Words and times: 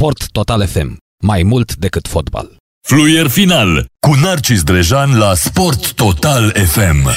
Sport 0.00 0.26
Total 0.32 0.66
FM. 0.66 0.96
Mai 1.22 1.42
mult 1.42 1.76
decât 1.76 2.08
fotbal. 2.08 2.56
Fluier 2.86 3.28
final 3.28 3.86
cu 4.00 4.14
Narcis 4.14 4.62
Drejan 4.62 5.18
la 5.18 5.34
Sport 5.34 5.92
Total 5.92 6.50
FM. 6.50 7.08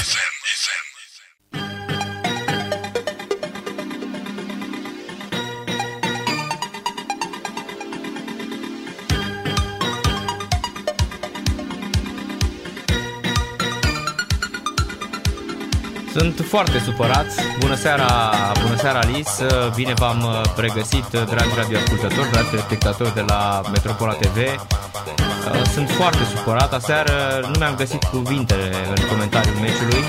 Sunt 16.18 16.44
foarte 16.48 16.78
supărați. 16.78 17.36
Bună 17.58 17.74
seara, 17.74 18.32
bună 18.62 18.76
seara 18.76 18.98
Alice. 18.98 19.46
Bine 19.74 19.92
v-am 19.96 20.20
uh, 20.22 20.40
pregăsit, 20.56 21.08
uh, 21.12 21.24
dragi 21.32 21.54
radioascultători, 21.56 22.30
dragi 22.30 22.48
telespectatori 22.48 23.14
de 23.14 23.24
la 23.26 23.60
Metropola 23.72 24.12
TV. 24.12 24.36
Uh, 24.36 25.62
sunt 25.72 25.88
foarte 25.90 26.24
supărat. 26.36 26.72
Aseară 26.72 27.12
nu 27.42 27.58
mi-am 27.58 27.74
găsit 27.74 28.02
cuvintele 28.04 28.70
în 28.94 29.06
comentariul 29.08 29.54
meciului. 29.60 30.04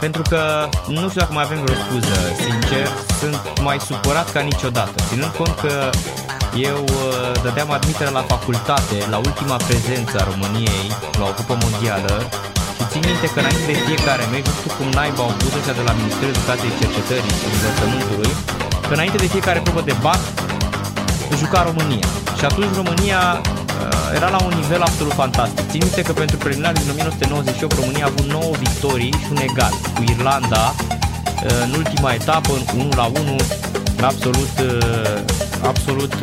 Pentru 0.00 0.22
că 0.22 0.68
nu 0.86 1.08
știu 1.08 1.20
dacă 1.20 1.32
mai 1.32 1.44
avem 1.44 1.60
vreo 1.64 1.76
scuză, 1.84 2.16
sincer, 2.46 2.86
sunt 3.20 3.60
mai 3.62 3.78
supărat 3.80 4.32
ca 4.32 4.40
niciodată. 4.40 5.02
Ținând 5.08 5.32
cont 5.32 5.54
că 5.58 5.90
eu 6.56 6.84
dădeam 7.42 7.70
admitere 7.70 8.10
la 8.10 8.20
facultate, 8.22 8.96
la 9.10 9.16
ultima 9.16 9.56
prezență 9.56 10.18
a 10.20 10.28
României 10.30 10.86
la 11.18 11.24
o 11.24 11.32
cupă 11.38 11.58
mondială 11.62 12.28
și 12.55 12.55
țin 12.96 13.10
minte 13.12 13.28
că 13.34 13.38
înainte 13.42 13.64
de 13.72 13.76
fiecare 13.86 14.24
meci, 14.32 14.46
nu 14.48 14.54
știu 14.58 14.72
cum 14.78 14.88
naiba 14.98 15.22
au 15.26 15.32
pus 15.40 15.52
ăștia 15.58 15.76
de 15.80 15.84
la 15.88 15.92
Ministerul 16.00 16.32
Educației 16.34 16.72
și 16.72 16.78
Cercetării 16.82 17.34
și 17.40 17.46
Învățământului, 17.54 18.32
că 18.86 18.92
înainte 18.96 19.18
de 19.24 19.28
fiecare 19.34 19.60
probă 19.66 19.82
de 19.90 19.96
bat, 20.06 20.22
juca 21.40 21.60
România. 21.70 22.06
Și 22.38 22.44
atunci 22.50 22.74
România 22.82 23.20
uh, 23.40 24.18
era 24.18 24.28
la 24.36 24.40
un 24.46 24.52
nivel 24.60 24.82
absolut 24.88 25.14
fantastic. 25.22 25.64
Țin 25.72 25.80
minte 25.86 26.02
că 26.08 26.12
pentru 26.22 26.36
preliminarul 26.42 26.80
din 26.82 26.90
1998 26.94 27.80
România 27.80 28.04
a 28.06 28.10
avut 28.12 28.26
9 28.38 28.50
victorii 28.64 29.14
și 29.22 29.28
un 29.34 29.40
egal 29.48 29.74
cu 29.94 30.00
Irlanda 30.12 30.64
uh, 30.74 31.64
în 31.66 31.70
ultima 31.80 32.10
etapă, 32.20 32.52
în 32.58 32.64
1 32.80 32.88
la 33.00 33.06
1, 33.20 33.36
absolut, 34.10 34.54
uh, 34.70 35.16
absolut 35.70 36.14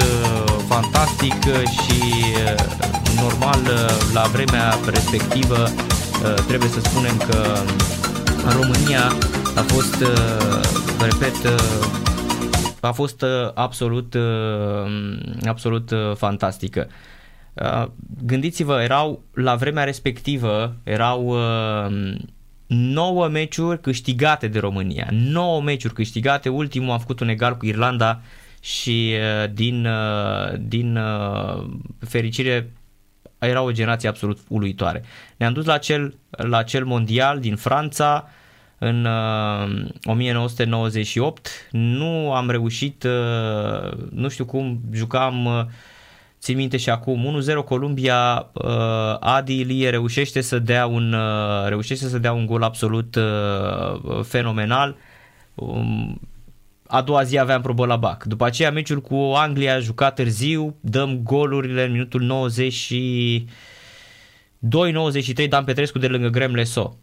fantastic 0.74 1.40
și 1.82 1.98
normal 3.24 3.62
la 4.18 4.24
vremea 4.34 4.68
respectivă 4.96 5.60
Uh, 5.68 6.03
trebuie 6.48 6.70
să 6.70 6.80
spunem 6.80 7.18
că 7.18 7.64
România 8.52 9.04
a 9.56 9.62
fost, 9.62 10.02
uh, 10.02 10.62
repet, 11.02 11.44
uh, 11.44 11.88
a 12.80 12.92
fost 12.92 13.26
absolut, 13.54 14.16
absolut 15.46 15.92
fantastică. 16.16 16.88
Gândiți-vă, 18.24 18.82
erau 18.82 19.24
la 19.34 19.56
vremea 19.56 19.84
respectivă, 19.84 20.76
erau 20.84 21.36
9 22.68 23.28
meciuri 23.28 23.82
câștigate 23.82 24.48
de 24.48 24.60
România. 24.60 25.08
9 25.12 25.62
meciuri 25.62 25.94
câștigate, 25.94 26.50
ultimul 26.50 26.94
a 26.94 26.98
făcut 26.98 27.20
un 27.20 27.28
egal 27.28 27.58
cu 27.58 27.66
Irlanda 27.66 28.22
și 28.62 29.14
din, 29.54 29.88
din 30.68 31.00
fericire 32.00 32.72
era 33.48 33.62
o 33.62 33.72
generație 33.72 34.10
absolut 34.10 34.40
uluitoare. 34.48 35.04
Ne-am 35.38 35.54
dus 35.54 35.66
la 35.66 35.78
cel, 35.78 36.16
la 36.30 36.64
cel 36.64 36.86
mondial 36.86 37.40
din 37.40 37.56
Franța 37.56 38.30
în 38.78 39.06
uh, 39.06 39.88
1998. 40.04 41.50
Nu 41.72 42.34
am 42.34 42.50
reușit, 42.50 43.04
uh, 43.04 43.92
nu 44.12 44.30
știu 44.30 44.46
cum, 44.46 44.82
jucam, 44.92 45.46
uh, 45.46 45.64
țin 46.40 46.56
minte 46.56 46.78
și 46.78 46.90
acum, 46.90 47.42
1-0 47.62 47.66
Columbia, 47.66 48.50
uh, 48.54 49.18
Adi 49.20 49.60
Ilie 49.60 49.90
reușește 49.90 50.42
să 50.42 50.60
dea 50.60 50.86
un, 50.86 51.14
uh, 51.14 51.68
reușește 51.68 52.08
să 52.08 52.18
dea 52.18 52.34
un 52.34 52.46
gol 52.46 52.64
absolut 52.64 53.16
uh, 53.16 54.24
fenomenal. 54.24 54.96
Um, 55.56 56.20
a 56.94 57.02
doua 57.02 57.24
zi 57.24 57.38
aveam 57.38 57.62
probă 57.62 57.86
la 57.86 57.96
BAC. 57.96 58.24
După 58.24 58.46
aceea 58.46 58.72
meciul 58.72 59.02
cu 59.02 59.16
Anglia 59.16 59.80
jucat 59.80 60.16
târziu, 60.16 60.76
dăm 60.80 61.20
golurile 61.24 61.84
în 61.84 61.92
minutul 61.92 62.22
92 62.22 63.48
2-93 65.46 65.48
Dan 65.50 65.64
Petrescu 65.64 66.00
de 66.00 66.08
lângă 66.08 66.28
Grem 66.28 66.54
Leso. 66.54 66.98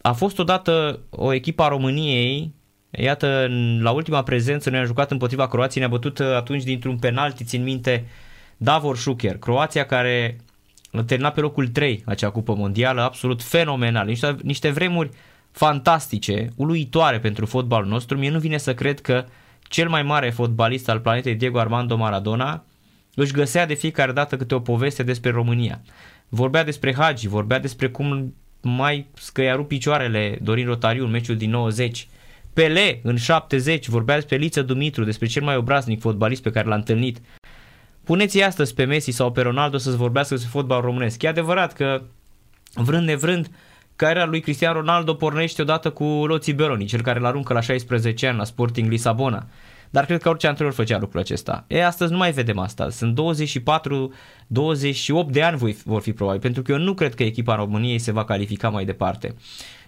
A 0.00 0.12
fost 0.12 0.38
odată 0.38 1.00
o 1.10 1.32
echipă 1.32 1.62
a 1.62 1.68
României, 1.68 2.54
iată, 2.90 3.48
la 3.80 3.90
ultima 3.90 4.22
prezență 4.22 4.70
noi 4.70 4.78
am 4.78 4.86
jucat 4.86 5.10
împotriva 5.10 5.48
Croației, 5.48 5.82
ne-a 5.82 5.92
bătut 5.92 6.18
uh, 6.18 6.26
atunci 6.26 6.62
dintr-un 6.62 6.98
penalti, 6.98 7.44
țin 7.44 7.62
minte, 7.62 8.06
Davor 8.56 8.96
Șucher, 8.96 9.38
Croația 9.38 9.86
care 9.86 10.36
termina 11.06 11.30
pe 11.30 11.40
locul 11.40 11.68
3 11.68 12.02
acea 12.06 12.30
cupă 12.30 12.54
mondială, 12.54 13.02
absolut 13.02 13.42
fenomenal, 13.42 14.06
niște, 14.06 14.36
niște 14.42 14.70
vremuri 14.70 15.10
fantastice, 15.58 16.48
uluitoare 16.56 17.18
pentru 17.18 17.46
fotbalul 17.46 17.88
nostru. 17.88 18.18
Mie 18.18 18.30
nu 18.30 18.38
vine 18.38 18.56
să 18.56 18.74
cred 18.74 19.00
că 19.00 19.24
cel 19.62 19.88
mai 19.88 20.02
mare 20.02 20.30
fotbalist 20.30 20.88
al 20.88 21.00
planetei, 21.00 21.34
Diego 21.34 21.58
Armando 21.58 21.96
Maradona, 21.96 22.64
își 23.14 23.32
găsea 23.32 23.66
de 23.66 23.74
fiecare 23.74 24.12
dată 24.12 24.36
câte 24.36 24.54
o 24.54 24.60
poveste 24.60 25.02
despre 25.02 25.30
România. 25.30 25.80
Vorbea 26.28 26.64
despre 26.64 26.94
Hagi, 26.94 27.28
vorbea 27.28 27.58
despre 27.58 27.88
cum 27.88 28.34
mai 28.60 29.06
scăia 29.14 29.54
rup 29.54 29.68
picioarele 29.68 30.38
Dorin 30.42 30.66
Rotariu 30.66 31.04
în 31.04 31.10
meciul 31.10 31.36
din 31.36 31.50
90. 31.50 32.08
Pele 32.52 33.00
în 33.02 33.16
70 33.16 33.88
vorbea 33.88 34.14
despre 34.14 34.36
Liță 34.36 34.62
Dumitru, 34.62 35.04
despre 35.04 35.26
cel 35.26 35.42
mai 35.42 35.56
obraznic 35.56 36.00
fotbalist 36.00 36.42
pe 36.42 36.50
care 36.50 36.68
l-a 36.68 36.74
întâlnit. 36.74 37.20
Puneți 38.04 38.42
astăzi 38.42 38.74
pe 38.74 38.84
Messi 38.84 39.10
sau 39.10 39.32
pe 39.32 39.40
Ronaldo 39.40 39.76
să-ți 39.76 39.96
vorbească 39.96 40.34
despre 40.34 40.52
fotbal 40.52 40.80
românesc. 40.80 41.22
E 41.22 41.28
adevărat 41.28 41.72
că 41.72 42.02
vrând 42.74 43.06
nevrând 43.06 43.50
Cariera 43.98 44.26
lui 44.26 44.40
Cristian 44.40 44.72
Ronaldo 44.72 45.14
pornește 45.14 45.62
odată 45.62 45.90
cu 45.90 46.04
Loții 46.04 46.52
Beroni, 46.52 46.84
cel 46.84 47.00
care 47.00 47.18
l-aruncă 47.18 47.52
la 47.52 47.60
16 47.60 48.26
ani 48.26 48.38
la 48.38 48.44
Sporting 48.44 48.90
Lisabona. 48.90 49.46
Dar 49.90 50.04
cred 50.04 50.22
că 50.22 50.28
orice 50.28 50.46
antrenor 50.46 50.72
făcea 50.72 50.98
lucrul 50.98 51.20
acesta. 51.20 51.64
E, 51.66 51.84
astăzi 51.84 52.12
nu 52.12 52.18
mai 52.18 52.32
vedem 52.32 52.58
asta. 52.58 52.90
Sunt 52.90 53.14
24, 53.14 54.12
28 54.46 55.32
de 55.32 55.42
ani 55.42 55.74
vor 55.84 56.00
fi 56.00 56.12
probabil, 56.12 56.40
pentru 56.40 56.62
că 56.62 56.72
eu 56.72 56.78
nu 56.78 56.94
cred 56.94 57.14
că 57.14 57.22
echipa 57.22 57.54
României 57.54 57.98
se 57.98 58.12
va 58.12 58.24
califica 58.24 58.68
mai 58.68 58.84
departe. 58.84 59.34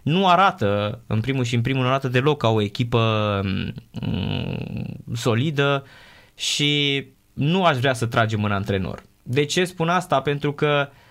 Nu 0.03 0.29
arată, 0.29 1.01
în 1.07 1.21
primul 1.21 1.45
și 1.45 1.55
în 1.55 1.61
primul 1.61 1.87
arată 1.87 2.09
deloc 2.09 2.39
ca 2.39 2.49
o 2.49 2.63
echipă 2.63 3.41
mm, 3.45 5.15
solidă 5.15 5.85
și 6.35 7.05
nu 7.33 7.65
aș 7.65 7.77
vrea 7.77 7.93
să 7.93 8.07
tragem 8.07 8.45
în 8.45 8.53
antrenor. 8.53 9.03
De 9.23 9.45
ce 9.45 9.65
spun 9.65 9.89
asta? 9.89 10.21
Pentru 10.21 10.53
că 10.53 10.89
uh, 10.89 11.09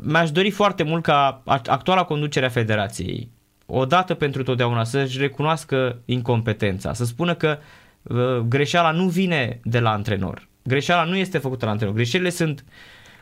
mi-aș 0.00 0.30
dori 0.30 0.50
foarte 0.50 0.82
mult 0.82 1.02
ca 1.02 1.42
actuala 1.44 2.04
conducere 2.04 2.46
a 2.46 2.48
federației, 2.48 3.30
odată 3.66 4.14
pentru 4.14 4.42
totdeauna, 4.42 4.84
să-și 4.84 5.18
recunoască 5.18 6.02
incompetența, 6.04 6.92
să 6.92 7.04
spună 7.04 7.34
că 7.34 7.58
uh, 8.02 8.36
greșeala 8.36 8.90
nu 8.90 9.08
vine 9.08 9.60
de 9.64 9.80
la 9.80 9.90
antrenor. 9.90 10.48
Greșeala 10.62 11.04
nu 11.04 11.16
este 11.16 11.38
făcută 11.38 11.64
la 11.64 11.70
antrenor. 11.70 11.94
Greșelile 11.94 12.30
sunt 12.30 12.64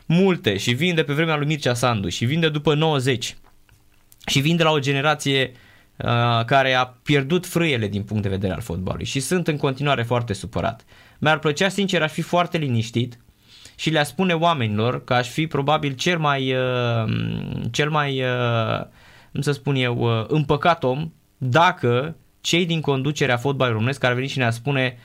multe 0.05 0.57
și 0.57 0.73
vin 0.73 0.95
de 0.95 1.03
pe 1.03 1.13
vremea 1.13 1.35
lui 1.35 1.47
Mircea 1.47 1.73
Sandu 1.73 2.09
și 2.09 2.25
vin 2.25 2.39
de 2.39 2.49
după 2.49 2.73
90 2.73 3.37
și 4.25 4.39
vin 4.39 4.55
de 4.55 4.63
la 4.63 4.71
o 4.71 4.79
generație 4.79 5.51
uh, 5.97 6.45
care 6.45 6.73
a 6.73 6.85
pierdut 6.85 7.45
frâiele 7.45 7.87
din 7.87 8.03
punct 8.03 8.23
de 8.23 8.29
vedere 8.29 8.53
al 8.53 8.61
fotbalului 8.61 9.05
și 9.05 9.19
sunt 9.19 9.47
în 9.47 9.57
continuare 9.57 10.03
foarte 10.03 10.33
supărat. 10.33 10.85
Mi-ar 11.19 11.39
plăcea, 11.39 11.69
sincer, 11.69 12.01
aș 12.01 12.11
fi 12.11 12.21
foarte 12.21 12.57
liniștit 12.57 13.17
și 13.83 13.89
le-a 13.89 14.03
spune 14.03 14.33
oamenilor 14.33 15.03
că 15.03 15.13
aș 15.13 15.29
fi 15.29 15.47
probabil 15.47 15.93
cel 15.93 16.19
mai, 16.19 16.53
uh, 16.53 17.13
cel 17.71 17.89
mai, 17.89 18.21
uh, 18.21 18.85
cum 19.31 19.41
să 19.41 19.51
spun 19.51 19.75
eu, 19.75 19.97
uh, 19.97 20.25
împăcat 20.27 20.83
om 20.83 21.11
dacă 21.37 22.15
cei 22.41 22.65
din 22.65 22.81
conducerea 22.81 23.37
fotbalului 23.37 23.77
românesc 23.77 24.03
ar 24.03 24.13
veni 24.13 24.27
și 24.27 24.37
ne-ar 24.37 24.51
spune 24.51 24.97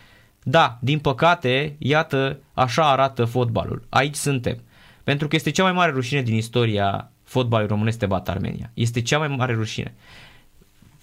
da, 0.42 0.78
din 0.80 0.98
păcate, 0.98 1.76
iată, 1.78 2.38
așa 2.54 2.90
arată 2.90 3.24
fotbalul. 3.24 3.86
Aici 3.88 4.14
suntem. 4.14 4.58
Pentru 5.04 5.28
că 5.28 5.36
este 5.36 5.50
cea 5.50 5.62
mai 5.62 5.72
mare 5.72 5.92
rușine 5.92 6.22
din 6.22 6.34
istoria 6.34 7.10
fotbalului 7.24 7.70
românesc 7.70 7.98
te 7.98 8.06
bat 8.06 8.28
Armenia. 8.28 8.70
Este 8.74 9.02
cea 9.02 9.18
mai 9.18 9.28
mare 9.28 9.52
rușine. 9.52 9.94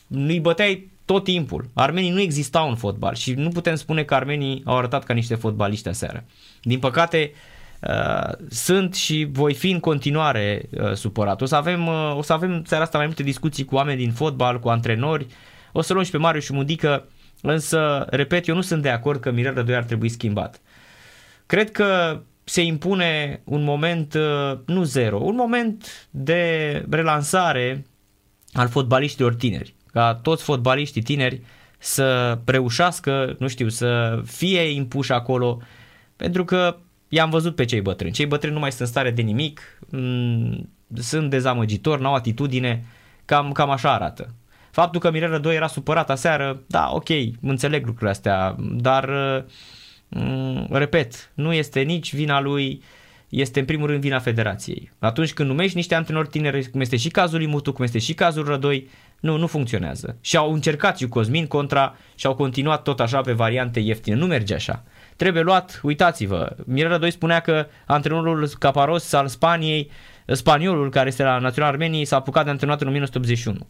Nu-i 0.07 0.39
băteai 0.39 0.89
tot 1.05 1.23
timpul. 1.23 1.69
Armenii 1.73 2.11
nu 2.11 2.19
existau 2.19 2.69
în 2.69 2.75
fotbal 2.75 3.15
și 3.15 3.33
nu 3.33 3.49
putem 3.49 3.75
spune 3.75 4.03
că 4.03 4.15
armenii 4.15 4.61
au 4.65 4.77
arătat 4.77 5.03
ca 5.03 5.13
niște 5.13 5.35
fotbaliști 5.35 5.87
aseară. 5.87 6.23
Din 6.61 6.79
păcate, 6.79 7.31
uh, 7.33 7.37
Uh, 7.37 7.54
sunt 8.49 8.95
și 8.95 9.27
voi 9.31 9.53
fi 9.53 9.69
în 9.71 9.79
continuare 9.79 10.69
uh, 10.69 10.93
supărat. 10.93 11.41
O 11.41 11.45
să 11.45 11.55
avem, 11.55 11.87
uh, 11.87 12.15
o 12.17 12.21
să 12.21 12.33
avem 12.33 12.63
seara 12.65 12.83
asta 12.83 12.97
mai 12.97 13.05
multe 13.05 13.23
discuții 13.23 13.65
cu 13.65 13.75
oameni 13.75 13.97
din 13.97 14.11
fotbal, 14.11 14.59
cu 14.59 14.69
antrenori. 14.69 15.27
O 15.71 15.81
să 15.81 15.93
luăm 15.93 16.05
și 16.05 16.11
pe 16.11 16.17
Marius 16.17 16.43
și 16.43 16.53
Mudică, 16.53 17.07
însă, 17.41 18.05
repet, 18.09 18.47
eu 18.47 18.55
nu 18.55 18.61
sunt 18.61 18.81
de 18.81 18.89
acord 18.89 19.19
că 19.19 19.31
Mirel 19.31 19.53
Rădoi 19.53 19.75
ar 19.75 19.83
trebui 19.83 20.09
schimbat. 20.09 20.61
Cred 21.45 21.71
că 21.71 22.21
se 22.43 22.61
impune 22.61 23.41
un 23.43 23.63
moment, 23.63 24.13
uh, 24.13 24.57
nu 24.65 24.83
zero, 24.83 25.19
un 25.23 25.35
moment 25.35 26.07
de 26.09 26.85
relansare 26.89 27.85
al 28.53 28.67
fotbaliștilor 28.67 29.35
tineri. 29.35 29.75
Ca 29.91 30.19
toți 30.21 30.43
fotbaliștii 30.43 31.01
tineri 31.01 31.41
să 31.77 32.37
reușească, 32.45 33.35
nu 33.39 33.47
știu, 33.47 33.69
să 33.69 34.21
fie 34.25 34.61
impuși 34.61 35.11
acolo 35.11 35.61
Pentru 36.15 36.45
că 36.45 36.77
i-am 37.09 37.29
văzut 37.29 37.55
pe 37.55 37.65
cei 37.65 37.81
bătrâni. 37.81 38.13
Cei 38.13 38.25
bătrâni 38.25 38.53
nu 38.53 38.59
mai 38.59 38.69
sunt 38.69 38.81
în 38.81 38.87
stare 38.87 39.11
de 39.11 39.21
nimic, 39.21 39.79
mm, 39.89 40.69
sunt 40.93 41.29
dezamăgitori, 41.29 42.01
n-au 42.01 42.13
atitudine, 42.13 42.85
cam, 43.25 43.51
cam 43.51 43.69
așa 43.69 43.93
arată. 43.93 44.33
Faptul 44.71 44.99
că 44.99 45.11
Mirela 45.11 45.37
2 45.37 45.55
era 45.55 45.67
supărat 45.67 46.09
aseară, 46.09 46.61
da, 46.67 46.89
ok, 46.91 47.09
înțeleg 47.41 47.85
lucrurile 47.85 48.09
astea, 48.09 48.55
dar, 48.59 49.09
mm, 50.07 50.67
repet, 50.71 51.31
nu 51.33 51.53
este 51.53 51.81
nici 51.81 52.15
vina 52.15 52.41
lui, 52.41 52.81
este 53.29 53.59
în 53.59 53.65
primul 53.65 53.87
rând 53.87 54.01
vina 54.01 54.19
federației. 54.19 54.91
Atunci 54.99 55.33
când 55.33 55.49
numești 55.49 55.75
niște 55.75 55.95
antrenori 55.95 56.27
tineri, 56.27 56.69
cum 56.69 56.81
este 56.81 56.97
și 56.97 57.09
cazul 57.09 57.37
lui 57.37 57.47
Mutu, 57.47 57.73
cum 57.73 57.83
este 57.83 57.99
și 57.99 58.13
cazul 58.13 58.45
Rădoi, 58.45 58.89
nu, 59.19 59.37
nu 59.37 59.47
funcționează. 59.47 60.17
Și 60.21 60.37
au 60.37 60.53
încercat 60.53 60.97
și 60.97 61.07
Cosmin 61.07 61.47
contra 61.47 61.95
și 62.15 62.25
au 62.25 62.35
continuat 62.35 62.83
tot 62.83 62.99
așa 62.99 63.21
pe 63.21 63.31
variante 63.31 63.79
ieftine. 63.79 64.15
Nu 64.15 64.25
merge 64.25 64.53
așa. 64.53 64.83
Trebuie 65.15 65.43
luat, 65.43 65.79
uitați-vă, 65.83 66.55
Mirela 66.65 66.97
2 66.97 67.11
spunea 67.11 67.39
că 67.39 67.67
antrenorul 67.85 68.49
Caparos 68.59 69.13
al 69.13 69.27
Spaniei, 69.27 69.91
spaniolul 70.25 70.89
care 70.89 71.07
este 71.07 71.23
la 71.23 71.37
Național 71.37 71.71
Armeniei, 71.71 72.05
s-a 72.05 72.15
apucat 72.15 72.43
de 72.43 72.49
antrenat 72.49 72.81
în 72.81 72.87
1981. 72.87 73.67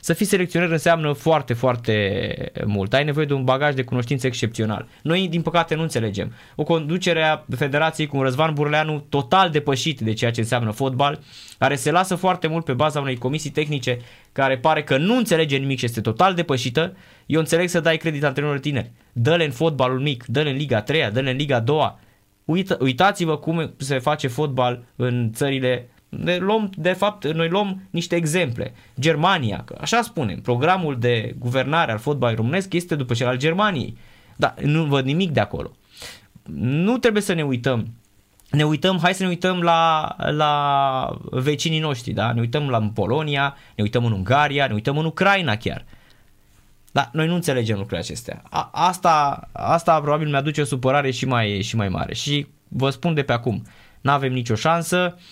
Să 0.00 0.12
fii 0.12 0.26
selecționer 0.26 0.70
înseamnă 0.70 1.12
foarte, 1.12 1.52
foarte 1.52 2.52
mult. 2.66 2.94
Ai 2.94 3.04
nevoie 3.04 3.26
de 3.26 3.32
un 3.32 3.44
bagaj 3.44 3.74
de 3.74 3.82
cunoștințe 3.82 4.26
excepțional. 4.26 4.88
Noi, 5.02 5.28
din 5.28 5.42
păcate, 5.42 5.74
nu 5.74 5.82
înțelegem. 5.82 6.32
O 6.56 6.62
conducere 6.62 7.22
a 7.22 7.44
federației 7.56 8.06
cu 8.06 8.16
un 8.16 8.22
Răzvan 8.22 8.54
Burleanu 8.54 9.04
total 9.08 9.50
depășit 9.50 10.00
de 10.00 10.12
ceea 10.12 10.30
ce 10.30 10.40
înseamnă 10.40 10.70
fotbal, 10.70 11.20
care 11.58 11.74
se 11.74 11.90
lasă 11.90 12.14
foarte 12.14 12.46
mult 12.46 12.64
pe 12.64 12.72
baza 12.72 13.00
unei 13.00 13.16
comisii 13.16 13.50
tehnice 13.50 13.98
care 14.32 14.58
pare 14.58 14.82
că 14.82 14.96
nu 14.96 15.16
înțelege 15.16 15.56
nimic 15.56 15.78
și 15.78 15.84
este 15.84 16.00
total 16.00 16.34
depășită, 16.34 16.96
eu 17.26 17.40
înțeleg 17.40 17.68
să 17.68 17.80
dai 17.80 17.96
credit 17.96 18.24
antrenorilor 18.24 18.62
tineri. 18.64 18.90
Dă-le 19.12 19.44
în 19.44 19.50
fotbalul 19.50 20.00
mic, 20.00 20.24
dă-le 20.26 20.50
în 20.50 20.56
Liga 20.56 20.82
3, 20.82 21.10
dă-le 21.12 21.30
în 21.30 21.36
Liga 21.36 21.60
2. 21.60 21.94
Uita, 22.44 22.76
uitați-vă 22.80 23.36
cum 23.36 23.74
se 23.76 23.98
face 23.98 24.28
fotbal 24.28 24.84
în 24.96 25.32
țările 25.32 25.88
ne 26.08 26.36
luăm, 26.36 26.70
de 26.76 26.92
fapt, 26.92 27.26
noi 27.26 27.48
luăm 27.48 27.82
niște 27.90 28.16
exemple. 28.16 28.74
Germania, 29.00 29.62
că 29.64 29.76
așa 29.80 30.02
spunem, 30.02 30.40
programul 30.40 30.98
de 30.98 31.34
guvernare 31.38 31.92
al 31.92 31.98
fotbalului 31.98 32.40
românesc 32.40 32.72
este 32.72 32.94
după 32.94 33.14
cel 33.14 33.26
al 33.26 33.36
Germaniei. 33.36 33.96
Dar 34.36 34.54
nu 34.62 34.84
văd 34.84 35.04
nimic 35.04 35.30
de 35.30 35.40
acolo. 35.40 35.76
Nu 36.54 36.98
trebuie 36.98 37.22
să 37.22 37.32
ne 37.32 37.42
uităm. 37.42 37.86
Ne 38.50 38.64
uităm, 38.64 38.98
hai 39.02 39.14
să 39.14 39.22
ne 39.22 39.28
uităm 39.28 39.60
la, 39.60 40.14
la 40.18 41.18
vecinii 41.30 41.80
noștri, 41.80 42.12
da? 42.12 42.32
Ne 42.32 42.40
uităm 42.40 42.68
la 42.68 42.90
Polonia, 42.94 43.56
ne 43.74 43.82
uităm 43.82 44.04
în 44.04 44.12
Ungaria, 44.12 44.66
ne 44.66 44.74
uităm 44.74 44.98
în 44.98 45.04
Ucraina 45.04 45.56
chiar. 45.56 45.84
Dar 46.92 47.10
noi 47.12 47.26
nu 47.26 47.34
înțelegem 47.34 47.76
lucrurile 47.76 48.02
acestea. 48.02 48.42
A, 48.50 48.70
asta, 48.72 49.48
asta 49.52 50.00
probabil 50.00 50.28
mi-aduce 50.28 50.60
o 50.60 50.64
supărare 50.64 51.10
și 51.10 51.26
mai, 51.26 51.62
și 51.62 51.76
mai 51.76 51.88
mare. 51.88 52.14
Și 52.14 52.46
vă 52.68 52.90
spun 52.90 53.14
de 53.14 53.22
pe 53.22 53.32
acum, 53.32 53.66
nu 54.00 54.10
avem 54.10 54.32
nicio 54.32 54.54
șansă. 54.54 55.14
Uh, 55.16 55.22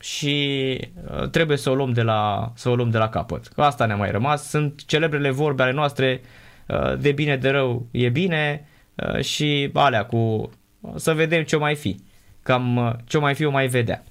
și 0.00 0.78
uh, 1.10 1.28
trebuie 1.28 1.56
să 1.56 1.70
o 1.70 1.74
luăm 1.74 1.92
de 1.92 2.02
la, 2.02 2.52
să 2.54 2.68
o 2.68 2.74
luăm 2.74 2.90
de 2.90 2.98
la 2.98 3.08
capăt. 3.08 3.46
Că 3.46 3.62
asta 3.62 3.86
ne-a 3.86 3.96
mai 3.96 4.10
rămas. 4.10 4.48
Sunt 4.48 4.84
celebrele 4.84 5.30
vorbe 5.30 5.62
ale 5.62 5.72
noastre 5.72 6.20
uh, 6.66 6.98
de 6.98 7.12
bine 7.12 7.36
de 7.36 7.50
rău 7.50 7.86
e 7.90 8.08
bine 8.08 8.68
uh, 8.94 9.20
și 9.20 9.70
alea 9.74 10.04
cu 10.04 10.50
să 10.94 11.14
vedem 11.14 11.42
ce 11.42 11.56
mai 11.56 11.74
fi. 11.74 11.96
Cam 12.42 12.98
ce 13.06 13.18
mai 13.18 13.34
fi 13.34 13.44
o 13.44 13.50
mai 13.50 13.66
vedea. 13.66 14.04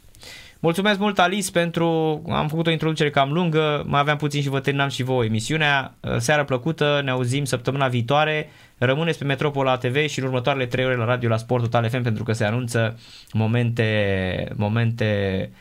Mulțumesc 0.60 1.00
mult, 1.00 1.20
Alice, 1.20 1.52
pentru... 1.52 2.22
Am 2.30 2.48
făcut 2.48 2.68
o 2.68 2.72
introducere 2.72 3.10
cam 3.10 3.32
lungă, 3.32 3.84
mai 3.88 4.00
aveam 4.00 4.18
puțin 4.18 4.42
și 4.42 4.50
vă 4.50 4.60
terminam 4.60 4.90
și 4.90 5.04
voi 5.04 5.26
emisiunea. 5.26 5.94
Seara 6.18 6.44
plăcută, 6.44 7.02
ne 7.04 7.12
auzim 7.12 7.44
săptămâna 7.44 7.88
viitoare. 7.88 8.50
Rămâneți 8.78 9.18
pe 9.18 9.24
Metropola 9.24 9.78
TV 9.78 10.08
și 10.08 10.20
în 10.20 10.26
următoarele 10.26 10.66
3 10.66 10.86
ore 10.86 10.96
la 10.96 11.06
radio 11.06 11.30
la 11.30 11.38
Sport 11.38 11.64
Total 11.64 11.90
FM 11.90 12.02
pentru 12.02 12.24
că 12.24 12.34
se 12.34 12.46
anunță 12.46 13.00
momente, 13.34 14.54
momente 14.56 15.50
uh, 15.52 15.58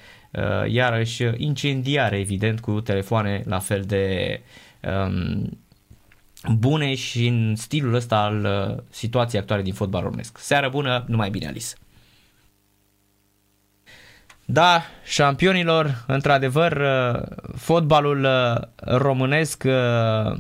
iarăși 0.67 1.25
incendiare, 1.37 2.19
evident, 2.19 2.61
cu 2.61 2.81
telefoane 2.81 3.43
la 3.47 3.59
fel 3.59 3.83
de 3.83 4.41
um, 4.81 5.59
bune 6.59 6.95
și 6.95 7.27
în 7.27 7.57
stilul 7.57 7.95
ăsta 7.95 8.17
al 8.17 8.45
uh, 8.45 8.83
situației 8.91 9.41
actuale 9.41 9.63
din 9.63 9.75
fotbal 9.75 10.03
românesc. 10.03 10.39
Seară 10.39 10.69
bună, 10.69 11.05
numai 11.07 11.31
bine, 11.31 11.47
Alice! 11.47 11.75
Da, 14.51 14.83
șampionilor, 15.05 16.05
într-adevăr, 16.07 16.73
uh, 16.73 17.21
fotbalul 17.57 18.25
uh, 18.25 18.63
românesc 18.77 19.65
uh, 19.67 20.39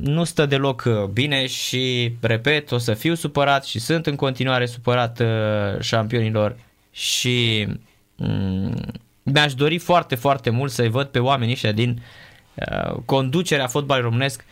nu 0.00 0.24
stă 0.24 0.46
deloc 0.46 0.88
bine 1.12 1.46
și, 1.46 2.12
repet, 2.20 2.72
o 2.72 2.78
să 2.78 2.94
fiu 2.94 3.14
supărat 3.14 3.64
și 3.64 3.78
sunt 3.78 4.06
în 4.06 4.16
continuare 4.16 4.66
supărat 4.66 5.22
șampionilor 5.80 6.56
și 6.90 7.66
Mm, 7.66 7.80
mi-aș 9.22 9.54
dori 9.54 9.78
foarte, 9.78 10.14
foarte 10.14 10.50
mult 10.50 10.70
să-i 10.70 10.88
văd 10.88 11.06
pe 11.06 11.18
oamenii 11.18 11.52
ăștia 11.52 11.72
din 11.72 12.02
uh, 12.54 12.94
conducerea 13.04 13.66
fotbalului 13.66 14.10
românesc 14.10 14.44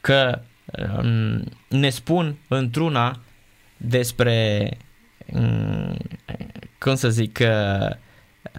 că 0.00 0.40
uh, 0.78 1.40
ne 1.68 1.88
spun 1.88 2.36
într-una 2.48 3.18
despre 3.76 4.68
um, 5.32 5.96
cum 6.78 6.94
să 6.94 7.08
zic 7.08 7.38
uh, 7.40 7.88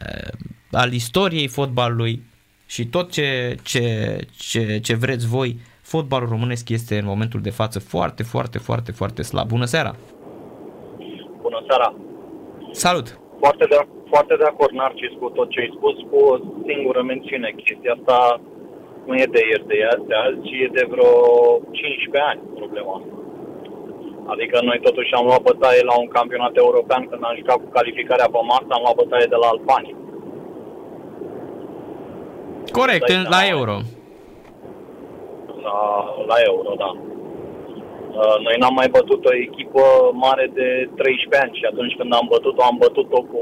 uh, 0.02 0.32
al 0.72 0.94
istoriei 0.94 1.48
fotbalului 1.48 2.24
și 2.66 2.86
tot 2.86 3.12
ce, 3.12 3.58
ce, 3.64 4.20
ce, 4.38 4.80
ce 4.80 4.94
vreți 4.94 5.28
voi, 5.28 5.60
fotbalul 5.82 6.30
românesc 6.30 6.70
este 6.70 6.98
în 6.98 7.06
momentul 7.06 7.42
de 7.42 7.50
față 7.50 7.80
foarte, 7.80 8.24
foarte, 8.24 8.58
foarte, 8.58 8.92
foarte 8.92 9.22
slab. 9.22 9.48
Bună 9.48 9.66
seara! 9.66 9.96
Bună 11.42 11.64
seara! 11.68 11.96
Salut! 12.72 13.20
Foarte 13.44 13.66
de, 13.72 13.78
foarte 14.12 14.36
de 14.36 14.48
acord, 14.52 14.74
Narcis, 14.74 15.14
cu 15.20 15.30
tot 15.30 15.50
ce 15.50 15.60
ai 15.60 15.74
spus, 15.78 15.96
cu 16.10 16.18
o 16.32 16.38
singură 16.68 17.02
mențiune. 17.02 17.50
Chestia 17.64 17.94
asta 17.98 18.42
nu 19.08 19.16
e 19.16 19.26
de 19.36 19.42
ieri, 19.50 19.68
de, 19.72 19.78
de 20.10 20.16
azi, 20.26 20.42
ci 20.48 20.54
e 20.66 20.76
de 20.78 20.86
vreo 20.94 21.12
15 21.72 22.30
ani 22.30 22.42
problema 22.62 22.94
asta. 23.00 23.16
Adică 24.34 24.58
noi 24.62 24.80
totuși 24.88 25.14
am 25.14 25.26
luat 25.26 25.42
bătaie 25.42 25.82
la 25.84 25.96
un 26.00 26.08
campionat 26.08 26.54
european 26.56 27.08
când 27.10 27.24
am 27.26 27.36
jucat 27.40 27.56
cu 27.56 27.70
calificarea 27.78 28.30
pe 28.32 28.40
masă, 28.52 28.72
am 28.72 28.84
luat 28.84 28.96
bătaie 29.02 29.28
de 29.34 29.40
la 29.44 29.48
Albania. 29.48 29.96
Corect, 32.80 33.10
la 33.36 33.42
euro. 33.56 33.76
La, 35.66 35.80
la 36.30 36.38
euro, 36.50 36.74
da. 36.78 36.92
Uh, 38.22 38.38
noi 38.46 38.56
n-am 38.60 38.76
mai 38.80 38.90
bătut 38.98 39.22
o 39.26 39.34
echipă 39.46 39.86
mare 40.26 40.46
de 40.60 40.68
13 40.96 41.44
ani 41.44 41.58
și 41.60 41.66
atunci 41.72 41.98
când 41.98 42.12
am 42.20 42.28
bătut-o, 42.34 42.62
am 42.64 42.78
bătut-o 42.86 43.22
cu 43.32 43.40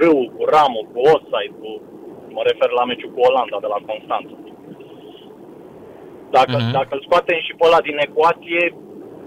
râu, 0.00 0.20
cu 0.36 0.42
ramul, 0.54 0.84
cu 0.92 0.98
offside, 1.12 1.54
cu... 1.60 1.68
mă 2.36 2.42
refer 2.50 2.70
la 2.78 2.84
meciul 2.88 3.14
cu 3.14 3.20
Olanda 3.28 3.58
de 3.64 3.70
la 3.74 3.80
Constanța. 3.88 4.36
Dacă, 6.36 6.56
uh-huh. 6.58 6.74
dacă 6.78 6.90
îl 6.94 7.02
scoatem 7.06 7.40
și 7.46 7.56
pe 7.58 7.64
ăla 7.68 7.80
din 7.88 7.98
ecuație, 8.08 8.62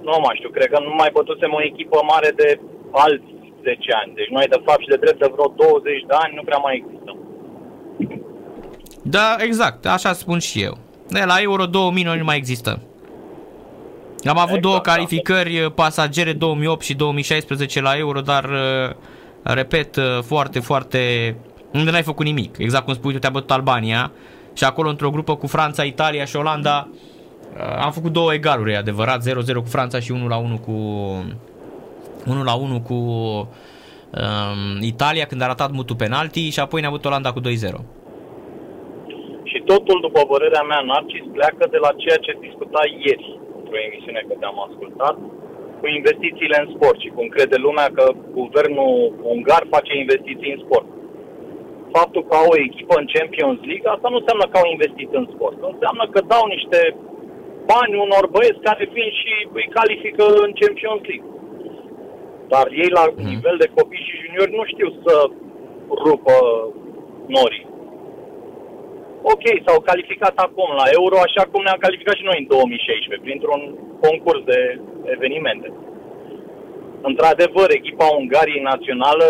nu 0.08 0.14
mai 0.26 0.38
știu, 0.40 0.52
cred 0.56 0.70
că 0.74 0.80
nu 0.88 0.94
mai 1.02 1.10
bătusem 1.18 1.52
o 1.58 1.66
echipă 1.70 1.98
mare 2.14 2.30
de 2.42 2.50
alți 3.04 3.32
10 3.62 3.92
ani. 4.02 4.12
Deci 4.20 4.34
noi, 4.36 4.48
de 4.54 4.62
fapt, 4.66 4.82
și 4.84 4.92
de 4.94 5.02
drept 5.04 5.20
de 5.24 5.34
vreo 5.34 5.48
20 5.56 6.10
de 6.10 6.16
ani 6.24 6.38
nu 6.38 6.44
prea 6.48 6.62
mai 6.66 6.76
existăm. 6.80 7.18
Da, 9.18 9.28
exact, 9.48 9.82
așa 9.96 10.12
spun 10.14 10.40
și 10.40 10.58
eu. 10.68 10.76
De 11.16 11.24
la 11.32 11.38
Euro 11.48 11.66
2000 11.66 12.04
nu 12.04 12.30
mai 12.30 12.38
există. 12.44 12.72
Am 14.26 14.38
avut 14.38 14.56
exact, 14.56 14.62
două 14.62 14.76
da. 14.76 14.82
calificări 14.82 15.60
da. 15.62 15.70
pasagere 15.70 16.34
2008 16.34 16.82
și 16.82 16.94
2016 16.94 17.82
la 17.82 17.98
Euro, 17.98 18.20
dar 18.20 18.44
uh, 18.44 18.96
repet, 19.44 19.96
uh, 19.96 20.04
foarte, 20.22 20.60
foarte 20.60 21.36
unde 21.74 21.92
n-ai 21.92 22.04
făcut 22.04 22.26
nimic. 22.26 22.58
Exact 22.58 22.86
cum 22.86 22.94
spui 22.94 23.14
tu, 23.14 23.20
te-a 23.20 23.30
bătut 23.30 23.52
Albania 23.52 24.12
și 24.54 24.64
acolo 24.64 24.90
într-o 24.90 25.10
grupă 25.10 25.36
cu 25.36 25.48
Franța, 25.48 25.84
Italia 25.84 26.26
și 26.26 26.36
Olanda 26.36 26.88
am 27.82 27.92
făcut 27.92 28.12
două 28.12 28.34
egaluri, 28.34 28.76
adevărat, 28.76 29.24
0-0 29.30 29.54
cu 29.54 29.70
Franța 29.70 30.00
și 30.00 30.14
1-1 30.58 30.62
cu 30.66 30.76
1-1 32.26 32.84
cu 32.84 32.94
um, 32.94 34.82
Italia 34.82 35.26
când 35.26 35.42
a 35.42 35.48
ratat 35.48 35.72
mutul 35.72 35.96
penalti 35.96 36.50
și 36.50 36.60
apoi 36.60 36.80
ne-a 36.80 36.90
avut 36.90 37.06
Olanda 37.06 37.32
cu 37.32 37.40
2-0. 37.40 37.44
Și 39.44 39.60
totul, 39.66 39.98
după 40.02 40.22
părerea 40.26 40.62
mea, 40.62 40.82
Narcis, 40.86 41.24
pleacă 41.34 41.68
de 41.72 41.78
la 41.78 41.92
ceea 41.98 42.18
ce 42.18 42.38
discuta 42.42 42.82
ieri 43.06 43.40
într-o 43.72 43.90
emisiune 43.90 44.22
că 44.28 44.36
te-am 44.40 44.60
ascultat, 44.68 45.16
cu 45.80 45.86
investițiile 46.00 46.58
în 46.64 46.70
sport 46.76 46.98
și 47.04 47.14
cum 47.16 47.28
crede 47.36 47.58
lumea 47.68 47.88
că 47.98 48.06
guvernul 48.40 48.96
ungar 49.34 49.64
face 49.76 49.92
investiții 50.04 50.54
în 50.56 50.62
sport. 50.66 50.88
Faptul 51.98 52.24
că 52.28 52.34
au 52.42 52.50
o 52.54 52.62
echipă 52.68 52.94
în 52.98 53.08
Champions 53.16 53.60
League, 53.70 53.88
asta 53.90 54.08
nu 54.10 54.20
înseamnă 54.20 54.46
că 54.48 54.58
au 54.60 54.68
investit 54.76 55.12
în 55.20 55.26
sport. 55.34 55.58
Înseamnă 55.74 56.06
că 56.14 56.20
dau 56.34 56.46
niște 56.56 56.80
bani 57.72 57.94
unor 58.06 58.24
băieți 58.34 58.66
care 58.68 58.84
vin 58.96 59.10
și 59.22 59.34
îi 59.58 59.72
califică 59.78 60.26
în 60.46 60.52
Champions 60.62 61.02
League. 61.10 61.30
Dar 62.54 62.66
ei 62.84 62.92
la 63.00 63.06
mm. 63.10 63.28
nivel 63.34 63.56
de 63.64 63.72
copii 63.78 64.06
și 64.08 64.22
juniori 64.24 64.58
nu 64.60 64.66
știu 64.72 64.90
să 65.04 65.16
rupă 66.06 66.36
norii 67.38 67.66
ok, 69.34 69.44
s-au 69.66 69.80
calificat 69.90 70.36
acum 70.46 70.70
la 70.82 70.86
Euro, 71.00 71.16
așa 71.28 71.44
cum 71.52 71.62
ne-am 71.64 71.82
calificat 71.86 72.16
și 72.20 72.28
noi 72.30 72.38
în 72.40 72.48
2016, 72.48 73.26
printr-un 73.28 73.62
concurs 74.06 74.42
de 74.52 74.60
evenimente. 75.16 75.68
într-adevăr, 77.10 77.68
echipa 77.80 78.06
Ungariei 78.22 78.68
națională 78.72 79.28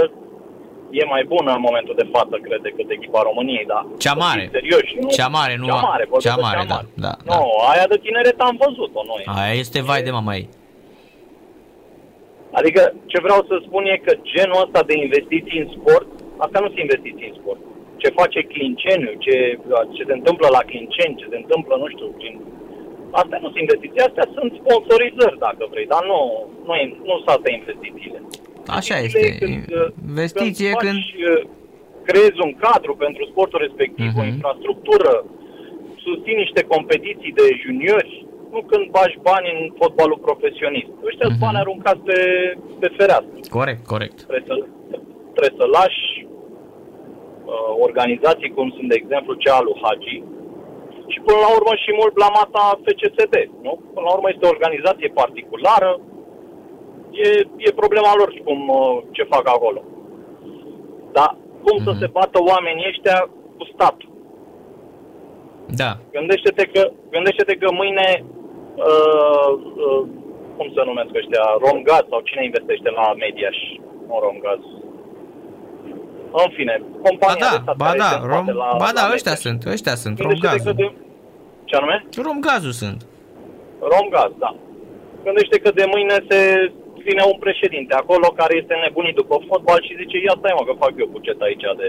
e 1.00 1.04
mai 1.06 1.24
bună 1.34 1.52
în 1.58 1.62
momentul 1.68 1.96
de 2.02 2.08
față, 2.16 2.36
cred, 2.46 2.62
decât 2.62 2.90
echipa 2.90 3.22
României, 3.30 3.66
da. 3.74 3.80
Cea 4.06 4.14
mare. 4.26 4.50
Serioși, 4.52 4.94
nu? 5.02 5.08
Cea 5.10 5.28
mare, 5.28 5.56
nu 5.62 5.66
Cea 5.66 5.80
a- 5.82 5.88
mare, 5.90 6.04
vorbesc 6.10 6.28
cea 6.28 6.36
de 6.36 6.42
mare, 6.48 6.64
da, 6.74 6.80
da, 7.06 7.14
Nu, 7.30 7.40
aia 7.72 7.86
de 7.94 7.98
tineret 8.06 8.40
am 8.42 8.56
văzut-o 8.66 9.02
noi. 9.12 9.24
Aia 9.38 9.54
este 9.64 9.82
vai 9.82 10.02
de 10.08 10.12
mama 10.12 10.36
ei. 10.36 10.48
Adică 12.60 12.82
ce 13.06 13.18
vreau 13.26 13.46
să 13.50 13.56
spun 13.66 13.84
e 13.86 13.98
că 14.06 14.14
genul 14.34 14.62
ăsta 14.66 14.82
de 14.90 14.96
investiții 15.06 15.60
în 15.64 15.70
sport, 15.78 16.08
asta 16.38 16.60
nu 16.60 16.68
sunt 16.68 16.80
investiții 16.80 17.28
în 17.32 17.36
sport. 17.42 17.60
Ce 18.02 18.10
face 18.20 18.40
Clinceniu, 18.54 19.14
ce, 19.26 19.36
ce 19.96 20.02
se 20.10 20.14
întâmplă 20.20 20.48
la 20.58 20.62
Clinceni, 20.70 21.16
ce 21.22 21.26
se 21.32 21.38
întâmplă, 21.44 21.74
nu 21.84 21.88
știu, 21.94 22.08
prin... 22.20 22.34
Astea 23.22 23.40
nu 23.42 23.48
sunt 23.50 23.60
investiții, 23.66 24.08
astea 24.10 24.28
sunt 24.38 24.52
sponsorizări, 24.62 25.38
dacă 25.48 25.64
vrei, 25.74 25.88
dar 25.94 26.04
nu, 26.12 26.20
nu, 26.68 26.74
e- 26.82 26.98
nu 27.10 27.14
sunt 27.20 27.30
astea 27.36 27.54
investițiile. 27.60 28.20
Așa 28.80 28.96
Investițiile 28.98 29.34
este. 29.34 29.46
e 29.46 29.50
Când, 29.50 29.68
uh, 29.82 29.88
Investiție 30.16 30.70
când, 30.72 30.82
când... 30.86 31.00
faci, 31.00 31.16
uh, 31.32 31.42
creezi 32.08 32.40
un 32.48 32.54
cadru 32.66 32.94
pentru 33.06 33.24
sportul 33.32 33.60
respectiv, 33.66 34.10
o 34.20 34.24
Mhm. 34.24 34.32
infrastructură, 34.36 35.12
susții 36.06 36.36
niște 36.44 36.62
competiții 36.74 37.34
de 37.40 37.46
juniori, 37.66 38.14
nu 38.54 38.60
când 38.70 38.86
bagi 39.00 39.18
bani 39.30 39.48
în 39.56 39.60
fotbalul 39.82 40.20
profesionist. 40.28 40.92
Ăștia 41.10 41.28
sunt 41.30 41.40
Mhm. 41.40 41.46
bani 41.46 41.58
aruncați 41.64 42.02
pe, 42.10 42.18
pe 42.82 42.88
fereastră. 42.98 43.38
Corect, 43.58 43.82
corect. 43.94 44.18
Trebuie 44.30 44.48
să, 44.52 44.56
trebuie 45.36 45.56
să 45.62 45.66
lași 45.80 46.04
uh, 46.24 46.30
organizații 47.88 48.50
cum 48.58 48.68
sunt, 48.76 48.88
de 48.90 48.98
exemplu, 49.02 49.34
cea 49.34 49.56
a 49.58 49.62
lui 49.62 49.80
Hagi 49.84 50.24
și 51.12 51.20
până 51.28 51.40
la 51.46 51.52
urmă 51.58 51.74
și 51.84 51.98
mult 52.00 52.14
blamata 52.20 52.64
FCSB, 52.86 53.34
nu? 53.66 53.74
Până 53.94 54.06
la 54.08 54.14
urmă 54.18 54.28
este 54.30 54.46
o 54.46 54.54
organizație 54.56 55.10
particulară, 55.22 55.92
e, 57.26 57.28
e 57.68 57.80
problema 57.84 58.12
lor 58.20 58.30
cum, 58.46 58.60
uh, 58.68 58.98
ce 59.16 59.24
fac 59.34 59.46
acolo. 59.56 59.82
Dar 61.12 61.30
cum 61.64 61.78
să 61.86 61.90
Mhm. 61.92 62.00
se 62.00 62.08
bată 62.18 62.38
oamenii 62.52 62.90
ăștia 62.92 63.18
cu 63.58 63.64
statul? 63.74 64.10
Da. 65.82 65.92
Gândește-te 66.12 66.66
că, 66.74 66.82
gândește-te 67.10 67.56
că 67.62 67.68
mâine, 67.72 68.08
uh, 68.90 69.52
uh, 69.86 70.02
cum 70.58 70.68
se 70.76 70.82
numesc 70.86 71.12
ăștia, 71.22 71.44
Romgaz 71.66 72.04
sau 72.10 72.20
cine 72.30 72.44
investește 72.44 72.90
la 73.00 73.14
Mediaș? 73.24 73.58
Nu 74.08 74.16
Romgaz. 74.28 74.62
În 76.44 76.50
fine, 76.58 76.76
Ba 76.82 76.98
compania 77.08 77.46
da, 77.46 77.52
de 77.56 77.60
stat 77.66 77.76
ba 77.82 77.86
care 77.86 77.98
da, 78.04 78.10
este 78.12 78.22
în 78.24 78.28
rom, 78.34 78.46
spate 78.46 78.58
la, 78.64 78.70
ba 78.84 78.90
da, 78.98 79.02
la 79.08 79.14
ăștia 79.18 79.36
Mediaș. 79.36 79.46
sunt, 79.46 79.60
ăștia 79.76 79.96
sunt, 80.04 80.16
Gândește-te 80.20 80.48
că 80.48 80.54
romgazul. 80.54 80.74
de, 80.82 80.86
ce 81.70 81.74
anume? 81.80 81.98
Romgazul 82.30 82.74
sunt. 82.82 83.00
Romgaz, 83.94 84.32
da. 84.46 84.52
Gândește 85.28 85.58
că 85.64 85.70
de 85.80 85.86
mâine 85.94 86.16
se 86.30 86.40
vine 87.08 87.24
un 87.32 87.38
președinte 87.46 87.94
acolo 88.02 88.28
care 88.42 88.54
este 88.62 88.74
nebunit 88.84 89.16
după 89.22 89.36
fotbal 89.50 89.80
și 89.88 90.00
zice, 90.02 90.16
ia 90.18 90.36
stai 90.40 90.56
mă 90.58 90.64
că 90.68 90.74
fac 90.84 90.92
eu 91.02 91.10
buget 91.16 91.40
aici 91.48 91.66
de 91.82 91.88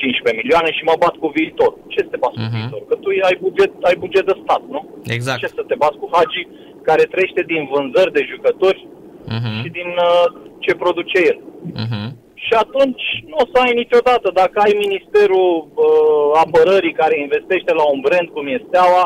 15 0.00 0.40
milioane 0.42 0.70
și 0.76 0.82
mă 0.88 0.94
bat 1.04 1.14
cu 1.22 1.28
viitor. 1.38 1.72
Ce 1.92 1.98
să 2.06 2.10
te 2.12 2.20
bați 2.24 2.36
cu 2.40 2.46
Mhm. 2.48 2.54
viitor? 2.56 2.80
Că 2.90 2.94
tu 3.02 3.08
ai 3.28 3.36
buget, 3.44 3.70
ai 3.88 3.96
buget 4.04 4.24
de 4.30 4.34
stat, 4.42 4.62
nu? 4.74 4.80
Exact. 5.16 5.38
Ce 5.42 5.48
să 5.58 5.62
te 5.70 5.76
bați 5.82 5.98
cu 6.00 6.06
Hagi 6.14 6.42
care 6.88 7.02
trăiește 7.12 7.42
din 7.52 7.62
vânzări 7.72 8.12
de 8.16 8.22
jucători 8.32 8.80
Mhm, 9.36 9.52
și 9.62 9.68
din 9.78 9.88
uh, 10.08 10.24
ce 10.64 10.72
produce 10.82 11.18
el. 11.30 11.38
mhm. 11.84 12.04
Și 12.46 12.54
atunci 12.64 13.04
nu 13.30 13.36
o 13.42 13.46
să 13.52 13.56
ai 13.64 13.74
niciodată, 13.82 14.28
dacă 14.40 14.56
ai 14.60 14.82
Ministerul 14.84 15.50
uh, 15.62 16.28
Apărării 16.44 16.98
care 17.00 17.14
investește 17.18 17.72
la 17.80 17.84
un 17.94 18.00
brand 18.06 18.28
cum 18.28 18.46
e 18.46 18.64
Steaua, 18.66 19.04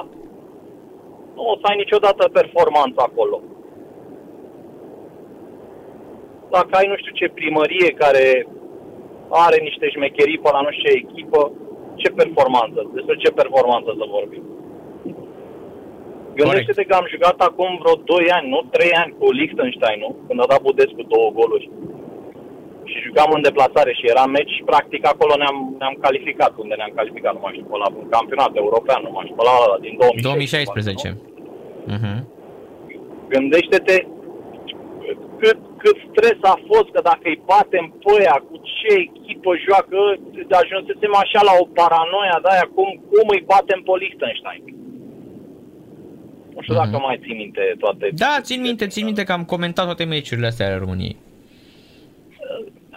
nu 1.37 1.43
o 1.53 1.55
să 1.61 1.65
ai 1.69 1.77
niciodată 1.77 2.23
performanță 2.39 3.01
acolo. 3.03 3.37
Dacă 6.57 6.73
ai 6.77 6.87
nu 6.91 6.97
știu 6.97 7.13
ce 7.21 7.37
primărie 7.39 7.91
care 8.03 8.27
are 9.45 9.59
niște 9.69 9.87
șmecherii 9.95 10.43
pe 10.43 10.51
la 10.53 10.61
nu 10.61 10.71
știu 10.71 10.89
ce 10.89 11.01
echipă, 11.03 11.53
ce 12.01 12.09
performanță? 12.21 12.91
Despre 12.97 13.17
ce 13.23 13.39
performanță 13.41 13.91
să 13.99 14.05
vorbim? 14.17 14.45
Gândește-te 16.35 16.85
că 16.85 16.95
am 16.95 17.07
jucat 17.15 17.39
acum 17.49 17.71
vreo 17.83 17.95
2 17.95 18.31
ani, 18.37 18.49
nu 18.49 18.61
3 18.71 18.93
ani 19.03 19.15
cu 19.19 19.27
Liechtenstein, 19.39 19.99
nu? 20.05 20.11
Când 20.27 20.41
a 20.41 20.51
dat 20.53 20.61
Budescu 20.63 21.03
două 21.03 21.31
goluri 21.31 21.71
și 22.93 22.99
jucam 23.07 23.31
în 23.37 23.43
deplasare 23.49 23.93
și 23.99 24.05
era 24.13 24.25
meci 24.37 24.53
și 24.57 24.63
practic 24.71 25.03
acolo 25.13 25.33
ne-am, 25.43 25.59
ne-am 25.81 25.97
calificat, 26.05 26.53
unde 26.63 26.75
ne-am 26.77 26.95
calificat, 26.99 27.33
nu 27.35 27.43
mai 27.43 27.53
știu, 27.55 27.67
pe 27.71 27.77
la 27.83 27.89
un 28.03 28.09
campionat 28.17 28.53
european, 28.65 29.01
nu 29.07 29.11
mai 29.15 29.25
știu, 29.27 29.37
pe 29.41 29.45
la 29.49 29.55
ăla 29.65 29.79
din 29.87 29.95
2016. 29.99 30.29
2016. 30.29 31.09
Mhm. 31.95 32.15
Gândește-te 33.35 33.97
cât, 35.41 35.59
cât 35.83 35.97
stres 36.11 36.39
a 36.53 36.55
fost 36.71 36.89
că 36.95 37.01
dacă 37.11 37.25
îi 37.33 37.41
batem 37.53 37.87
pe 38.05 38.13
aia, 38.21 38.37
cu 38.49 38.57
ce 38.77 38.91
echipă 39.07 39.51
joacă, 39.67 39.99
ajunsesem 40.63 41.13
așa 41.23 41.41
la 41.49 41.55
o 41.63 41.65
paranoia 41.81 42.39
de 42.45 42.49
aia, 42.55 42.67
cum, 42.77 42.89
cum 43.11 43.27
îi 43.35 43.43
batem 43.53 43.81
pe 43.87 43.93
Liechtenstein. 44.03 44.63
Nu 46.55 46.61
știu 46.65 46.75
Mhm. 46.75 46.83
dacă 46.85 46.97
mai 47.07 47.17
ții 47.23 47.35
minte 47.43 47.63
toate. 47.83 48.05
Da, 48.25 48.33
țin 48.49 48.61
minte, 48.61 48.85
țin 48.95 49.05
minte 49.05 49.23
că 49.25 49.33
am 49.33 49.45
comentat 49.55 49.85
toate 49.85 50.05
meciurile 50.05 50.47
astea 50.47 50.67
ale 50.67 50.77
României. 50.85 51.17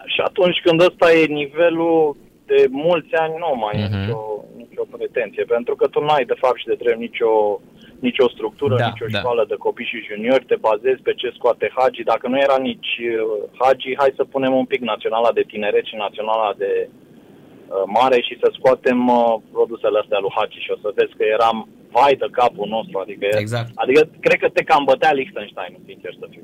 Și 0.05 0.21
atunci 0.21 0.59
când 0.63 0.79
ăsta 0.81 1.11
e 1.13 1.25
nivelul 1.25 2.15
de 2.45 2.65
mulți 2.69 3.13
ani, 3.13 3.33
nu 3.43 3.55
mai 3.63 3.75
e 3.81 3.87
Mhm. 3.87 3.97
nicio, 3.99 4.19
nicio 4.57 4.83
pretenție, 4.97 5.43
pentru 5.43 5.75
că 5.75 5.87
tu 5.87 5.99
nu 6.01 6.07
ai 6.07 6.25
de 6.25 6.33
fapt 6.43 6.57
și 6.59 6.65
de 6.65 6.73
drept 6.81 6.99
nicio, 6.99 7.61
nicio 7.99 8.27
structură, 8.29 8.75
Da, 8.75 8.85
nicio 8.87 9.05
da. 9.11 9.17
școală 9.19 9.45
de 9.47 9.55
copii 9.55 9.85
și 9.91 10.05
juniori, 10.09 10.45
te 10.45 10.55
bazezi 10.55 11.01
pe 11.01 11.13
ce 11.13 11.29
scoate 11.37 11.71
Hagi. 11.75 12.03
Dacă 12.03 12.27
nu 12.27 12.37
era 12.39 12.57
nici 12.57 12.91
uh, 12.99 13.49
Hagi, 13.59 13.93
hai 13.97 14.13
să 14.15 14.23
punem 14.23 14.53
un 14.55 14.65
pic 14.65 14.81
naționala 14.81 15.31
de 15.31 15.43
tineret 15.47 15.85
și 15.85 15.95
naționala 15.95 16.53
de 16.57 16.89
uh, 16.89 17.83
mare 17.85 18.21
și 18.21 18.37
să 18.41 18.47
scoatem 18.57 19.07
uh, 19.07 19.35
produsele 19.51 19.99
astea 19.99 20.19
lui 20.19 20.33
Hagi 20.35 20.59
și 20.65 20.71
o 20.71 20.77
să 20.81 20.91
vezi 20.95 21.13
că 21.17 21.23
eram 21.23 21.67
vai 21.91 22.15
de 22.15 22.27
capul 22.31 22.67
nostru, 22.67 22.99
adică, 22.99 23.27
Exact. 23.31 23.69
adică 23.75 24.01
cred 24.19 24.39
că 24.39 24.49
te 24.49 24.63
cam 24.63 24.83
bătea 24.83 25.11
Liechtenstein, 25.13 25.73
sincer 25.85 26.13
să 26.19 26.25
fiu. 26.29 26.43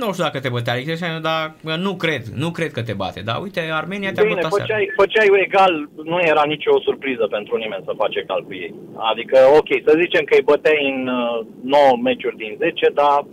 Nu 0.00 0.06
știu 0.12 0.24
dacă 0.28 0.40
te 0.40 0.54
bătea 0.56 0.74
Liechtenstein, 0.74 1.22
dar 1.30 1.44
nu 1.86 1.92
cred, 2.04 2.22
nu 2.42 2.48
cred 2.56 2.70
că 2.76 2.82
te 2.82 2.94
bate. 3.02 3.20
Dar 3.28 3.36
uite, 3.44 3.60
Armenia 3.82 4.12
te-a 4.12 4.22
Bine, 4.22 4.34
bătat 4.34 4.52
seara. 4.52 4.64
făceai, 4.64 4.86
făceai 5.00 5.28
egal, 5.46 5.74
nu 6.12 6.18
era 6.32 6.44
nicio 6.54 6.80
surpriză 6.86 7.26
pentru 7.36 7.54
nimeni 7.56 7.86
să 7.88 8.00
faci 8.02 8.16
egal 8.22 8.40
cu 8.44 8.52
ei. 8.64 8.74
Adică, 9.10 9.36
ok, 9.58 9.70
să 9.86 9.92
zicem 10.02 10.24
că 10.24 10.34
îi 10.34 10.48
băteai 10.52 10.82
în 10.94 11.00
uh, 11.08 11.46
9 11.62 11.96
meciuri 12.06 12.36
din 12.42 12.52
10, 12.58 12.90
dar 13.00 13.26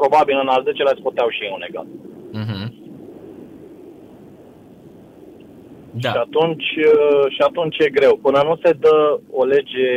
probabil 0.00 0.36
în 0.42 0.48
al 0.54 0.62
10 0.64 0.82
le 0.82 0.98
scoteau 1.00 1.28
și 1.30 1.42
ei 1.42 1.56
un 1.56 1.64
egal. 1.68 1.86
Mhm. 2.42 2.62
Și 6.00 6.02
Da, 6.02 6.12
atunci, 6.26 6.70
uh, 6.92 7.24
și 7.34 7.40
atunci 7.48 7.78
e 7.78 7.96
greu. 7.98 8.14
Până 8.26 8.40
nu 8.48 8.54
se 8.62 8.72
dă 8.84 8.96
o 9.30 9.44
lege 9.44 9.88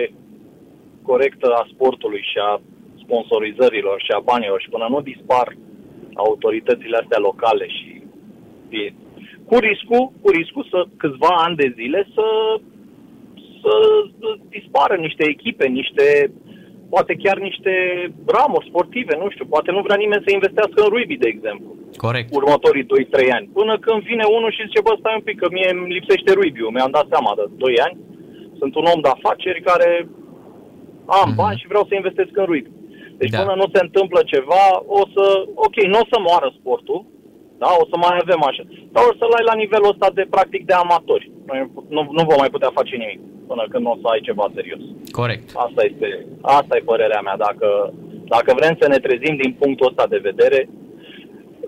corectă 1.01 1.47
a 1.59 1.67
sportului 1.73 2.23
și 2.31 2.38
a 2.49 2.61
sponsorizărilor 3.03 3.97
și 4.05 4.11
a 4.17 4.19
banilor 4.29 4.59
și 4.61 4.69
până 4.69 4.88
nu 4.89 5.01
dispar 5.01 5.47
autoritățile 6.27 6.97
astea 7.01 7.19
locale 7.27 7.65
și 7.67 8.01
e- 8.69 8.93
cu 9.49 9.55
riscul, 9.67 10.03
cu 10.21 10.29
riscul 10.39 10.65
să 10.73 10.79
câțiva 10.97 11.31
ani 11.45 11.55
de 11.55 11.73
zile 11.79 12.07
să, 12.15 12.27
să 13.61 13.73
dispară 14.49 14.95
niște 14.95 15.23
echipe, 15.33 15.65
niște 15.67 16.05
poate 16.93 17.13
chiar 17.23 17.38
niște 17.49 17.73
ramuri 18.35 18.67
sportive, 18.71 19.13
nu 19.21 19.27
știu, 19.29 19.45
poate 19.45 19.71
nu 19.71 19.81
vrea 19.81 19.95
nimeni 20.03 20.23
să 20.25 20.31
investească 20.33 20.77
în 20.83 20.89
rugby, 20.95 21.17
de 21.23 21.27
exemplu 21.27 21.69
corect. 22.05 22.35
următorii 22.39 22.85
2-3 22.85 23.31
ani. 23.38 23.49
Până 23.59 23.73
când 23.85 23.99
vine 24.11 24.23
unul 24.38 24.51
și 24.51 24.65
zice, 24.67 24.81
bă, 24.81 24.93
stai 24.99 25.17
un 25.19 25.25
pic, 25.27 25.38
că 25.39 25.47
mie 25.51 25.69
îmi 25.73 25.93
lipsește 25.97 26.31
rugby 26.33 26.61
mi-am 26.75 26.91
dat 26.97 27.07
seama 27.13 27.31
de 27.39 27.43
2 27.57 27.79
ani. 27.85 27.97
Sunt 28.59 28.75
un 28.75 28.85
om 28.93 29.01
de 29.01 29.09
afaceri 29.17 29.61
care 29.61 29.89
am 31.19 31.27
Mhm. 31.29 31.35
bani 31.41 31.59
și 31.61 31.67
vreau 31.71 31.85
să 31.88 31.93
investesc 31.95 32.31
în 32.41 32.45
rugby. 32.51 32.71
Deci 33.21 33.33
Da. 33.33 33.39
până 33.41 33.53
nu 33.61 33.67
se 33.73 33.79
întâmplă 33.88 34.19
ceva, 34.33 34.63
o 34.99 35.01
să, 35.13 35.25
ok, 35.65 35.75
nu 35.93 35.99
o 36.03 36.09
să 36.11 36.17
moară 36.27 36.47
sportul, 36.59 36.99
da, 37.61 37.69
o 37.81 37.85
să 37.91 37.95
mai 37.97 38.13
avem 38.23 38.41
așa, 38.49 38.63
dar 38.93 39.03
o 39.09 39.13
să-l 39.19 39.38
ai 39.38 39.49
la 39.51 39.55
nivelul 39.63 39.93
ăsta 39.93 40.07
de, 40.17 40.23
practic, 40.35 40.61
de 40.69 40.75
amatori. 40.83 41.25
Nu, 41.47 41.55
nu, 41.95 42.01
nu 42.17 42.23
vom 42.29 42.38
mai 42.43 42.53
putea 42.55 42.71
face 42.79 42.95
nimic 42.95 43.19
până 43.49 43.63
când 43.71 43.85
o 43.93 43.95
să 44.01 44.07
ai 44.09 44.21
ceva 44.27 44.45
serios. 44.57 44.81
Corect. 45.19 45.45
Asta 45.65 45.81
este, 45.89 46.07
asta 46.57 46.73
e 46.75 46.89
părerea 46.91 47.21
mea. 47.27 47.38
Dacă, 47.47 47.67
dacă 48.35 48.49
vrem 48.59 48.73
să 48.81 48.85
ne 48.88 48.99
trezim 49.05 49.35
din 49.43 49.51
punctul 49.61 49.89
ăsta 49.91 50.05
de 50.13 50.25
vedere, 50.29 50.59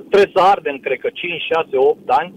trebuie 0.10 0.36
să 0.36 0.42
ardem, 0.54 0.78
cred 0.86 1.00
că 1.00 1.10
5, 1.14 1.42
6, 1.42 1.78
8 1.78 2.10
ani, 2.20 2.34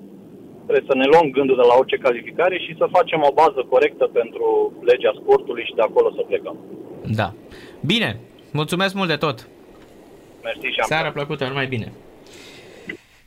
trebuie 0.66 0.90
să 0.90 0.96
ne 0.96 1.06
luăm 1.12 1.26
gândul 1.36 1.56
de 1.60 1.66
la 1.70 1.74
orice 1.80 1.96
calificare 2.06 2.56
și 2.64 2.78
să 2.80 2.94
facem 2.96 3.20
o 3.28 3.32
bază 3.42 3.60
corectă 3.72 4.04
pentru 4.18 4.46
legea 4.90 5.12
sportului 5.20 5.64
și 5.68 5.74
de 5.78 5.84
acolo 5.84 6.08
să 6.16 6.22
plecăm. 6.30 6.56
Da. 7.20 7.28
Bine, 7.92 8.10
mulțumesc 8.54 8.94
mult 8.94 9.08
de 9.08 9.16
tot. 9.16 9.46
Mersi 10.42 10.66
și 10.66 10.80
am 10.80 10.86
Seara 10.86 11.10
plăcută, 11.10 11.46
numai 11.46 11.66
bine. 11.66 11.92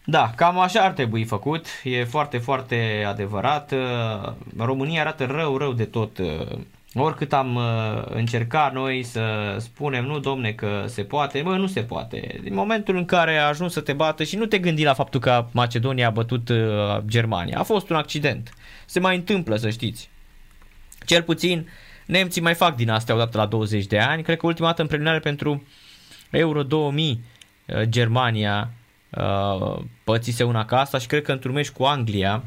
Da, 0.06 0.32
cam 0.36 0.60
așa 0.60 0.82
ar 0.82 0.92
trebui 0.92 1.24
făcut, 1.24 1.66
e 1.84 2.04
foarte, 2.04 2.38
foarte 2.38 3.04
adevărat. 3.08 3.72
Uh, 3.72 4.32
România 4.58 5.02
arată 5.02 5.26
rău, 5.26 5.58
rău 5.58 5.74
de 5.74 5.86
tot 5.86 6.18
uh, 6.18 6.58
oricât 6.94 7.34
am 7.34 7.56
uh, 7.56 8.04
încercat 8.10 8.74
noi 8.74 9.04
să 9.04 9.56
spunem, 9.60 10.06
nu 10.06 10.20
domne 10.20 10.52
că 10.52 10.84
se 10.86 11.04
poate, 11.04 11.42
bă, 11.42 11.56
nu 11.56 11.68
se 11.68 11.82
poate. 11.82 12.40
Din 12.44 12.54
momentul 12.54 12.96
în 12.96 13.06
care 13.06 13.38
a 13.38 13.48
ajuns 13.48 13.74
să 13.74 13.82
te 13.82 13.94
bată 13.94 14.24
și 14.24 14.36
nu 14.36 14.46
te 14.46 14.58
gândi 14.58 14.84
la 14.84 14.94
faptul 14.94 15.20
că 15.20 15.46
Macedonia 15.52 16.08
a 16.08 16.12
bătut 16.12 16.50
uh, 16.50 16.58
Germania, 17.06 17.60
a 17.60 17.64
fost 17.64 17.90
un 17.90 17.96
accident. 17.96 18.54
Se 18.86 19.00
mai 19.00 19.16
întâmplă, 19.16 19.56
să 19.56 19.70
știți. 19.70 20.10
Cel 21.06 21.24
puțin 21.24 21.70
nemții 22.08 22.42
mai 22.42 22.54
fac 22.54 22.76
din 22.76 22.90
astea 22.90 23.16
odată 23.16 23.38
la 23.38 23.46
20 23.46 23.86
de 23.86 24.00
ani. 24.00 24.24
Cred 24.24 24.38
că 24.38 24.46
ultima 24.46 24.68
dată 24.68 24.82
în 24.82 24.88
preliminare 24.88 25.20
pentru 25.20 25.64
Euro 26.30 26.64
2000 26.64 27.24
uh, 27.66 27.82
Germania 27.82 28.72
uh, 29.10 29.80
pățise 30.04 30.44
una 30.44 30.66
ca 30.66 30.80
asta 30.80 30.98
și 30.98 31.08
cred 31.08 31.24
că 31.24 31.32
într-un 31.32 31.54
meci 31.54 31.70
cu 31.70 31.84
Anglia, 31.84 32.44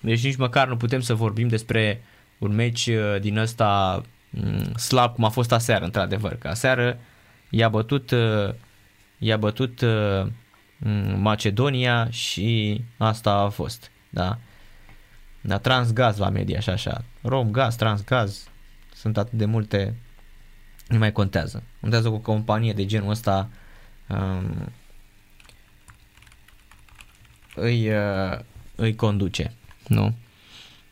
deci 0.00 0.24
nici 0.24 0.36
măcar 0.36 0.68
nu 0.68 0.76
putem 0.76 1.00
să 1.00 1.14
vorbim 1.14 1.48
despre 1.48 2.02
un 2.38 2.54
meci 2.54 2.86
uh, 2.86 3.20
din 3.20 3.38
ăsta 3.38 4.02
mm, 4.30 4.74
slab 4.74 5.14
cum 5.14 5.24
a 5.24 5.28
fost 5.28 5.52
aseară, 5.52 5.84
într-adevăr. 5.84 6.36
Că 6.38 6.48
aseară 6.48 6.98
i-a 7.50 7.68
bătut, 7.68 8.10
uh, 8.10 8.54
i-a 9.18 9.36
bătut 9.36 9.80
uh, 9.80 10.26
mm, 10.76 11.20
Macedonia 11.20 12.10
și 12.10 12.80
asta 12.96 13.32
a 13.32 13.48
fost. 13.48 13.90
Da? 14.10 14.38
Da, 15.40 15.58
Transgaz 15.58 16.18
la 16.18 16.28
media 16.28 16.60
și 16.60 16.70
așa. 16.70 17.04
Romgaz, 17.22 17.76
Transgaz, 17.76 18.48
sunt 18.96 19.16
atât 19.16 19.38
de 19.38 19.44
multe, 19.44 19.96
nu 20.88 20.98
mai 20.98 21.12
contează. 21.12 21.62
Contează 21.80 22.08
cu 22.08 22.14
o 22.14 22.18
companie 22.18 22.72
de 22.72 22.84
genul 22.84 23.10
ăsta 23.10 23.48
um, 24.08 24.72
îi, 27.54 27.90
uh, 27.90 28.38
îi 28.74 28.94
conduce, 28.94 29.52
nu? 29.88 30.14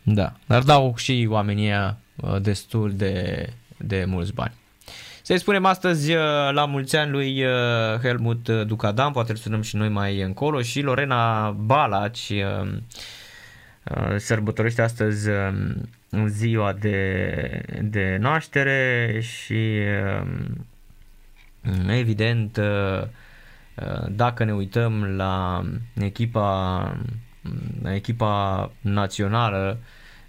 Da, 0.03 0.33
dar 0.47 0.63
dau 0.63 0.95
și 0.97 1.27
oamenii 1.31 1.73
uh, 1.73 2.41
destul 2.41 2.93
de, 2.93 3.47
de 3.77 4.05
mulți 4.05 4.33
bani. 4.33 4.55
Să-i 5.23 5.39
spunem 5.39 5.65
astăzi 5.65 6.13
uh, 6.13 6.23
la 6.53 6.65
mulți 6.65 6.97
ani 6.97 7.11
lui 7.11 7.45
uh, 7.45 7.51
Helmut 8.03 8.49
Ducadam, 8.49 9.13
poate 9.13 9.31
îl 9.31 9.37
sunăm 9.37 9.63
și 9.63 9.77
noi 9.77 9.89
mai 9.89 10.21
încolo, 10.21 10.63
și 10.63 10.81
Lorena 10.81 11.51
Balaci 11.51 12.33
sărbătorește 14.17 14.83
astăzi 14.83 15.29
um, 15.29 15.89
ziua 16.27 16.73
de, 16.73 17.63
de 17.83 18.17
naștere 18.21 19.19
și 19.21 19.81
um, 21.63 21.89
evident 21.89 22.59
dacă 24.09 24.45
ne 24.45 24.53
uităm 24.53 25.05
la 25.05 25.65
echipa, 25.95 26.97
la 27.83 27.95
echipa 27.95 28.73
națională 28.81 29.79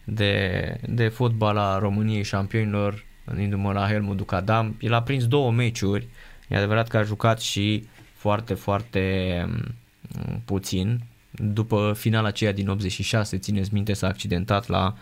de, 0.04 0.78
de 0.88 1.08
fotbal 1.08 1.58
a 1.58 1.78
României 1.78 2.24
șampionilor, 2.24 3.06
gândindu-mă 3.26 3.72
la 3.72 3.88
Helmut 3.88 4.18
Ducadam, 4.18 4.78
el 4.80 4.94
a 4.94 5.02
prins 5.02 5.28
două 5.28 5.52
meciuri, 5.52 6.08
e 6.48 6.56
adevărat 6.56 6.88
că 6.88 6.98
a 6.98 7.04
jucat 7.04 7.42
și 7.42 7.88
foarte, 8.14 8.54
foarte 8.54 9.44
mm, 9.48 10.42
puțin, 10.46 11.02
după 11.32 11.94
finala 11.98 12.28
aceea 12.28 12.52
din 12.52 12.70
86, 12.70 13.38
țineți 13.38 13.74
minte, 13.74 13.94
s-a 13.94 14.08
accidentat 14.08 14.68
la 14.68 14.96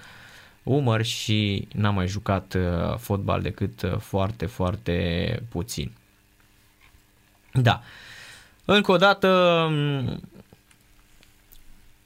umăr 0.64 1.04
și 1.04 1.68
n-a 1.74 1.90
mai 1.90 2.08
jucat 2.08 2.54
uh, 2.54 2.98
fotbal 2.98 3.42
decât 3.42 3.82
uh, 3.82 3.98
foarte, 3.98 4.46
foarte 4.46 5.44
puțin. 5.50 5.92
Da. 7.54 7.82
Încă 8.66 8.92
o 8.92 8.98
dată, 8.98 9.68
mm, 9.70 10.22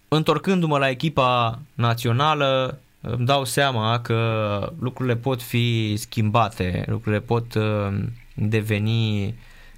întorcându-mă 0.07 0.77
la 0.77 0.89
echipa 0.89 1.59
națională, 1.73 2.79
îmi 3.01 3.25
dau 3.25 3.43
seama 3.43 4.01
că 4.01 4.73
lucrurile 4.79 5.15
pot 5.15 5.41
fi 5.41 5.95
schimbate, 5.97 6.83
lucrurile 6.87 7.21
pot 7.21 7.53
uh, 7.53 8.03
deveni 8.35 9.35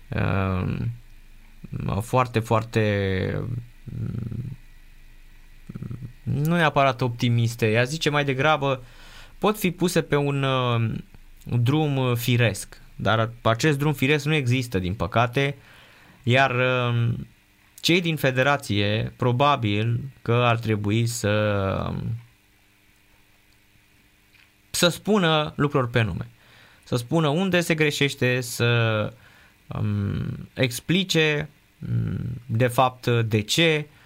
uh, 0.10 0.76
foarte, 2.02 2.40
foarte 2.40 3.44
mm, 3.84 4.58
nu 6.34 6.56
neapărat 6.56 7.02
optimiste, 7.02 7.72
ea 7.72 7.84
zice 7.84 8.10
mai 8.10 8.26
degrabă 8.26 8.84
pot 9.38 9.58
fi 9.58 9.72
puse 9.72 10.02
pe 10.02 10.16
un 10.16 10.44
uh, 10.44 10.92
drum 11.44 12.16
firesc, 12.16 12.82
dar 12.96 13.30
acest 13.42 13.78
drum 13.78 13.94
firesc 13.94 14.26
nu 14.26 14.34
există 14.34 14.80
din 14.80 14.94
păcate, 14.94 15.56
iar 16.24 16.56
cei 17.82 18.02
din 18.02 18.16
federație 18.16 19.14
probabil 19.18 20.00
că 20.22 20.34
ar 20.34 20.58
trebui 20.58 21.06
să 21.06 21.94
să 24.70 24.88
spună 24.88 25.54
lucruri 25.56 25.90
pe 25.90 26.02
nume. 26.02 26.30
Să 26.84 26.96
spună 26.96 27.28
unde 27.28 27.60
se 27.60 27.76
greșește, 27.76 28.42
să 28.42 29.14
um, 29.68 30.50
explice 30.54 31.50
um, 31.90 32.18
de 32.46 32.68
fapt 32.68 33.08
de 33.08 33.42
ce, 33.42 33.88
uh, 33.88 33.99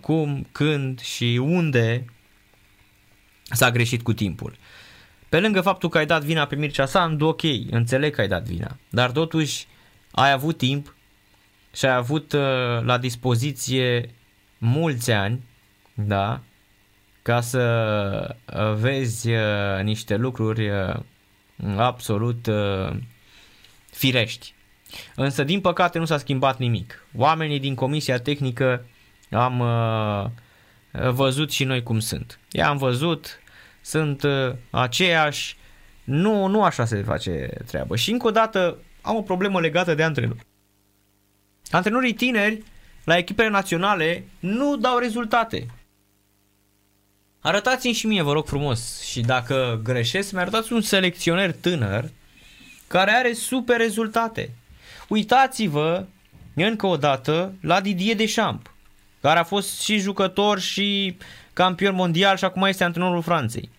cum, 0.00 0.46
când 0.52 1.00
și 1.00 1.40
unde 1.42 2.04
s-a 3.42 3.70
greșit 3.70 4.02
cu 4.02 4.12
timpul. 4.12 4.56
Pe 5.28 5.40
lângă 5.40 5.60
faptul 5.60 5.88
că 5.88 5.98
ai 5.98 6.06
dat 6.06 6.22
vina 6.22 6.46
pe 6.46 6.56
Mircea 6.56 6.86
Sandu, 6.86 7.26
ok, 7.26 7.42
înțeleg 7.70 8.14
că 8.14 8.20
ai 8.20 8.28
dat 8.28 8.44
vina, 8.44 8.76
dar 8.88 9.10
totuși 9.10 9.66
ai 10.10 10.32
avut 10.32 10.58
timp 10.58 10.94
și 11.74 11.86
ai 11.86 11.94
avut 11.94 12.32
uh, 12.32 12.40
la 12.82 12.98
dispoziție 12.98 14.10
mulți 14.58 15.10
ani, 15.10 15.42
da, 15.94 16.40
ca 17.22 17.40
să 17.40 18.36
uh, 18.54 18.74
vezi 18.74 19.30
uh, 19.30 19.82
niște 19.82 20.16
lucruri 20.16 20.68
uh, 20.70 20.94
absolut 21.76 22.48
firești. 23.90 24.54
Însă, 25.14 25.44
din 25.44 25.60
păcate, 25.60 25.98
nu 25.98 26.04
s-a 26.04 26.18
schimbat 26.18 26.58
nimic. 26.58 27.06
Oamenii 27.16 27.60
din 27.60 27.74
comisia 27.74 28.18
tehnică 28.18 28.84
am 29.36 29.62
văzut 31.10 31.52
și 31.52 31.64
noi 31.64 31.82
cum 31.82 31.98
sunt. 31.98 32.38
I-am 32.50 32.76
văzut, 32.76 33.40
sunt 33.80 34.22
aceiași, 34.70 35.56
nu, 36.04 36.46
nu 36.46 36.62
așa 36.62 36.84
se 36.84 37.02
face 37.02 37.50
treabă. 37.66 37.96
Și 37.96 38.10
încă 38.10 38.26
o 38.26 38.30
dată 38.30 38.78
am 39.02 39.16
o 39.16 39.22
problemă 39.22 39.60
legată 39.60 39.94
de 39.94 40.02
antrenori. 40.02 40.46
Antrenorii 41.70 42.14
tineri 42.14 42.62
la 43.04 43.16
echipele 43.16 43.48
naționale 43.48 44.24
nu 44.38 44.76
dau 44.76 44.98
rezultate. 44.98 45.66
Arătați-mi 47.40 47.92
și 47.92 48.06
mie, 48.06 48.22
vă 48.22 48.32
rog 48.32 48.46
frumos, 48.46 49.00
și 49.00 49.20
dacă 49.20 49.80
greșesc, 49.84 50.32
mi 50.32 50.38
arătați 50.38 50.72
un 50.72 50.80
selecționer 50.80 51.52
tânăr 51.52 52.10
care 52.86 53.10
are 53.10 53.32
super 53.32 53.76
rezultate. 53.76 54.50
Uitați-vă 55.08 56.06
încă 56.54 56.86
o 56.86 56.96
dată 56.96 57.52
la 57.60 57.80
Didier 57.80 58.16
Deschamps, 58.16 58.70
care 59.26 59.38
a 59.38 59.44
fost 59.44 59.80
și 59.80 59.98
jucător 59.98 60.60
și 60.60 61.16
campion 61.52 61.94
mondial 61.94 62.36
și 62.36 62.44
acum 62.44 62.62
este 62.62 62.84
antrenorul 62.84 63.22
Franței. 63.22 63.70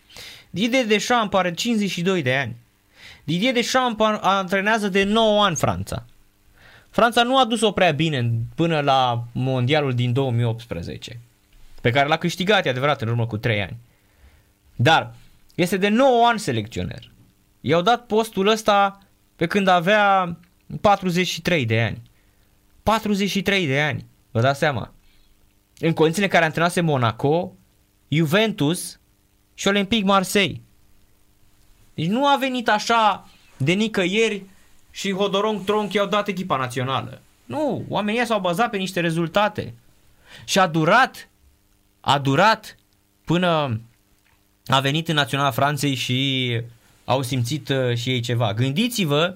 Didier 0.50 0.86
Deschamps 0.86 1.36
are 1.36 1.54
52 1.54 2.22
de 2.22 2.36
ani. 2.36 2.56
Didier 3.24 3.54
Deschamps 3.54 4.06
antrenează 4.22 4.88
de 4.88 5.04
9 5.04 5.44
ani 5.44 5.56
Franța. 5.56 6.06
Franța 6.90 7.24
nu 7.24 7.38
a 7.38 7.46
dus-o 7.46 7.72
prea 7.72 7.92
bine 7.92 8.32
până 8.56 8.80
la 8.80 9.24
mondialul 9.32 9.94
din 9.94 10.14
2018 10.14 11.20
pe 11.82 11.92
care 11.92 12.08
l-a 12.08 12.18
câștigat, 12.18 12.66
e 12.66 12.70
adevărat, 12.70 13.02
în 13.02 13.08
urmă 13.08 13.28
cu 13.28 13.38
3 13.38 13.62
ani. 13.62 13.78
Dar 14.76 15.14
este 15.56 15.78
de 15.78 15.88
9 15.88 16.28
ani 16.28 16.40
selecționer. 16.40 17.12
I-au 17.62 17.82
dat 17.82 18.06
postul 18.06 18.48
ăsta 18.48 19.00
pe 19.36 19.46
când 19.46 19.68
avea 19.68 20.38
43 20.82 21.66
de 21.66 21.82
ani. 21.82 22.02
43 22.84 23.68
de 23.68 23.82
ani, 23.82 24.06
vă 24.32 24.42
dați 24.42 24.60
seama. 24.60 24.92
În 25.80 25.94
condițiile 25.94 26.26
în 26.26 26.32
care 26.32 26.46
antrenase 26.46 26.82
Monaco, 26.82 27.54
Juventus 28.08 29.00
și 29.54 29.68
Olympique 29.68 30.06
Marseille. 30.06 30.62
Deci 31.94 32.08
nu 32.08 32.28
a 32.28 32.38
venit 32.38 32.70
așa 32.70 33.30
de 33.58 33.72
nicăieri 33.72 34.44
și 34.92 35.14
Hodorong 35.14 35.64
Tronc 35.64 35.94
i-au 35.94 36.08
dat 36.08 36.28
echipa 36.28 36.58
națională. 36.58 37.22
Nu, 37.46 37.86
oamenii 37.90 38.26
s-au 38.26 38.40
bazat 38.40 38.70
pe 38.70 38.78
niște 38.78 39.00
rezultate. 39.00 39.74
Și 40.46 40.60
a 40.60 40.68
durat 40.68 41.30
a 42.00 42.20
durat 42.20 42.78
până 43.26 43.80
a 44.66 44.80
venit 44.80 45.08
în 45.08 45.16
Naționala 45.16 45.52
Franței 45.52 45.96
și 45.96 46.52
au 47.06 47.22
simțit 47.22 47.70
uh, 47.70 47.96
și 47.96 48.10
ei 48.10 48.20
ceva. 48.20 48.54
Gândiți-vă 48.54 49.36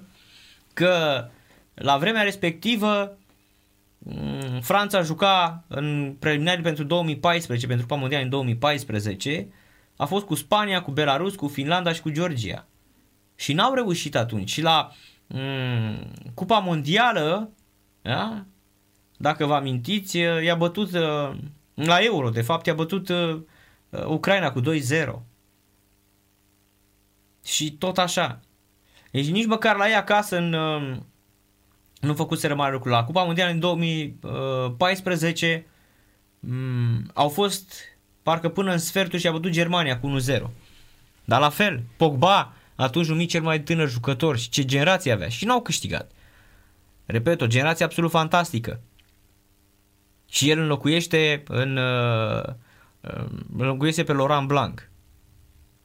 că 0.74 1.26
la 1.74 1.98
vremea 1.98 2.22
respectivă 2.22 2.90
mm, 3.02 3.21
Franța 4.62 5.02
juca 5.02 5.64
în 5.68 6.16
preliminari 6.20 6.62
pentru 6.62 6.84
2014, 6.84 7.68
pentru 7.68 7.86
Cupa 7.86 8.00
Mondială 8.00 8.24
în 8.24 8.30
2014, 8.30 9.48
a 9.96 10.06
fost 10.06 10.26
cu 10.26 10.36
Spania, 10.36 10.82
cu 10.82 10.92
Belarus, 10.92 11.36
cu 11.36 11.48
Finlanda 11.48 11.94
și 11.94 12.02
cu 12.02 12.10
Georgia. 12.10 12.68
Și 13.36 13.54
n-au 13.54 13.74
reușit 13.74 14.16
atunci. 14.16 14.50
Și 14.50 14.62
la 14.62 14.92
mm, 15.28 16.12
Cupa 16.34 16.58
Mondială, 16.60 17.52
da? 18.02 18.46
dacă 19.18 19.46
vă 19.46 19.54
amintiți, 19.54 20.18
i-a 20.18 20.56
bătut 20.56 20.92
uh, 20.94 21.38
la 21.74 21.98
Euro, 22.00 22.30
de 22.30 22.42
fapt, 22.42 22.66
i-a 22.66 22.74
bătut 22.74 23.10
uh, 23.10 23.42
uh 23.90 24.06
Ucraina 24.06 24.52
cu 24.52 24.62
2-0. 24.62 24.64
Și 27.44 27.72
tot 27.72 27.98
așa. 27.98 28.40
Deci 29.12 29.30
nici 29.30 29.46
măcar 29.46 29.76
la 29.76 29.88
ei 29.88 29.96
acasă 29.96 30.38
în, 30.38 30.54
uh, 30.54 30.98
nu 32.02 32.14
făcuseră 32.14 32.56
mare 32.56 32.74
lucru. 32.74 32.90
La 32.90 33.04
Cupa 33.04 33.24
Mondială 33.24 33.52
în 33.52 33.60
2014 33.60 35.66
mm, 36.40 37.10
au 37.14 37.30
fost 37.30 37.74
parcă 38.24 38.50
până 38.50 38.72
în 38.72 38.78
sfertul 38.78 39.20
și 39.20 39.28
a 39.28 39.32
bătut 39.32 39.52
Germania 39.52 40.00
cu 40.00 40.18
1-0. 40.32 40.42
Dar 41.26 41.40
la 41.40 41.50
fel, 41.50 41.84
Pogba, 41.98 42.54
atunci 42.76 43.08
numit 43.08 43.30
cel 43.30 43.42
mai 43.42 43.62
tânăr 43.62 43.90
jucător 43.90 44.38
și 44.38 44.50
ce 44.50 44.66
generație 44.66 45.12
avea 45.12 45.28
și 45.28 45.46
n-au 45.46 45.62
câștigat. 45.62 46.12
Repet, 47.06 47.42
o 47.42 47.48
generație 47.48 47.86
absolut 47.86 48.12
fantastică. 48.12 48.82
Și 50.30 50.50
el 50.50 50.60
înlocuiește 50.60 51.44
în 51.48 51.78
uh, 51.78 52.44
uh 53.02 53.26
înlocuiește 53.58 54.04
pe 54.04 54.14
Laurent 54.14 54.48
Blanc. 54.48 54.90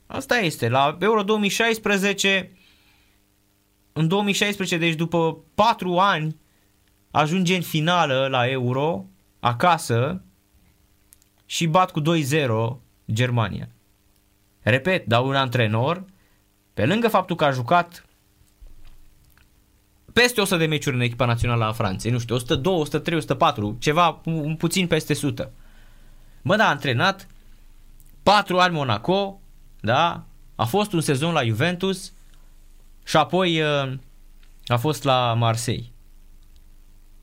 Asta 0.07 0.37
este. 0.37 0.69
La 0.69 0.97
Euro 1.01 1.23
2016 1.23 2.51
în 3.97 4.09
2016, 4.09 4.77
deci 4.77 4.95
după 4.95 5.39
4 5.55 5.99
ani, 5.99 6.37
ajunge 7.11 7.55
în 7.55 7.63
finală 7.63 8.27
la 8.31 8.49
Euro, 8.49 9.05
acasă, 9.41 10.23
și 11.47 11.67
bat 11.67 11.91
cu 11.91 12.01
2-0 12.01 12.05
Germania. 13.13 13.69
Repet, 14.61 15.07
dau 15.07 15.27
un 15.29 15.35
antrenor, 15.35 16.05
pe 16.75 16.87
lângă 16.87 17.09
faptul 17.09 17.37
că 17.37 17.45
a 17.45 17.51
jucat 17.51 18.05
peste 20.13 20.41
100 20.41 20.57
de 20.57 20.67
meciuri 20.67 20.97
în 20.97 21.03
echipa 21.03 21.25
națională 21.25 21.65
a 21.65 21.73
Franței, 21.73 22.11
nu 22.11 22.19
știu, 22.19 22.35
102, 22.35 22.75
103, 22.75 23.19
104, 23.19 23.77
ceva 23.79 24.21
un 24.25 24.57
puțin 24.57 24.87
peste 24.87 25.13
100. 25.13 25.53
Bă, 26.43 26.57
da, 26.57 26.65
a 26.65 26.69
antrenat 26.69 27.29
4 28.23 28.59
ani 28.59 28.75
Monaco, 28.75 29.41
da, 29.81 30.25
a 30.55 30.65
fost 30.65 30.93
un 30.93 31.01
sezon 31.01 31.33
la 31.33 31.45
Juventus 31.45 32.13
și 33.07 33.17
apoi 33.17 33.61
uh, 33.61 33.93
a 34.67 34.77
fost 34.77 35.05
la 35.05 35.35
Marseille. 35.35 35.87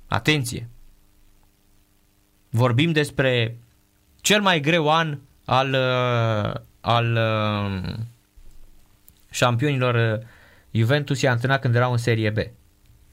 Atenție! 0.07 0.69
Vorbim 2.49 2.91
despre 2.91 3.57
cel 4.21 4.41
mai 4.41 4.59
greu 4.59 4.91
an 4.91 5.17
al, 5.45 5.73
uh, 5.73 6.61
al 6.81 7.15
uh, 7.15 7.93
șampionilor 9.31 10.25
Juventus 10.71 11.21
i-a 11.21 11.31
antrenat 11.31 11.61
când 11.61 11.75
erau 11.75 11.91
în 11.91 11.97
Serie 11.97 12.29
B. 12.29 12.37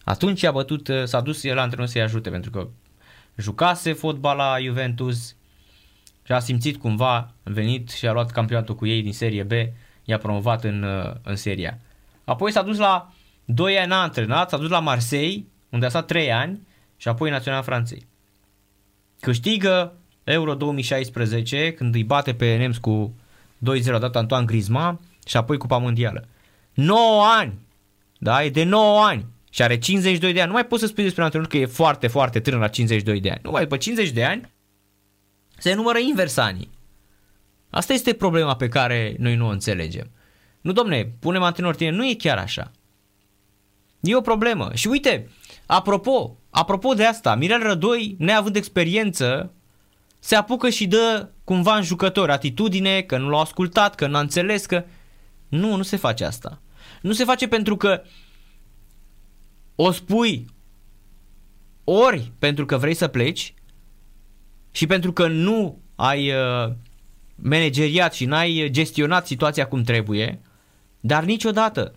Atunci 0.05 0.43
a 0.43 0.53
bătut, 0.53 0.91
s-a 1.05 1.21
dus 1.21 1.45
el 1.45 1.55
la 1.55 1.63
antrenor 1.63 1.87
să-i 1.87 2.03
ajute 2.03 2.31
pentru 2.31 2.51
că 2.51 2.69
jucase 3.37 3.93
fotbal 3.93 4.37
la 4.37 4.57
Juventus 4.61 5.37
și 6.23 6.33
a 6.33 6.39
simțit 6.39 6.77
cumva, 6.77 7.17
a 7.17 7.35
venit 7.43 7.91
și 7.91 8.07
a 8.07 8.13
luat 8.13 8.31
campionatul 8.31 8.75
cu 8.75 8.87
ei 8.87 9.03
din 9.03 9.13
Serie 9.13 9.43
B, 9.43 9.53
i-a 10.05 10.19
promovat 10.19 10.65
în, 10.65 10.87
în 11.23 11.37
Seria. 11.37 11.79
Apoi 12.31 12.53
s-a 12.53 12.63
dus 12.63 12.79
la 12.79 13.13
2 13.45 13.79
ani 13.79 13.93
a 13.93 13.97
antrenat, 13.97 14.51
s-a 14.51 14.57
dus 14.57 14.69
la 14.69 14.79
Marseille, 14.81 15.45
unde 15.69 15.87
a 15.87 15.89
stat 15.89 16.07
3 16.07 16.33
ani 16.33 16.67
și 16.97 17.09
apoi 17.09 17.31
Național 17.31 17.63
Franței. 17.63 18.07
Câștigă 19.21 19.93
Euro 20.25 20.55
2016 20.55 21.73
când 21.73 21.95
îi 21.95 22.05
bate 22.05 22.35
pe 22.35 22.57
Nems 22.57 22.79
cu 22.79 23.15
2-0 23.59 23.99
dat 23.99 24.17
Antoine 24.17 24.45
Griezmann 24.45 25.01
și 25.27 25.37
apoi 25.37 25.57
Cupa 25.57 25.77
Mondială. 25.77 26.29
9 26.75 27.25
ani! 27.39 27.59
Da, 28.19 28.45
e 28.45 28.51
de 28.51 28.65
9 28.65 29.05
ani 29.05 29.27
și 29.51 29.63
are 29.63 29.79
52 29.79 30.33
de 30.33 30.41
ani. 30.41 30.49
Nu 30.49 30.55
mai 30.55 30.67
poți 30.67 30.83
să 30.83 30.89
spui 30.89 31.03
despre 31.03 31.21
un 31.21 31.27
antrenor 31.27 31.49
că 31.51 31.57
e 31.57 31.67
foarte, 31.67 32.07
foarte 32.07 32.41
tânăr 32.41 32.61
la 32.61 32.69
52 32.69 33.21
de 33.21 33.31
ani. 33.31 33.41
Nu 33.43 33.51
mai 33.51 33.63
după 33.63 33.77
50 33.77 34.11
de 34.11 34.25
ani 34.25 34.51
se 35.59 35.75
numără 35.75 35.99
invers 35.99 36.37
anii. 36.37 36.71
Asta 37.71 37.93
este 37.93 38.13
problema 38.13 38.57
pe 38.57 38.69
care 38.69 39.15
noi 39.19 39.37
nu 39.37 39.47
o 39.47 39.51
înțelegem. 39.51 40.11
Nu, 40.61 40.73
domne, 40.73 41.13
punem 41.21 41.43
antrenor 41.43 41.75
tine. 41.75 41.91
Nu 41.91 42.09
e 42.09 42.15
chiar 42.15 42.39
așa. 42.39 42.71
E 44.01 44.17
o 44.17 44.21
problemă. 44.21 44.71
Și 44.75 44.89
uite, 44.89 45.31
apropo, 45.67 46.37
apropo 46.51 46.95
de 46.95 47.05
asta, 47.05 47.35
Mirel 47.35 47.63
Rădoi, 47.63 48.15
neavând 48.19 48.57
experiență, 48.57 49.53
se 50.19 50.35
apucă 50.35 50.69
și 50.69 50.87
dă 50.87 51.29
cumva 51.45 51.77
în 51.77 51.83
jucători 51.83 52.31
atitudine, 52.31 53.03
că 53.03 53.19
nu 53.19 53.29
l-au 53.29 53.41
ascultat, 53.41 53.95
că 53.95 54.07
n-a 54.07 54.21
înțeles, 54.21 54.67
că... 54.67 54.85
Nu, 55.49 55.77
nu 55.77 55.83
se 55.83 55.97
face 55.97 56.25
asta. 56.25 56.61
Nu 57.03 57.13
se 57.13 57.25
face 57.25 57.49
pentru 57.49 57.77
că 57.77 58.03
o 59.75 59.91
spui 59.91 60.47
ori 61.85 62.33
pentru 62.39 62.67
că 62.67 62.77
vrei 62.77 62.95
să 62.95 63.09
pleci 63.09 63.55
și 64.71 64.87
pentru 64.87 65.13
că 65.13 65.29
nu 65.29 65.83
ai 65.95 66.33
uh, 66.33 66.73
manageriat 67.35 68.15
și 68.15 68.25
n-ai 68.25 68.69
gestionat 68.71 69.27
situația 69.27 69.67
cum 69.67 69.83
trebuie, 69.83 70.41
dar 71.01 71.25
niciodată. 71.25 71.95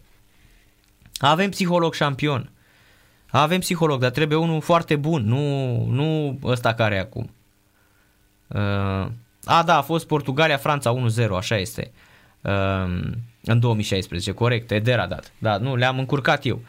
Avem 1.18 1.50
psiholog 1.50 1.94
șampion. 1.94 2.52
Avem 3.30 3.60
psiholog, 3.60 4.02
dar 4.02 4.10
trebuie 4.10 4.38
unul 4.38 4.62
foarte 4.62 4.96
bun, 4.96 5.24
nu, 5.26 5.76
nu 5.86 6.40
ăsta 6.44 6.74
care 6.74 6.96
e 6.96 7.00
acum. 7.00 7.34
Uh, 8.48 9.08
a, 9.46 9.64
da, 9.66 9.78
a 9.78 9.82
fost 9.82 10.08
Portugalia-Franța 10.08 10.96
1-0, 11.18 11.28
așa 11.38 11.58
este. 11.58 11.92
Uh, 12.42 13.12
în 13.44 13.60
2016, 13.60 14.32
corect, 14.32 14.72
Eder 14.72 15.00
a 15.00 15.08
dat. 15.08 15.32
Da, 15.38 15.58
nu, 15.58 15.76
le-am 15.76 16.00
încurcat 16.00 16.46
eu. 16.46 16.62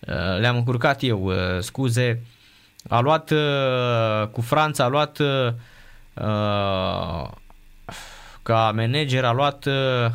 Uh, 0.00 0.38
le-am 0.38 0.56
încurcat 0.56 1.02
eu, 1.02 1.24
uh, 1.24 1.34
scuze. 1.60 2.22
A 2.88 3.00
luat 3.00 3.30
uh, 3.30 4.28
cu 4.30 4.40
Franța, 4.40 4.84
a 4.84 4.88
luat 4.88 5.18
uh, 5.18 5.52
ca 8.42 8.72
manager, 8.74 9.24
a 9.24 9.32
luat 9.32 9.64
uh, 9.64 10.06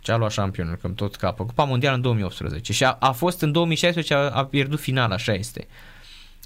ce 0.00 0.12
a 0.12 0.16
luat 0.16 0.30
șampionul, 0.30 0.76
că 0.76 0.88
tot 0.88 1.16
capă. 1.16 1.44
Cupa 1.44 1.64
Mondială 1.64 1.96
în 1.96 2.02
2018 2.02 2.72
și 2.72 2.84
a, 2.84 2.96
a 3.00 3.10
fost 3.10 3.40
în 3.40 3.52
2016, 3.52 4.14
a, 4.14 4.18
a 4.18 4.44
pierdut 4.44 4.80
finala, 4.80 5.14
așa 5.14 5.32
este. 5.32 5.66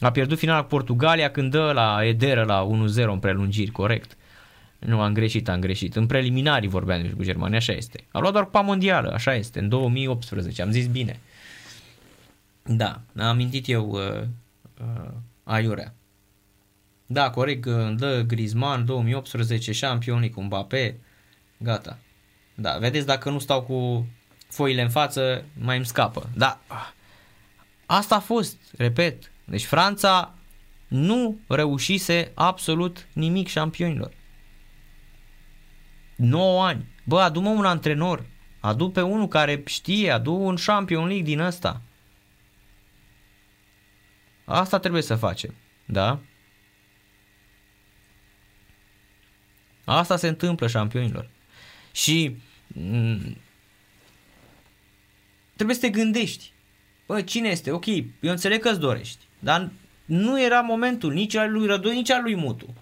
A 0.01 0.11
pierdut 0.11 0.38
finala 0.38 0.61
cu 0.61 0.68
Portugalia 0.68 1.31
când 1.31 1.51
dă 1.51 1.73
la 1.73 2.05
Ederă 2.05 2.44
la 2.44 2.66
1-0 2.66 3.05
în 3.05 3.18
prelungiri, 3.18 3.70
corect. 3.70 4.16
Nu, 4.79 5.01
am 5.01 5.12
greșit, 5.12 5.49
am 5.49 5.61
greșit. 5.61 5.97
În 5.97 6.07
preliminarii 6.07 6.68
vorbeam 6.68 7.12
cu 7.16 7.23
Germania, 7.23 7.57
așa 7.57 7.73
este. 7.73 8.05
A 8.11 8.18
luat 8.18 8.33
doar 8.33 8.44
Cupa 8.44 8.61
Mondială, 8.61 9.12
așa 9.12 9.35
este, 9.35 9.59
în 9.59 9.68
2018, 9.68 10.62
am 10.62 10.70
zis 10.70 10.87
bine. 10.87 11.20
Da, 12.62 13.01
am 13.16 13.27
amintit 13.27 13.68
eu 13.68 13.88
uh, 13.88 14.23
uh, 14.81 15.11
aiurea. 15.44 15.94
Da, 17.07 17.31
corect, 17.31 17.64
uh, 17.64 17.94
dă 17.97 18.25
Griezmann 18.27 18.85
2018, 18.85 19.73
șampioni 19.73 20.31
cu 20.31 20.42
Mbappé, 20.42 20.97
Gata. 21.64 21.98
Da, 22.55 22.79
vedeți, 22.79 23.07
dacă 23.07 23.31
nu 23.31 23.38
stau 23.38 23.62
cu 23.62 24.07
foile 24.48 24.83
în 24.83 24.90
față, 24.90 25.44
mai 25.59 25.77
îmi 25.77 25.87
scapă. 25.87 26.31
Da, 26.37 26.61
asta 27.87 28.14
a 28.14 28.20
fost, 28.20 28.57
repet. 28.77 29.33
Deci 29.44 29.64
Franța 29.64 30.35
nu 30.88 31.38
reușise 31.48 32.33
absolut 32.35 33.07
nimic 33.12 33.48
șampionilor. 33.48 34.12
9 36.16 36.64
ani. 36.66 36.87
Bă, 37.05 37.20
adu 37.20 37.40
un 37.40 37.64
antrenor. 37.64 38.27
Adu 38.61 38.90
pe 38.90 39.00
unul 39.00 39.29
care 39.29 39.62
știe, 39.66 40.11
adu 40.11 40.35
un 40.35 40.57
Champion 40.57 41.07
League 41.07 41.24
din 41.24 41.40
ăsta. 41.40 41.81
Asta 44.44 44.79
trebuie 44.79 45.03
să 45.03 45.14
facem, 45.14 45.55
da? 45.85 46.20
Asta 49.85 50.16
se 50.16 50.29
întâmplă 50.29 50.66
șampionilor. 50.66 51.31
Și 51.94 52.37
mm, 52.66 53.37
trebuie 55.54 55.76
să 55.76 55.83
te 55.83 55.90
gândești. 55.90 56.52
Bă, 57.07 57.22
cine 57.22 57.48
este? 57.48 57.70
Ok, 57.70 57.87
eu 57.87 58.04
înțeleg 58.20 58.61
că 58.61 58.68
îți 58.68 58.80
dorești, 58.80 59.24
dar 59.38 59.70
nu 60.04 60.42
era 60.42 60.61
momentul 60.61 61.12
nici 61.12 61.35
al 61.35 61.52
lui 61.52 61.66
Rădoi, 61.66 61.94
nici 61.94 62.11
al 62.11 62.22
lui 62.22 62.37
Mutu. 62.37 62.74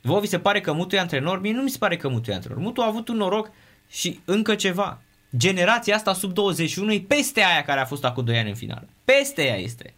Vă 0.00 0.20
vi 0.20 0.26
se 0.26 0.38
pare 0.38 0.60
că 0.60 0.72
Mutu 0.72 0.94
e 0.94 0.98
antrenor? 0.98 1.40
Mie 1.40 1.52
nu 1.52 1.62
mi 1.62 1.70
se 1.70 1.78
pare 1.78 1.96
că 1.96 2.08
Mutu 2.08 2.30
e 2.30 2.34
antrenor. 2.34 2.62
Mutu 2.62 2.80
a 2.80 2.86
avut 2.86 3.08
un 3.08 3.16
noroc 3.16 3.50
și 3.88 4.20
încă 4.24 4.54
ceva. 4.54 5.02
Generația 5.36 5.94
asta 5.94 6.12
sub 6.12 6.32
21 6.32 6.92
e 6.92 7.00
peste 7.00 7.40
aia 7.42 7.62
care 7.62 7.80
a 7.80 7.84
fost 7.84 8.04
acum 8.04 8.24
2 8.24 8.38
ani 8.38 8.48
în 8.48 8.54
finală. 8.54 8.88
Peste 9.04 9.46
ea 9.46 9.56
este. 9.56 9.94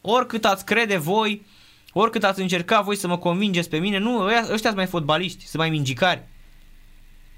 Oricât 0.00 0.44
ați 0.44 0.64
crede 0.64 0.96
voi, 0.96 1.46
Oricât 1.92 2.24
ați 2.24 2.40
încercat 2.40 2.84
voi 2.84 2.96
să 2.96 3.06
mă 3.06 3.18
convingeți 3.18 3.68
pe 3.68 3.78
mine, 3.78 3.98
nu, 3.98 4.24
ăștia 4.24 4.56
sunt 4.56 4.74
mai 4.74 4.86
fotbaliști, 4.86 5.46
sunt 5.46 5.62
mai 5.62 5.70
mingicari. 5.70 6.22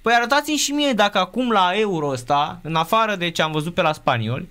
Păi 0.02 0.14
arătați-mi 0.14 0.56
și 0.56 0.72
mie 0.72 0.92
dacă 0.92 1.18
acum 1.18 1.50
la 1.50 1.70
Euro 1.74 2.08
ăsta, 2.08 2.60
în 2.62 2.74
afară 2.74 3.16
de 3.16 3.30
ce 3.30 3.42
am 3.42 3.52
văzut 3.52 3.74
pe 3.74 3.82
la 3.82 3.92
spanioli, 3.92 4.48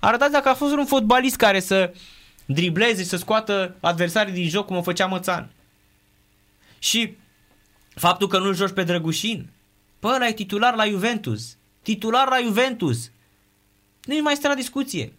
arătați 0.00 0.32
dacă 0.32 0.48
a 0.48 0.54
fost 0.54 0.72
un 0.72 0.86
fotbalist 0.86 1.36
care 1.36 1.60
să 1.60 1.94
dribleze, 2.46 3.02
să 3.02 3.16
scoată 3.16 3.76
adversarii 3.80 4.32
din 4.32 4.48
joc 4.48 4.66
cum 4.66 4.76
o 4.76 4.82
făcea 4.82 5.06
Mățan. 5.06 5.50
Și 6.78 7.16
faptul 7.94 8.28
că 8.28 8.38
nu-l 8.38 8.54
joci 8.54 8.72
pe 8.72 8.82
Drăgușin, 8.82 9.50
pă, 9.98 10.08
ăla 10.14 10.26
e 10.26 10.32
titular 10.32 10.74
la 10.74 10.86
Juventus. 10.86 11.56
Titular 11.82 12.28
la 12.28 12.40
Juventus. 12.40 13.10
Nu 14.04 14.22
mai 14.22 14.34
stă 14.34 14.48
la 14.48 14.54
discuție. 14.54 15.12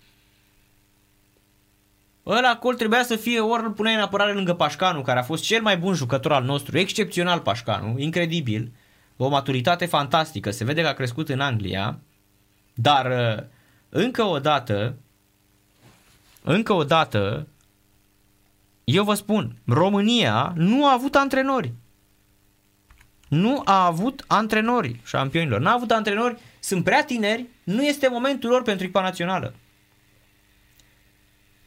Ăla 2.25 2.49
acolo 2.49 2.75
trebuia 2.75 3.03
să 3.03 3.15
fie 3.15 3.39
ori 3.39 3.63
îl 3.63 3.71
puneai 3.71 3.95
în 3.95 4.01
apărare 4.01 4.33
lângă 4.33 4.53
Pașcanu, 4.53 5.01
care 5.01 5.19
a 5.19 5.23
fost 5.23 5.43
cel 5.43 5.61
mai 5.61 5.77
bun 5.77 5.93
jucător 5.93 6.31
al 6.31 6.43
nostru, 6.43 6.77
excepțional 6.77 7.39
Pașcanu, 7.39 7.97
incredibil, 7.97 8.71
o 9.17 9.27
maturitate 9.27 9.85
fantastică, 9.85 10.51
se 10.51 10.63
vede 10.63 10.81
că 10.81 10.87
a 10.87 10.93
crescut 10.93 11.29
în 11.29 11.39
Anglia, 11.39 11.99
dar 12.73 13.05
uh, 13.05 13.43
încă 13.89 14.23
o 14.23 14.39
dată, 14.39 14.95
încă 16.43 16.73
o 16.73 16.83
dată, 16.83 17.47
eu 18.83 19.03
vă 19.03 19.13
spun, 19.13 19.55
România 19.65 20.53
nu 20.55 20.87
a 20.87 20.93
avut 20.93 21.15
antrenori. 21.15 21.73
Nu 23.27 23.61
a 23.65 23.85
avut 23.85 24.23
antrenori 24.27 24.99
șampionilor. 25.05 25.59
Nu 25.59 25.67
a 25.67 25.73
avut 25.73 25.91
antrenori, 25.91 26.37
sunt 26.59 26.83
prea 26.83 27.03
tineri, 27.03 27.45
nu 27.63 27.83
este 27.83 28.07
momentul 28.07 28.49
lor 28.49 28.61
pentru 28.61 28.83
echipa 28.83 29.01
națională. 29.01 29.53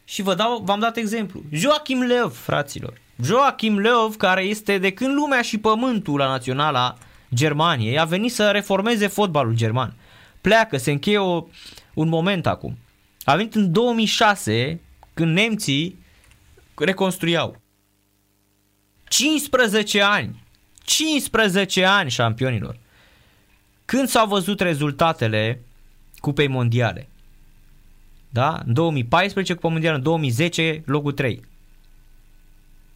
Și 0.09 0.23
vă 0.23 0.35
dau, 0.35 0.59
v-am 0.64 0.81
dat 0.81 0.97
exemplu. 0.97 1.42
Joachim 1.51 2.07
Löw, 2.09 2.31
fraților. 2.33 3.01
Joachim 3.23 3.81
Löw, 3.81 4.16
care 4.16 4.42
este 4.42 4.79
de 4.79 4.92
când 4.92 5.14
lumea 5.14 5.42
și 5.42 5.59
pământul 5.59 6.18
la 6.18 6.27
naționala 6.27 6.99
Germaniei, 7.35 7.99
a 7.99 8.05
venit 8.05 8.33
să 8.33 8.51
reformeze 8.51 9.07
fotbalul 9.07 9.55
german. 9.55 9.94
Pleacă, 10.40 10.77
se 10.77 10.90
încheie 10.90 11.18
o, 11.18 11.47
un 11.94 12.09
moment 12.09 12.47
acum. 12.47 12.79
A 13.25 13.37
venit 13.37 13.55
în 13.55 13.73
2006, 13.73 14.81
când 15.14 15.33
nemții 15.33 15.99
reconstruiau. 16.75 17.61
15 19.09 20.03
ani. 20.03 20.42
15 20.85 21.85
ani 21.85 22.11
șampionilor. 22.11 22.79
Când 23.85 24.09
s-au 24.09 24.27
văzut 24.27 24.61
rezultatele 24.61 25.61
Cupei 26.16 26.49
Mondiale? 26.49 27.09
Da? 28.29 28.62
În 28.67 28.73
2014 28.73 29.55
Cupa 29.55 29.69
Mondială, 29.69 29.97
în 29.97 30.03
2010 30.03 30.83
locul 30.87 31.12
3. 31.12 31.45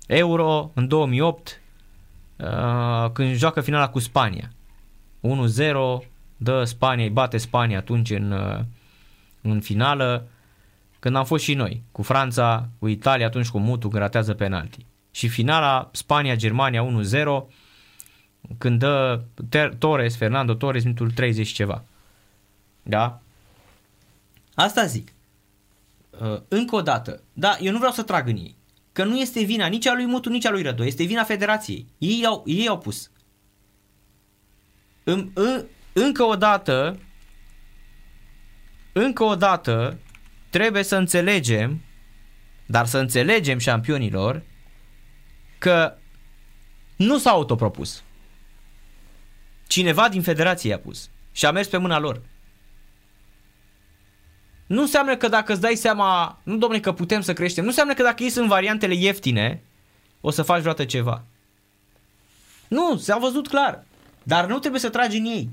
Euro 0.06 0.70
în 0.74 0.88
2008 0.88 1.60
uh, 2.36 3.10
când 3.12 3.34
joacă 3.34 3.60
finala 3.60 3.88
cu 3.88 3.98
Spania. 3.98 4.52
1-0 6.00 6.06
dă 6.36 6.64
Spania, 6.64 7.04
îi 7.04 7.10
bate 7.10 7.36
Spania 7.36 7.78
atunci 7.78 8.10
în, 8.10 8.30
uh, 8.30 8.60
în 9.40 9.60
finală 9.60 10.26
când 10.98 11.16
am 11.16 11.24
fost 11.24 11.44
și 11.44 11.54
noi, 11.54 11.82
cu 11.92 12.02
Franța, 12.02 12.68
cu 12.78 12.88
Italia, 12.88 13.26
atunci 13.26 13.48
cu 13.48 13.58
Mutu 13.58 13.88
când 13.88 14.02
ratează 14.02 14.34
penalti. 14.34 14.86
Și 15.10 15.28
finala 15.28 15.90
Spania-Germania 15.92 16.84
1-0 16.84 17.42
când 18.58 18.78
dă 18.78 19.22
Torres, 19.78 20.16
Fernando 20.16 20.54
Torres, 20.54 20.82
minutul 20.82 21.10
30 21.10 21.48
ceva. 21.48 21.84
Da? 22.82 23.20
Asta 24.54 24.84
zic. 24.84 25.12
Uh, 26.20 26.40
încă 26.48 26.74
o 26.76 26.82
dată, 26.82 27.22
da, 27.32 27.56
eu 27.60 27.72
nu 27.72 27.78
vreau 27.78 27.92
să 27.92 28.02
trag 28.02 28.28
în 28.28 28.36
ei, 28.36 28.56
că 28.92 29.04
nu 29.04 29.18
este 29.18 29.42
vina 29.42 29.66
nici 29.66 29.86
a 29.86 29.94
lui 29.94 30.06
Mutu, 30.06 30.28
nici 30.28 30.46
a 30.46 30.50
lui 30.50 30.62
Rădoi, 30.62 30.86
este 30.86 31.04
vina 31.04 31.24
federației. 31.24 31.86
Ei 31.98 32.26
au, 32.26 32.42
ei 32.46 32.68
au 32.68 32.78
pus. 32.78 33.10
În, 35.04 35.30
în, 35.34 35.64
încă 35.92 36.22
o 36.22 36.36
dată, 36.36 36.98
încă 38.92 39.24
o 39.24 39.34
dată, 39.34 39.98
trebuie 40.50 40.82
să 40.82 40.96
înțelegem, 40.96 41.80
dar 42.66 42.86
să 42.86 42.98
înțelegem 42.98 43.58
șampionilor, 43.58 44.42
că 45.58 45.96
nu 46.96 47.18
s-au 47.18 47.36
autopropus. 47.36 48.02
Cineva 49.66 50.08
din 50.08 50.22
federație 50.22 50.74
a 50.74 50.78
pus 50.78 51.10
și 51.32 51.46
a 51.46 51.50
mers 51.50 51.68
pe 51.68 51.76
mâna 51.76 51.98
lor. 51.98 52.22
Nu 54.72 54.80
înseamnă 54.80 55.16
că 55.16 55.28
dacă 55.28 55.52
îți 55.52 55.60
dai 55.60 55.74
seama, 55.74 56.38
nu 56.42 56.56
domne 56.56 56.80
că 56.80 56.92
putem 56.92 57.20
să 57.20 57.32
creștem, 57.32 57.62
nu 57.62 57.68
înseamnă 57.68 57.94
că 57.94 58.02
dacă 58.02 58.22
ei 58.22 58.30
sunt 58.30 58.48
variantele 58.48 58.94
ieftine, 58.94 59.62
o 60.20 60.30
să 60.30 60.42
faci 60.42 60.60
vreodată 60.60 60.84
ceva. 60.84 61.24
Nu, 62.68 62.96
s-a 62.96 63.16
văzut 63.16 63.48
clar. 63.48 63.84
Dar 64.22 64.46
nu 64.46 64.58
trebuie 64.58 64.80
să 64.80 64.88
tragi 64.88 65.16
în 65.16 65.24
ei. 65.24 65.50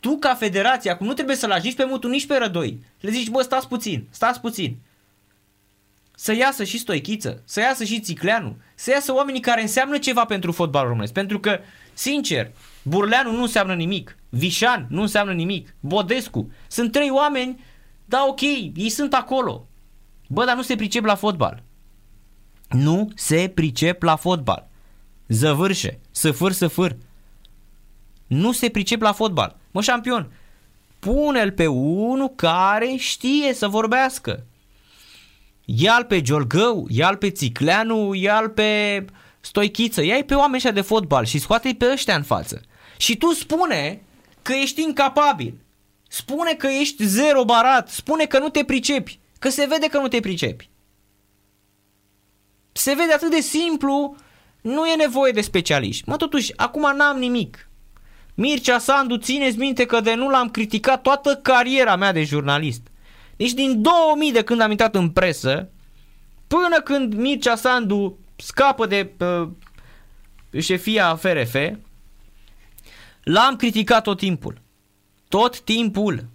Tu 0.00 0.16
ca 0.16 0.34
federație, 0.34 0.90
acum 0.90 1.06
nu 1.06 1.12
trebuie 1.12 1.36
să-l 1.36 1.60
nici 1.62 1.74
pe 1.74 1.84
Mutu, 1.84 2.08
nici 2.08 2.26
pe 2.26 2.36
Rădoi. 2.36 2.82
Le 3.00 3.10
zici, 3.10 3.28
bă, 3.28 3.42
stați 3.42 3.68
puțin, 3.68 4.06
stați 4.10 4.40
puțin. 4.40 4.76
Să 6.14 6.34
iasă 6.34 6.64
și 6.64 6.78
Stoichiță, 6.78 7.42
să 7.44 7.60
iasă 7.60 7.84
și 7.84 8.00
Țicleanu, 8.00 8.56
să 8.74 8.90
iasă 8.90 9.14
oamenii 9.14 9.40
care 9.40 9.60
înseamnă 9.60 9.98
ceva 9.98 10.24
pentru 10.24 10.52
fotbalul 10.52 10.88
românesc. 10.88 11.12
Pentru 11.12 11.40
că, 11.40 11.60
sincer, 11.92 12.50
Burleanu 12.82 13.32
nu 13.32 13.42
înseamnă 13.42 13.74
nimic, 13.74 14.16
Vișan 14.28 14.86
nu 14.88 15.00
înseamnă 15.00 15.32
nimic, 15.32 15.74
Bodescu. 15.80 16.52
Sunt 16.68 16.92
trei 16.92 17.10
oameni 17.10 17.70
da, 18.12 18.24
ok, 18.28 18.40
ei 18.40 18.88
sunt 18.88 19.14
acolo. 19.14 19.68
Bă, 20.28 20.44
dar 20.44 20.56
nu 20.56 20.62
se 20.62 20.76
pricep 20.76 21.04
la 21.04 21.14
fotbal. 21.14 21.62
Nu 22.68 23.10
se 23.14 23.50
pricep 23.54 24.02
la 24.02 24.16
fotbal. 24.16 24.68
Zăvârșe, 25.28 26.00
săfâr, 26.10 26.52
săfâr. 26.52 26.96
Nu 28.26 28.52
se 28.52 28.68
pricep 28.68 29.00
la 29.00 29.12
fotbal. 29.12 29.56
Mă, 29.70 29.82
șampion, 29.82 30.32
pune-l 30.98 31.52
pe 31.52 31.66
unul 31.66 32.28
care 32.28 32.94
știe 32.98 33.54
să 33.54 33.68
vorbească. 33.68 34.44
Ia-l 35.64 36.04
pe 36.04 36.20
Giolgău, 36.20 36.86
ia-l 36.90 37.16
pe 37.16 37.30
Țicleanu, 37.30 38.14
ia-l 38.14 38.48
pe 38.48 39.04
Stoichiță, 39.40 40.02
ia-i 40.02 40.24
pe 40.24 40.34
oameni 40.34 40.56
ăștia 40.56 40.70
de 40.70 40.80
fotbal 40.80 41.24
și 41.24 41.38
scoate-i 41.38 41.74
pe 41.74 41.90
ăștia 41.92 42.16
în 42.16 42.22
față. 42.22 42.60
Și 42.96 43.16
tu 43.16 43.32
spune 43.32 44.02
că 44.42 44.52
ești 44.52 44.82
incapabil. 44.82 45.60
Spune 46.12 46.54
că 46.54 46.66
ești 46.66 47.04
zero 47.04 47.44
barat, 47.44 47.88
spune 47.88 48.24
că 48.24 48.38
nu 48.38 48.48
te 48.48 48.64
pricepi, 48.64 49.18
că 49.38 49.48
se 49.48 49.66
vede 49.68 49.86
că 49.86 49.98
nu 49.98 50.08
te 50.08 50.20
pricepi. 50.20 50.70
Se 52.72 52.94
vede 52.94 53.12
atât 53.12 53.30
de 53.30 53.40
simplu, 53.40 54.16
nu 54.60 54.86
e 54.86 54.96
nevoie 54.96 55.32
de 55.32 55.40
specialiști. 55.40 56.08
Mă, 56.08 56.16
totuși, 56.16 56.52
acum 56.56 56.96
n-am 56.96 57.18
nimic. 57.18 57.68
Mircea 58.34 58.78
Sandu, 58.78 59.16
țineți 59.16 59.58
minte 59.58 59.84
că 59.84 60.00
de 60.00 60.14
nu 60.14 60.28
l-am 60.28 60.50
criticat 60.50 61.02
toată 61.02 61.36
cariera 61.36 61.96
mea 61.96 62.12
de 62.12 62.22
jurnalist. 62.22 62.82
Deci 63.36 63.52
din 63.52 63.82
2000 63.82 64.32
de 64.32 64.42
când 64.42 64.60
am 64.60 64.70
intrat 64.70 64.94
în 64.94 65.10
presă, 65.10 65.68
până 66.46 66.80
când 66.84 67.14
Mircea 67.14 67.56
Sandu 67.56 68.18
scapă 68.36 68.86
de 68.86 69.12
uh, 69.18 69.48
șefia 70.62 71.16
FRF, 71.16 71.56
l-am 73.22 73.56
criticat 73.56 74.02
tot 74.02 74.18
timpul. 74.18 74.61
Tot 75.32 75.60
timpul. 75.60 76.28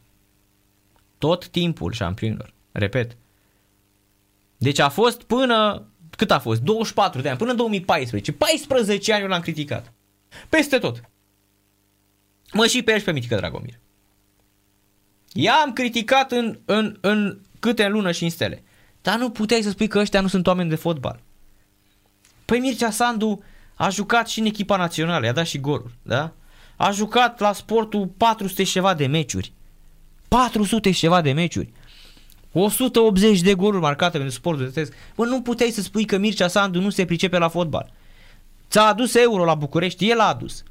Tot 1.17 1.47
timpul 1.47 1.91
șampionilor. 1.91 2.53
Repet. 2.71 3.17
Deci 4.57 4.79
a 4.79 4.89
fost 4.89 5.23
până, 5.23 5.87
cât 6.09 6.31
a 6.31 6.39
fost? 6.39 6.61
24 6.61 7.21
de 7.21 7.29
ani, 7.29 7.37
până 7.37 7.51
în 7.51 7.57
2014. 7.57 8.31
14 8.31 9.13
ani 9.13 9.21
eu 9.21 9.27
l-am 9.27 9.41
criticat. 9.41 9.93
Peste 10.49 10.77
tot. 10.77 11.01
Mă 12.53 12.67
și 12.67 12.81
pe 12.81 12.91
el 12.91 12.97
și 12.97 13.03
pe 13.03 13.11
Mitică 13.11 13.35
Dragomir. 13.35 13.79
I-am 15.33 15.73
criticat 15.73 16.31
în, 16.31 16.59
în, 16.65 16.97
în 17.01 17.39
câte 17.59 17.83
în 17.83 17.91
lună 17.91 18.11
și 18.11 18.23
în 18.23 18.29
stele. 18.29 18.63
Dar 19.01 19.17
nu 19.17 19.29
puteai 19.29 19.61
să 19.61 19.69
spui 19.69 19.87
că 19.87 19.99
ăștia 19.99 20.21
nu 20.21 20.27
sunt 20.27 20.47
oameni 20.47 20.69
de 20.69 20.75
fotbal. 20.75 21.19
Păi 22.45 22.59
Mircea 22.59 22.91
Sandu 22.91 23.43
a 23.75 23.89
jucat 23.89 24.27
și 24.27 24.39
în 24.39 24.45
echipa 24.45 24.77
națională, 24.77 25.25
i-a 25.25 25.33
dat 25.33 25.45
și 25.45 25.59
goluri, 25.59 25.93
da? 26.01 26.33
A 26.77 26.91
jucat 26.91 27.39
la 27.39 27.53
sportul 27.53 28.07
400 28.17 28.63
și 28.63 28.71
ceva 28.71 28.93
de 28.93 29.07
meciuri. 29.07 29.51
400 30.27 30.91
și 30.91 30.99
ceva 30.99 31.21
de 31.21 31.31
meciuri. 31.31 31.69
180 32.51 33.41
de 33.41 33.53
goluri 33.53 33.81
marcate 33.81 34.17
pentru 34.17 34.35
sportul 34.35 34.65
de 34.65 34.71
test. 34.71 34.93
Bă, 35.15 35.25
nu 35.25 35.41
puteai 35.41 35.69
să 35.69 35.81
spui 35.81 36.05
că 36.05 36.17
Mircea 36.17 36.47
Sandu 36.47 36.81
nu 36.81 36.89
se 36.89 37.05
pricepe 37.05 37.37
la 37.37 37.47
fotbal. 37.47 37.91
Ți-a 38.69 38.81
adus 38.83 39.15
euro 39.15 39.45
la 39.45 39.55
București, 39.55 40.09
el 40.09 40.19
a 40.19 40.27
adus. 40.27 40.63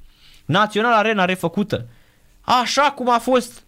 Național 0.45 0.93
Arena 0.93 1.25
refăcută. 1.25 1.87
Așa 2.41 2.83
cum 2.83 3.11
a 3.11 3.19
fost. 3.19 3.63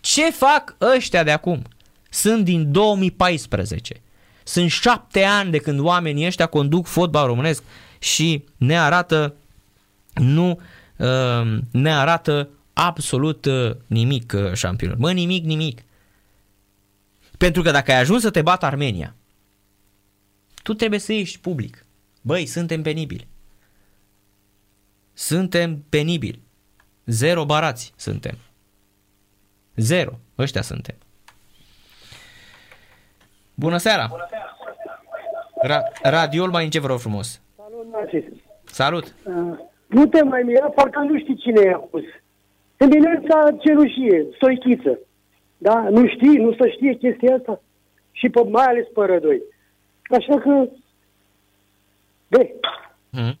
Ce 0.00 0.30
fac 0.30 0.76
ăștia 0.96 1.22
de 1.22 1.30
acum? 1.30 1.62
Sunt 2.10 2.44
din 2.44 2.72
2014. 2.72 4.00
Sunt 4.42 4.70
șapte 4.70 5.22
ani 5.22 5.50
de 5.50 5.58
când 5.58 5.80
oamenii 5.80 6.26
ăștia 6.26 6.46
conduc 6.46 6.86
fotbal 6.86 7.26
românesc 7.26 7.62
și 7.98 8.44
ne 8.56 8.78
arată 8.78 9.34
nu 10.14 10.46
Ehm, 10.46 10.58
ne 11.70 11.94
arată 11.94 12.48
absolut 12.72 13.44
uh, 13.44 13.76
nimic 13.86 14.32
uh, 14.32 14.52
șampionul. 14.52 14.96
Mă, 14.98 15.12
nimic, 15.12 15.44
nimic. 15.44 15.82
Pentru 17.38 17.62
că 17.62 17.70
dacă 17.70 17.92
ai 17.92 17.98
ajuns 17.98 18.22
să 18.22 18.30
te 18.30 18.42
bată 18.42 18.66
Armenia, 18.66 19.14
tu 20.62 20.74
trebuie 20.74 20.98
să 21.00 21.12
ieși 21.12 21.40
public. 21.40 21.86
Băi, 22.20 22.46
suntem 22.46 22.82
penibili. 22.82 23.28
Suntem 25.12 25.84
penibili. 25.88 26.42
Zero 27.04 27.44
barați 27.44 27.92
suntem. 27.96 28.38
Zero. 29.76 30.18
Ăștia 30.38 30.62
suntem. 30.62 30.96
Bună 33.54 33.76
seara! 33.76 34.06
Bună 34.06 34.26
seara! 34.30 34.56
Ra- 35.66 36.00
radiul 36.02 36.50
mai 36.50 36.64
în 36.64 36.70
ce 36.70 36.78
vă 36.78 36.86
rog 36.86 36.98
frumos. 36.98 37.40
Salut, 37.56 37.92
Narcis. 37.92 38.24
Salut! 38.64 39.14
Uh, 39.24 39.58
nu 39.94 40.06
te 40.06 40.22
mai 40.22 40.42
mira, 40.42 40.66
parcă 40.66 40.98
nu 41.00 41.18
știi 41.18 41.36
cine 41.36 41.62
i-a 41.64 41.76
pus. 41.90 42.02
Emilența 42.76 43.56
cerușie, 43.64 44.26
soichiță. 44.40 44.98
Da? 45.58 45.86
Nu 45.90 46.06
știi, 46.08 46.36
nu 46.44 46.52
să 46.52 46.68
știe 46.74 46.94
chestia 46.94 47.34
asta. 47.36 47.60
Și 48.12 48.28
pe, 48.28 48.40
mai 48.48 48.64
ales 48.64 48.86
pe 48.94 49.04
rădoi. 49.04 49.42
Așa 50.18 50.40
că, 50.40 50.68
de, 52.28 52.54
Mhm. 53.10 53.38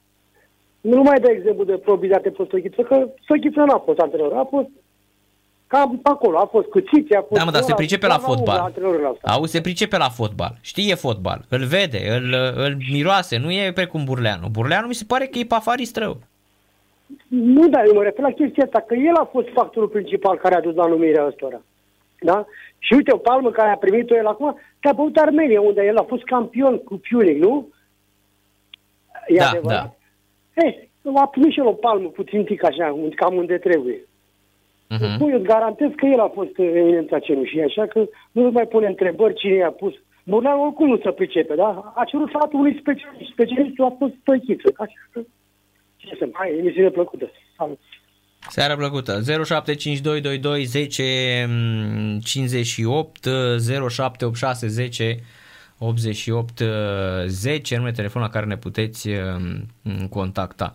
nu 0.80 1.02
mai 1.02 1.20
dă 1.20 1.30
exemplu 1.30 1.64
de 1.64 1.72
probabilitate 1.72 2.30
pe 2.30 2.42
Stochiță, 2.46 2.82
că 2.82 3.08
Stochiță 3.22 3.60
n-a 3.60 3.78
fost 3.84 3.98
antrenor, 3.98 4.32
a 4.32 4.46
fost 4.50 4.68
cam 5.66 6.00
acolo, 6.02 6.38
a 6.38 6.46
fost 6.46 6.66
cu 6.68 6.80
Țiți, 6.80 7.14
a 7.14 7.20
fost... 7.28 7.38
Da, 7.40 7.44
mă, 7.44 7.50
dar 7.50 7.60
se 7.60 7.66
ăla, 7.66 7.74
pricepe 7.76 8.06
la 8.06 8.16
doar 8.16 8.28
unul, 8.28 8.36
fotbal. 8.36 8.58
antrenorul 8.58 9.10
ăsta. 9.12 9.30
Au, 9.32 9.44
se 9.44 9.60
pricepe 9.60 9.96
la 9.96 10.08
fotbal. 10.08 10.56
Știe 10.60 10.94
fotbal. 10.94 11.44
Îl 11.48 11.64
vede, 11.64 11.98
îl, 12.10 12.34
îl 12.56 12.76
miroase. 12.92 13.36
Nu 13.36 13.50
e 13.52 13.72
precum 13.74 14.04
Burleanu. 14.04 14.48
Burleanu 14.48 14.86
mi 14.86 14.94
se 14.94 15.04
pare 15.06 15.26
că 15.26 15.38
e 15.38 15.44
pafarist 15.44 15.96
rău. 15.96 16.16
Nu, 17.28 17.68
dar 17.68 17.86
eu 17.86 17.94
mă 17.94 18.02
refer 18.02 18.24
la 18.24 18.32
chestia 18.32 18.64
asta, 18.64 18.80
că 18.80 18.94
el 18.94 19.14
a 19.14 19.24
fost 19.24 19.48
factorul 19.48 19.88
principal 19.88 20.36
care 20.36 20.54
a 20.54 20.60
dus 20.60 20.74
la 20.74 20.86
numirea 20.86 21.26
ăstora. 21.26 21.62
Da? 22.20 22.46
Și 22.78 22.94
uite, 22.94 23.12
o 23.12 23.16
palmă 23.16 23.50
care 23.50 23.70
a 23.70 23.76
primit-o 23.76 24.16
el 24.16 24.26
acum, 24.26 24.58
te-a 24.80 24.92
băut 24.92 25.16
Armenia, 25.16 25.60
unde 25.60 25.84
el 25.84 25.96
a 25.96 26.02
fost 26.02 26.22
campion 26.22 26.78
cu 26.78 27.00
Punic, 27.08 27.42
nu? 27.42 27.68
E 29.26 29.36
Da, 29.36 29.48
adevărat? 29.48 29.98
Eh, 30.54 30.74
a 31.14 31.26
primit 31.26 31.52
și 31.52 31.58
el 31.58 31.66
o 31.66 31.72
palmă 31.72 32.08
puțin 32.08 32.44
tic 32.44 32.64
așa, 32.64 32.92
un- 32.92 33.10
cam 33.10 33.36
unde 33.36 33.58
trebuie. 33.58 34.00
Mhm. 34.88 35.04
Uh-huh. 35.04 35.20
Eu 35.20 35.36
îți 35.36 35.44
garantez 35.46 35.90
că 35.96 36.06
el 36.06 36.20
a 36.20 36.28
fost 36.28 36.58
uh, 36.58 36.70
eminența 36.74 37.18
cenușii, 37.18 37.62
așa 37.62 37.86
că 37.86 38.06
nu 38.32 38.44
îți 38.44 38.54
mai 38.54 38.66
pune 38.66 38.86
întrebări 38.86 39.34
cine 39.34 39.54
i-a 39.54 39.70
pus. 39.70 39.94
Burleanu 40.24 40.62
oricum 40.64 40.88
nu 40.88 40.98
se 40.98 41.10
pricepe, 41.10 41.54
da? 41.54 41.92
A 41.94 42.04
cerut 42.04 42.28
sfatul 42.28 42.58
unui 42.58 42.78
specialist. 42.80 43.30
Specialistul 43.30 43.84
a 43.84 43.94
fost 43.98 44.12
stăchiță. 44.20 44.72
Așa 44.76 45.08
că, 45.12 45.20
ce 46.08 46.16
să 46.18 46.28
mai, 46.32 46.56
emisiune 46.58 46.90
plăcută. 46.90 47.30
Salut. 47.56 47.80
Seara 48.48 48.76
plăcută. 48.76 49.12
075222 49.12 50.64
10 50.64 51.46
mm, 51.48 52.18
58 52.18 53.28
0786 53.60 54.66
10 54.66 55.18
88 55.78 56.62
10 57.26 57.76
nume 57.76 57.88
de 57.88 57.96
telefon 57.96 58.22
la 58.22 58.28
care 58.28 58.46
ne 58.46 58.56
puteți 58.56 59.08
mm, 59.82 60.06
contacta. 60.08 60.74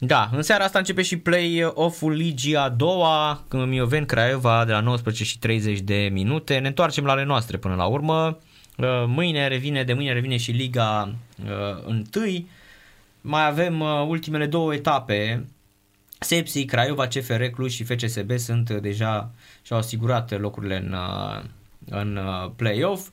Da, 0.00 0.28
în 0.32 0.42
seara 0.42 0.64
asta 0.64 0.78
începe 0.78 1.02
și 1.02 1.18
play-off-ul 1.18 2.12
Ligii 2.12 2.56
a 2.56 2.68
doua, 2.68 3.44
când 3.48 3.68
Mioveni 3.68 4.06
Craiova 4.06 4.64
de 4.64 4.72
la 4.72 4.80
19 4.80 5.24
și 5.24 5.38
30 5.38 5.80
de 5.80 6.08
minute. 6.12 6.58
Ne 6.58 6.68
întoarcem 6.68 7.04
la 7.04 7.12
ale 7.12 7.24
noastre 7.24 7.56
până 7.56 7.74
la 7.74 7.84
urmă. 7.84 8.38
Uh, 8.76 9.04
Mâine 9.06 9.48
revine, 9.48 9.82
de 9.82 9.92
mâine 9.92 10.12
revine 10.12 10.36
și 10.36 10.50
Liga 10.50 11.14
uh, 11.86 11.86
1. 11.86 12.02
Mai 13.20 13.46
avem 13.46 13.80
uh, 13.80 14.04
ultimele 14.06 14.46
două 14.46 14.74
etape. 14.74 15.46
Sepsi, 16.20 16.64
Craiova, 16.64 17.06
CFR, 17.06 17.42
Cluj 17.42 17.72
și 17.72 17.84
FCSB 17.84 18.38
sunt 18.38 18.68
uh, 18.68 18.80
deja 18.80 19.30
și-au 19.62 19.78
asigurat 19.78 20.40
locurile 20.40 20.76
în, 20.76 20.92
uh, 20.92 21.42
în 21.90 22.16
uh, 22.16 22.50
play-off. 22.56 23.08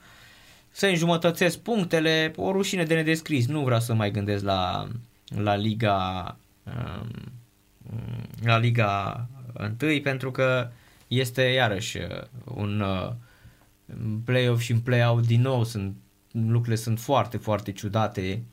Se 0.72 0.88
înjumătățesc 0.88 1.58
punctele, 1.58 2.34
o 2.36 2.52
rușine 2.52 2.84
de 2.84 2.96
nedescris. 2.96 3.48
Nu 3.48 3.64
vreau 3.64 3.80
să 3.80 3.94
mai 3.94 4.12
gândesc 4.12 4.44
la, 4.44 4.88
la 5.28 5.56
Liga 5.56 6.38
um, 6.64 7.10
la 8.44 8.58
Liga 8.58 9.28
1 9.82 10.00
pentru 10.04 10.32
că 10.32 10.72
este 11.08 11.42
iarăși 11.42 11.98
uh, 11.98 12.22
un 12.44 12.80
uh, 12.80 13.12
play-off 14.26 14.62
și 14.62 14.72
un 14.72 14.80
play-out 14.80 15.26
din 15.26 15.42
nou 15.42 15.64
sunt 15.64 15.96
lucrurile 16.32 16.76
sunt 16.76 17.00
foarte, 17.00 17.38
foarte 17.38 17.72
ciudate 17.72 18.44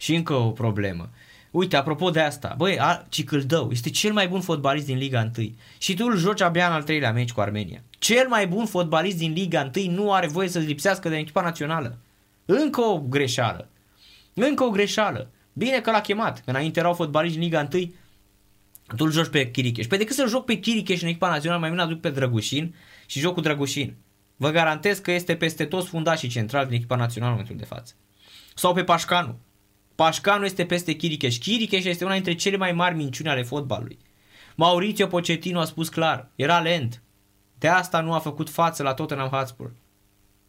și 0.00 0.14
încă 0.14 0.34
o 0.34 0.50
problemă. 0.50 1.10
Uite, 1.50 1.76
apropo 1.76 2.10
de 2.10 2.20
asta, 2.20 2.54
băi, 2.56 2.78
a- 2.78 3.06
Cicâldău 3.08 3.70
este 3.70 3.90
cel 3.90 4.12
mai 4.12 4.28
bun 4.28 4.40
fotbalist 4.40 4.86
din 4.86 4.96
Liga 4.96 5.30
1 5.38 5.52
și 5.78 5.94
tu 5.94 6.04
îl 6.06 6.16
joci 6.16 6.40
abia 6.40 6.66
în 6.66 6.72
al 6.72 6.82
treilea 6.82 7.12
meci 7.12 7.32
cu 7.32 7.40
Armenia. 7.40 7.82
Cel 7.98 8.28
mai 8.28 8.46
bun 8.46 8.66
fotbalist 8.66 9.16
din 9.18 9.32
Liga 9.32 9.70
1 9.76 9.90
nu 9.92 10.12
are 10.12 10.26
voie 10.26 10.48
să 10.48 10.58
lipsească 10.58 11.08
de 11.08 11.16
echipa 11.16 11.42
națională. 11.42 11.98
Încă 12.44 12.80
o 12.80 12.98
greșeală. 13.00 13.68
Încă 14.34 14.64
o 14.64 14.70
greșeală. 14.70 15.30
Bine 15.52 15.80
că 15.80 15.90
l-a 15.90 16.00
chemat. 16.00 16.42
Înainte 16.44 16.78
erau 16.78 16.94
fotbaliști 16.94 17.38
din 17.38 17.46
Liga 17.48 17.68
1 17.72 17.92
tu 18.96 19.04
îl 19.04 19.10
joci 19.10 19.28
pe 19.28 19.50
Chiricheș. 19.50 19.86
Pe 19.86 19.96
decât 19.96 20.14
să 20.16 20.24
joc 20.28 20.44
pe 20.44 20.54
Chiricheș 20.58 21.02
în 21.02 21.08
echipa 21.08 21.28
națională, 21.28 21.60
mai 21.60 21.70
bine 21.70 21.82
aduc 21.82 22.00
pe 22.00 22.10
Drăgușin 22.10 22.74
și 23.06 23.18
joc 23.18 23.34
cu 23.34 23.40
Drăgușin. 23.40 23.94
Vă 24.36 24.50
garantez 24.50 24.98
că 24.98 25.10
este 25.12 25.36
peste 25.36 25.64
toți 25.64 25.88
fundașii 25.88 26.28
centrali 26.28 26.66
din 26.68 26.76
echipa 26.76 26.96
națională 26.96 27.32
în 27.32 27.38
momentul 27.40 27.66
de 27.68 27.74
față. 27.74 27.94
Sau 28.54 28.72
pe 28.72 28.84
Pașcanu. 28.84 29.38
Pașcanu 30.00 30.44
este 30.44 30.64
peste 30.64 30.92
Chiricheș. 30.92 31.36
Chiricheș 31.36 31.84
este 31.84 32.04
una 32.04 32.12
dintre 32.12 32.34
cele 32.34 32.56
mai 32.56 32.72
mari 32.72 32.96
minciuni 32.96 33.30
ale 33.30 33.42
fotbalului. 33.42 33.98
Mauricio 34.56 35.06
Pochettino 35.06 35.60
a 35.60 35.64
spus 35.64 35.88
clar, 35.88 36.30
era 36.36 36.58
lent. 36.58 37.02
De 37.58 37.68
asta 37.68 38.00
nu 38.00 38.12
a 38.12 38.18
făcut 38.18 38.50
față 38.50 38.82
la 38.82 38.94
Tottenham 38.94 39.28
Hotspur. 39.28 39.72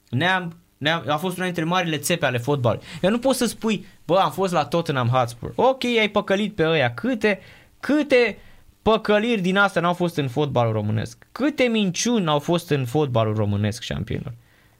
Ne-am, 0.09 0.57
ne-am, 0.77 1.03
a 1.07 1.17
fost 1.17 1.35
una 1.35 1.45
dintre 1.45 1.63
marile 1.63 1.97
țepe 1.97 2.25
ale 2.25 2.37
fotbalului. 2.37 2.85
Eu 3.01 3.09
nu 3.09 3.19
pot 3.19 3.35
să 3.35 3.45
spui, 3.45 3.85
bă, 4.05 4.17
am 4.17 4.31
fost 4.31 4.53
la 4.53 4.65
Tottenham 4.65 5.07
Hotspur. 5.07 5.53
Ok, 5.55 5.83
ai 5.83 6.09
păcălit 6.09 6.55
pe 6.55 6.67
ăia. 6.67 6.93
Câte, 6.93 7.39
câte 7.79 8.37
păcăliri 8.81 9.41
din 9.41 9.57
astea 9.57 9.81
n-au 9.81 9.93
fost 9.93 10.17
în 10.17 10.27
fotbalul 10.27 10.73
românesc? 10.73 11.27
Câte 11.31 11.63
minciuni 11.63 12.27
au 12.27 12.39
fost 12.39 12.69
în 12.69 12.85
fotbalul 12.85 13.35
românesc, 13.35 13.81
șampionilor? 13.81 14.33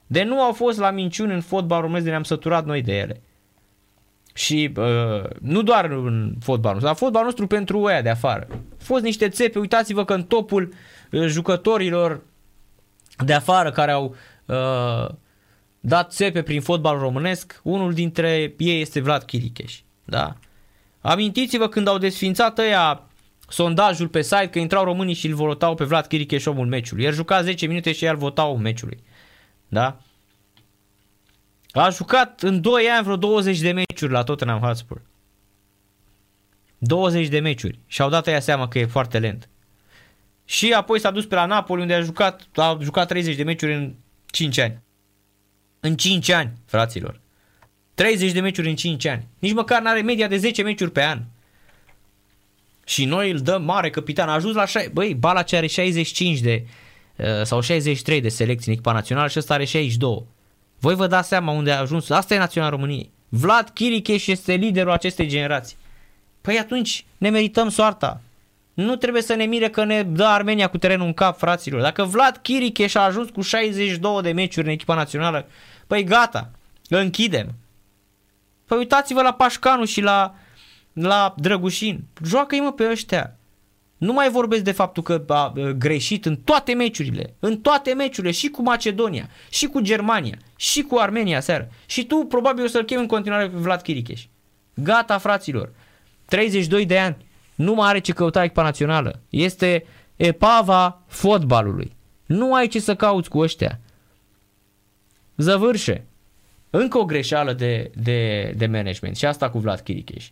De 0.07 0.23
nu 0.23 0.41
au 0.41 0.51
fost 0.51 0.77
la 0.77 0.91
minciuni 0.91 1.33
în 1.33 1.41
fotbalul 1.41 1.81
românesc, 1.81 2.05
de 2.05 2.11
ne-am 2.11 2.23
săturat 2.23 2.65
noi 2.65 2.81
de 2.81 2.97
ele. 2.97 3.21
Și 4.33 4.71
uh, 4.75 5.23
nu 5.41 5.61
doar 5.61 5.85
în 5.85 6.33
fotbalul 6.39 6.81
nostru, 6.81 6.85
dar 6.85 6.95
fotbalul 6.95 7.27
nostru 7.27 7.47
pentru 7.47 7.81
ăia 7.81 8.01
de 8.01 8.09
afară. 8.09 8.47
Au 8.51 8.59
fost 8.77 9.03
niște 9.03 9.29
țepe, 9.29 9.59
uitați-vă 9.59 10.05
că 10.05 10.13
în 10.13 10.23
topul 10.23 10.73
uh, 11.11 11.25
jucătorilor 11.27 12.21
de 13.25 13.33
afară 13.33 13.71
care 13.71 13.91
au 13.91 14.15
uh, 14.45 15.09
dat 15.79 16.11
țepe 16.11 16.41
prin 16.41 16.61
fotbalul 16.61 17.01
românesc, 17.01 17.59
unul 17.63 17.93
dintre 17.93 18.53
ei 18.57 18.81
este 18.81 18.99
Vlad 18.99 19.23
Chiricheș. 19.23 19.79
Da? 20.05 20.35
Amintiți-vă 21.01 21.67
când 21.67 21.87
au 21.87 21.97
desfințat 21.97 22.57
ăia 22.57 23.03
sondajul 23.47 24.07
pe 24.07 24.21
site 24.21 24.49
că 24.51 24.59
intrau 24.59 24.83
românii 24.83 25.13
și 25.13 25.27
îl 25.27 25.33
votau 25.33 25.75
pe 25.75 25.83
Vlad 25.83 26.05
Chiricheș 26.05 26.45
omul 26.45 26.67
meciului. 26.67 27.03
El 27.03 27.13
juca 27.13 27.41
10 27.41 27.65
minute 27.65 27.91
și 27.91 28.05
el 28.05 28.15
votau 28.15 28.57
meciului. 28.57 29.03
Da? 29.67 29.97
A 31.71 31.89
jucat 31.89 32.41
în 32.41 32.61
2 32.61 32.85
ani 32.85 33.03
vreo 33.03 33.15
20 33.15 33.59
de 33.59 33.71
meciuri 34.01 34.11
la 34.11 34.23
Tottenham 34.23 34.59
Hotspur. 34.59 35.01
20 36.77 37.27
de 37.27 37.39
meciuri. 37.39 37.79
Și 37.87 38.01
au 38.01 38.09
dat 38.09 38.27
ăia 38.27 38.39
seama 38.39 38.67
că 38.67 38.79
e 38.79 38.85
foarte 38.85 39.19
lent. 39.19 39.49
Și 40.45 40.73
apoi 40.73 40.99
s-a 40.99 41.11
dus 41.11 41.25
pe 41.25 41.35
la 41.35 41.45
Napoli 41.45 41.81
unde 41.81 41.93
a 41.93 42.01
jucat, 42.01 42.47
a 42.55 42.77
jucat 42.81 43.07
30 43.07 43.35
de 43.35 43.43
meciuri 43.43 43.73
în 43.73 43.93
5 44.25 44.57
ani. 44.57 44.81
În 45.79 45.95
5 45.95 46.29
ani, 46.29 46.51
fraților. 46.65 47.19
30 47.93 48.31
de 48.31 48.39
meciuri 48.39 48.69
în 48.69 48.75
5 48.75 49.05
ani. 49.05 49.27
Nici 49.39 49.53
măcar 49.53 49.81
n-are 49.81 50.01
media 50.01 50.27
de 50.27 50.37
10 50.37 50.63
meciuri 50.63 50.91
pe 50.91 51.03
an. 51.03 51.21
Și 52.85 53.05
noi 53.05 53.31
îl 53.31 53.39
dăm 53.39 53.63
mare 53.63 53.89
capitan. 53.89 54.29
A 54.29 54.33
ajuns 54.33 54.55
la... 54.55 54.65
șa- 54.65 54.91
Băi, 54.91 55.13
Balaci 55.13 55.53
are 55.53 55.67
65 55.67 56.39
de... 56.39 56.65
uh, 57.15 57.25
sau 57.43 57.61
63 57.61 58.21
de 58.21 58.29
selecții 58.29 58.67
în 58.67 58.73
echipa 58.73 58.91
națională 58.93 59.27
și 59.27 59.39
ăsta 59.39 59.53
are 59.53 59.65
62. 59.65 60.25
Voi 60.79 60.95
vă 60.95 61.07
dați 61.07 61.27
seama 61.27 61.51
unde 61.51 61.71
a 61.71 61.79
ajuns. 61.79 62.09
Asta 62.09 62.33
e 62.33 62.37
național 62.37 62.69
României. 62.69 63.11
Vlad 63.33 63.69
Chiricheș 63.69 64.27
este 64.27 64.53
liderul 64.53 64.91
acestei 64.91 65.27
generații. 65.27 65.77
Păi 66.41 66.59
atunci 66.59 67.05
ne 67.17 67.29
merităm 67.29 67.69
soarta. 67.69 68.21
Nu 68.73 68.95
trebuie 68.95 69.21
să 69.21 69.33
ne 69.33 69.43
mire 69.43 69.69
că 69.69 69.83
ne 69.83 70.03
dă 70.03 70.23
Armenia 70.23 70.69
cu 70.69 70.77
terenul 70.77 71.05
în 71.05 71.13
cap, 71.13 71.37
fraților. 71.37 71.81
Dacă 71.81 72.03
Vlad 72.03 72.37
Chiricheș 72.37 72.95
a 72.95 73.03
ajuns 73.03 73.29
cu 73.29 73.41
62 73.41 74.21
de 74.21 74.31
meciuri 74.31 74.65
în 74.65 74.73
echipa 74.73 74.95
națională, 74.95 75.47
păi 75.87 76.03
gata, 76.03 76.49
îl 76.89 76.97
închidem. 76.97 77.55
Păi 78.65 78.77
uitați-vă 78.77 79.21
la 79.21 79.33
Pașcanu 79.33 79.85
și 79.85 80.01
la, 80.01 80.35
la 80.93 81.33
Drăgușin. 81.37 82.03
Joacă-i 82.25 82.59
mă 82.59 82.71
pe 82.71 82.89
ăștia. 82.89 83.35
Nu 84.01 84.13
mai 84.13 84.29
vorbesc 84.29 84.63
de 84.63 84.71
faptul 84.71 85.03
că 85.03 85.23
a 85.27 85.53
uh, 85.55 85.69
greșit 85.69 86.25
în 86.25 86.35
toate 86.35 86.73
meciurile. 86.73 87.33
În 87.39 87.57
toate 87.57 87.93
meciurile, 87.93 88.31
și 88.31 88.47
cu 88.47 88.61
Macedonia, 88.61 89.29
și 89.49 89.67
cu 89.67 89.79
Germania, 89.81 90.37
și 90.55 90.81
cu 90.81 90.97
Armenia 90.97 91.39
seară. 91.39 91.69
Și 91.85 92.05
tu 92.05 92.15
probabil 92.15 92.63
o 92.63 92.67
să-l 92.67 92.83
chem 92.83 92.99
în 92.99 93.07
continuare 93.07 93.49
pe 93.49 93.57
Vlad 93.57 93.81
Chiricheș. 93.81 94.25
Gata, 94.73 95.17
fraților. 95.17 95.73
32 96.25 96.85
de 96.85 96.99
ani. 96.99 97.17
Nu 97.55 97.73
mai 97.73 97.89
are 97.89 97.99
ce 97.99 98.13
căuta 98.13 98.43
echipa 98.43 98.63
națională. 98.63 99.19
Este 99.29 99.85
epava 100.15 101.01
fotbalului. 101.07 101.95
Nu 102.25 102.53
ai 102.53 102.67
ce 102.67 102.79
să 102.79 102.95
cauți 102.95 103.29
cu 103.29 103.39
ăștia. 103.39 103.79
Zăvârșe. 105.37 106.05
Încă 106.69 106.97
o 106.97 107.05
greșeală 107.05 107.53
de, 107.53 107.91
de, 107.95 108.53
de 108.57 108.65
management 108.65 109.17
și 109.17 109.25
asta 109.25 109.49
cu 109.49 109.59
Vlad 109.59 109.79
Chiricheș. 109.79 110.29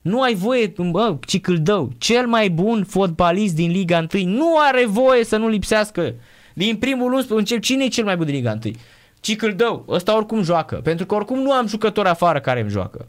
Nu 0.00 0.22
ai 0.22 0.34
voie, 0.34 0.72
bă, 0.90 1.16
Cicâldău, 1.26 1.92
cel 1.98 2.26
mai 2.26 2.50
bun 2.50 2.84
fotbalist 2.84 3.54
din 3.54 3.70
Liga 3.70 4.06
1, 4.14 4.24
nu 4.24 4.58
are 4.58 4.86
voie 4.86 5.24
să 5.24 5.36
nu 5.36 5.48
lipsească. 5.48 6.14
Din 6.54 6.76
primul 6.76 7.12
11, 7.12 7.34
încep, 7.34 7.60
cine 7.60 7.84
e 7.84 7.88
cel 7.88 8.04
mai 8.04 8.16
bun 8.16 8.26
din 8.26 8.34
Liga 8.34 8.58
1? 8.64 8.74
Cicâldău, 9.20 9.84
ăsta 9.88 10.16
oricum 10.16 10.42
joacă, 10.42 10.76
pentru 10.76 11.06
că 11.06 11.14
oricum 11.14 11.38
nu 11.38 11.52
am 11.52 11.66
jucători 11.66 12.08
afară 12.08 12.40
care 12.40 12.60
îmi 12.60 12.70
joacă. 12.70 13.08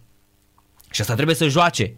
Și 0.92 1.02
asta 1.02 1.14
trebuie 1.14 1.36
să 1.36 1.48
joace. 1.48 1.94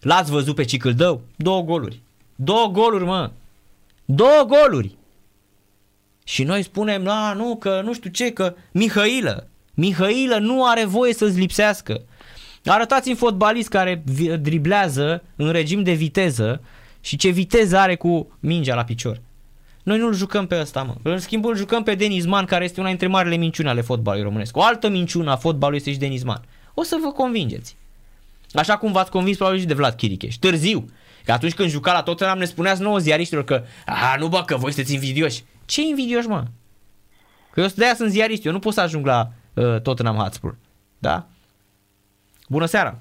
L-ați 0.00 0.30
văzut 0.30 0.54
pe 0.54 0.64
Cicâldău? 0.64 1.22
Două 1.36 1.62
goluri. 1.62 2.00
Două 2.34 2.66
goluri, 2.66 3.04
mă. 3.04 3.30
Două 4.04 4.46
goluri. 4.46 4.96
Și 6.24 6.42
noi 6.42 6.62
spunem, 6.62 7.04
la, 7.04 7.32
nu, 7.32 7.56
că 7.56 7.80
nu 7.84 7.94
știu 7.94 8.10
ce, 8.10 8.32
că 8.32 8.54
Mihailă. 8.72 9.46
Mihailă 9.74 10.38
nu 10.38 10.66
are 10.66 10.84
voie 10.84 11.14
să-ți 11.14 11.38
lipsească. 11.38 12.02
Arătați-mi 12.68 13.16
fotbalist 13.16 13.68
care 13.68 14.02
vi- 14.04 14.36
driblează 14.36 15.22
în 15.36 15.50
regim 15.50 15.82
de 15.82 15.92
viteză 15.92 16.60
și 17.00 17.16
ce 17.16 17.28
viteză 17.28 17.78
are 17.78 17.96
cu 17.96 18.36
mingea 18.40 18.74
la 18.74 18.84
picior. 18.84 19.20
Noi 19.82 19.98
nu-l 19.98 20.14
jucăm 20.14 20.46
pe 20.46 20.60
ăsta, 20.60 20.82
mă. 20.82 20.94
În 21.02 21.18
schimb, 21.18 21.44
îl 21.44 21.56
jucăm 21.56 21.82
pe 21.82 21.94
Denis 21.94 22.26
Man, 22.26 22.44
care 22.44 22.64
este 22.64 22.80
una 22.80 22.88
dintre 22.88 23.06
marile 23.06 23.36
minciuni 23.36 23.68
ale 23.68 23.80
fotbalului 23.80 24.24
românesc. 24.24 24.56
O 24.56 24.62
altă 24.62 24.88
minciună 24.88 25.30
a 25.30 25.36
fotbalului 25.36 25.78
este 25.78 25.90
și 25.92 25.98
Denis 25.98 26.22
Man. 26.22 26.44
O 26.74 26.82
să 26.82 26.98
vă 27.02 27.12
convingeți. 27.12 27.76
Așa 28.52 28.76
cum 28.76 28.92
v-ați 28.92 29.10
convins 29.10 29.36
probabil 29.36 29.60
și 29.60 29.66
de 29.66 29.74
Vlad 29.74 29.94
Chiricheș. 29.94 30.34
Târziu. 30.34 30.90
Că 31.24 31.32
atunci 31.32 31.54
când 31.54 31.68
juca 31.68 31.92
la 31.92 32.02
Tottenham 32.02 32.38
ne 32.38 32.44
spuneați 32.44 32.80
nouă 32.82 32.98
ziariștilor 32.98 33.44
că 33.44 33.62
a, 33.86 34.16
nu 34.18 34.28
bă, 34.28 34.42
că 34.46 34.56
voi 34.56 34.72
sunteți 34.72 34.94
invidioși. 34.94 35.44
Ce 35.64 35.82
invidioși, 35.82 36.26
mă? 36.26 36.44
Că 37.50 37.60
eu 37.60 37.66
de-aia 37.74 37.94
sunt 37.94 38.10
ziarist, 38.10 38.44
eu 38.44 38.52
nu 38.52 38.58
pot 38.58 38.72
să 38.72 38.80
ajung 38.80 39.06
la 39.06 39.32
uh, 39.54 39.80
Tottenham 39.80 40.16
Hotspur. 40.16 40.56
Da? 40.98 41.26
Bună 42.50 42.66
seara! 42.66 42.94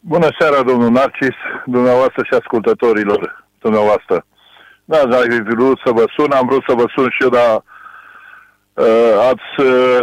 Bună 0.00 0.28
seara, 0.38 0.62
domnul 0.62 0.90
Narcis, 0.90 1.36
dumneavoastră 1.64 2.22
și 2.24 2.34
ascultătorilor 2.34 3.46
dumneavoastră. 3.58 4.24
Da, 4.84 5.06
dar 5.06 5.20
am 5.20 5.42
vrut 5.44 5.78
să 5.84 5.90
vă 5.92 6.04
sun, 6.16 6.32
am 6.32 6.46
vrut 6.46 6.64
să 6.68 6.74
vă 6.74 6.84
sun 6.94 7.08
și 7.10 7.22
eu, 7.22 7.28
dar 7.28 7.62
uh, 8.74 9.14
ați 9.30 9.66
uh, 9.66 10.00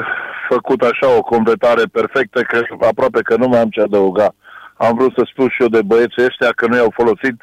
făcut 0.49 0.81
așa 0.81 1.17
o 1.17 1.21
completare 1.21 1.83
perfectă, 1.83 2.41
că 2.41 2.61
aproape 2.87 3.21
că 3.21 3.35
nu 3.35 3.47
mai 3.47 3.59
am 3.59 3.69
ce 3.69 3.81
adăuga. 3.81 4.35
Am 4.77 4.95
vrut 4.97 5.13
să 5.17 5.23
spun 5.31 5.49
și 5.49 5.61
eu 5.61 5.67
de 5.67 5.81
băieții 5.81 6.25
ăștia 6.25 6.51
că 6.55 6.67
nu 6.67 6.75
i-au 6.75 6.93
folosit. 6.93 7.37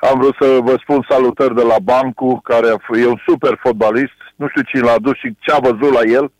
Am 0.00 0.18
vrut 0.18 0.36
să 0.40 0.58
vă 0.62 0.76
spun 0.82 1.06
salutări 1.08 1.54
de 1.54 1.62
la 1.62 1.78
Bancu, 1.82 2.40
care 2.44 2.66
e 3.02 3.06
un 3.06 3.20
super 3.26 3.58
fotbalist. 3.62 4.18
Nu 4.36 4.48
știu 4.48 4.62
cine 4.62 4.82
l-a 4.82 4.98
dus 4.98 5.16
și 5.16 5.36
ce 5.38 5.52
a 5.52 5.58
văzut 5.58 5.92
la 5.92 6.00
el. 6.18 6.32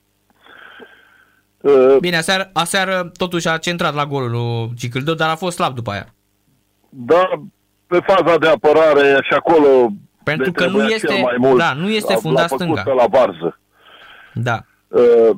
Uh, 1.60 1.96
Bine, 2.00 2.16
aseară, 2.16 2.50
aseară 2.52 3.10
totuși 3.16 3.48
a 3.48 3.56
centrat 3.56 3.94
la 3.94 4.06
golul 4.06 4.30
lui 4.30 4.70
Cicâldău, 4.78 5.14
dar 5.14 5.30
a 5.30 5.34
fost 5.34 5.56
slab 5.56 5.74
după 5.74 5.90
aia. 5.90 6.06
Da, 6.88 7.28
pe 7.86 7.98
faza 8.06 8.38
de 8.38 8.48
apărare 8.48 9.18
și 9.22 9.32
acolo 9.32 9.92
pentru 10.22 10.52
că 10.52 10.66
nu 10.66 10.86
este, 10.86 11.20
mai 11.22 11.36
mult, 11.38 11.58
da, 11.58 11.72
nu 11.72 11.88
este 11.88 12.14
fundat 12.14 12.48
stânga. 12.48 12.82
la 12.84 13.06
varză. 13.10 13.58
Da. 14.32 14.58
Uh, 14.88 15.30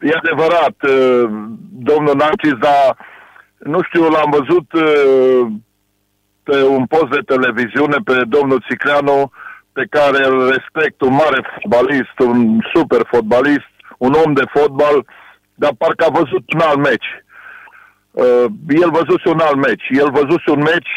e 0.00 0.12
adevărat, 0.16 0.76
uh, 0.82 1.24
domnul 1.72 2.16
Narcis, 2.16 2.52
dar 2.60 2.96
nu 3.58 3.82
știu, 3.82 4.08
l-am 4.08 4.30
văzut 4.30 4.72
uh, 4.72 5.46
pe 6.42 6.62
un 6.62 6.86
post 6.86 7.10
de 7.10 7.22
televiziune 7.26 7.96
pe 8.04 8.22
domnul 8.28 8.64
Țicleanu, 8.68 9.30
pe 9.72 9.86
care 9.90 10.26
îl 10.26 10.50
respect, 10.50 11.00
un 11.00 11.12
mare 11.12 11.40
fotbalist, 11.52 12.18
un 12.18 12.60
super 12.74 13.00
fotbalist, 13.10 13.72
un 13.98 14.12
om 14.24 14.32
de 14.32 14.44
fotbal, 14.52 15.06
dar 15.54 15.72
parcă 15.78 16.04
a 16.04 16.10
văzut 16.10 16.52
un 16.52 16.60
alt 16.60 16.78
meci. 16.78 17.06
Uh, 18.10 18.44
el 18.68 18.90
văzuse 18.90 19.28
un 19.28 19.40
alt 19.40 19.56
meci. 19.66 19.86
El 19.90 20.10
văzuse 20.10 20.50
un 20.50 20.62
meci 20.62 20.92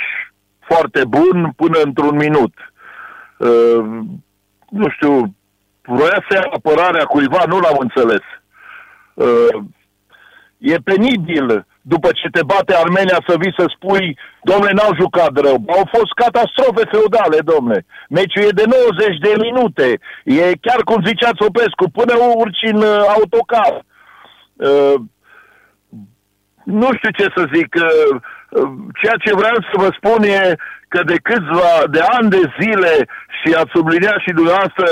foarte 0.60 1.05
bun 1.05 1.51
până 1.55 1.80
într-un 1.84 2.16
minut. 2.16 2.53
Uh, 3.38 3.86
nu 4.70 4.89
știu, 4.89 5.36
vroia 5.82 6.26
să 6.30 6.34
ia 6.34 6.47
apărarea 6.53 7.05
cuiva, 7.05 7.43
nu 7.47 7.60
l-am 7.60 7.78
înțeles. 7.80 8.24
Uh, 9.14 9.64
e 10.58 10.76
penibil 10.76 11.66
după 11.82 12.10
ce 12.20 12.28
te 12.32 12.43
bate 12.43 12.74
Armenia 12.76 13.20
să 13.28 13.36
vii 13.39 13.58
să 13.58 13.66
spui, 13.76 14.18
domne, 14.41 14.72
n-au 14.74 14.93
jucat 15.01 15.34
rău. 15.45 15.58
Au 15.78 15.86
fost 15.95 16.12
catastrofe 16.24 16.84
feudale, 16.91 17.39
domne. 17.53 17.86
Meciul 18.10 18.43
e 18.43 18.60
de 18.62 18.66
90 18.66 19.18
de 19.28 19.34
minute. 19.45 19.99
E 20.24 20.64
chiar 20.66 20.82
cum 20.89 21.05
zicea 21.05 21.39
Țopescu, 21.41 21.86
până 21.99 22.14
urci 22.36 22.64
în 22.74 22.82
uh, 22.82 23.01
autocar. 23.16 23.74
Uh, 23.74 23.96
nu 26.64 26.88
știu 26.97 27.12
ce 27.20 27.28
să 27.36 27.43
zic. 27.53 27.70
Uh, 27.76 28.22
uh, 28.49 28.70
ceea 28.99 29.18
ce 29.24 29.32
vreau 29.41 29.58
să 29.70 29.76
vă 29.84 29.89
spun 29.97 30.24
e 30.24 30.55
că 30.88 31.01
de 31.12 31.18
câțiva, 31.28 31.74
de 31.95 32.01
ani 32.16 32.30
de 32.30 32.43
zile, 32.60 32.93
și 33.39 33.49
ați 33.60 33.74
subliniat 33.76 34.20
și 34.26 34.38
dumneavoastră, 34.39 34.86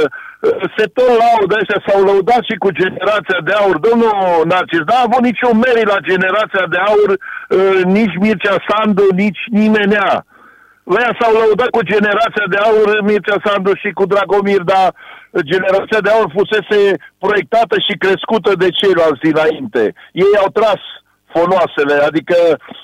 se 0.77 0.85
tot 0.95 1.11
laudă 1.21 1.55
ăștia, 1.59 1.83
s-au 1.85 2.01
lăudat 2.03 2.43
și 2.49 2.55
cu 2.63 2.69
generația 2.81 3.39
de 3.47 3.53
aur. 3.61 3.77
Domnul 3.87 4.13
Narcis, 4.51 4.83
n-a 4.87 5.01
avut 5.05 5.23
niciun 5.29 5.55
merit 5.65 5.87
la 5.93 5.99
generația 6.09 6.65
de 6.73 6.79
aur, 6.91 7.09
uh, 7.11 7.79
nici 7.97 8.15
Mircea 8.23 8.57
Sandu, 8.67 9.05
nici 9.23 9.41
nimenea. 9.61 10.11
Ăia 10.97 11.11
s-au 11.19 11.33
lăudat 11.39 11.69
cu 11.75 11.81
generația 11.93 12.45
de 12.53 12.59
aur, 12.67 12.87
Mircea 13.09 13.37
Sandu 13.45 13.71
și 13.81 13.89
cu 13.97 14.05
Dragomir, 14.05 14.61
dar 14.73 14.87
generația 15.43 15.99
de 16.01 16.09
aur 16.09 16.29
fusese 16.37 16.97
proiectată 17.19 17.75
și 17.85 17.97
crescută 18.03 18.51
de 18.55 18.69
ceilalți 18.69 19.25
dinainte. 19.29 19.93
Ei 20.11 20.33
au 20.43 20.49
tras 20.59 20.81
fonoasele, 21.35 21.95
adică 22.09 22.37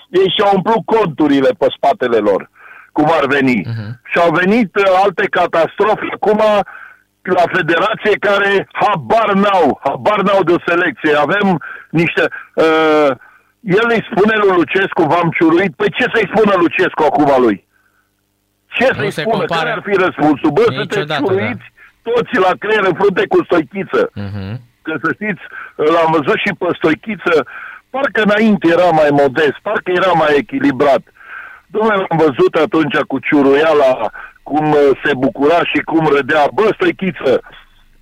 ei 0.09 0.33
și-au 0.35 0.51
umplut 0.55 0.85
conturile 0.85 1.49
pe 1.57 1.67
spatele 1.75 2.17
lor 2.17 2.49
cum 2.91 3.07
ar 3.19 3.25
veni. 3.25 3.59
Uh-huh. 3.65 3.91
Și 4.11 4.17
au 4.19 4.31
venit 4.31 4.75
uh, 4.75 4.83
alte 5.03 5.25
catastrofe. 5.37 6.05
Acum 6.13 6.41
la 7.21 7.45
federație 7.57 8.15
care 8.19 8.67
habar 8.71 9.33
n-au, 9.33 9.79
habar 9.83 10.21
n-au 10.21 10.43
de 10.43 10.51
o 10.51 10.63
selecție. 10.65 11.13
Avem 11.15 11.61
niște... 11.89 12.23
Uh, 12.53 13.11
el 13.59 13.87
îi 13.95 14.07
spune 14.11 14.35
lui 14.35 14.55
Lucescu, 14.55 15.01
v-am 15.03 15.29
ciuruit. 15.37 15.73
Păi 15.75 15.89
ce 15.97 16.05
să-i 16.13 16.31
spună 16.35 16.53
Lucescu 16.57 17.03
acum 17.03 17.43
lui? 17.43 17.67
Ce 18.67 18.87
nu 18.95 19.09
să-i 19.09 19.11
spună? 19.11 19.45
Care 19.45 19.71
ar 19.71 19.81
fi 19.85 19.95
răspunsul? 19.95 20.51
Bă, 20.51 20.65
sunteți 20.75 21.13
ciuruiți 21.15 21.67
da. 21.73 21.80
Toți 22.07 22.33
la 22.45 22.51
creier 22.59 22.83
în 22.87 22.95
frunte 22.99 23.23
cu 23.27 23.43
stoichiță. 23.43 24.01
Uh-huh. 24.09 24.53
Că 24.85 24.93
să 25.03 25.09
știți, 25.17 25.43
l-am 25.93 26.09
văzut 26.17 26.37
și 26.43 26.51
pe 26.59 26.67
stoichiță, 26.77 27.35
parcă 27.89 28.21
înainte 28.23 28.67
era 28.75 28.89
mai 29.01 29.09
modest, 29.21 29.57
parcă 29.67 29.91
era 29.99 30.11
mai 30.11 30.33
echilibrat. 30.41 31.03
Domnule, 31.73 32.05
am 32.09 32.17
văzut 32.27 32.53
atunci 32.65 32.97
cu 33.11 33.17
ciuruiala 33.19 33.93
cum 34.43 34.65
uh, 34.71 34.79
se 35.03 35.11
bucura 35.17 35.59
și 35.71 35.79
cum 35.89 36.03
râdea. 36.15 36.43
Bă, 36.53 36.67
stăchiță, 36.73 37.33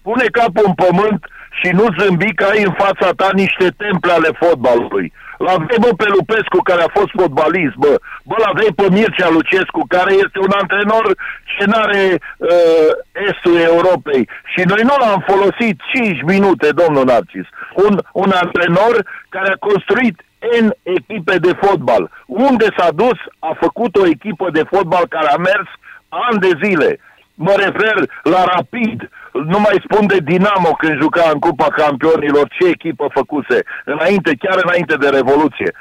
pune 0.02 0.26
capul 0.32 0.64
în 0.66 0.74
pământ 0.74 1.22
și 1.60 1.70
nu 1.80 1.86
zâmbi 1.97 2.34
că 2.34 2.43
ai 2.43 2.64
în 2.64 2.74
fața 2.84 3.08
ta 3.20 3.30
niște 3.34 3.68
temple 3.78 4.12
ale 4.12 4.30
fotbalului. 4.41 5.14
L-avei, 5.44 5.80
bă, 5.84 5.90
pe 5.98 6.08
Lupescu, 6.16 6.60
care 6.70 6.82
a 6.84 6.96
fost 6.98 7.12
fotbalist, 7.20 7.76
bă. 7.84 7.94
Bă, 8.30 8.36
l-avei 8.44 8.72
pe 8.80 8.86
Mircea 8.96 9.30
Lucescu, 9.30 9.82
care 9.96 10.14
este 10.14 10.40
un 10.40 10.54
antrenor 10.62 11.06
ce 11.54 11.64
n-are 11.66 12.04
uh, 12.38 12.92
estul 13.30 13.56
Europei. 13.56 14.24
Și 14.54 14.62
noi 14.72 14.82
nu 14.90 14.96
l-am 15.00 15.24
folosit 15.32 15.76
5 15.94 16.22
minute, 16.34 16.68
domnul 16.82 17.06
Narcis. 17.06 17.48
Un, 17.86 17.94
un 18.24 18.32
antrenor 18.44 18.94
care 19.30 19.50
a 19.52 19.64
construit 19.68 20.18
N 20.64 20.68
echipe 20.84 21.36
de 21.38 21.54
fotbal. 21.62 22.04
Unde 22.26 22.68
s-a 22.78 22.90
dus, 22.92 23.20
a 23.40 23.52
făcut 23.60 23.96
o 23.96 24.08
echipă 24.08 24.50
de 24.52 24.64
fotbal 24.72 25.06
care 25.08 25.30
a 25.32 25.38
mers 25.38 25.70
ani 26.10 26.40
de 26.40 26.52
zile. 26.64 27.00
Mă 27.34 27.54
refer 27.58 27.96
la 28.24 28.44
Rapid, 28.44 29.10
nu 29.34 29.60
mai 29.60 29.78
spun 29.86 30.08
de 30.08 30.20
Dinamo 30.30 30.72
când 30.78 31.02
juca 31.02 31.30
în 31.34 31.40
Cupa 31.40 31.68
Campionilor, 31.82 32.48
ce 32.48 32.68
echipă 32.68 33.08
făcuse, 33.14 33.58
înainte, 33.86 34.32
chiar 34.40 34.58
înainte 34.64 34.96
de 34.96 35.10
Revoluție. 35.10 35.72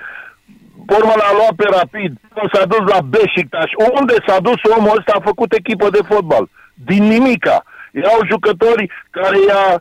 Pormă 0.87 1.15
l-a 1.17 1.33
luat 1.39 1.55
pe 1.57 1.67
Rapid, 1.79 2.13
s-a 2.53 2.65
dus 2.65 2.85
la 2.93 3.01
Beşiktaş. 3.01 3.71
Unde 3.99 4.15
s-a 4.27 4.39
dus 4.41 4.61
omul 4.77 4.97
ăsta 4.99 5.13
a 5.17 5.27
făcut 5.31 5.53
echipă 5.53 5.89
de 5.91 6.03
fotbal? 6.09 6.49
Din 6.75 7.03
nimica. 7.05 7.63
Erau 7.93 8.19
jucători 8.31 8.91
care 9.11 9.39
i-a 9.49 9.67
uh, 9.75 9.81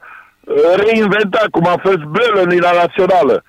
reinventat, 0.84 1.48
cum 1.48 1.66
a 1.68 1.78
fost 1.86 2.02
Bölön 2.16 2.60
la 2.68 2.72
națională 2.82 3.44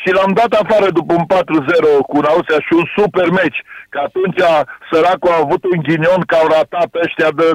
și 0.00 0.12
l-am 0.16 0.32
dat 0.40 0.52
afară 0.62 0.88
după 0.90 1.12
un 1.18 1.24
4-0 1.24 1.36
cu 2.10 2.18
Nausea 2.26 2.58
și 2.66 2.72
un 2.80 2.86
super 2.96 3.28
meci. 3.40 3.60
Că 3.92 3.98
atunci 4.06 4.40
săracul 4.90 5.30
a 5.32 5.42
avut 5.44 5.62
un 5.64 5.78
ghinion 5.86 6.22
că 6.26 6.34
au 6.34 6.46
ratat 6.56 6.90
ăștia 7.04 7.30
de 7.40 7.48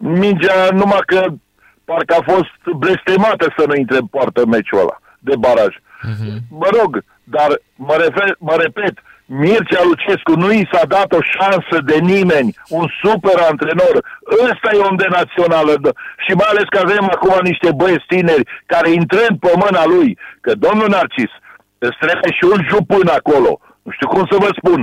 mingea 0.00 0.68
numai 0.72 1.02
că 1.06 1.26
parcă 1.84 2.14
a 2.14 2.32
fost 2.32 2.76
blestemată 2.82 3.54
să 3.56 3.64
nu 3.66 3.74
intre 3.74 3.96
în 3.96 4.06
poartă 4.06 4.46
meciul 4.46 4.78
ăla 4.78 4.96
de 5.18 5.36
baraj. 5.36 5.74
Uh-huh. 5.76 6.36
Mă 6.62 6.68
rog, 6.78 7.04
dar 7.24 7.50
mă, 7.74 7.94
refer, 8.04 8.36
mă 8.38 8.54
repet, 8.58 8.94
Mircea 9.32 9.82
Lucescu 9.84 10.32
nu 10.42 10.52
i 10.52 10.68
s-a 10.72 10.84
dat 10.86 11.12
o 11.12 11.20
șansă 11.34 11.76
de 11.90 11.98
nimeni, 12.12 12.54
un 12.68 12.86
super 13.02 13.38
antrenor. 13.50 13.94
Ăsta 14.50 14.68
e 14.72 14.88
om 14.90 14.96
de 14.96 15.08
națională. 15.18 15.72
Și 16.24 16.32
mai 16.40 16.48
ales 16.50 16.66
că 16.70 16.78
avem 16.78 17.04
acum 17.14 17.38
niște 17.42 17.70
băieți 17.76 18.10
tineri 18.12 18.48
care 18.66 18.90
intră 18.90 19.24
pe 19.40 19.52
mâna 19.62 19.86
lui. 19.86 20.18
Că 20.40 20.52
domnul 20.54 20.88
Narcis, 20.88 21.32
Îți 21.86 22.00
trebuie 22.04 22.32
și 22.38 22.44
un 22.52 22.60
jupân 22.70 23.08
acolo. 23.18 23.50
Nu 23.82 23.90
știu 23.96 24.08
cum 24.14 24.24
să 24.30 24.36
vă 24.44 24.50
spun. 24.58 24.80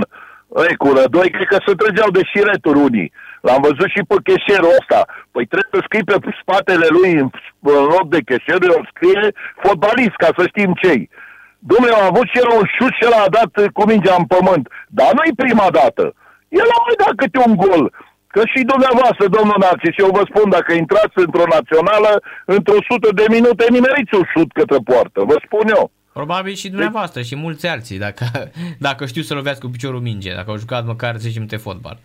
Ei, 0.68 0.76
cu 0.82 0.88
rădoi, 0.98 1.30
cred 1.30 1.48
că 1.52 1.58
se 1.66 1.72
trăgeau 1.80 2.10
de 2.10 2.22
șireturi 2.32 2.78
unii. 2.88 3.12
L-am 3.46 3.60
văzut 3.68 3.88
și 3.94 4.02
pe 4.08 4.16
cheșerul 4.28 4.76
ăsta. 4.80 5.00
Păi 5.32 5.44
trebuie 5.50 5.74
să 5.74 5.80
scrii 5.84 6.08
pe 6.08 6.16
spatele 6.42 6.86
lui, 6.96 7.12
în 7.22 7.28
loc 7.94 8.06
de 8.14 8.20
cheșer, 8.28 8.58
el 8.62 8.82
scrie 8.92 9.24
fotbalist, 9.64 10.16
ca 10.22 10.30
să 10.36 10.42
știm 10.46 10.72
cei. 10.82 11.02
Domnule, 11.70 11.94
am 11.94 12.06
avut 12.10 12.26
și 12.30 12.40
el 12.42 12.50
un 12.58 12.66
șut 12.76 12.92
și 12.96 13.04
el 13.08 13.14
a 13.22 13.34
dat 13.38 13.52
cu 13.76 13.82
mingea 13.90 14.14
în 14.18 14.26
pământ. 14.34 14.64
Dar 14.98 15.10
nu-i 15.16 15.40
prima 15.44 15.68
dată. 15.80 16.04
El 16.60 16.68
a 16.76 16.78
mai 16.86 16.96
dat 17.04 17.14
câte 17.20 17.38
un 17.48 17.54
gol. 17.64 17.84
Că 17.90 18.02
Că 18.38 18.40
și 18.52 18.60
dumneavoastră, 18.72 19.24
domnul 19.36 19.58
Narcis, 19.64 19.94
eu 20.04 20.10
vă 20.18 20.22
spun, 20.30 20.50
dacă 20.50 20.72
intrați 20.72 21.16
într-o 21.26 21.46
națională, 21.56 22.22
într-o 22.44 22.80
sută 22.88 23.08
de 23.20 23.26
minute 23.36 23.64
nimeriți 23.70 24.14
un 24.14 24.24
șut 24.34 24.52
către 24.52 24.78
poartă, 24.84 25.20
vă 25.30 25.36
spun 25.46 25.66
eu. 25.76 25.90
Probabil 26.12 26.54
și 26.54 26.68
dumneavoastră 26.68 27.20
și 27.22 27.36
mulți 27.36 27.66
alții, 27.66 27.98
dacă, 27.98 28.24
dacă 28.88 29.06
știu 29.06 29.22
să 29.22 29.34
lovească 29.34 29.66
cu 29.66 29.72
piciorul 29.72 30.00
minge, 30.00 30.34
dacă 30.34 30.50
au 30.50 30.56
jucat 30.56 30.84
măcar 30.84 31.16
10 31.16 31.34
minute 31.34 31.56
fotbal. 31.56 31.98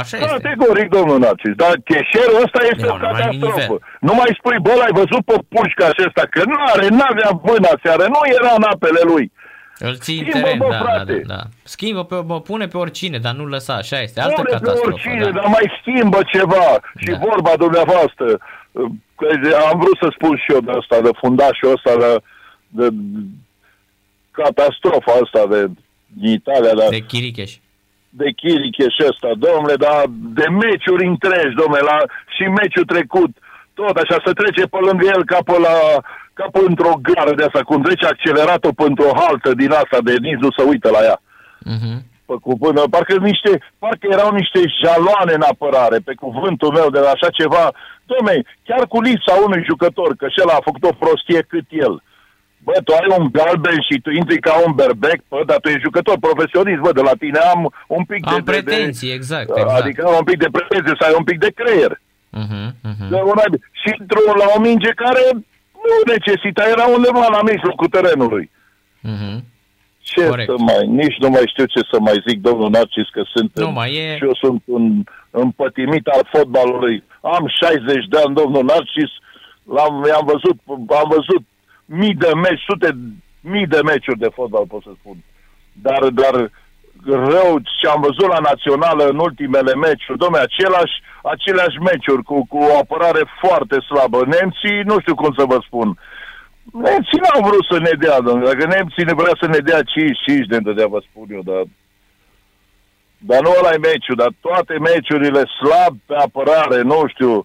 Așa 0.00 0.16
este. 0.16 0.28
Categoric, 0.32 0.88
domnul 0.96 1.18
Narcis, 1.24 1.54
dar 1.62 1.72
cheșerul 1.90 2.42
ăsta 2.44 2.60
este 2.72 2.86
Nu, 2.86 2.92
o 2.92 2.96
nu 2.96 3.02
mai 3.02 3.12
catastrofă. 3.12 3.60
nivel. 3.60 3.78
Nu 4.06 4.12
mai 4.20 4.30
spui, 4.38 4.58
bă, 4.66 4.72
l-ai 4.80 4.92
văzut 5.00 5.22
pe 5.30 5.36
pușca 5.54 5.84
acesta, 5.92 6.22
că 6.34 6.40
nu 6.52 6.56
are, 6.72 6.86
n-avea 6.98 7.30
vână 7.46 7.70
seară, 7.82 8.04
nu 8.14 8.20
era 8.38 8.52
în 8.60 8.66
apele 8.74 9.00
lui. 9.12 9.26
Îl 9.78 9.94
ții 10.04 10.18
în 10.18 10.24
Schimbă, 10.30 10.46
teren, 10.46 10.58
bă, 10.58 10.68
da, 10.70 10.76
da, 10.78 10.82
frate. 10.84 11.14
da, 11.26 11.34
da. 11.34 11.42
Schimbă, 11.62 12.04
pe, 12.04 12.16
mă 12.32 12.40
pune 12.40 12.66
pe 12.72 12.76
oricine, 12.84 13.18
dar 13.18 13.34
nu 13.34 13.44
lăsa, 13.46 13.74
așa 13.74 13.98
este. 14.06 14.20
Altă 14.20 14.34
Pune 14.34 14.48
pe 14.48 14.54
catastrofă, 14.56 14.86
oricine, 14.92 15.24
da. 15.24 15.30
dar 15.30 15.46
mai 15.56 15.66
schimbă 15.80 16.20
ceva. 16.34 16.66
Și 17.02 17.10
Da. 17.10 17.18
vorba 17.28 17.52
dumneavoastră, 17.64 18.26
că 19.18 19.26
am 19.70 19.76
vrut 19.82 19.96
să 20.02 20.08
spun 20.16 20.36
și 20.36 20.52
eu 20.54 20.60
de 20.60 20.72
asta, 20.80 21.00
de 21.00 21.10
fundașul 21.20 21.72
ăsta, 21.76 21.92
de, 22.02 22.10
de 22.68 22.86
catastrofa 24.30 25.12
asta 25.22 25.46
de 25.50 25.66
din 26.06 26.32
Italia, 26.32 26.72
de, 26.74 26.86
De 26.90 26.98
Chiricheș. 26.98 27.52
De 28.20 28.28
Chiriche 28.38 28.86
și 28.96 29.02
ăsta, 29.10 29.30
domnule, 29.46 29.76
dar 29.84 30.00
de 30.38 30.46
meciuri 30.62 31.10
întregi, 31.12 31.58
domnule, 31.60 31.82
la, 31.90 31.96
și 32.34 32.44
meciul 32.58 32.90
trecut, 32.94 33.32
tot 33.78 33.96
așa, 34.02 34.16
să 34.26 34.32
trece 34.40 34.64
pe 34.74 34.80
lângă 34.86 35.04
el 35.14 35.22
ca 35.32 35.38
pe 35.48 35.56
la 35.66 35.76
ca 36.38 36.46
pe 36.52 36.60
într-o 36.68 36.94
gară 37.08 37.32
de 37.34 37.44
asta, 37.44 37.60
cum 37.68 37.82
trece 37.82 38.06
accelerat-o 38.06 38.70
pe 38.78 38.84
într-o 38.90 39.12
haltă 39.20 39.50
din 39.54 39.70
asta 39.82 39.98
de 40.08 40.14
nici 40.26 40.42
nu 40.44 40.50
se 40.56 40.62
uită 40.72 40.88
la 40.96 41.02
ea 41.08 41.18
Mhm. 41.74 41.94
pe 42.26 42.34
cuvânt, 42.48 42.90
parcă, 42.94 43.14
niște, 43.30 43.52
parcă 43.78 44.06
erau 44.10 44.30
niște 44.40 44.60
jaloane 44.82 45.32
în 45.38 45.44
apărare, 45.52 45.98
pe 46.08 46.14
cuvântul 46.24 46.70
meu, 46.78 46.88
de 46.90 47.00
la 47.04 47.10
așa 47.10 47.30
ceva. 47.40 47.64
Dom'le, 48.10 48.38
chiar 48.68 48.82
cu 48.92 48.98
lipsa 49.00 49.34
unui 49.46 49.62
jucător, 49.70 50.10
că 50.16 50.26
și 50.28 50.40
a 50.46 50.66
făcut 50.68 50.84
o 50.84 50.98
prostie 51.02 51.40
cât 51.52 51.66
el. 51.70 51.94
Bă, 52.64 52.72
tu 52.84 52.92
ai 52.92 53.16
un 53.18 53.26
galben 53.32 53.78
și 53.88 54.00
tu 54.04 54.10
intri 54.10 54.38
ca 54.40 54.54
un 54.66 54.72
berbec, 54.74 55.20
bă, 55.28 55.42
dar 55.46 55.58
tu 55.60 55.68
ești 55.68 55.80
jucător 55.88 56.16
profesionist, 56.26 56.80
bă, 56.80 56.92
de 56.92 57.00
la 57.08 57.14
tine 57.22 57.38
am 57.38 57.60
un 57.86 58.04
pic 58.04 58.22
Am 58.26 58.32
de... 58.34 58.40
de- 58.40 58.50
pretenții, 58.50 59.08
de, 59.08 59.14
exact, 59.14 59.48
exact. 59.56 59.80
Adică 59.80 60.00
am 60.06 60.14
un 60.22 60.24
pic 60.30 60.38
de 60.38 60.48
pretenție, 60.56 60.94
să 60.98 61.04
ai 61.06 61.14
un 61.20 61.24
pic 61.24 61.38
de 61.38 61.50
creier. 61.58 61.92
Mhm, 62.30 62.62
mhm. 62.90 63.08
De 63.10 63.16
un 63.30 63.36
ai- 63.42 63.62
și 63.80 63.90
într-o 63.98 64.20
la 64.42 64.46
o 64.56 64.60
minge 64.60 64.90
care 65.04 65.22
nu 65.86 65.94
necesita, 66.14 66.62
era 66.74 66.84
undeva 66.96 67.26
la 67.36 67.42
mijlocul 67.50 67.88
terenului. 67.96 68.50
Mhm. 69.00 69.44
Ce 69.98 70.26
Corect. 70.28 70.48
să 70.50 70.56
mai, 70.58 70.86
nici 70.86 71.16
nu 71.24 71.28
mai 71.28 71.42
știu 71.52 71.64
ce 71.64 71.80
să 71.90 71.96
mai 72.00 72.22
zic, 72.28 72.40
domnul 72.40 72.70
Narcis, 72.70 73.08
că 73.16 73.22
sunt, 73.34 73.50
Nu 73.54 73.66
în- 73.66 73.72
mai 73.72 73.94
e. 73.94 74.16
și 74.16 74.24
eu 74.24 74.34
sunt 74.34 74.62
un 74.64 75.04
împătimit 75.30 76.06
al 76.06 76.28
fotbalului. 76.32 77.04
Am 77.20 77.44
60 77.60 78.04
de 78.12 78.16
ani, 78.24 78.34
domnul 78.34 78.64
Narcis, 78.64 79.10
l-am, 79.74 79.94
am 80.18 80.24
văzut, 80.32 80.56
am 81.00 81.08
văzut 81.16 81.42
mii 81.84 82.14
de 82.14 82.30
meci, 82.34 82.62
sute, 82.68 82.96
mii 83.40 83.66
de 83.66 83.80
meciuri 83.82 84.18
de 84.18 84.30
fotbal, 84.34 84.66
pot 84.66 84.82
să 84.82 84.92
spun. 84.98 85.16
Dar, 85.72 86.08
dar 86.08 86.50
rău 87.06 87.58
ce 87.80 87.88
am 87.88 88.00
văzut 88.00 88.28
la 88.28 88.38
națională 88.50 89.04
în 89.04 89.18
ultimele 89.18 89.74
meciuri, 89.74 90.18
domnule, 90.18 90.42
același, 90.42 90.94
aceleași 91.22 91.78
meciuri 91.78 92.22
cu, 92.22 92.46
cu 92.46 92.58
o 92.58 92.78
apărare 92.78 93.22
foarte 93.40 93.76
slabă. 93.88 94.18
Nemții, 94.24 94.80
nu 94.90 95.00
știu 95.00 95.14
cum 95.14 95.34
să 95.38 95.44
vă 95.44 95.58
spun, 95.66 95.98
Nemții 96.70 97.22
n-au 97.22 97.42
vrut 97.48 97.64
să 97.70 97.78
ne 97.78 97.94
dea, 97.98 98.20
domnule. 98.20 98.52
Dacă 98.52 98.66
nemții 98.66 99.04
ne 99.04 99.14
vrea 99.14 99.36
să 99.40 99.46
ne 99.46 99.58
dea 99.58 99.80
5-5 99.80 99.82
ne 100.48 100.58
dădea, 100.58 100.86
vă 100.86 101.02
spun 101.08 101.26
eu, 101.30 101.42
dar... 101.42 101.62
Dar 103.18 103.40
nu 103.42 103.50
ăla 103.58 103.72
e 103.72 103.86
meciul, 103.90 104.16
dar 104.16 104.32
toate 104.40 104.78
meciurile 104.78 105.42
slab 105.58 105.94
pe 106.06 106.14
apărare, 106.14 106.82
nu 106.82 107.04
știu. 107.06 107.44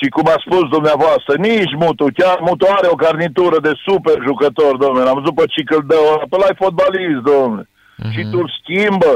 Și 0.00 0.08
cum 0.16 0.26
a 0.34 0.38
spus 0.46 0.64
dumneavoastră, 0.76 1.32
nici 1.48 1.74
Mutu, 1.82 2.06
chiar 2.18 2.38
Mutu 2.48 2.66
are 2.76 2.88
o 2.90 3.00
garnitură 3.04 3.56
de 3.66 3.72
super 3.86 4.18
jucător, 4.28 4.72
domnule. 4.76 5.08
Am 5.08 5.18
văzut 5.20 5.34
pe 5.34 5.44
Cicăl 5.54 5.82
de 5.90 5.96
ăla, 6.10 6.24
pe 6.30 6.36
ăla 6.36 6.50
e 6.50 6.62
fotbalist, 6.64 7.22
domnule. 7.30 7.64
Mhm. 8.02 8.10
Și 8.14 8.20
tu 8.30 8.38
îl 8.42 8.48
schimbă. 8.58 9.14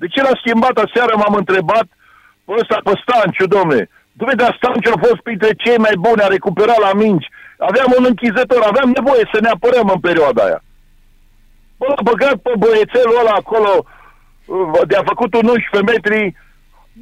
De 0.00 0.06
ce 0.12 0.20
l-a 0.22 0.40
schimbat 0.42 0.76
aseară, 0.78 1.12
m-am 1.16 1.36
întrebat, 1.42 1.86
pe 2.44 2.52
ăsta, 2.60 2.76
pe 2.86 2.92
Stanciu, 3.02 3.46
domnule. 3.56 3.84
Dom'le, 4.18 4.36
dar 4.42 4.52
Stanciu 4.60 4.90
a 4.94 5.02
fost 5.06 5.20
printre 5.26 5.50
cei 5.64 5.78
mai 5.86 5.94
buni, 6.04 6.24
a 6.24 6.34
recuperat 6.36 6.80
la 6.86 6.92
mingi. 7.02 7.28
Aveam 7.68 7.90
un 7.98 8.04
închizător, 8.10 8.60
aveam 8.62 8.90
nevoie 8.98 9.24
să 9.32 9.38
ne 9.40 9.50
apărăm 9.54 9.88
în 9.94 10.00
perioada 10.08 10.42
aia. 10.44 10.60
Bă, 11.78 11.84
l-a 11.88 12.02
băgat 12.10 12.36
pe 12.46 12.52
băiețelul 12.62 13.20
ăla 13.22 13.34
acolo, 13.42 13.72
uh, 13.84 14.80
de-a 14.90 15.02
făcut 15.10 15.30
un 15.40 15.46
11 15.54 15.92
metri, 15.92 16.34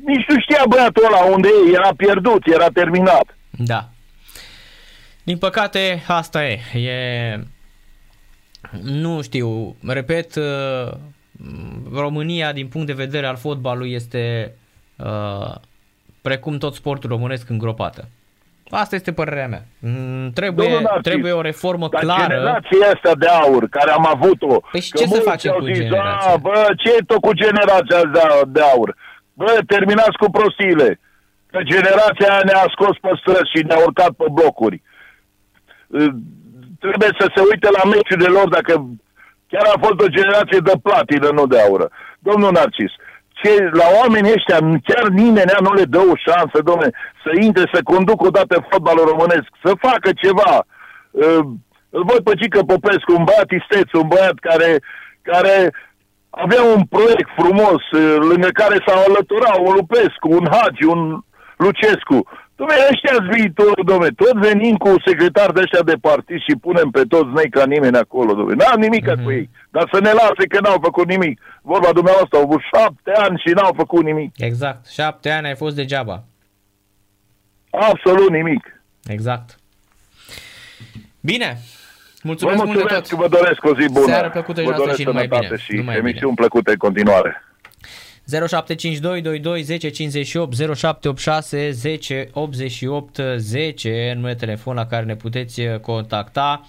nici 0.04 0.24
nu 0.28 0.40
știa 0.40 0.62
băiatul 0.68 1.04
ăla 1.04 1.24
unde 1.24 1.48
e, 1.48 1.72
era 1.74 1.90
pierdut, 1.96 2.46
era 2.46 2.68
terminat. 2.68 3.36
Da. 3.50 3.88
Din 5.22 5.38
păcate, 5.38 6.02
asta 6.06 6.44
e. 6.46 6.60
E... 6.78 7.38
Nu 8.82 9.22
știu, 9.22 9.76
repet, 9.86 10.34
uh, 10.34 10.92
România, 11.94 12.52
din 12.52 12.66
punct 12.66 12.86
de 12.86 12.92
vedere 12.92 13.26
al 13.26 13.36
fotbalului, 13.36 13.92
este 13.92 14.52
uh, 14.96 15.54
precum 16.22 16.58
tot 16.58 16.74
sportul 16.74 17.10
românesc 17.10 17.48
îngropată. 17.48 18.08
Asta 18.70 18.94
este 18.94 19.12
părerea 19.12 19.48
mea. 19.48 19.64
Mm, 19.78 20.30
Trebuie, 20.32 20.66
Domnul 20.66 20.82
Narcis, 20.82 21.02
trebuie 21.02 21.32
o 21.32 21.40
reformă 21.40 21.88
Dar 21.88 22.00
clară. 22.02 22.22
generația 22.34 22.86
asta 22.94 23.12
de 23.18 23.26
aur, 23.26 23.68
care 23.68 23.90
am 23.90 24.06
avut-o... 24.06 24.60
Păi 24.70 24.80
și 24.80 24.90
că 24.90 24.96
ce 24.98 25.02
să 25.04 25.08
mulți 25.12 25.28
facem 25.28 25.52
au 25.52 25.58
cu 25.58 25.64
zis, 25.64 25.76
generația? 25.78 26.30
"A, 26.32 26.36
bă, 26.36 26.66
ce 26.76 26.88
e 26.90 27.04
tot 27.06 27.20
cu 27.20 27.32
generația 27.32 28.00
de, 28.12 28.20
de 28.46 28.60
aur? 28.60 28.96
Bă, 29.38 29.58
terminați 29.66 30.16
cu 30.22 30.28
prostiile. 30.30 31.00
Că 31.50 31.58
generația 31.72 32.28
aia 32.30 32.40
ne-a 32.44 32.66
scos 32.74 32.96
pe 33.00 33.10
străzi 33.20 33.52
și 33.54 33.66
ne-a 33.66 33.80
urcat 33.86 34.12
pe 34.20 34.26
blocuri. 34.36 34.82
Uh, 35.86 36.12
Trebuie 36.84 37.12
să 37.20 37.26
se 37.34 37.40
uite 37.50 37.68
la 37.78 37.84
meciurile 37.92 38.30
lor 38.38 38.48
dacă 38.48 38.72
chiar 39.50 39.66
a 39.74 39.78
fost 39.84 39.98
o 40.00 40.14
generație 40.18 40.60
de 40.68 40.76
platină, 40.82 41.28
nu 41.28 41.46
de 41.46 41.60
aură. 41.60 41.86
Domnul 42.18 42.52
Narcis, 42.52 42.92
ce, 43.40 43.52
la 43.80 43.86
oamenii 44.00 44.36
ăștia 44.38 44.58
chiar 44.88 45.04
nimeni 45.08 45.50
nu 45.66 45.72
le 45.72 45.84
dă 45.84 45.98
o 45.98 46.16
șansă, 46.26 46.56
domne, 46.70 46.88
să 47.24 47.30
intre, 47.40 47.64
să 47.72 47.80
conducă 47.92 48.26
odată 48.26 48.66
fotbalul 48.70 49.06
românesc, 49.12 49.48
să 49.64 49.82
facă 49.88 50.10
ceva. 50.22 50.52
Uh, 51.10 51.44
Îl 51.90 52.04
văd 52.10 52.20
pe 52.24 52.34
Cică 52.40 52.60
Popescu, 52.62 53.12
un 53.18 53.24
băiat 53.24 53.50
isteț, 53.50 53.88
un 53.92 54.08
băiat 54.08 54.38
care, 54.48 54.70
care 55.22 55.72
avea 56.44 56.62
un 56.76 56.82
proiect 56.94 57.28
frumos, 57.38 57.82
uh, 57.90 58.16
lângă 58.30 58.48
care 58.62 58.76
s-au 58.86 59.00
alăturat 59.08 59.56
un 59.58 59.72
Lupescu, 59.74 60.28
un 60.38 60.46
Hagi, 60.50 60.84
un 60.84 61.20
Lucescu. 61.56 62.18
Dom'le, 62.62 62.90
ăștia 62.92 63.16
viitor, 63.32 63.74
dom'le, 63.90 64.10
tot 64.16 64.36
venim 64.48 64.76
cu 64.76 64.94
secretari 65.06 65.54
de 65.54 65.60
ăștia 65.60 65.82
de 65.82 65.94
partid 66.00 66.38
și 66.46 66.56
punem 66.60 66.88
pe 66.90 67.02
toți 67.08 67.32
nei 67.34 67.48
ca 67.50 67.64
nimeni 67.66 67.96
acolo, 67.96 68.30
dom'le. 68.34 68.54
N-am 68.60 68.80
nimic 68.80 69.06
Mhm. 69.06 69.20
mm-hmm. 69.20 69.24
cu 69.24 69.30
ei, 69.30 69.50
dar 69.70 69.88
să 69.92 70.00
ne 70.00 70.12
lase 70.12 70.44
că 70.48 70.58
n-au 70.60 70.78
făcut 70.82 71.06
nimic. 71.08 71.40
Vorba 71.62 71.92
dumneavoastră, 71.92 72.36
au 72.38 72.42
avut 72.44 72.60
șapte 72.74 73.10
ani 73.12 73.42
și 73.46 73.52
n-au 73.54 73.72
făcut 73.76 74.04
nimic. 74.04 74.32
Exact. 74.36 74.86
Șapte 74.86 75.30
ani 75.30 75.46
ai 75.46 75.56
fost 75.56 75.76
degeaba. 75.76 76.24
Absolut 77.70 78.30
nimic. 78.30 78.82
Exact. 79.06 79.58
Bine. 81.20 81.58
Vă 82.26 82.32
Mulțumesc 82.32 82.56
mult 82.56 82.68
de 82.68 82.74
mulțumesc 82.78 83.08
tot. 83.08 83.08
și 83.08 83.14
vă 83.14 83.28
doresc 83.38 83.64
o 83.64 83.80
zi 83.80 83.92
bună. 83.92 84.06
Seară 84.06 84.30
plăcută 84.30 84.60
și 84.60 84.66
vă 84.66 84.70
noastră 84.70 84.84
doresc 84.84 85.00
și 85.00 85.06
numai 85.06 85.22
sănătate 85.22 85.46
bine. 85.46 85.60
și 85.62 85.72
Numai 85.72 85.96
emisiuni 85.96 86.34
plăcute 86.34 86.70
în 86.70 86.76
continuare. 86.76 87.42
0752 88.28 89.20
22 89.20 89.62
10 89.62 89.88
58 89.90 90.54
0786 90.54 91.70
10 91.70 92.28
88 92.32 93.20
10 93.36 94.12
numele 94.14 94.32
de 94.32 94.44
telefon 94.44 94.74
la 94.74 94.86
care 94.86 95.04
ne 95.04 95.16
puteți 95.16 95.60
uh, 95.60 95.78
contacta. 95.78 96.66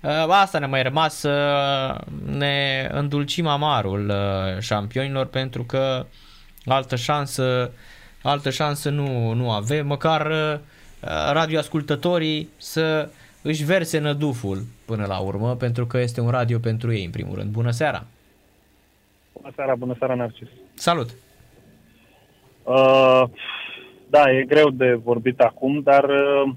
Uh, 0.00 0.10
Asta 0.28 0.58
ne-a 0.58 0.68
mai 0.68 0.82
rămas 0.82 1.14
să 1.18 1.34
ne 2.26 2.88
îndulcim 2.92 3.46
amarul 3.46 4.08
uh, 4.08 4.60
șampionilor 4.60 5.26
pentru 5.26 5.64
că 5.64 6.06
altă 6.66 6.96
șansă, 6.96 7.70
altă 8.22 8.50
șansă 8.50 8.90
nu, 8.90 9.32
nu 9.32 9.50
avem, 9.50 9.86
măcar 9.86 10.26
uh, 10.26 10.58
radioascultătorii 11.32 12.48
să 12.56 13.08
își 13.42 13.64
verse 13.64 13.98
năduful 13.98 14.58
până 14.86 15.04
la 15.06 15.18
urmă 15.18 15.56
pentru 15.56 15.86
că 15.86 15.98
este 15.98 16.20
un 16.20 16.30
radio 16.30 16.58
pentru 16.58 16.92
ei 16.92 17.04
în 17.04 17.10
primul 17.10 17.34
rând. 17.34 17.50
Bună 17.50 17.70
seara! 17.70 18.04
Bună 19.32 19.52
seara, 19.54 19.74
bună 19.74 19.94
seara, 19.98 20.14
Narcis. 20.14 20.48
Salut! 20.74 21.08
Uh, 22.64 23.22
da, 24.10 24.30
e 24.30 24.44
greu 24.44 24.70
de 24.70 24.92
vorbit 24.92 25.40
acum, 25.40 25.80
dar 25.80 26.04
uh, 26.04 26.52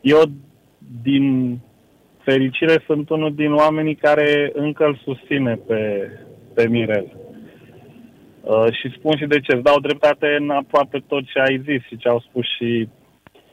eu, 0.00 0.22
din 1.02 1.58
fericire, 2.22 2.82
sunt 2.86 3.08
unul 3.08 3.34
din 3.34 3.52
oamenii 3.52 3.94
care 3.94 4.50
încă 4.54 4.84
îl 4.84 5.00
susține 5.04 5.54
pe, 5.54 6.10
pe 6.54 6.68
Mirel. 6.68 7.16
Uh, 8.40 8.72
și 8.72 8.94
spun 8.98 9.16
și 9.16 9.26
de 9.26 9.40
ce. 9.40 9.54
Îți 9.54 9.62
dau 9.62 9.80
dreptate 9.80 10.36
în 10.40 10.50
aproape 10.50 11.02
tot 11.06 11.24
ce 11.24 11.38
ai 11.38 11.62
zis 11.64 11.82
și 11.82 11.96
ce 11.96 12.08
au 12.08 12.20
spus 12.20 12.44
și 12.56 12.88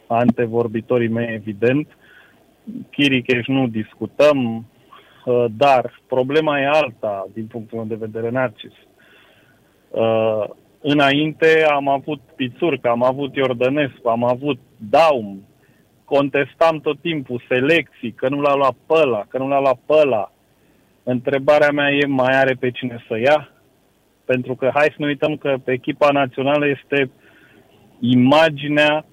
antevorbitorii 0.07 1.07
mei, 1.07 1.33
evident. 1.33 1.87
Chiricheș 2.91 3.47
nu 3.47 3.67
discutăm, 3.67 4.65
uh, 5.25 5.45
dar 5.57 6.01
problema 6.07 6.59
e 6.59 6.67
alta 6.67 7.27
din 7.33 7.45
punctul 7.45 7.77
meu 7.77 7.87
de 7.87 8.05
vedere, 8.05 8.29
Narcis. 8.29 8.73
Uh, 9.89 10.43
înainte 10.81 11.65
am 11.69 11.87
avut 11.87 12.19
Pițurcă, 12.35 12.89
am 12.89 13.03
avut 13.03 13.35
Iordănescu, 13.35 14.09
am 14.09 14.23
avut 14.23 14.59
Daum, 14.77 15.43
contestam 16.05 16.79
tot 16.79 17.01
timpul 17.01 17.43
selecții, 17.47 18.11
că 18.11 18.29
nu 18.29 18.41
l-a 18.41 18.55
luat 18.55 18.75
pe 18.85 18.93
ăla, 18.93 19.25
că 19.27 19.37
nu 19.37 19.47
l-a 19.47 19.59
luat 19.59 19.79
pe 19.85 19.93
ăla. 19.93 20.31
Întrebarea 21.03 21.71
mea 21.71 21.89
e, 21.91 22.05
mai 22.05 22.39
are 22.39 22.53
pe 22.59 22.71
cine 22.71 23.03
să 23.07 23.17
ia? 23.17 23.49
Pentru 24.25 24.55
că 24.55 24.69
hai 24.73 24.87
să 24.89 24.95
nu 24.97 25.05
uităm 25.05 25.37
că 25.37 25.55
echipa 25.65 26.11
națională 26.11 26.67
este 26.67 27.11
imaginea 27.99 29.05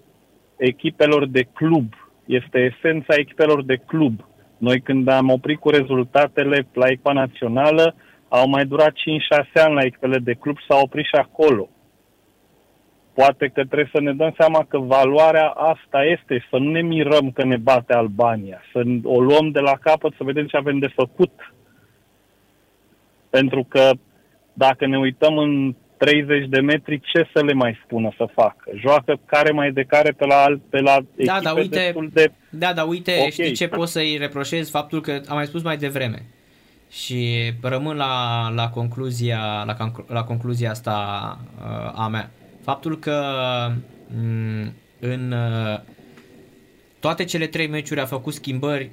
echipelor 0.56 1.26
de 1.26 1.42
club. 1.42 1.94
Este 2.38 2.58
esența 2.58 3.14
echipelor 3.16 3.64
de 3.64 3.76
club. 3.76 4.24
Noi 4.56 4.80
când 4.80 5.08
am 5.08 5.30
oprit 5.30 5.58
cu 5.58 5.70
rezultatele 5.70 6.66
la 6.72 6.86
echipa 6.86 7.12
națională, 7.12 7.94
au 8.28 8.48
mai 8.48 8.64
durat 8.66 8.92
5-6 8.92 8.94
ani 9.54 9.74
la 9.74 9.84
echipele 9.84 10.18
de 10.18 10.32
club 10.32 10.58
și 10.58 10.64
s-au 10.68 10.80
oprit 10.82 11.04
și 11.04 11.14
acolo. 11.14 11.68
Poate 13.14 13.46
că 13.46 13.64
trebuie 13.64 13.90
să 13.94 14.00
ne 14.00 14.12
dăm 14.12 14.34
seama 14.38 14.64
că 14.68 14.78
valoarea 14.78 15.48
asta 15.48 16.04
este, 16.04 16.46
să 16.50 16.56
nu 16.56 16.70
ne 16.70 16.82
mirăm 16.82 17.30
că 17.30 17.44
ne 17.44 17.56
bate 17.56 17.94
Albania, 17.94 18.62
să 18.72 18.82
o 19.02 19.20
luăm 19.20 19.50
de 19.50 19.60
la 19.60 19.76
capăt, 19.80 20.12
să 20.16 20.24
vedem 20.24 20.46
ce 20.46 20.56
avem 20.56 20.78
de 20.78 20.92
făcut. 20.94 21.54
Pentru 23.30 23.66
că 23.68 23.90
dacă 24.52 24.86
ne 24.86 24.98
uităm 24.98 25.38
în 25.38 25.74
30 26.04 26.48
de 26.48 26.60
metri, 26.60 27.00
ce 27.12 27.28
să 27.34 27.44
le 27.44 27.52
mai 27.52 27.80
spună 27.84 28.12
să 28.16 28.28
facă? 28.34 28.70
Joacă 28.74 29.20
care 29.26 29.50
mai 29.50 29.72
de 29.72 29.82
care 29.82 30.10
pe 30.10 30.26
la, 30.26 30.46
pe 30.70 30.80
la 30.80 30.98
da, 31.24 31.38
da, 31.42 31.52
uite, 31.52 31.94
de... 32.12 32.32
Da, 32.50 32.72
da, 32.72 32.82
uite, 32.82 33.12
okay. 33.16 33.30
știi 33.30 33.52
ce 33.52 33.68
poți 33.68 33.92
să-i 33.92 34.16
reproșezi? 34.18 34.70
Faptul 34.70 35.00
că, 35.00 35.20
am 35.28 35.36
mai 35.36 35.46
spus 35.46 35.62
mai 35.62 35.76
devreme, 35.76 36.22
și 36.90 37.52
rămân 37.62 37.96
la, 37.96 38.48
la, 38.54 38.68
concluzia, 38.68 39.64
la, 39.66 39.76
la 40.06 40.24
concluzia 40.24 40.70
asta 40.70 41.38
uh, 41.58 42.00
a 42.00 42.08
mea. 42.08 42.30
Faptul 42.62 42.98
că 42.98 43.22
mm, 44.06 44.72
în 45.00 45.32
uh, 45.32 45.80
toate 47.00 47.24
cele 47.24 47.46
trei 47.46 47.66
meciuri 47.66 48.00
a 48.00 48.04
făcut 48.04 48.34
schimbări 48.34 48.90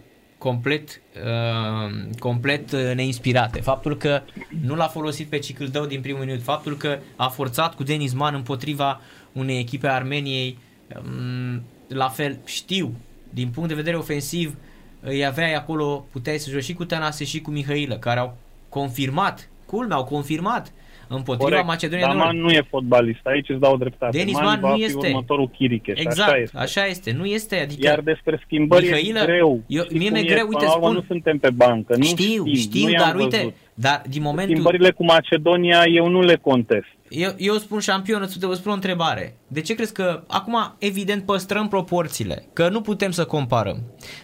complet, 0.48 1.02
uh, 1.24 1.92
complet 2.20 2.72
uh, 2.72 2.92
neinspirate. 2.96 3.62
Faptul 3.62 3.98
că 3.98 4.22
nu 4.62 4.76
l-a 4.76 4.88
folosit 4.88 5.28
pe 5.28 5.40
Cicâldău 5.40 5.86
din 5.86 6.02
primul 6.02 6.26
minut, 6.26 6.42
faptul 6.42 6.78
că 6.78 7.00
a 7.16 7.28
forțat 7.28 7.76
cu 7.76 7.84
Denis 7.84 8.14
Man 8.14 8.34
împotriva 8.34 9.02
unei 9.32 9.60
echipe 9.60 9.88
a 9.88 9.94
Armeniei, 9.94 10.58
um, 10.96 11.62
la 11.88 12.10
fel 12.10 12.38
știu, 12.46 12.94
din 13.30 13.50
punct 13.50 13.70
de 13.70 13.76
vedere 13.76 13.96
ofensiv, 13.96 14.56
îi 15.00 15.26
aveai 15.26 15.54
acolo, 15.54 16.08
puteai 16.12 16.38
să 16.38 16.50
joci 16.50 16.64
și 16.64 16.74
cu 16.74 16.86
Tănase 16.86 17.24
și 17.24 17.42
cu 17.42 17.52
Mihailă, 17.52 17.98
care 17.98 18.20
au 18.20 18.38
confirmat, 18.70 19.50
culmea, 19.66 19.98
au 19.98 20.04
confirmat 20.04 20.72
împotriva 21.08 21.50
Corect. 21.50 21.66
Macedoniei 21.66 22.08
Dar 22.08 22.16
Man 22.16 22.38
nu 22.38 22.50
e 22.50 22.66
fotbalist, 22.70 23.20
aici 23.24 23.50
îți 23.50 23.60
dau 23.60 23.78
dreptate. 23.78 24.18
Denis 24.18 24.34
Man, 24.34 24.60
Man 24.62 24.72
nu 24.72 24.78
este. 24.78 25.08
următorul 25.08 25.50
Chiricheș, 25.50 26.00
exact, 26.00 26.30
așa 26.30 26.38
este. 26.42 26.58
așa 26.58 26.86
este. 26.86 27.12
Nu 27.12 27.26
este, 27.26 27.60
adică 27.60 27.88
Iar 27.88 28.00
despre 28.00 28.42
schimbări 28.46 28.86
Mihailă, 28.86 29.20
e 29.20 29.26
greu. 29.26 29.62
Eu, 29.68 29.84
mie 29.92 30.10
mi-e 30.10 30.24
greu, 30.24 30.48
uite, 30.48 30.66
spun... 30.66 30.94
nu 30.94 31.04
suntem 31.08 31.38
pe 31.38 31.50
bancă, 31.50 31.96
nu 31.96 32.04
știu, 32.04 32.46
știm, 32.46 32.56
știu, 32.56 32.88
nu 32.88 32.94
dar 32.94 33.16
uite, 33.16 33.38
văzut. 33.38 33.54
dar 33.74 34.02
din 34.10 34.22
momentul... 34.22 34.54
Schimbările 34.54 34.92
cu 34.92 35.04
Macedonia 35.04 35.84
eu 35.86 36.08
nu 36.08 36.22
le 36.22 36.36
contest. 36.36 36.97
Eu, 37.10 37.32
eu 37.38 37.54
spun 37.54 37.80
șampion, 37.80 38.22
îți 38.22 38.40
vă 38.40 38.54
spun 38.54 38.72
o 38.72 38.76
întrebare. 38.76 39.36
De 39.48 39.62
ce 39.62 39.76
crezi 39.76 39.94
că, 39.94 40.24
acum, 40.28 40.76
evident, 40.80 41.26
păstrăm 41.26 41.68
proporțiile, 41.68 42.46
că 42.54 42.70
nu 42.70 42.82
putem 42.82 43.12
să 43.12 43.26
comparăm. 43.26 43.78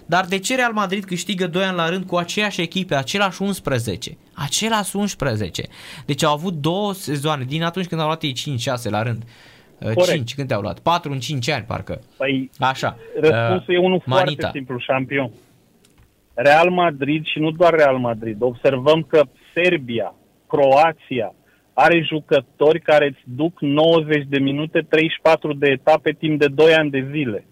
Dar 0.05 0.25
de 0.25 0.39
ce 0.39 0.55
Real 0.55 0.73
Madrid 0.73 1.03
câștigă 1.03 1.47
2 1.47 1.63
ani 1.63 1.75
la 1.75 1.89
rând 1.89 2.05
cu 2.05 2.15
aceeași 2.15 2.61
echipe, 2.61 2.95
același 2.95 3.41
11? 3.41 4.17
Același 4.34 4.95
11. 4.95 5.63
Deci 6.05 6.23
au 6.23 6.34
avut 6.34 6.53
două 6.53 6.93
sezoane, 6.93 7.43
din 7.43 7.63
atunci 7.63 7.88
când 7.88 8.01
au 8.01 8.07
luat 8.07 8.23
ei 8.23 8.34
5-6 8.88 8.89
la 8.89 9.03
rând. 9.03 9.23
Uh, 9.79 9.93
Corect. 9.93 10.11
5, 10.11 10.36
când 10.36 10.47
te-au 10.47 10.61
luat? 10.61 10.79
4 10.79 11.11
în 11.11 11.19
5 11.19 11.49
ani, 11.49 11.63
parcă. 11.63 12.01
Păi, 12.17 12.49
Așa. 12.59 12.97
Răspunsul 13.19 13.65
uh, 13.67 13.75
e 13.75 13.77
unul 13.77 14.01
Manita. 14.05 14.36
foarte 14.39 14.57
simplu, 14.57 14.79
șampion. 14.79 15.31
Real 16.34 16.69
Madrid 16.69 17.25
și 17.25 17.39
nu 17.39 17.51
doar 17.51 17.73
Real 17.73 17.97
Madrid. 17.97 18.41
Observăm 18.41 19.01
că 19.01 19.23
Serbia, 19.53 20.15
Croația, 20.47 21.34
are 21.74 22.05
jucători 22.07 22.80
care 22.80 23.05
îți 23.05 23.36
duc 23.36 23.61
90 23.61 24.26
de 24.30 24.39
minute, 24.39 24.86
34 24.89 25.53
de 25.53 25.69
etape 25.69 26.11
timp 26.11 26.39
de 26.39 26.47
2 26.47 26.74
ani 26.74 26.89
de 26.89 27.07
zile. 27.11 27.45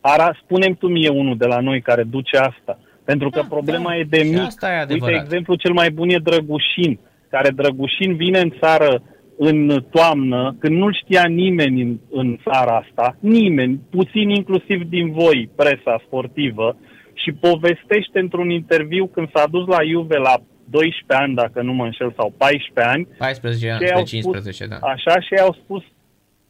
Ara, 0.00 0.38
spunem 0.42 0.74
tu 0.74 0.88
mie 0.88 1.08
unul 1.08 1.36
de 1.36 1.46
la 1.46 1.60
noi 1.60 1.80
care 1.80 2.02
duce 2.02 2.36
asta. 2.36 2.78
Pentru 3.04 3.30
că 3.30 3.40
da, 3.40 3.46
problema 3.46 3.90
da. 3.90 3.96
e 3.96 4.04
de 4.08 4.22
mic. 4.22 4.38
Asta 4.38 4.86
e 4.88 4.92
Uite, 4.92 5.10
exemplu 5.10 5.54
cel 5.54 5.72
mai 5.72 5.90
bun 5.90 6.08
e 6.08 6.18
Drăgușin, 6.18 6.98
care 7.30 7.50
Drăgușin 7.50 8.16
vine 8.16 8.40
în 8.40 8.52
țară 8.60 9.02
în 9.38 9.84
toamnă, 9.90 10.56
când 10.58 10.76
nu 10.76 10.92
știa 10.92 11.24
nimeni 11.24 11.82
în, 11.82 11.98
în 12.10 12.38
țara 12.42 12.76
asta, 12.76 13.16
nimeni, 13.20 13.80
puțin 13.90 14.28
inclusiv 14.28 14.82
din 14.88 15.12
voi, 15.12 15.50
presa 15.56 16.02
sportivă, 16.06 16.76
și 17.14 17.32
povestește 17.32 18.18
într-un 18.18 18.50
interviu 18.50 19.06
când 19.06 19.28
s-a 19.34 19.46
dus 19.50 19.66
la 19.66 19.78
Juve 19.90 20.16
la 20.16 20.34
12 20.70 21.04
ani, 21.06 21.34
dacă 21.34 21.62
nu 21.62 21.72
mă 21.72 21.84
înșel, 21.84 22.12
sau 22.16 22.34
14 22.36 22.92
ani. 22.94 23.08
14 23.18 23.70
ani, 23.70 23.86
spre 23.86 24.02
15, 24.02 24.64
spus, 24.64 24.78
da. 24.78 24.86
Așa, 24.86 25.20
și 25.20 25.34
au 25.34 25.56
spus, 25.62 25.82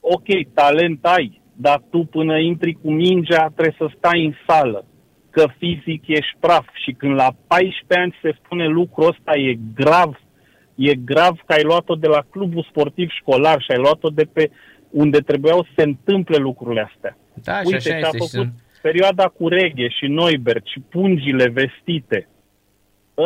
ok, 0.01 0.29
talent 0.55 1.05
ai, 1.05 1.41
dar 1.57 1.83
tu 1.91 1.99
până 1.99 2.39
intri 2.39 2.73
cu 2.83 2.91
mingea 2.91 3.53
trebuie 3.55 3.75
să 3.79 3.95
stai 3.97 4.25
în 4.25 4.35
sală, 4.47 4.85
că 5.31 5.47
fizic 5.59 6.07
ești 6.07 6.37
praf 6.41 6.67
și 6.85 6.93
când 6.93 7.15
la 7.15 7.31
14 7.47 7.85
ani 7.89 8.15
se 8.23 8.39
spune 8.45 8.67
lucrul 8.67 9.09
ăsta 9.09 9.39
e 9.39 9.59
grav, 9.75 10.21
e 10.75 10.95
grav 10.95 11.41
că 11.47 11.53
ai 11.53 11.63
luat-o 11.63 11.95
de 11.95 12.07
la 12.07 12.23
clubul 12.31 12.67
sportiv 12.71 13.09
școlar 13.11 13.61
și 13.61 13.71
ai 13.71 13.79
luat-o 13.79 14.09
de 14.09 14.25
pe 14.33 14.51
unde 14.91 15.19
trebuiau 15.19 15.63
să 15.63 15.71
se 15.77 15.83
întâmple 15.83 16.37
lucrurile 16.37 16.91
astea. 16.95 17.17
Da, 17.35 17.61
Uite, 17.65 17.79
și 17.79 17.89
așa 17.89 18.07
a 18.07 18.11
este. 18.13 18.19
făcut 18.19 18.49
Și 18.75 18.81
perioada 18.83 19.25
cu 19.25 19.49
Reghe 19.49 19.89
și 19.89 20.07
Neubert 20.07 20.67
și 20.67 20.81
pungile 20.81 21.49
vestite. 21.49 22.29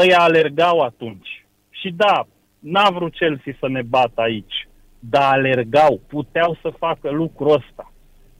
Ăia 0.00 0.18
alergau 0.18 0.80
atunci. 0.80 1.46
Și 1.70 1.90
da, 1.90 2.26
n-a 2.58 2.90
vrut 2.90 3.12
Chelsea 3.12 3.56
să 3.60 3.68
ne 3.68 3.82
bată 3.82 4.20
aici, 4.20 4.68
dar 4.98 5.32
alergau, 5.32 6.00
puteau 6.06 6.58
să 6.62 6.72
facă 6.78 7.10
lucrul 7.10 7.52
ăsta. 7.52 7.92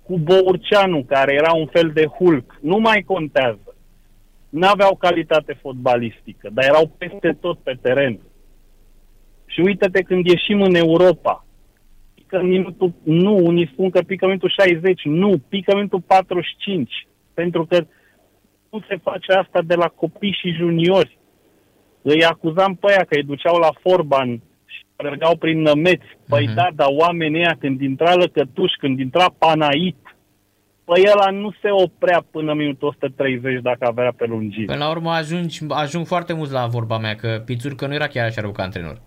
Cu 0.02 0.18
Bourceanu, 0.18 1.02
care 1.02 1.34
era 1.34 1.52
un 1.52 1.66
fel 1.66 1.90
de 1.94 2.06
Hulk, 2.06 2.58
nu 2.60 2.76
mai 2.76 3.02
contează. 3.02 3.74
N-aveau 4.48 4.96
calitate 4.96 5.52
fotbalistică, 5.52 6.48
dar 6.52 6.64
erau 6.64 6.90
peste 6.98 7.36
tot 7.40 7.58
pe 7.58 7.78
teren. 7.82 8.18
Și 9.46 9.60
uite-te 9.60 10.02
când 10.02 10.26
ieșim 10.26 10.62
în 10.62 10.74
Europa, 10.74 11.46
pică 12.14 12.42
minutul, 12.42 12.92
nu, 13.02 13.36
unii 13.36 13.70
spun 13.72 13.90
că 13.90 14.00
pică 14.00 14.26
minutul 14.26 14.54
60, 14.58 15.02
nu, 15.04 15.38
pică 15.48 15.74
minutul 15.74 16.00
45, 16.00 17.06
pentru 17.34 17.66
că 17.66 17.86
nu 18.70 18.80
se 18.88 18.96
face 18.96 19.32
asta 19.32 19.62
de 19.62 19.74
la 19.74 19.88
copii 19.88 20.38
și 20.40 20.52
juniori. 20.52 21.18
Îi 22.06 22.24
acuzam 22.24 22.74
pe 22.74 22.86
aia 22.90 23.04
că 23.08 23.14
îi 23.16 23.30
duceau 23.32 23.56
la 23.58 23.72
Forban 23.82 24.30
și 24.72 24.80
alergau 24.96 25.36
prin 25.36 25.60
nămeți. 25.60 26.10
Păi 26.28 26.48
uh-huh. 26.48 26.54
da, 26.54 26.68
dar 26.74 26.88
oamenii 26.90 27.38
ăia 27.38 27.56
când 27.58 27.80
intra 27.80 28.14
Lăcătuș, 28.14 28.72
când 28.78 28.98
intra 28.98 29.26
Panait, 29.38 29.96
păi 30.84 31.02
ăla 31.12 31.30
nu 31.30 31.50
se 31.62 31.68
oprea 31.70 32.24
până 32.30 32.54
minutul 32.54 32.88
130 32.88 33.62
dacă 33.62 33.86
avea 33.86 34.12
pe 34.16 34.24
lungime. 34.26 34.64
Până 34.64 34.84
la 34.84 34.90
urmă 34.90 35.10
ajungi, 35.10 35.58
ajung 35.68 36.06
foarte 36.06 36.32
mult 36.32 36.50
la 36.50 36.66
vorba 36.66 36.98
mea, 36.98 37.14
că 37.14 37.42
Pițurcă 37.44 37.86
nu 37.86 37.94
era 37.94 38.06
chiar 38.06 38.26
așa 38.26 38.40
rău 38.40 38.52
ca 38.52 38.62
antrenor. 38.62 39.00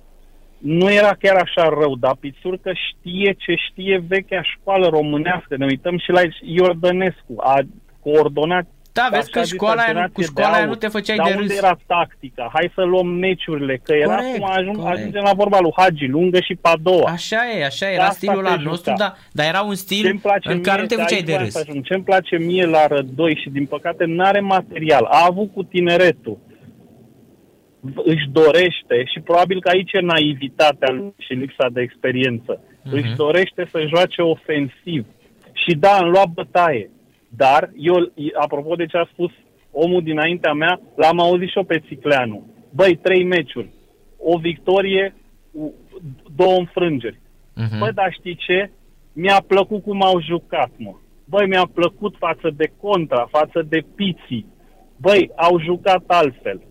Nu 0.57 0.91
era 0.91 1.13
chiar 1.19 1.35
așa 1.35 1.69
rău, 1.81 1.95
dar 1.95 2.15
Pițurcă 2.19 2.71
știe 2.87 3.35
ce 3.37 3.53
știe 3.69 4.03
vechea 4.07 4.41
școală 4.41 4.87
românească. 4.87 5.55
Ne 5.57 5.65
uităm 5.65 5.97
și 5.97 6.11
la 6.11 6.21
Iordănescu. 6.41 7.33
A 7.37 7.59
coordonat 7.99 8.67
da, 9.01 9.07
vezi 9.11 9.31
că 9.31 9.43
școala 9.43 9.81
aia, 9.81 10.09
cu 10.13 10.21
școala 10.21 10.55
aia 10.55 10.65
nu 10.65 10.75
te 10.75 10.87
făceai 10.87 11.17
dar 11.17 11.25
de 11.27 11.31
râs. 11.33 11.41
unde 11.41 11.53
era 11.57 11.77
tactica? 11.87 12.49
Hai 12.53 12.71
să 12.75 12.81
luăm 12.83 13.07
meciurile, 13.07 13.79
că 13.83 13.93
era 13.93 14.15
Corect, 14.15 14.37
cum 14.37 14.47
ajung, 14.49 14.77
corect. 14.77 14.97
ajungem 14.97 15.23
la 15.23 15.33
vorba 15.33 15.59
lui 15.59 15.71
Hagi, 15.75 16.05
lungă 16.07 16.39
și 16.41 16.55
Padoa. 16.61 17.11
Așa 17.11 17.41
e, 17.59 17.65
așa 17.65 17.89
era 17.91 18.03
Asta 18.03 18.13
stilul 18.13 18.43
te 18.43 18.49
al 18.49 18.57
juca. 18.57 18.69
nostru, 18.69 18.93
dar, 18.97 19.17
dar 19.31 19.45
era 19.47 19.61
un 19.61 19.75
stil 19.75 20.03
Ce-mi 20.05 20.19
place 20.19 20.49
în 20.51 20.61
care 20.61 20.81
mie, 20.81 20.81
nu 20.81 20.87
te 20.87 20.95
de 20.95 21.01
făceai 21.01 21.17
aici 21.17 21.25
de 21.27 21.31
vreau 21.31 21.45
râs. 21.45 21.53
să 21.53 21.63
ajung. 21.67 21.83
Ce-mi 21.85 22.03
place 22.03 22.37
mie 22.37 22.65
la 22.65 22.87
Rădoi 22.87 23.39
și 23.43 23.49
din 23.49 23.65
păcate 23.65 24.03
n-are 24.07 24.39
material. 24.39 25.03
A 25.03 25.25
avut 25.29 25.53
cu 25.53 25.63
tineretul. 25.63 26.37
V- 27.79 28.03
Își 28.05 28.27
dorește 28.31 29.03
și 29.13 29.19
probabil 29.23 29.61
că 29.61 29.69
aici 29.69 29.91
e 29.93 29.99
naivitatea 29.99 30.89
lui 30.91 31.13
și 31.17 31.33
lipsa 31.33 31.67
de 31.71 31.81
experiență. 31.81 32.61
Mhm. 32.83 32.95
Își 32.95 33.15
dorește 33.15 33.67
să 33.71 33.85
joace 33.87 34.21
ofensiv. 34.21 35.05
Și 35.53 35.75
da, 35.75 35.91
am 35.91 36.09
luat 36.09 36.27
bătaie. 36.27 36.89
Dar 37.38 37.71
eu, 37.75 37.95
apropo 38.41 38.75
de 38.75 38.85
ce 38.85 38.97
a 38.97 39.09
spus 39.11 39.31
omul 39.71 40.01
dinaintea 40.03 40.53
mea, 40.53 40.79
l-am 40.95 41.19
auzit 41.19 41.49
și 41.49 41.57
eu 41.57 41.63
pe 41.63 41.83
Țicleanu. 41.88 42.47
Băi, 42.75 42.95
trei 42.95 43.23
meciuri. 43.23 43.69
O 44.17 44.38
victorie, 44.38 45.15
u- 45.51 45.73
două 46.35 46.57
înfrângeri. 46.57 47.19
Mhm. 47.55 47.79
Bă, 47.79 47.91
dar 47.91 48.13
știi 48.19 48.35
ce? 48.35 48.69
Mi-a 49.13 49.43
plăcut 49.47 49.83
cum 49.83 50.01
au 50.03 50.21
jucat, 50.21 50.71
mă. 50.77 50.93
Băi, 51.25 51.47
mi-a 51.47 51.69
plăcut 51.73 52.15
față 52.17 52.49
de 52.55 52.71
contra, 52.81 53.27
față 53.31 53.65
de 53.69 53.79
piții. 53.95 54.45
Băi, 54.97 55.31
au 55.35 55.59
jucat 55.61 56.03
altfel. 56.07 56.61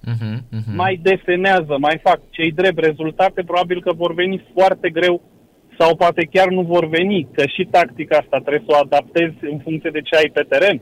Mhm, 0.00 0.44
mhm. 0.50 0.74
Mai 0.76 1.00
desenează, 1.02 1.76
mai 1.78 1.98
fac. 2.02 2.20
Cei 2.30 2.52
drept 2.52 2.78
rezultate 2.78 3.42
probabil 3.42 3.80
că 3.82 3.92
vor 3.92 4.14
veni 4.14 4.44
foarte 4.54 4.90
greu 4.90 5.22
sau 5.78 5.96
poate 5.96 6.28
chiar 6.32 6.48
nu 6.48 6.62
vor 6.62 6.86
veni, 6.88 7.28
că 7.32 7.46
și 7.46 7.68
tactica 7.70 8.16
asta 8.18 8.38
trebuie 8.38 8.62
să 8.66 8.74
o 8.76 8.80
adaptezi 8.84 9.36
în 9.40 9.58
funcție 9.58 9.90
de 9.90 10.00
ce 10.00 10.16
ai 10.16 10.30
pe 10.32 10.42
teren. 10.42 10.80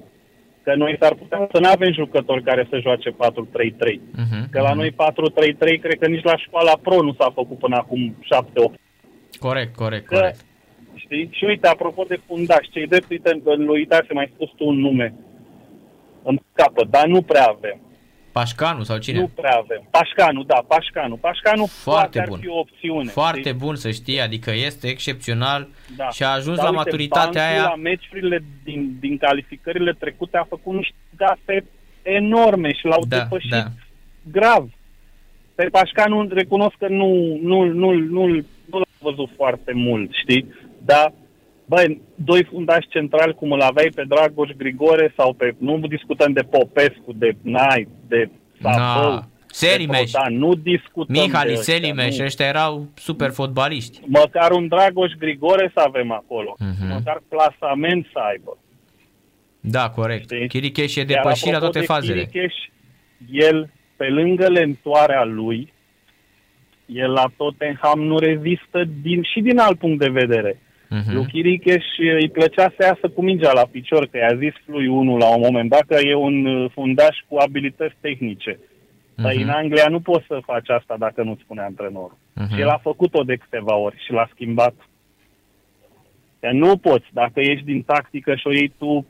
Că 0.62 0.74
noi 0.74 0.96
s-ar 1.00 1.14
putea 1.14 1.48
să 1.52 1.60
nu 1.60 1.68
avem 1.68 1.92
jucători 1.92 2.42
care 2.42 2.66
să 2.70 2.78
joace 2.78 3.10
4-3-3. 3.10 3.14
Mhm, 4.16 4.50
Că 4.50 4.60
la 4.60 4.68
mhm. 4.68 4.78
noi 4.78 4.90
4-3-3 4.90 5.80
cred 5.80 5.98
că 5.98 6.06
nici 6.08 6.22
la 6.22 6.36
școala 6.36 6.78
pro 6.82 7.02
nu 7.02 7.12
s-a 7.18 7.30
făcut 7.34 7.58
până 7.58 7.76
acum 7.76 8.16
7-8. 8.24 8.74
Corect, 9.38 9.74
corect, 9.76 10.06
Că, 10.06 10.14
corect. 10.14 10.40
știi? 10.94 11.28
Și 11.32 11.44
uite, 11.44 11.66
apropo 11.68 12.04
de 12.08 12.20
fundaș, 12.26 12.66
cei 12.70 12.86
drept, 12.86 13.10
uite, 13.10 13.40
lui 13.44 13.66
uitați, 13.78 14.12
mai 14.12 14.30
spus 14.34 14.50
tu 14.56 14.66
un 14.66 14.78
nume. 14.80 15.14
Îmi 16.22 16.42
scapă, 16.52 16.86
dar 16.90 17.06
nu 17.06 17.22
prea 17.22 17.44
avem. 17.44 17.80
Pașcanu 18.32 18.82
sau 18.82 18.98
cine? 18.98 19.18
Nu 19.18 19.30
prea 19.34 19.56
avem. 19.56 19.86
Pașcanu, 19.90 20.42
da, 20.42 20.64
Pașcanu. 20.68 21.16
Pașcanu 21.16 21.66
Foarte 21.66 22.00
poate 22.00 22.20
ar 22.20 22.28
bun. 22.28 22.38
fi 22.38 22.48
o 22.48 22.58
opțiune. 22.58 23.10
Foarte 23.10 23.38
știi? 23.40 23.52
bun 23.52 23.76
să 23.76 23.90
știi, 23.90 24.20
adică 24.20 24.50
este 24.54 24.86
excepțional 24.88 25.68
Da. 25.96 26.08
și 26.08 26.22
a 26.22 26.28
ajuns 26.28 26.56
Dar 26.56 26.64
la 26.64 26.70
uite, 26.70 26.82
maturitatea 26.84 27.42
Bancu 27.42 27.58
aia. 27.58 27.62
la 27.62 27.74
meciurile 27.76 28.44
din, 28.64 28.96
din 29.00 29.18
calificările 29.18 29.92
trecute 29.98 30.36
a 30.36 30.44
făcut 30.48 30.74
niște 30.74 30.94
gafe 31.16 31.64
enorme 32.02 32.72
și 32.72 32.86
l-au 32.86 33.04
Da, 33.08 33.16
depășit 33.18 33.50
da. 33.50 33.64
grav. 34.30 34.68
Pe 35.54 35.64
Pașcanu 35.64 36.28
recunosc 36.32 36.74
că 36.78 36.88
nu, 36.88 37.38
nu, 37.42 37.64
nu, 37.64 37.90
nu, 37.92 38.26
nu 38.70 38.78
l-am 38.78 38.84
văzut 38.98 39.30
foarte 39.36 39.72
mult, 39.74 40.10
știi? 40.22 40.54
Dar, 40.84 41.12
băi, 41.72 42.00
doi 42.14 42.44
fundași 42.44 42.88
centrali 42.88 43.34
cum 43.34 43.52
îl 43.52 43.60
aveai 43.60 43.90
pe 43.94 44.04
Dragoș 44.08 44.50
Grigore 44.56 45.12
sau 45.16 45.32
pe, 45.32 45.54
nu 45.58 45.78
discutăm 45.78 46.32
de 46.32 46.42
Popescu, 46.42 47.12
de 47.14 47.30
Nai, 47.42 47.88
de 48.08 48.30
Sabău, 48.60 49.10
Na. 49.10 49.28
Selimeș, 49.46 50.10
de 50.10 50.18
Prodan, 50.18 50.38
nu 50.38 50.54
discutăm 50.54 51.14
de 51.14 51.20
Mihali 51.20 51.50
ăștia, 51.50 51.74
Selimeș, 51.74 52.18
nu. 52.18 52.24
ăștia 52.24 52.46
erau 52.46 52.86
super 52.94 53.30
fotbaliști. 53.30 54.00
Măcar 54.06 54.50
un 54.50 54.68
Dragoș 54.68 55.12
Grigore 55.18 55.70
să 55.74 55.80
avem 55.86 56.12
acolo. 56.12 56.56
Mhm. 56.58 56.92
Măcar 56.92 57.22
plasament 57.28 58.06
să 58.12 58.18
aibă. 58.30 58.58
Da, 59.60 59.90
corect. 59.90 60.22
Știi? 60.30 60.48
Chiricheș 60.48 60.96
e 60.96 60.98
Iar 60.98 61.06
depășit 61.08 61.50
la 61.50 61.56
apropo 61.56 61.72
toate 61.72 61.78
de 61.78 61.84
fazele. 61.84 62.24
Chiricheș, 62.24 62.54
el, 63.30 63.70
pe 63.96 64.08
lângă 64.08 64.48
lentoarea 64.48 65.24
lui, 65.24 65.72
el 66.86 67.10
la 67.10 67.32
Tottenham 67.36 68.00
nu 68.00 68.18
rezistă 68.18 68.84
din, 69.02 69.22
și 69.22 69.40
din 69.40 69.58
alt 69.58 69.78
punct 69.78 69.98
de 69.98 70.08
vedere. 70.08 70.60
Mhm. 70.90 71.14
Lui 71.14 71.26
Chiricheș 71.26 71.84
îi 72.20 72.28
plăcea 72.30 72.72
să 72.76 72.84
iasă 72.86 73.08
cu 73.14 73.22
mingea 73.22 73.52
la 73.52 73.66
picior, 73.70 74.06
că 74.06 74.16
i-a 74.18 74.36
zis 74.38 74.54
lui 74.64 74.86
unul 74.86 75.18
la 75.18 75.34
un 75.34 75.40
moment 75.44 75.70
dat 75.70 75.82
că 75.82 75.96
e 76.04 76.14
un 76.14 76.44
uh, 76.46 76.70
fundaș 76.72 77.16
cu 77.28 77.36
abilități 77.36 77.94
tehnice. 78.00 78.58
Dar 79.14 79.32
Mhm. 79.34 79.42
în 79.42 79.48
Anglia 79.48 79.86
nu 79.88 80.00
poți 80.00 80.26
să 80.26 80.38
faci 80.44 80.68
asta 80.68 80.94
dacă 80.98 81.22
nu-ți 81.22 81.42
spune 81.42 81.60
antrenorul. 81.62 82.16
Mhm. 82.34 82.54
Și 82.54 82.60
el 82.60 82.68
a 82.68 82.78
făcut-o 82.82 83.22
de 83.22 83.36
câteva 83.36 83.74
ori 83.74 84.02
și 84.04 84.12
l-a 84.12 84.28
schimbat. 84.32 84.74
Că 86.40 86.50
nu 86.52 86.76
poți, 86.76 87.06
dacă 87.12 87.40
ești 87.40 87.64
din 87.64 87.82
tactică 87.82 88.34
și 88.34 88.46
o 88.46 88.52
iei 88.52 88.72
tu 88.78 89.06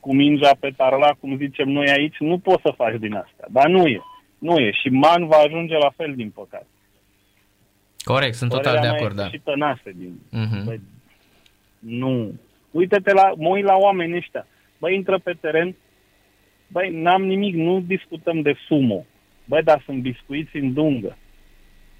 cu 0.00 0.14
mingea 0.14 0.50
pe 0.60 0.70
tarla, 0.76 1.10
cum 1.20 1.36
zicem 1.36 1.68
noi 1.68 1.88
aici, 1.88 2.16
nu 2.18 2.38
poți 2.38 2.62
să 2.62 2.72
faci 2.76 2.98
din 2.98 3.14
astea. 3.14 3.46
Dar 3.50 3.68
nu 3.68 3.86
e. 3.86 4.00
Nu 4.38 4.56
e. 4.56 4.70
Și 4.72 4.88
Man 4.88 5.26
va 5.26 5.36
ajunge 5.36 5.74
la 5.76 5.92
fel, 5.96 6.12
din 6.16 6.30
păcate. 6.30 6.66
Corect, 7.98 8.34
sunt 8.34 8.50
total 8.50 8.64
Părerea 8.74 8.90
de 8.90 8.96
mea 8.96 8.98
acord, 9.06 9.18
este 9.18 9.22
da. 9.30 9.36
Și 9.36 9.40
tănase 9.44 9.92
din... 9.96 10.20
Mhm. 10.30 10.80
Băi, 11.80 11.98
nu. 11.98 12.34
Uite-te 12.70 13.12
la, 13.12 13.32
mă 13.36 13.48
uit 13.48 13.64
la 13.64 13.74
oamenii 13.76 14.16
ăștia. 14.16 14.46
Băi, 14.78 14.94
intră 14.94 15.18
pe 15.18 15.32
teren, 15.40 15.74
băi, 16.66 16.90
n-am 16.92 17.22
nimic, 17.24 17.54
nu 17.54 17.80
discutăm 17.80 18.40
de 18.40 18.54
sumo. 18.66 19.04
Băi, 19.44 19.62
dar 19.62 19.82
sunt 19.84 20.00
biscuiți 20.00 20.56
în 20.56 20.72
dungă. 20.72 21.16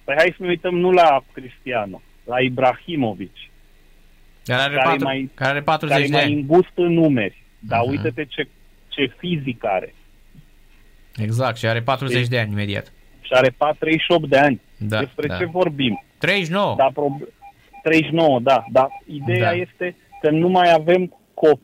Păi 0.05 0.15
hai 0.19 0.35
să 0.37 0.43
ne 0.43 0.49
uităm 0.49 0.79
nu 0.79 0.91
la 0.93 1.25
Cristiano, 1.33 2.03
la 2.25 2.41
Ibrahimovic, 2.41 3.31
Care 4.45 4.61
are, 4.63 4.75
care 4.75 4.89
patru, 4.89 5.05
mai- 5.05 5.31
care 5.35 5.51
are 5.51 5.61
40 5.61 5.91
care 5.97 6.05
e 6.05 6.09
de 6.11 6.13
mai 6.17 6.25
ani. 6.25 6.35
îngust 6.35 6.73
în 6.75 6.93
numeri. 6.93 7.43
Dar 7.59 7.81
Mhm. 7.81 7.91
uite-te 7.91 8.25
ce, 8.25 8.49
ce 8.89 9.15
fizic 9.19 9.65
are. 9.65 9.95
Exact, 11.17 11.57
și 11.57 11.67
are 11.67 11.81
40 11.83 12.17
Știi? 12.17 12.29
de 12.31 12.39
ani 12.39 12.53
imediat. 12.53 12.93
Și 13.21 13.33
are 13.33 13.55
38 13.79 14.29
de 14.29 14.39
ani. 14.39 14.61
Da, 14.79 14.99
Despre 14.99 15.27
da. 15.27 15.37
ce 15.37 15.45
vorbim? 15.45 16.05
39. 16.19 16.75
Da, 16.77 16.91
prob- 16.93 17.29
39, 17.89 18.41
da. 18.41 18.65
Dar 18.73 18.89
ideea 19.07 19.51
Da. 19.51 19.57
este 19.57 19.97
că 20.23 20.31
nu 20.31 20.49
mai 20.49 20.73
avem 20.73 21.15
co- 21.35 21.61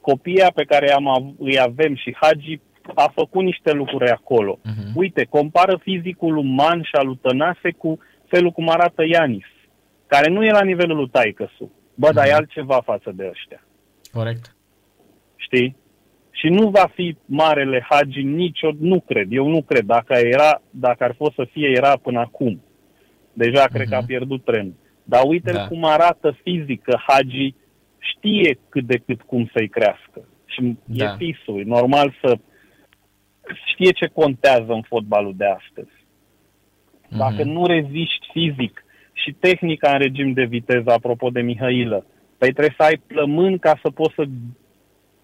copia 0.00 0.50
pe 0.54 0.64
care 0.64 0.92
am, 0.92 1.08
av- 1.08 1.34
îi 1.38 1.58
avem 1.60 1.94
și 1.96 2.16
Hagi 2.20 2.60
a 2.94 3.10
făcut 3.14 3.42
niște 3.44 3.72
lucruri 3.72 4.10
acolo. 4.10 4.58
Mhm. 4.64 4.92
Uite, 4.94 5.24
compară 5.24 5.78
fizicul 5.82 6.36
uman 6.36 6.82
și 6.82 6.94
al 6.94 7.06
lui 7.06 7.18
Tănase 7.22 7.70
cu 7.78 7.98
felul 8.26 8.50
cum 8.50 8.68
arată 8.68 9.02
Ianis, 9.06 9.44
care 10.06 10.30
nu 10.30 10.44
e 10.44 10.50
la 10.50 10.62
nivelul 10.62 10.96
lui 10.96 11.08
Taicăsu. 11.08 11.72
Bă, 11.94 12.10
dar 12.12 12.24
e 12.26 12.28
Mhm. 12.28 12.36
altceva 12.38 12.80
față 12.84 13.12
de 13.14 13.28
ăștia. 13.30 13.66
Corect. 14.12 14.56
știi? 15.36 15.76
Și 16.30 16.48
nu 16.48 16.68
va 16.68 16.90
fi 16.94 17.16
marele 17.24 17.86
Hagi 17.88 18.22
nicio, 18.22 18.70
nu 18.78 19.00
cred, 19.00 19.26
eu 19.30 19.48
nu 19.48 19.62
cred. 19.62 19.84
Dacă 19.84 20.14
era, 20.14 20.62
dacă 20.70 21.04
ar 21.04 21.14
fost 21.16 21.34
să 21.34 21.46
fie, 21.52 21.68
era 21.76 21.96
până 22.02 22.20
acum. 22.20 22.62
Deja 23.32 23.64
cred 23.64 23.88
că 23.88 23.94
a 23.94 23.98
Mhm. 23.98 24.06
pierdut 24.06 24.44
trenul. 24.44 24.74
Dar 25.04 25.22
uite-l 25.26 25.54
Da. 25.54 25.66
cum 25.66 25.84
arată 25.84 26.36
fizic, 26.42 26.82
că 26.82 26.98
Hagi 27.06 27.54
știe 27.98 28.58
cât 28.68 28.84
de 28.84 28.96
cât 29.06 29.22
cum 29.22 29.50
să-i 29.54 29.68
crească. 29.68 30.28
Și 30.46 30.76
Da. 30.84 31.04
e 31.04 31.14
fisul, 31.16 31.60
e 31.60 31.64
normal 31.64 32.14
să 32.20 32.38
știe 33.64 33.90
ce 33.90 34.06
contează 34.06 34.72
în 34.72 34.82
fotbalul 34.82 35.34
de 35.36 35.44
astăzi. 35.44 35.90
Dacă 37.08 37.44
Mhm. 37.44 37.48
nu 37.48 37.66
reziști 37.66 38.26
fizic 38.32 38.84
și 39.12 39.32
tehnica 39.32 39.92
în 39.92 39.98
regim 39.98 40.32
de 40.32 40.44
viteză, 40.44 40.90
apropo 40.90 41.30
de 41.30 41.40
Mihailă, 41.40 42.04
păi 42.38 42.52
trebuie 42.52 42.74
să 42.78 42.84
ai 42.84 43.02
plămân 43.06 43.58
ca 43.58 43.78
să 43.82 43.90
poți 43.90 44.14
să 44.14 44.24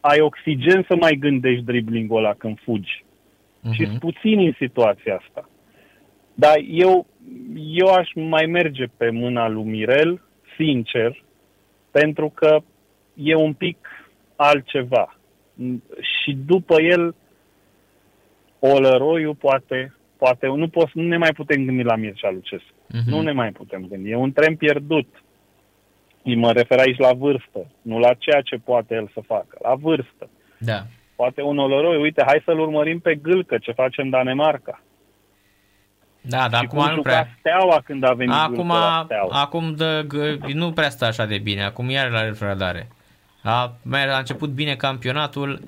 ai 0.00 0.20
oxigen 0.20 0.84
să 0.88 0.96
mai 0.96 1.14
gândești 1.14 1.64
driblingul 1.64 2.16
ăla 2.18 2.34
când 2.34 2.58
fugi. 2.64 3.04
Mhm. 3.60 3.72
Și 3.72 3.86
sunt 3.86 3.98
puțini 3.98 4.46
în 4.46 4.54
situația 4.58 5.16
asta. 5.16 5.48
Dar 6.34 6.54
eu, 6.70 7.06
eu 7.56 7.86
aș 7.86 8.10
mai 8.14 8.46
merge 8.46 8.84
pe 8.96 9.10
mâna 9.10 9.48
lui 9.48 9.64
Mirel, 9.64 10.22
sincer, 10.56 11.22
pentru 11.90 12.32
că 12.34 12.58
e 13.14 13.34
un 13.34 13.52
pic 13.52 13.76
altceva. 14.36 15.16
Și 16.00 16.36
după 16.46 16.82
el, 16.82 17.14
Olăroiu 18.58 19.34
poate, 19.34 19.94
poate 20.16 20.46
nu, 20.46 20.68
pot, 20.68 20.92
nu 20.92 21.02
ne 21.02 21.16
mai 21.16 21.32
putem 21.32 21.64
gândi 21.64 21.82
la 21.82 21.96
Mircea 21.96 22.30
Lucescu. 22.30 22.74
Mhm. 22.86 23.10
Nu 23.10 23.20
ne 23.20 23.32
mai 23.32 23.50
putem 23.50 23.86
gândi. 23.88 24.10
E 24.10 24.16
un 24.16 24.32
tren 24.32 24.56
pierdut. 24.56 25.22
Și 26.26 26.34
Mă 26.34 26.52
refer 26.52 26.78
aici 26.78 26.98
la 26.98 27.12
vârstă, 27.12 27.66
nu 27.82 27.98
la 27.98 28.14
ceea 28.14 28.40
ce 28.40 28.56
poate 28.56 28.94
el 28.94 29.10
să 29.12 29.20
facă, 29.26 29.58
la 29.62 29.74
vârstă. 29.74 30.30
Da. 30.58 30.82
Poate 31.16 31.42
un 31.42 31.58
oloroi, 31.58 32.00
uite, 32.00 32.22
hai 32.26 32.42
să-l 32.44 32.58
urmărim 32.58 32.98
pe 32.98 33.14
Gâlcă, 33.14 33.58
ce 33.58 33.72
face 33.72 34.00
în 34.00 34.10
Danemarca. 34.10 34.82
Da, 36.28 36.48
dar 36.48 36.60
și 36.60 36.66
cum 36.66 36.78
acum 36.78 36.90
nu 36.90 36.96
juca 36.96 37.08
prea. 37.10 37.28
Steaua 37.38 37.80
când 37.84 38.04
a 38.04 38.12
venit 38.12 38.34
Acum, 38.34 38.54
Gâlcă 38.54 38.72
la 38.72 39.02
Steaua. 39.04 39.40
acum 39.40 39.74
dă, 39.74 40.06
g- 40.06 40.52
nu 40.52 40.72
prea 40.72 40.90
stă 40.90 41.04
așa 41.04 41.26
de 41.26 41.38
bine. 41.38 41.62
Acum 41.64 41.90
iar 41.90 42.10
la 42.10 42.22
retrogradare. 42.22 42.88
A, 43.42 43.72
mai- 43.82 44.08
a 44.14 44.18
început 44.18 44.50
bine 44.50 44.74
campionatul. 44.74 45.60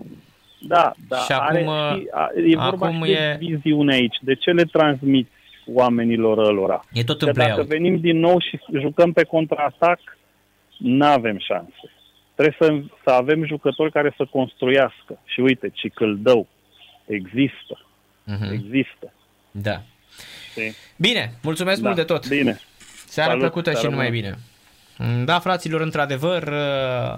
Da, 0.59 0.93
da. 1.09 1.17
și 1.17 1.33
are, 1.33 1.59
acum, 1.65 1.99
și, 1.99 2.07
a, 2.13 2.29
e 2.51 2.57
vorba 2.57 2.87
acum 2.87 3.05
și 3.05 3.11
e- 3.11 3.37
de 3.39 3.47
viziune 3.47 3.95
aici. 3.95 4.17
De 4.21 4.35
ce 4.35 4.51
le 4.51 4.63
transmiți 4.65 5.31
oamenilor 5.73 6.39
ălora? 6.39 6.85
E 6.93 7.05
tot 7.05 7.19
Că 7.19 7.25
în 7.25 7.33
dacă 7.33 7.53
play 7.55 7.67
venim 7.67 8.01
din 8.01 8.19
nou 8.19 8.39
și 8.41 8.61
jucăm 8.81 9.13
pe 9.13 9.25
contraatac, 9.25 10.01
nu 10.79 11.05
avem 11.07 11.39
șanse. 11.39 11.91
Trebuie 12.35 12.57
să, 12.61 12.95
să 13.05 13.11
avem 13.11 13.47
jucători 13.47 13.93
care 13.93 14.15
să 14.17 14.25
construiască. 14.31 15.19
Și 15.25 15.41
uite, 15.41 15.69
Cicâldău 15.75 16.47
există. 17.07 17.79
Mhm. 18.25 18.53
Există. 18.53 19.13
Da. 19.51 19.83
Știi? 20.51 20.75
Bine, 20.97 21.33
mulțumesc 21.43 21.81
Da. 21.81 21.87
mult 21.87 21.99
de 22.01 22.05
tot. 22.05 22.29
Bine. 22.29 22.61
Seara 23.09 23.31
Salut, 23.31 23.45
plăcută 23.45 23.71
și 23.71 23.77
seara 23.77 23.91
numai 23.91 24.11
bună. 24.11 24.21
bine. 24.21 24.39
Da, 25.25 25.39
fraților, 25.39 25.81
într-adevăr, 25.81 26.43
uh, 26.43 27.17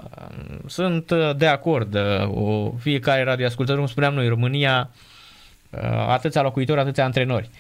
sunt 0.67 1.11
uh, 1.11 1.37
de 1.37 1.47
acord. 1.47 1.95
uh, 1.95 2.29
O, 2.35 2.73
fiecare 2.81 3.23
radioascultător, 3.23 3.79
cum 3.81 3.89
spuneam 3.89 4.15
noi, 4.15 4.25
în 4.25 4.31
România, 4.31 4.91
uh, 5.71 5.81
atâția 6.09 6.43
locuitori, 6.43 6.81
atâția 6.81 7.05
antrenori. 7.05 7.51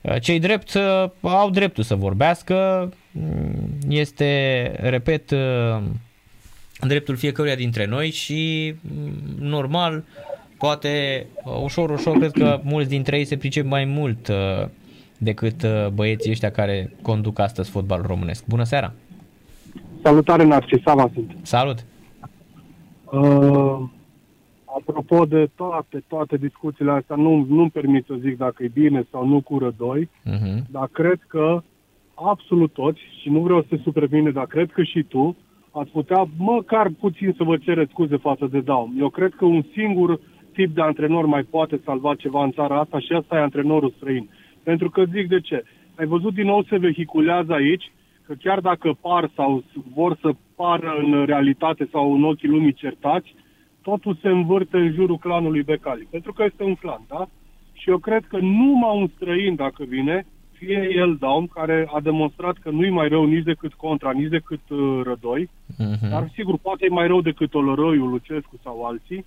Uh, 0.00 0.20
Cei 0.20 0.38
drept 0.40 0.74
uh, 0.74 1.04
au 1.20 1.50
dreptul 1.50 1.84
să 1.84 1.94
vorbească. 1.94 2.88
Mm, 3.10 3.68
Este, 3.88 4.72
repet, 4.80 5.30
uh, 5.30 5.78
dreptul 6.80 7.16
fiecăruia 7.16 7.54
dintre 7.54 7.84
noi 7.86 8.10
și 8.10 8.74
mm, 8.80 9.12
normal, 9.38 10.04
poate 10.58 11.26
uh, 11.44 11.52
ușor, 11.62 11.90
ușor, 11.90 12.18
cred 12.18 12.30
că 12.32 12.60
mulți 12.62 12.88
dintre 12.88 13.18
ei 13.18 13.24
se 13.24 13.36
pricep 13.36 13.64
mai 13.64 13.84
mult 13.84 14.28
uh, 14.28 14.66
decât 15.18 15.62
uh, 15.62 15.88
băieții 15.94 16.30
ăștia 16.30 16.50
care 16.50 16.92
conduc 17.02 17.38
astăzi 17.38 17.70
fotbalul 17.70 18.06
românesc. 18.06 18.46
Bună 18.46 18.62
seara! 18.64 18.92
Salutare, 20.02 20.44
Narcisava 20.44 21.10
sunt. 21.14 21.36
Salut! 21.42 21.84
Uh, 23.04 23.80
apropo 24.64 25.24
de 25.24 25.50
toate, 25.54 26.02
toate 26.08 26.36
discuțiile 26.36 26.90
astea, 26.90 27.16
nu, 27.16 27.46
nu-mi 27.48 27.70
permit 27.70 28.04
să 28.06 28.14
zic 28.20 28.36
dacă 28.36 28.62
e 28.62 28.70
bine 28.72 29.06
sau 29.10 29.26
nu 29.26 29.40
cură 29.40 29.74
doi, 29.76 30.08
Uh-huh. 30.24 30.62
dar 30.70 30.88
cred 30.92 31.20
că 31.26 31.62
absolut 32.14 32.72
toți, 32.72 33.00
și 33.22 33.28
nu 33.28 33.40
vreau 33.40 33.60
să 33.60 33.66
te 33.70 33.82
supere 33.82 34.06
pe 34.06 34.16
mine, 34.16 34.30
dar 34.30 34.46
cred 34.46 34.70
că 34.72 34.82
și 34.82 35.02
tu, 35.02 35.36
ați 35.70 35.90
putea 35.90 36.28
măcar 36.36 36.90
puțin 37.00 37.34
să 37.36 37.44
vă 37.44 37.56
cereți 37.56 37.90
scuze 37.90 38.16
față 38.16 38.46
de 38.50 38.60
Daum. 38.60 38.94
Eu 38.98 39.08
cred 39.08 39.32
că 39.36 39.44
un 39.44 39.64
singur 39.72 40.20
tip 40.52 40.74
de 40.74 40.80
antrenor 40.80 41.26
mai 41.26 41.42
poate 41.42 41.80
salva 41.84 42.14
ceva 42.14 42.44
în 42.44 42.52
țara 42.52 42.80
asta 42.80 42.98
și 42.98 43.12
asta 43.12 43.36
e 43.36 43.40
antrenorul 43.40 43.94
străin. 43.96 44.28
Pentru 44.64 44.90
că 44.90 45.04
zic 45.04 45.28
de 45.28 45.40
ce. 45.40 45.64
Ai 45.98 46.06
văzut 46.06 46.34
din 46.34 46.46
nou 46.46 46.64
se 46.64 46.76
vehiculează 46.76 47.52
aici 47.52 47.92
că 48.26 48.34
chiar 48.42 48.60
dacă 48.60 48.96
par 49.00 49.30
sau 49.34 49.64
vor 49.94 50.16
să 50.20 50.30
pară 50.56 50.94
în 51.02 51.24
realitate 51.24 51.88
sau 51.90 52.14
în 52.14 52.24
ochii 52.24 52.48
lumii 52.48 52.72
certați, 52.72 53.34
totul 53.82 54.18
se 54.22 54.28
învârte 54.28 54.76
în 54.76 54.92
jurul 54.92 55.18
clanului 55.18 55.62
Becali. 55.62 56.08
Pentru 56.10 56.32
că 56.32 56.44
este 56.44 56.62
un 56.62 56.74
clan, 56.74 57.02
da? 57.08 57.28
Și 57.72 57.90
eu 57.90 57.98
cred 57.98 58.24
că 58.28 58.38
numai 58.38 58.96
un 58.96 59.08
străin, 59.16 59.54
dacă 59.54 59.84
vine, 59.88 60.26
fie 60.52 60.88
el 60.96 61.16
Daum, 61.16 61.46
care 61.46 61.88
a 61.92 62.00
demonstrat 62.00 62.56
că 62.56 62.70
nu-i 62.70 62.90
mai 62.90 63.08
rău 63.08 63.24
nici 63.24 63.44
decât 63.44 63.72
Contra, 63.74 64.10
nici 64.10 64.28
decât 64.28 64.60
uh, 64.68 65.00
Rădoi, 65.02 65.48
uh-huh. 65.48 66.10
dar 66.10 66.30
sigur 66.34 66.58
poate 66.58 66.84
e 66.84 66.88
mai 66.88 67.06
rău 67.06 67.20
decât 67.20 67.54
Oloroiu, 67.54 68.04
Lucescu 68.04 68.60
sau 68.62 68.84
alții, 68.84 69.24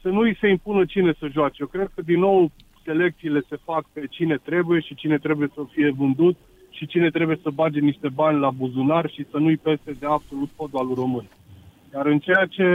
să 0.00 0.08
nu 0.08 0.20
îi 0.20 0.36
se 0.40 0.48
impună 0.48 0.84
cine 0.84 1.12
să 1.18 1.28
joace. 1.32 1.56
Eu 1.60 1.66
cred 1.66 1.90
că 1.94 2.02
din 2.02 2.18
nou 2.18 2.50
selecțiile 2.84 3.40
se 3.48 3.56
fac 3.64 3.84
pe 3.92 4.06
cine 4.10 4.36
trebuie 4.36 4.80
și 4.80 4.94
cine 4.94 5.18
trebuie 5.18 5.48
să 5.54 5.62
fie 5.70 5.90
vândut 5.90 6.36
și 6.70 6.86
cine 6.86 7.10
trebuie 7.10 7.38
să 7.42 7.50
bage 7.50 7.80
niște 7.80 8.08
bani 8.08 8.38
la 8.38 8.50
buzunar 8.50 9.10
și 9.10 9.26
să 9.30 9.38
nu-i 9.38 9.56
peste 9.56 9.92
de 9.92 10.06
absolut 10.06 10.48
fotbalul 10.56 10.94
român. 10.94 11.28
Iar 11.94 12.06
în 12.06 12.18
ceea 12.18 12.46
ce 12.46 12.66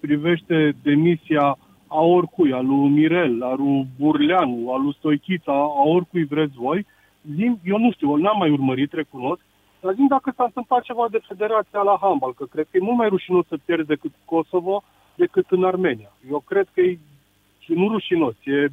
privește 0.00 0.74
demisia 0.82 1.58
a 1.86 2.00
oricui, 2.00 2.52
a 2.52 2.60
lui 2.60 2.88
Mirel, 2.88 3.42
a 3.42 3.54
lui 3.54 3.86
Burleanu, 3.98 4.72
a 4.72 4.76
lui 4.76 4.94
Stoichița, 4.98 5.52
a 5.52 5.82
oricui 5.84 6.24
vreți 6.24 6.54
voi, 6.54 6.86
zim, 7.34 7.60
eu 7.64 7.78
nu 7.78 7.92
știu, 7.92 8.16
n-am 8.16 8.38
mai 8.38 8.50
urmărit, 8.50 8.92
recunosc, 8.92 9.40
dar 9.80 9.94
zim 9.94 10.06
dacă 10.06 10.32
s-a 10.36 10.44
întâmplat 10.44 10.82
ceva 10.82 11.06
de 11.10 11.20
federația 11.28 11.80
la 11.80 11.98
handbal, 12.00 12.34
că 12.34 12.44
cred 12.44 12.66
că 12.70 12.76
e 12.76 12.88
mult 12.88 12.96
mai 12.96 13.08
rușinos 13.08 13.46
să 13.46 13.58
pierzi 13.64 13.86
decât 13.86 14.12
Kosovo 14.24 14.82
decât 15.14 15.46
în 15.50 15.64
Armenia. 15.64 16.12
Eu 16.30 16.40
cred 16.46 16.68
că 16.74 16.80
e 16.80 16.98
și 17.58 17.72
nu 17.72 17.88
rușinos, 17.88 18.34
e 18.44 18.66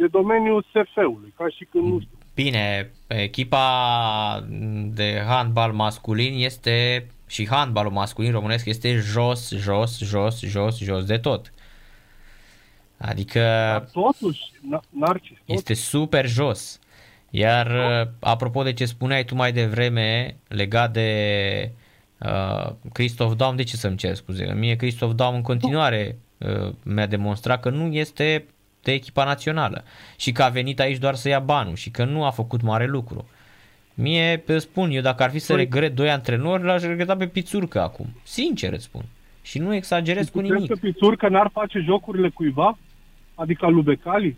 de 0.00 0.06
domeniul 0.06 0.64
SF-ului, 0.72 1.34
ca 1.36 1.44
și 1.48 1.64
când 1.64 1.84
nu 1.84 2.00
știu. 2.00 2.18
Bine, 2.34 2.90
echipa 3.06 4.46
de 4.84 5.22
handbal 5.26 5.72
masculin 5.72 6.44
este 6.44 7.06
și 7.26 7.48
handbalul 7.48 7.92
masculin 7.92 8.32
românesc 8.32 8.66
este 8.66 8.94
jos, 8.94 9.50
jos, 9.50 9.98
jos, 9.98 10.40
jos, 10.40 10.78
jos 10.78 11.04
de 11.04 11.18
tot. 11.18 11.52
Adică 12.96 13.40
Dar 13.40 13.88
totuși, 13.92 14.42
Narcis, 14.88 15.28
totuși. 15.28 15.42
este 15.46 15.74
super 15.74 16.26
jos. 16.26 16.78
Iar 17.30 17.68
apropo 18.20 18.62
de 18.62 18.72
ce 18.72 18.84
spuneai 18.84 19.24
tu 19.24 19.34
mai 19.34 19.52
devreme 19.52 20.36
legat 20.48 20.92
de 20.92 21.70
uh, 22.18 22.72
Christoph 22.92 23.36
Daum, 23.36 23.56
de 23.56 23.62
ce 23.62 23.76
să-mi 23.76 23.96
cer 23.96 24.14
scuze? 24.14 24.52
Mie 24.54 24.76
Christoph 24.76 25.14
Daum 25.14 25.34
în 25.34 25.42
continuare 25.42 26.18
uh, 26.38 26.72
mi-a 26.82 27.06
demonstrat 27.06 27.60
că 27.60 27.70
nu 27.70 27.92
este 27.92 28.44
de 28.82 28.92
echipa 28.92 29.24
națională 29.24 29.84
și 30.16 30.32
că 30.32 30.42
a 30.42 30.48
venit 30.48 30.80
aici 30.80 30.98
doar 30.98 31.14
să 31.14 31.28
ia 31.28 31.38
banul 31.38 31.74
și 31.74 31.90
că 31.90 32.04
nu 32.04 32.24
a 32.24 32.30
făcut 32.30 32.62
mare 32.62 32.86
lucru. 32.86 33.28
Mie, 33.94 34.44
spun, 34.56 34.90
eu 34.90 35.00
dacă 35.00 35.22
ar 35.22 35.30
fi 35.30 35.38
să 35.38 35.52
păi... 35.52 35.62
regret 35.62 35.94
doi 35.94 36.10
antrenori, 36.10 36.62
l-aș 36.62 36.82
regreta 36.82 37.16
pe 37.16 37.26
Pițurcă 37.26 37.80
acum. 37.80 38.06
Sincer 38.22 38.72
îți 38.72 38.84
spun. 38.84 39.02
Și 39.42 39.58
nu 39.58 39.74
exagerez 39.74 40.28
cu 40.28 40.40
nimic. 40.40 40.68
că 40.68 40.76
Pițurcă 40.80 41.28
n-ar 41.28 41.50
face 41.52 41.78
jocurile 41.78 42.28
cuiva? 42.28 42.78
Adică 43.34 43.66
lui 43.66 43.82
Becali? 43.82 44.36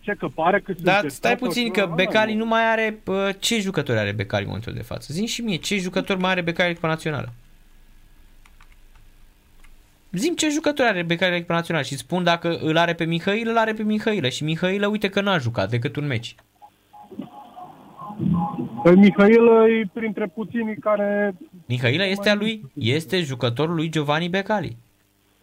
Ce, 0.00 0.12
că 0.12 0.28
pare 0.34 0.60
că 0.60 0.72
Dar 0.82 1.08
stai 1.08 1.36
puțin, 1.36 1.70
că 1.70 1.92
Becali 1.94 2.34
nu 2.34 2.46
mai 2.46 2.70
are... 2.70 2.98
Ce 3.38 3.60
jucători 3.60 3.98
are 3.98 4.12
Becali 4.12 4.42
în 4.42 4.48
momentul 4.48 4.72
de 4.72 4.82
față? 4.82 5.12
Zin 5.12 5.26
și 5.26 5.40
mie, 5.40 5.56
ce 5.56 5.76
jucători 5.76 6.20
mai 6.20 6.30
are 6.30 6.40
Becali 6.40 6.70
echipa 6.70 6.88
națională? 6.88 7.32
Zim 10.12 10.34
ce 10.34 10.48
jucători 10.48 10.88
are 10.88 11.02
Becali 11.02 11.34
echipa 11.34 11.54
națională 11.54 11.84
și 11.84 11.96
spun 11.96 12.24
dacă 12.24 12.58
îl 12.62 12.76
are 12.76 12.94
pe 12.94 13.04
Mihail, 13.04 13.48
îl 13.48 13.58
are 13.58 13.72
pe 13.72 13.82
Mihailă 13.82 14.28
și 14.28 14.44
Mihailă 14.44 14.86
uite 14.86 15.08
că 15.08 15.20
n-a 15.20 15.38
jucat 15.38 15.70
decât 15.70 15.96
un 15.96 16.06
meci. 16.06 16.34
Păi 18.82 18.96
Mihailă 18.96 19.68
e 19.68 19.90
printre 19.92 20.26
puținii 20.26 20.76
care... 20.76 21.34
Mihailă 21.66 22.06
este 22.06 22.28
a 22.28 22.34
lui, 22.34 22.70
este 22.74 23.20
jucătorul 23.20 23.74
lui 23.74 23.88
Giovanni 23.88 24.28
Becali. 24.28 24.76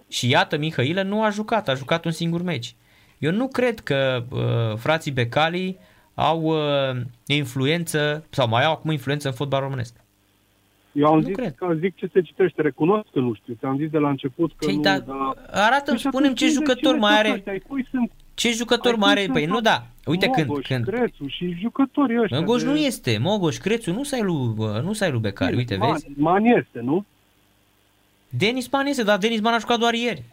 Și 0.08 0.30
iată, 0.30 0.58
Mihailă 0.58 1.02
nu 1.02 1.24
a 1.24 1.30
jucat, 1.30 1.68
a 1.68 1.74
jucat 1.74 2.06
un 2.06 2.12
singur 2.12 2.42
meci. 2.42 2.76
Eu 3.18 3.32
nu 3.32 3.48
cred 3.48 3.80
că 3.80 4.24
uh, 4.30 4.78
frații 4.78 5.12
Becali 5.12 5.78
au 6.14 6.42
uh, 6.42 7.02
influență, 7.26 8.26
sau 8.30 8.48
mai 8.48 8.64
au 8.64 8.72
acum 8.72 8.92
influență 8.92 9.28
în 9.28 9.34
fotbal 9.34 9.62
românesc. 9.62 9.96
Eu 10.94 11.08
am 11.08 11.20
nu 11.20 11.22
zis 11.22 11.36
cred. 11.36 11.56
că 11.56 11.76
zic 11.80 11.96
ce 11.96 12.10
se 12.14 12.22
citește, 12.22 12.62
recunosc 12.62 13.08
că 13.14 13.20
nu 13.20 13.34
știu, 13.34 13.56
ți-am 13.60 13.78
zis 13.78 13.90
de 13.90 13.98
la 13.98 14.10
început 14.10 14.52
că 14.56 14.66
Cei, 14.66 14.76
nu, 14.76 14.82
da, 14.82 15.00
dar... 15.00 15.18
Arată-mi, 15.52 16.00
spune 16.00 16.34
ce 16.34 16.48
jucător 16.48 16.98
mai 16.98 17.18
are... 17.18 17.32
Ăștia, 17.32 17.54
cui 17.68 17.88
sunt 17.92 18.12
ce 18.34 18.52
jucător 18.52 18.96
mare? 18.96 19.28
Păi 19.32 19.46
nu 19.46 19.62
da. 19.62 19.86
Uite 20.06 20.28
Mogoș, 20.28 20.46
când, 20.46 20.86
când... 20.86 20.98
Crețu 20.98 21.28
și 21.28 21.58
jucătorii 21.60 22.22
ăștia. 22.22 22.40
Mogoș 22.40 22.62
de... 22.62 22.70
nu 22.70 22.76
este. 22.76 23.18
Mogoș, 23.18 23.58
Crețu, 23.58 23.94
nu 23.94 24.04
sai 24.04 24.22
lui, 24.22 24.54
nu 24.84 24.94
sai 24.94 25.12
lui 25.12 25.20
Becari. 25.20 25.56
Uite, 25.56 25.76
Man, 25.76 25.92
vezi? 25.92 26.06
Man 26.16 26.46
este, 26.46 26.80
nu? 26.80 27.06
Denis 28.30 28.70
Man 28.70 28.86
este, 28.86 29.04
dar 29.04 29.18
Denis 29.18 29.40
Man 29.40 29.54
a 29.54 29.58
jucat 29.58 29.80
doar 29.80 29.94
ieri. 29.94 30.24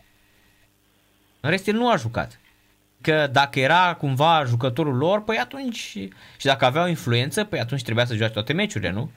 În 1.41 1.51
rest, 1.51 1.69
el 1.69 1.75
nu 1.75 1.89
a 1.89 1.97
jucat. 1.97 2.41
Că 3.01 3.29
dacă 3.33 3.61
era 3.61 3.95
cumva 3.95 4.45
jucătorul 4.47 4.97
lor, 4.97 5.25
păi 5.25 5.37
atunci... 5.37 5.77
Și 6.37 6.45
dacă 6.45 6.65
aveau 6.65 6.89
influență, 6.89 7.45
păi 7.45 7.59
atunci 7.59 7.83
trebuia 7.83 8.05
să 8.05 8.15
joace 8.15 8.33
toate 8.33 8.53
meciurile, 8.53 8.91
nu? 8.91 9.11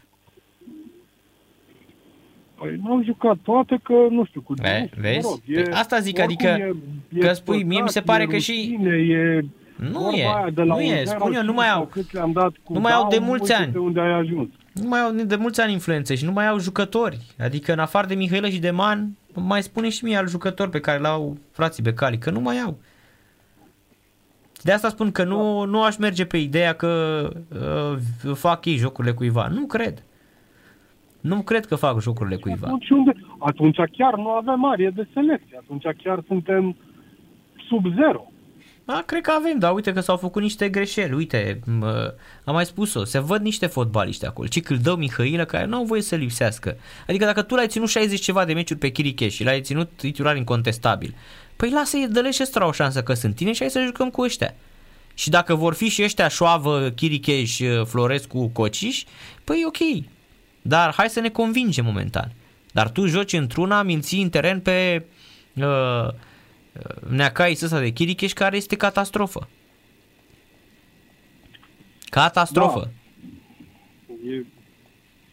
Păi 2.64 2.80
n-au 2.84 3.04
jucat 3.04 3.38
toate 3.44 3.80
că, 3.84 3.94
nu 4.10 4.26
știu, 4.26 4.42
cu 4.42 4.54
Ve, 4.54 4.90
Vezi? 5.00 5.26
Mă 5.26 5.30
rog, 5.30 5.58
e, 5.58 5.62
păi 5.62 5.74
asta 5.74 6.00
zic, 6.00 6.20
adică 6.20 6.48
e, 6.48 6.76
e 7.10 7.20
că 7.20 7.34
spui, 7.34 7.56
păcat, 7.56 7.70
mie 7.70 7.82
mi 7.82 7.90
se 7.90 8.02
pare 8.02 8.26
că 8.26 8.38
și... 8.38 8.80
E 9.10 9.46
nu 9.92 10.12
e, 10.12 10.52
de 10.54 10.62
la 10.62 10.76
nu 10.76 10.82
e, 10.82 11.04
spun 11.06 11.34
eu, 11.34 11.44
nu 11.44 11.54
mai 11.54 11.70
au, 11.70 11.86
cât 11.86 12.12
le-am 12.14 12.32
dat 12.32 12.52
cu 12.64 12.74
nu 12.74 12.80
mai 12.80 12.94
au 12.94 13.08
de 13.10 13.18
mulți 13.18 13.54
ani. 13.54 13.78
unde 13.78 14.00
ai 14.00 14.12
ajuns. 14.12 14.50
Nu 14.74 14.88
mai 14.88 15.00
au 15.00 15.12
de 15.12 15.36
mulți 15.36 15.62
ani 15.62 15.72
influențe 15.72 16.16
și 16.16 16.26
nu 16.26 16.32
mai 16.32 16.48
au 16.48 16.60
jucători. 16.60 17.20
Adică 17.40 17.72
în 17.72 17.80
afară 17.80 18.08
de 18.08 18.16
Mihailă 18.16 18.50
și 18.50 18.60
de 18.60 18.72
Man, 18.72 19.18
mai 19.34 19.64
spune 19.64 19.90
și 19.90 20.04
mie 20.04 20.18
al 20.18 20.28
jucător 20.28 20.70
pe 20.70 20.80
care 20.80 21.00
l-au 21.00 21.38
frații 21.52 21.84
Becali, 21.84 22.18
că 22.18 22.30
nu 22.30 22.40
mai 22.40 22.60
au. 22.60 22.78
De 24.62 24.72
asta 24.72 24.90
spun 24.90 25.12
că 25.12 25.24
nu, 25.24 25.64
nu 25.64 25.84
aș 25.84 25.98
merge 25.98 26.26
pe 26.26 26.38
ideea 26.38 26.74
că 26.74 27.30
uh, 27.50 28.34
fac 28.36 28.66
ei 28.66 28.76
jocurile 28.76 29.14
cuiva. 29.14 29.48
Nu 29.48 29.66
cred. 29.66 30.04
Nu 31.24 31.42
cred 31.42 31.66
că 31.66 31.76
fac 31.76 32.02
jocurile 32.02 32.36
cuiva. 32.36 32.68
Atunci, 32.68 32.90
unde? 32.90 33.12
atunci 33.40 33.76
chiar 33.92 34.16
nu 34.16 34.30
avem 34.30 34.66
arie 34.66 34.92
de 34.96 35.08
selecție. 35.14 35.58
Atunci 35.58 35.84
chiar 36.04 36.24
suntem 36.28 36.76
sub 37.68 37.86
zero. 37.96 38.32
Da, 38.86 39.04
cred 39.06 39.22
că 39.22 39.32
avem, 39.32 39.60
dar 39.60 39.74
uite 39.74 39.94
că 39.94 40.00
s-au 40.00 40.18
făcut 40.18 40.42
niște 40.42 40.70
greșeli. 40.70 41.14
Uite, 41.14 41.60
mă, 41.80 42.14
am 42.44 42.54
mai 42.54 42.66
spus-o, 42.66 43.04
se 43.04 43.20
văd 43.20 43.42
niște 43.42 43.66
fotbaliști 43.66 44.26
acolo. 44.26 44.48
Ci 44.48 44.60
dă 44.82 44.96
Mihailă 44.98 45.46
care 45.46 45.66
nu 45.66 45.76
au 45.76 45.84
voie 45.84 46.02
să 46.02 46.16
lipsească. 46.16 46.76
Adică 47.08 47.26
dacă 47.26 47.42
tu 47.42 47.56
l-ai 47.56 47.68
ținut 47.68 47.90
60 47.90 48.20
ceva 48.20 48.46
de 48.46 48.54
meciuri 48.54 48.80
pe 48.80 48.90
Chiricheș 48.90 49.34
și 49.34 49.44
l-ai 49.44 49.62
ținut 49.62 49.90
titular 49.96 50.36
incontestabil, 50.36 51.16
păi 51.56 51.70
lasă-i, 51.70 52.08
dă-le 52.10 52.32
și 52.32 52.44
o 52.60 52.72
șansă 52.72 53.04
că 53.04 53.14
sunt 53.14 53.36
tine 53.36 53.52
și 53.52 53.60
hai 53.60 53.70
să 53.70 53.84
jucăm 53.86 54.10
cu 54.10 54.22
ăștia. 54.22 54.54
Și 55.14 55.30
dacă 55.30 55.56
vor 55.56 55.74
fi 55.74 55.90
și 55.90 56.04
ăștia 56.04 56.28
Șoavă, 56.28 56.90
Chiricheș, 56.90 57.60
Florescu, 57.86 58.48
Cociș, 58.48 59.04
păi 59.44 59.64
ok, 59.68 60.06
dar 60.66 60.94
hai 60.94 61.10
să 61.10 61.20
ne 61.20 61.30
convingem 61.30 61.86
momentan. 61.86 62.32
Dar 62.72 62.92
tu 62.92 63.06
joci 63.06 63.34
într-una, 63.34 63.82
minții 63.82 64.22
în 64.22 64.30
teren 64.30 64.60
pe 64.60 65.06
uh, 65.54 66.08
Neacai 67.10 67.58
ăsta 67.62 67.80
de 67.80 67.90
Chiricheș 67.90 68.34
care 68.34 68.56
este 68.56 68.76
catastrofă. 68.76 69.48
Catastrofă. 72.10 72.92
Da. 74.08 74.14
E... 74.32 74.46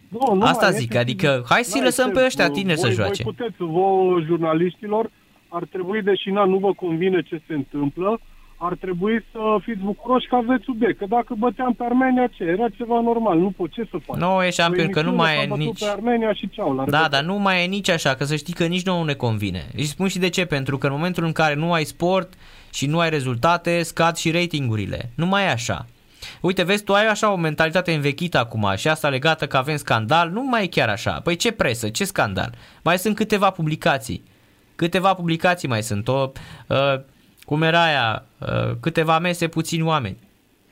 Nu, 0.08 0.34
nu 0.34 0.42
Asta 0.42 0.70
zic, 0.70 0.94
adică 0.94 1.44
hai 1.48 1.64
să-i 1.64 1.82
lăsăm 1.82 2.10
pe 2.10 2.24
ăștia 2.24 2.50
tineri 2.50 2.80
voi, 2.80 2.90
să 2.90 2.94
joace. 2.94 3.22
Voi 3.22 3.32
puteți, 3.32 3.56
vouă 3.58 4.20
jurnaliștilor, 4.20 5.10
ar 5.48 5.64
trebui, 5.64 6.02
deși 6.02 6.30
na, 6.30 6.44
nu 6.44 6.58
vă 6.58 6.72
convine 6.72 7.22
ce 7.22 7.42
se 7.46 7.54
întâmplă, 7.54 8.20
ar 8.62 8.74
trebui 8.80 9.24
să 9.32 9.38
fiți 9.62 9.78
bucuroși 9.78 10.26
că 10.28 10.34
aveți 10.34 10.64
subiect. 10.64 10.98
Că 10.98 11.06
dacă 11.08 11.34
băteam 11.38 11.72
pe 11.72 11.84
Armenia, 11.84 12.26
ce? 12.26 12.44
Era 12.44 12.68
ceva 12.76 13.00
normal. 13.00 13.38
Nu 13.38 13.50
pot 13.56 13.72
ce 13.72 13.88
să 13.90 13.96
faci. 14.04 14.18
Nu 14.18 14.44
e 14.44 14.50
șampion, 14.50 14.90
că 14.90 15.02
nu 15.02 15.12
mai 15.12 15.42
e 15.42 15.54
nici... 15.56 15.78
pe 15.78 15.90
Armenia 15.90 16.32
și 16.32 16.48
ceau, 16.48 16.74
la 16.74 16.84
da, 16.84 17.06
dar 17.10 17.22
nu 17.22 17.38
mai 17.38 17.64
e 17.64 17.66
nici 17.66 17.88
așa, 17.88 18.14
că 18.14 18.24
să 18.24 18.36
știi 18.36 18.54
că 18.54 18.64
nici 18.64 18.84
nu 18.84 19.02
ne 19.02 19.14
convine. 19.14 19.66
Și 19.76 19.86
spun 19.86 20.08
și 20.08 20.18
de 20.18 20.28
ce, 20.28 20.44
pentru 20.44 20.78
că 20.78 20.86
în 20.86 20.92
momentul 20.92 21.24
în 21.24 21.32
care 21.32 21.54
nu 21.54 21.72
ai 21.72 21.84
sport 21.84 22.32
și 22.72 22.86
nu 22.86 22.98
ai 22.98 23.10
rezultate, 23.10 23.82
scad 23.82 24.16
și 24.16 24.30
ratingurile. 24.30 25.10
Nu 25.14 25.26
mai 25.26 25.42
e 25.44 25.50
așa. 25.50 25.86
Uite, 26.40 26.62
vezi, 26.62 26.84
tu 26.84 26.92
ai 26.92 27.06
așa 27.06 27.32
o 27.32 27.36
mentalitate 27.36 27.92
învechită 27.92 28.38
acum 28.38 28.72
și 28.76 28.88
asta 28.88 29.08
legată 29.08 29.46
că 29.46 29.56
avem 29.56 29.76
scandal, 29.76 30.30
nu 30.30 30.42
mai 30.42 30.64
e 30.64 30.66
chiar 30.66 30.88
așa. 30.88 31.20
Păi 31.24 31.36
ce 31.36 31.52
presă, 31.52 31.88
ce 31.88 32.04
scandal? 32.04 32.54
Mai 32.82 32.98
sunt 32.98 33.16
câteva 33.16 33.50
publicații. 33.50 34.22
Câteva 34.76 35.14
publicații 35.14 35.68
mai 35.68 35.82
sunt. 35.82 36.08
O, 36.08 36.30
uh, 36.66 37.00
cum 37.50 37.62
era 37.62 37.84
aia, 37.84 38.24
uh, 38.38 38.76
câteva 38.80 39.18
mese, 39.18 39.48
puțini 39.48 39.82
oameni. 39.82 40.16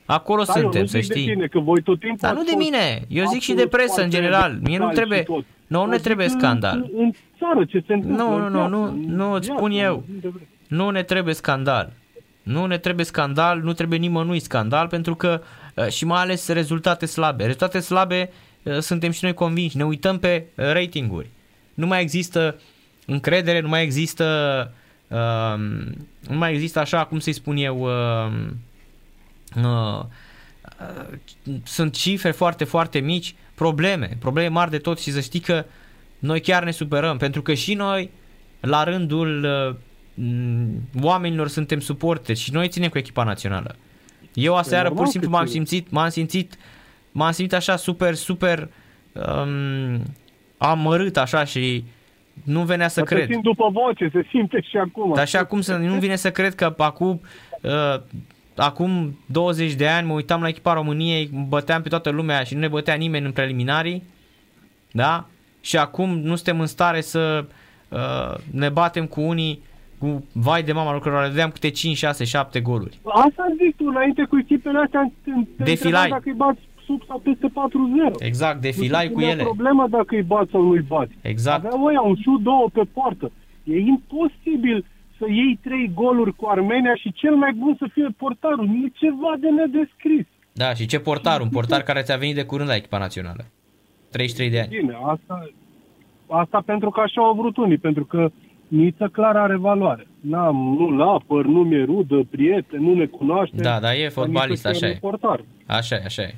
Acolo 0.07 0.43
Da, 0.43 0.53
eu 0.57 0.62
suntem, 0.62 0.81
nu 0.81 0.87
să 0.87 0.99
zic 0.99 1.11
știi. 1.11 1.26
De 1.26 1.33
tine, 1.33 1.47
că 1.47 1.59
voi 1.59 1.83
tot 1.83 2.01
timpul 2.01 2.18
Dar 2.20 2.31
ați 2.31 2.39
nu 2.41 2.45
de 2.45 2.51
fost 2.53 2.64
mine, 2.64 3.05
eu 3.09 3.24
zic 3.26 3.41
și 3.41 3.53
de 3.53 3.62
absolut 3.62 3.70
presă 3.70 4.03
în 4.03 4.11
foarte 4.11 4.16
general. 4.16 4.59
Mie 4.62 4.79
nu 4.79 4.85
radicali 4.85 4.95
trebuie, 4.95 5.18
și 5.18 5.24
tot. 5.24 5.45
nouă 5.66 5.85
nu 5.85 5.91
ne 5.91 5.97
Dar 5.97 6.05
trebuie 6.07 6.26
zic 6.26 6.35
în- 6.35 6.41
scandal. 6.41 6.76
În, 6.79 6.91
în 7.05 7.11
țară 7.39 7.64
ce 7.64 7.85
se 7.87 7.93
întâmplă. 7.93 8.22
Nu, 8.24 8.35
în 8.35 8.43
nu, 8.43 8.49
viață, 8.51 8.68
nu, 8.68 8.83
în 8.83 9.05
nu, 9.07 9.33
îți 9.33 9.47
viață, 9.47 9.59
spun 9.59 9.70
eu. 9.70 10.05
unde 10.14 10.29
vrei. 10.29 10.49
Nu 10.68 10.91
ne 10.91 11.03
trebuie 11.03 11.35
scandal. 11.35 11.93
Nu 12.43 12.66
ne 12.66 12.79
trebuie 12.79 13.05
scandal, 13.05 13.61
nu 13.61 13.72
trebuie 13.72 13.99
nimănui 13.99 14.39
scandal, 14.41 14.87
pentru 14.89 15.14
că 15.14 15.41
uh, 15.74 15.87
și 15.89 16.05
mai 16.05 16.20
ales 16.20 16.49
rezultate 16.49 17.07
slabe. 17.07 17.43
Rezultate 17.43 17.81
slabe 17.81 18.31
uh, 18.62 18.79
suntem 18.79 19.11
și 19.11 19.24
noi 19.24 19.35
convinși. 19.35 19.76
Ne 19.76 19.85
uităm 19.85 20.18
pe 20.18 20.45
uh, 20.55 20.64
ratinguri. 20.72 21.31
Nu 21.74 21.87
mai 21.87 22.01
există 22.03 22.61
încredere, 23.07 23.61
nu 23.61 23.68
mai 23.68 23.83
există 23.83 24.24
uh, 25.09 25.55
nu 26.29 26.37
mai 26.37 26.53
există 26.53 26.79
așa, 26.79 27.05
cum 27.05 27.18
să-i 27.18 27.33
spun 27.33 27.57
eu, 27.57 27.81
uh, 27.81 28.33
uh, 29.57 30.05
uh, 30.81 31.18
sunt 31.64 31.93
cifre 31.93 32.31
foarte, 32.31 32.64
foarte 32.64 32.99
mici, 32.99 33.35
probleme, 33.55 34.16
probleme 34.18 34.49
mari 34.49 34.70
de 34.70 34.79
tot 34.79 34.99
și 35.01 35.12
să 35.12 35.20
știi 35.20 35.41
că 35.41 35.64
noi 36.18 36.41
chiar 36.41 36.64
ne 36.64 36.70
superăm, 36.70 37.16
pentru 37.16 37.43
că 37.43 37.55
și 37.55 37.74
noi, 37.74 38.11
la 38.61 38.85
rândul 38.85 39.45
uh, 39.45 39.76
m, 40.24 41.03
oamenilor, 41.03 41.49
suntem 41.49 41.81
suporteri 41.81 42.39
și 42.39 42.53
noi 42.53 42.68
ținem 42.68 42.89
cu 42.89 42.99
echipa 42.99 43.24
națională. 43.24 43.76
Eu 44.33 44.57
aseară 44.57 44.89
pur 44.89 44.97
normal 44.97 45.07
și 45.07 45.12
simplu 45.12 45.31
că 45.31 45.37
m-am 45.37 45.47
ținem. 45.47 45.64
simțit, 45.64 45.91
m-am 45.91 46.09
simțit, 46.09 46.59
m-am 47.12 47.33
simțit 47.33 47.55
așa 47.55 47.76
super, 47.76 48.14
super 48.14 48.68
um, 49.12 50.03
amărât 50.57 51.16
așa 51.16 51.45
și 51.45 51.85
nu 52.45 52.62
venea 52.62 52.89
să 52.89 53.01
Dar 53.01 53.09
cred. 53.09 53.26
Se 53.26 53.32
simt 53.32 53.43
după 53.43 53.68
voce, 53.72 54.09
se 54.12 54.26
simte 54.30 54.61
și 54.61 54.76
acum. 54.76 55.12
Dar 55.14 55.28
și 55.28 55.36
acum 55.36 55.61
să 55.61 55.76
nu 55.76 55.95
vine 55.99 56.16
să 56.16 56.30
cred 56.30 56.55
că 56.55 56.74
acum, 56.76 57.20
uh, 57.62 58.01
acum 58.57 59.18
20 59.26 59.72
de 59.74 59.89
ani 59.89 60.07
mă 60.07 60.12
uitam 60.12 60.41
la 60.41 60.49
echipa 60.49 60.72
României, 60.72 61.30
băteam 61.49 61.82
pe 61.82 61.89
toată 61.89 62.11
lumea 62.11 62.43
și 62.43 62.55
nu 62.55 62.61
ne 62.61 62.68
bătea 62.68 62.95
nimeni 62.95 63.24
în 63.26 63.32
preliminarii, 63.32 64.03
da? 64.93 65.26
Și 65.61 65.76
acum 65.76 66.18
nu 66.18 66.34
suntem 66.34 66.61
în 66.61 66.66
stare 66.66 67.01
să 67.01 67.45
uh, 67.89 68.34
ne 68.51 68.68
batem 68.68 69.07
cu 69.07 69.20
unii 69.20 69.62
cu 69.99 70.24
vai 70.32 70.62
de 70.62 70.72
mama 70.72 70.93
lucrurilor, 70.93 71.22
le 71.22 71.28
dădeam 71.28 71.51
câte 71.51 71.70
5, 71.70 71.97
6, 71.97 72.24
7 72.24 72.61
goluri. 72.61 72.99
Asta 73.05 73.45
zic 73.62 73.76
tu, 73.76 73.84
înainte 73.86 74.24
cu 74.24 74.39
echipele 74.39 74.78
astea, 74.84 75.12
te- 75.24 75.30
te 75.57 75.62
Defilai. 75.64 76.01
întrebam 76.03 76.09
dacă 76.09 76.22
îi 76.26 76.34
bați 76.34 76.61
sub 76.89 77.01
sau 77.09 77.18
peste 77.28 77.47
4-0. 77.49 77.51
Exact, 78.30 78.59
defilai 78.61 79.07
Nu 79.07 79.12
cu 79.12 79.18
se 79.18 79.24
punea 79.24 79.34
ele. 79.36 79.43
problema 79.53 79.84
dacă 79.97 80.14
îi 80.14 80.22
bați 80.32 80.51
sau 80.51 80.62
nu-i 80.62 80.84
bați. 80.95 81.12
Exact. 81.32 81.64
Avea 81.64 81.78
ăia 81.89 82.01
un 82.01 82.16
șut 82.24 82.41
două 82.43 82.66
pe 82.72 82.82
poartă. 82.97 83.26
E 83.64 83.78
imposibil 83.78 84.84
să 85.18 85.24
iei 85.28 85.59
trei 85.66 85.91
goluri 85.95 86.34
cu 86.41 86.47
Armenia 86.47 86.95
și 86.95 87.12
cel 87.12 87.34
mai 87.34 87.53
bun 87.53 87.74
să 87.78 87.86
fie 87.93 88.09
portarul. 88.16 88.66
E 88.84 88.89
ceva 89.03 89.32
de 89.41 89.49
nedescris. 89.61 90.26
Da, 90.53 90.74
și 90.74 90.86
ce 90.86 90.99
portar, 91.01 91.41
un 91.41 91.49
portar 91.49 91.82
care 91.82 92.01
ți-a 92.03 92.16
venit 92.16 92.34
de 92.34 92.45
curând 92.45 92.68
la 92.68 92.74
echipa 92.74 92.99
națională. 92.99 93.45
33 94.11 94.51
de 94.51 94.59
ani. 94.61 94.68
Bine, 94.80 94.97
asta, 95.05 95.51
asta 96.26 96.62
pentru 96.66 96.91
că 96.91 97.01
așa 97.01 97.20
au 97.22 97.34
vrut 97.34 97.57
unii, 97.57 97.78
pentru 97.78 98.05
că 98.05 98.30
Niță 98.68 99.09
clar 99.12 99.36
are 99.36 99.57
valoare. 99.57 100.07
N-am, 100.20 100.57
nu-l 100.78 101.01
apăr, 101.03 101.47
nu 101.47 101.61
mi-e 101.62 101.84
rudă, 101.84 102.20
prieten, 102.30 102.82
nu 102.82 102.95
ne 102.95 103.07
cunoaște. 103.07 103.57
Da, 103.57 103.80
dar 103.80 103.95
e 103.95 104.01
Dar 104.03 104.11
fotbalist, 104.11 104.64
Niță 104.64 104.68
așa 104.68 104.86
chiar 104.86 104.91
e. 104.91 104.99
Portar. 105.01 105.45
Așa 105.66 105.97
e, 105.97 106.03
așa 106.05 106.22
e. 106.22 106.34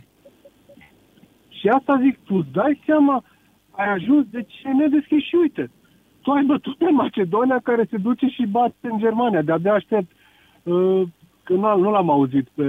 Și 1.61 1.69
asta 1.69 2.01
zic, 2.03 2.19
tu 2.25 2.35
îți 2.35 2.53
dai 2.53 2.81
seama, 2.87 3.25
ai 3.71 3.89
ajuns 3.89 4.27
de 4.31 4.43
ce 4.43 4.69
nedeschis 4.69 5.23
și 5.25 5.35
uite, 5.35 5.71
tu 6.23 6.31
ai 6.31 6.45
bătut 6.45 6.77
pe 6.77 6.91
Macedonia 6.91 7.61
care 7.63 7.87
se 7.91 7.97
duce 7.97 8.27
și 8.27 8.47
bate 8.47 8.75
în 8.81 8.99
Germania. 8.99 9.43
De-abia 9.43 9.73
aștept, 9.75 10.11
uh, 10.63 11.03
că 11.43 11.53
nu, 11.53 11.77
nu 11.79 11.91
l-am 11.91 12.11
auzit 12.11 12.49
pe, 12.55 12.65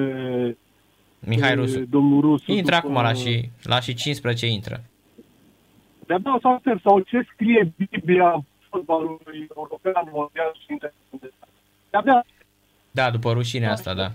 Mihai 1.20 1.50
pe 1.50 1.56
Rusu. 1.56 1.80
domnul 1.86 2.22
Rusu. 2.22 2.52
Intră 2.52 2.76
după- 2.76 2.88
acum 2.88 3.02
la 3.04 3.14
și, 3.14 3.50
la 3.64 3.80
și 3.80 3.94
15 3.94 4.48
intră. 4.48 4.84
De-abia 6.08 6.36
o 6.36 6.40
să 6.40 6.48
aștept, 6.48 6.82
sau 6.82 7.00
ce 7.00 7.28
scrie 7.34 7.74
Biblia 7.78 8.44
fotbalului 8.70 9.48
european, 9.56 10.10
mondial 10.14 10.52
și 10.60 10.66
internațional. 10.72 11.34
De-abia 11.90 12.26
Da, 12.92 13.10
după 13.12 13.32
rușinea 13.32 13.72
asta, 13.72 13.94
da. 13.94 14.08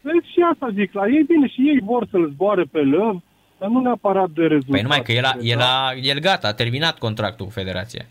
Vezi, 0.00 0.32
și 0.32 0.40
asta 0.52 0.70
zic 0.74 0.92
la 0.92 1.06
ei, 1.08 1.22
bine, 1.22 1.46
și 1.48 1.60
ei 1.68 1.80
vor 1.84 2.06
să-l 2.10 2.30
zboare 2.30 2.62
pe 2.64 2.78
lăv, 2.80 3.22
dar 3.58 3.68
nu 3.68 3.80
neapărat 3.80 4.30
de 4.30 4.42
rezultat. 4.42 4.70
Păi 4.70 4.82
numai 4.82 5.02
că 5.02 5.12
el, 5.12 5.24
a, 5.24 5.36
el, 5.40 5.60
a, 5.60 5.92
el 6.02 6.18
gata, 6.18 6.48
a 6.48 6.52
terminat 6.52 6.98
contractul 6.98 7.46
cu 7.46 7.52
federația. 7.52 8.06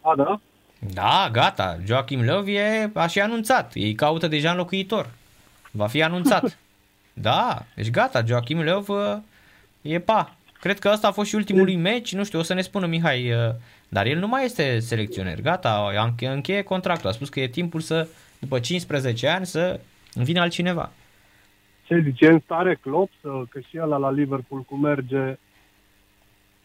A, 0.00 0.14
da? 0.16 0.40
Da, 0.94 1.28
gata, 1.32 1.78
Joachim 1.84 2.22
Löw 2.22 2.48
e, 2.48 2.90
a 2.94 3.06
și 3.06 3.20
anunțat, 3.20 3.72
ei 3.74 3.94
caută 3.94 4.28
deja 4.28 4.50
înlocuitor. 4.50 5.08
Va 5.70 5.86
fi 5.86 6.02
anunțat. 6.02 6.58
Da, 7.18 7.62
deci 7.74 7.90
gata, 7.90 8.24
Joachim 8.26 8.62
Löw 8.62 8.84
uh, 8.86 9.16
e 9.82 9.98
pa. 9.98 10.34
Cred 10.60 10.78
că 10.78 10.90
ăsta 10.92 11.08
a 11.08 11.10
fost 11.10 11.28
și 11.28 11.34
ultimul 11.34 11.64
lui 11.64 11.76
meci, 11.76 12.14
nu 12.14 12.24
știu, 12.24 12.38
o 12.38 12.42
să 12.42 12.54
ne 12.54 12.60
spună 12.60 12.86
Mihai, 12.86 13.32
uh, 13.32 13.54
dar 13.88 14.06
el 14.06 14.18
nu 14.18 14.26
mai 14.26 14.44
este 14.44 14.78
selecționer, 14.78 15.40
gata, 15.40 15.92
a 15.96 16.04
înche- 16.04 16.26
încheie 16.26 16.62
contractul, 16.62 17.08
a 17.08 17.12
spus 17.12 17.28
că 17.28 17.40
e 17.40 17.48
timpul 17.48 17.80
să, 17.80 18.08
după 18.38 18.58
15 18.58 19.28
ani, 19.28 19.46
să 19.46 19.80
vină 20.12 20.40
altcineva. 20.40 20.92
Ce 21.86 22.00
zice, 22.04 22.26
în 22.28 22.38
stare 22.38 22.74
Klopp, 22.74 23.12
să, 23.20 23.28
că 23.48 23.60
și 23.60 23.78
ăla 23.80 23.96
la 23.96 24.10
Liverpool 24.10 24.60
cum 24.60 24.80
merge, 24.80 25.38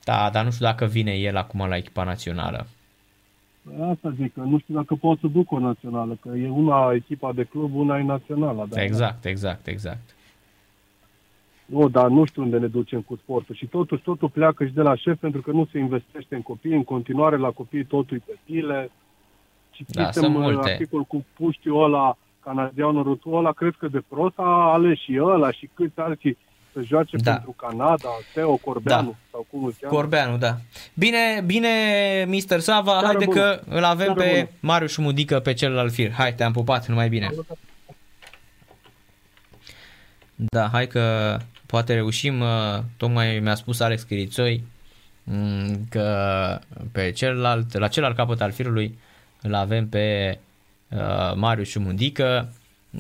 Da, 0.04 0.30
dar 0.30 0.44
nu 0.44 0.52
știu 0.52 0.66
dacă 0.66 0.86
vine 0.86 1.12
el 1.14 1.38
acum 1.38 1.68
la 1.68 1.78
echipa 1.78 2.04
națională. 2.04 2.68
asta 3.90 4.14
zic, 4.18 4.34
că 4.34 4.40
nu 4.40 4.60
știu 4.60 4.74
dacă 4.74 4.96
pot 4.96 5.20
să 5.20 5.28
duc 5.28 5.52
o 5.52 5.60
națională, 5.60 6.18
că 6.22 6.30
e 6.38 6.50
una 6.50 6.92
echipa 6.94 7.32
de 7.34 7.44
club, 7.44 7.76
una 7.76 7.98
e 8.00 8.04
națională. 8.04 8.66
Da, 8.70 8.84
Exact, 8.84 9.26
exact, 9.26 9.68
exact. 9.68 10.16
Nu, 11.66 11.90
dar 11.90 12.08
nu 12.10 12.26
știu 12.26 12.42
unde 12.42 12.58
ne 12.58 12.68
ducem 12.68 13.02
cu 13.02 13.16
sportul 13.16 13.56
și 13.56 13.66
totuși 13.66 14.02
totul 14.02 14.30
pleacă 14.30 14.66
și 14.66 14.74
de 14.74 14.82
la 14.82 14.96
șef 14.96 15.20
pentru 15.20 15.42
că 15.42 15.52
nu 15.52 15.68
se 15.72 15.80
investește 15.80 16.36
în 16.36 16.42
copii, 16.42 16.74
în 16.76 16.84
continuare 16.84 17.38
la 17.38 17.50
copii 17.50 17.86
totul 17.86 18.18
e 18.18 18.22
pe 18.26 18.38
pile. 18.46 18.92
Da, 19.88 20.04
Citisem 20.04 20.12
sunt 20.12 20.36
uh, 20.36 20.42
multe. 20.42 20.70
articol 20.72 21.04
cu 21.04 21.26
puștiul 21.34 21.84
ăla, 21.84 22.18
canadianul 22.44 23.04
rutul 23.04 23.38
ăla, 23.38 23.52
cred 23.52 23.74
că 23.80 23.88
de 23.88 24.04
prost 24.08 24.34
a 24.38 24.72
ales 24.74 24.98
și 25.00 25.20
ăla 25.22 25.52
și 25.52 25.70
câți 25.74 26.00
alții 26.00 26.38
să 26.74 26.82
joace 26.82 27.18
Da. 27.18 27.32
pentru 27.32 27.52
Canada, 27.52 28.10
Teo 28.34 28.56
Corbeanu 28.56 29.10
Da. 29.10 29.18
sau 29.32 29.48
cum 29.52 29.64
îl 29.64 29.74
cheamă. 29.82 29.96
Corbeanu, 29.96 30.38
da. 30.38 30.56
Bine, 30.94 31.44
bine, 31.46 31.70
Mr. 32.28 32.60
Sava, 32.60 32.92
Seară 32.92 33.06
haide 33.06 33.26
bună. 33.26 33.40
că 33.40 33.60
îl 33.70 33.84
avem 33.84 34.06
Seară 34.06 34.20
pe 34.22 34.30
bună. 34.36 34.48
Marius 34.60 34.96
Mudică 34.98 35.40
pe 35.40 35.54
celălalt 35.54 35.92
fir. 35.92 36.12
Hai, 36.12 36.34
te-am 36.34 36.52
pupat, 36.52 36.88
numai 36.88 37.10
bine. 37.10 37.30
Da, 40.36 40.68
hai 40.72 40.88
că 40.88 41.38
poate 41.66 41.94
reușim, 41.94 42.40
uh, 42.40 42.80
tocmai 42.98 43.40
mi-a 43.40 43.56
spus 43.56 43.80
Alex 43.80 44.04
Chirițoi 44.04 44.64
mm, 45.24 45.86
că 45.90 46.06
pe 46.92 47.12
celălalt, 47.12 47.78
la 47.78 47.88
celălalt 47.88 48.18
capăt 48.18 48.42
al 48.42 48.52
firului 48.52 48.98
îl 49.42 49.54
avem 49.56 49.88
pe 49.90 50.38
uh, 50.92 51.34
Marius 51.36 51.76
Mudică, 51.76 52.54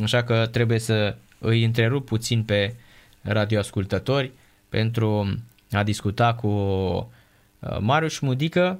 așa 0.03 0.23
că 0.23 0.47
trebuie 0.51 0.79
să 0.79 1.15
îi 1.39 1.63
întrerup 1.63 2.05
puțin 2.05 2.43
pe 2.43 2.75
radioascultători 3.21 4.31
pentru 4.69 5.37
a 5.71 5.83
discuta 5.83 6.33
cu 6.33 6.47
uh, 6.47 7.77
Marius 7.79 8.19
Mudică, 8.19 8.79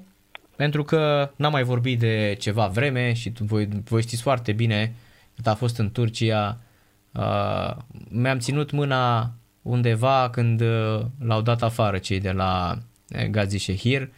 pentru 0.56 0.84
că 0.84 1.32
n-am 1.36 1.52
mai 1.52 1.64
vorbit 1.64 2.00
de 2.00 2.36
ceva 2.40 2.68
vreme 2.68 3.14
și 3.14 3.30
tu- 3.30 3.44
voi, 3.44 3.68
voi 3.84 4.02
știți 4.02 4.22
foarte 4.22 4.52
bine 4.52 4.94
cât 5.36 5.48
a 5.48 5.56
fost 5.56 5.78
în 5.78 5.92
Turcia. 5.92 6.58
Uh, 7.12 7.76
mi-am 8.10 8.40
ținut 8.40 8.72
mâna 8.72 9.34
undeva 9.62 10.30
când 10.30 10.62
uh, 10.62 11.02
l-au 11.20 11.42
dat 11.42 11.62
afară 11.62 11.98
cei 11.98 12.20
de 12.20 12.32
la 12.32 12.78
uh, 13.16 13.26
Gazi 13.26 13.58
Shehir, 13.58 14.10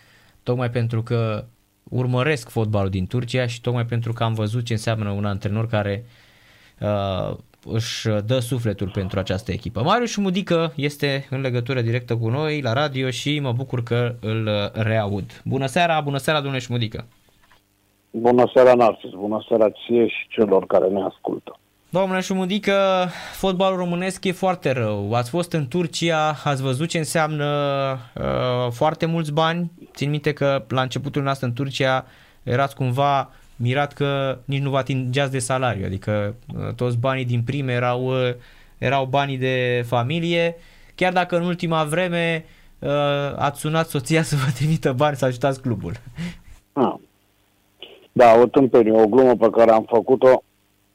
tocmai 0.43 0.69
pentru 0.69 1.03
că 1.03 1.45
urmăresc 1.93 2.49
fotbalul 2.49 2.89
din 2.89 3.07
Turcia 3.07 3.47
și 3.47 3.61
tocmai 3.61 3.85
pentru 3.85 4.13
că 4.13 4.23
am 4.23 4.33
văzut 4.33 4.65
ce 4.65 4.73
înseamnă 4.73 5.09
un 5.09 5.25
antrenor 5.25 5.67
care 5.67 6.05
uh, 6.79 7.35
își 7.65 8.07
dă 8.25 8.39
sufletul 8.39 8.89
pentru 8.89 9.19
această 9.19 9.51
echipă. 9.51 9.81
Marius 9.81 10.15
Mudică 10.15 10.73
este 10.75 11.27
în 11.29 11.41
legătură 11.41 11.81
directă 11.81 12.17
cu 12.17 12.29
noi 12.29 12.61
la 12.61 12.73
radio 12.73 13.09
și 13.09 13.39
mă 13.39 13.51
bucur 13.51 13.83
că 13.83 14.15
îl 14.21 14.47
uh, 14.47 14.83
reaud. 14.83 15.41
Bună 15.45 15.65
seara, 15.65 16.01
bună 16.01 16.17
seara 16.17 16.39
domnule 16.39 16.61
Șmudică. 16.61 17.05
Bună 18.11 18.49
seara, 18.53 18.73
Narcis. 18.73 19.09
Bună 19.09 19.45
seara 19.47 19.69
ție 19.69 20.07
și 20.07 20.27
celor 20.27 20.65
care 20.65 20.87
ne 20.87 21.01
ascultă. 21.03 21.59
Domnule 21.93 22.19
Șumudică, 22.19 22.73
fotbalul 23.33 23.77
românesc 23.77 24.23
e 24.23 24.31
foarte 24.31 24.71
rău. 24.71 25.13
Ați 25.13 25.29
fost 25.29 25.51
în 25.51 25.67
Turcia, 25.67 26.35
ați 26.43 26.61
văzut 26.61 26.89
ce 26.89 26.97
înseamnă 26.97 27.45
uh, 28.15 28.71
foarte 28.71 29.05
mulți 29.05 29.31
bani. 29.31 29.71
Țin 29.93 30.09
minte 30.09 30.33
că 30.33 30.65
la 30.67 30.81
începutul 30.81 31.23
nostru 31.23 31.45
în 31.45 31.53
Turcia 31.53 32.05
erați 32.43 32.75
cumva 32.75 33.29
mirat 33.55 33.93
că 33.93 34.37
nici 34.45 34.61
nu 34.61 34.69
vă 34.69 34.77
atingeați 34.77 35.31
de 35.31 35.39
salariu, 35.39 35.85
adică 35.85 36.35
uh, 36.55 36.73
toți 36.75 36.97
banii 36.97 37.25
din 37.25 37.41
prime 37.41 37.73
erau, 37.73 38.05
uh, 38.05 38.33
erau 38.77 39.05
banii 39.05 39.37
de 39.37 39.83
familie, 39.87 40.55
chiar 40.95 41.13
dacă 41.13 41.37
în 41.37 41.43
ultima 41.43 41.83
vreme 41.83 42.45
uh, 42.79 42.89
ați 43.35 43.59
sunat 43.59 43.87
soția 43.87 44.23
să 44.23 44.35
vă 44.35 44.51
trimită 44.55 44.93
bani 44.93 45.15
să 45.15 45.25
ajutați 45.25 45.61
clubul. 45.61 45.93
Ah. 46.73 46.93
Da, 48.11 48.33
o 48.41 48.45
tâmpenie, 48.45 48.91
o 48.91 49.07
glumă 49.07 49.35
pe 49.35 49.49
care 49.49 49.71
am 49.71 49.85
făcut-o, 49.89 50.43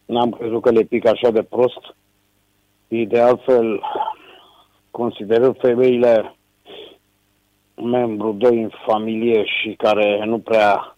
n-am 0.08 0.30
crezut 0.30 0.62
că 0.62 0.70
le 0.70 0.82
pic 0.82 1.06
așa 1.06 1.30
de 1.30 1.42
prost. 1.42 1.94
Și 2.88 3.04
de 3.04 3.20
altfel, 3.20 3.80
considerând 4.90 5.56
femeile 5.58 6.36
membru 7.74 8.32
doi 8.32 8.62
în 8.62 8.70
familie 8.86 9.44
și 9.44 9.74
care 9.76 10.24
nu 10.24 10.38
prea 10.38 10.96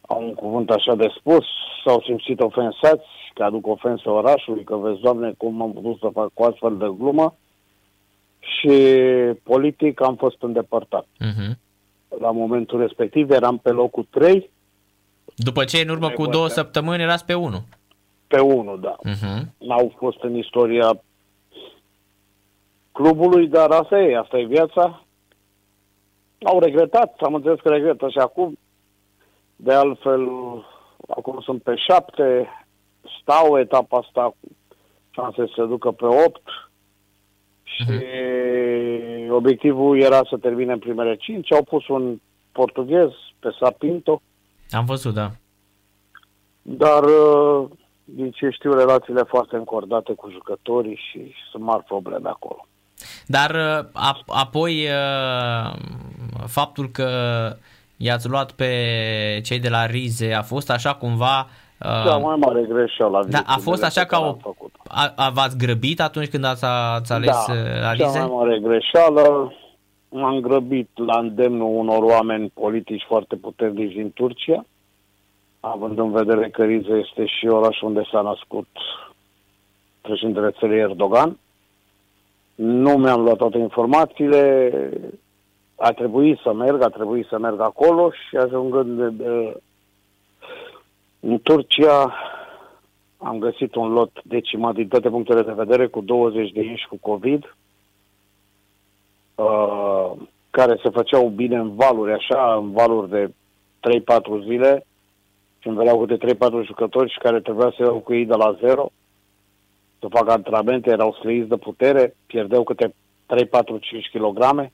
au 0.00 0.22
un 0.22 0.34
cuvânt 0.34 0.70
așa 0.70 0.94
de 0.94 1.08
spus, 1.18 1.44
s-au 1.84 2.00
simțit 2.00 2.40
ofensați 2.40 3.06
că 3.34 3.42
aduc 3.42 3.66
ofensă 3.66 4.10
orașului, 4.10 4.64
că 4.64 4.76
vezi, 4.76 5.00
Doamne, 5.00 5.34
cum 5.36 5.62
am 5.62 5.72
putut 5.72 5.98
să 5.98 6.10
fac 6.12 6.30
cu 6.34 6.42
astfel 6.42 6.76
de 6.76 6.92
glumă 6.98 7.36
și 8.38 8.94
politic 9.42 10.02
am 10.02 10.16
fost 10.16 10.42
îndepărtat. 10.42 11.06
Uh-huh. 11.06 11.58
La 12.20 12.30
momentul 12.30 12.80
respectiv 12.80 13.30
eram 13.30 13.58
pe 13.58 13.70
locul 13.70 14.06
3, 14.10 14.50
După 15.36 15.64
ce 15.64 15.78
în 15.78 15.88
urmă 15.88 16.10
cu 16.10 16.26
două 16.26 16.48
săptămâni 16.48 17.02
erați 17.02 17.24
pe 17.24 17.34
1. 17.34 17.62
Pe 18.32 18.40
1, 18.40 18.76
da. 18.76 18.96
Uh-huh. 19.08 19.42
N-au 19.58 19.94
fost 19.96 20.22
în 20.22 20.36
istoria 20.36 21.02
clubului, 22.92 23.48
dar 23.48 23.70
asta 23.70 23.98
e, 23.98 24.18
asta 24.18 24.38
e 24.38 24.44
viața. 24.44 25.04
Au 26.42 26.58
regretat, 26.58 27.14
am 27.20 27.34
înțeles 27.34 27.60
că 27.60 27.68
regretă 27.68 28.08
și 28.08 28.18
acum. 28.18 28.58
De 29.56 29.72
altfel, 29.72 30.28
acum 31.08 31.40
sunt 31.40 31.62
pe 31.62 31.74
șapte, 31.76 32.48
stau 33.20 33.58
etapa 33.58 33.98
asta 33.98 34.22
cu 34.22 34.48
șanse 35.10 35.46
să 35.46 35.52
se 35.56 35.64
ducă 35.66 35.90
pe 35.90 36.04
opt 36.04 36.48
și 37.62 37.84
obiectivul 39.30 40.00
era 40.00 40.20
să 40.28 40.36
termine 40.36 40.72
în 40.72 40.78
primele 40.78 41.16
cinci. 41.16 41.52
Au 41.52 41.62
pus 41.62 41.88
un 41.88 42.20
portughez 42.52 43.10
pe 43.38 43.48
Sapinto, 43.60 44.22
Am 44.70 44.84
văzut, 44.84 45.14
da. 45.14 45.30
dar 46.62 47.04
uh, 47.04 47.68
din 48.14 48.30
ce 48.30 48.48
știu 48.50 48.72
relațiile 48.72 49.22
foarte 49.22 49.56
încordate 49.56 50.12
cu 50.12 50.30
jucătorii 50.30 51.00
și 51.10 51.34
sunt 51.50 51.62
mari 51.62 51.84
probleme 51.84 52.28
acolo. 52.28 52.66
Dar 53.26 53.50
uh, 53.50 53.84
ap- 53.84 54.26
apoi 54.26 54.84
uh, 54.84 55.78
faptul 56.46 56.88
că 56.88 57.08
i-ați 57.96 58.28
luat 58.28 58.52
pe 58.52 58.70
cei 59.44 59.58
de 59.58 59.68
la 59.68 59.86
Rize 59.86 60.32
a 60.32 60.42
fost 60.42 60.70
așa 60.70 60.94
cumva... 60.94 61.46
uh, 61.80 62.04
Cea 62.04 62.16
mai 62.16 62.36
mare 62.36 62.62
greșeală. 62.68 63.26
Da, 63.28 63.42
a 63.46 63.56
fost 63.58 63.84
așa 63.84 64.04
ca 64.04 64.18
o... 64.18 64.34
Făcut. 64.40 64.70
A, 64.88 65.12
a, 65.16 65.30
v-ați 65.30 65.58
grăbit 65.58 66.00
atunci 66.00 66.28
când 66.28 66.44
ați, 66.44 66.64
ați 66.94 67.12
ales 67.12 67.44
da, 67.46 67.52
uh, 67.52 67.80
la 67.80 67.94
cea 67.94 68.04
Rize? 68.04 68.18
mai 68.18 68.28
mare 68.32 68.58
greșeală. 68.58 69.52
M-am 70.08 70.40
grăbit 70.40 70.88
la 70.94 71.18
îndemnul 71.18 71.78
unor 71.78 72.02
oameni 72.02 72.52
politici 72.54 73.04
foarte 73.08 73.36
puternici 73.36 73.94
din 73.94 74.12
Turcia, 74.12 74.64
având 75.64 75.98
în 75.98 76.10
vedere 76.10 76.48
că 76.50 76.64
Rize 76.64 76.92
este 76.92 77.26
și 77.26 77.46
orașul 77.46 77.88
unde 77.88 78.02
s-a 78.10 78.20
născut 78.20 78.68
președintele 80.00 80.50
țării 80.50 80.78
Erdogan. 80.78 81.38
Nu 82.54 82.90
mi-am 82.96 83.20
luat 83.22 83.36
toate 83.36 83.58
informațiile, 83.58 84.70
a 85.76 85.92
trebuit 85.92 86.38
să 86.38 86.52
merg, 86.52 86.82
a 86.82 86.88
trebuit 86.88 87.26
să 87.26 87.38
merg 87.38 87.60
acolo 87.60 88.10
și 88.10 88.36
ajungând 88.36 88.98
de, 88.98 89.24
de, 89.24 89.56
în 91.20 91.40
Turcia 91.42 92.14
am 93.16 93.38
găsit 93.38 93.74
un 93.74 93.92
lot 93.92 94.20
decimat 94.24 94.74
din 94.74 94.88
toate 94.88 95.08
punctele 95.08 95.42
de 95.42 95.52
vedere 95.52 95.86
cu 95.86 96.00
20 96.00 96.50
de 96.50 96.62
inși 96.62 96.88
cu 96.88 96.96
COVID 97.00 97.56
uh, 99.34 100.12
care 100.50 100.78
se 100.82 100.88
făceau 100.88 101.28
bine 101.28 101.56
în 101.56 101.74
valuri, 101.74 102.12
așa, 102.12 102.54
în 102.54 102.72
valuri 102.72 103.10
de 103.10 103.28
3-4 103.28 104.44
zile 104.44 104.86
și 105.62 105.68
îmi 105.68 105.76
veneau 105.76 106.04
câte 106.04 106.34
3-4 106.34 106.38
jucători 106.64 107.10
și 107.10 107.18
care 107.18 107.40
trebuia 107.40 107.72
să 107.76 107.82
iau 107.82 107.98
cu 107.98 108.14
ei 108.14 108.26
de 108.26 108.34
la 108.34 108.56
zero 108.60 108.90
să 109.98 110.06
facă 110.08 110.30
antrenamente, 110.30 110.90
erau 110.90 111.12
slăiți 111.12 111.48
de 111.48 111.56
putere, 111.56 112.16
pierdeau 112.26 112.62
câte 112.62 112.94
3-4-5 113.34 113.44
kg 114.12 114.70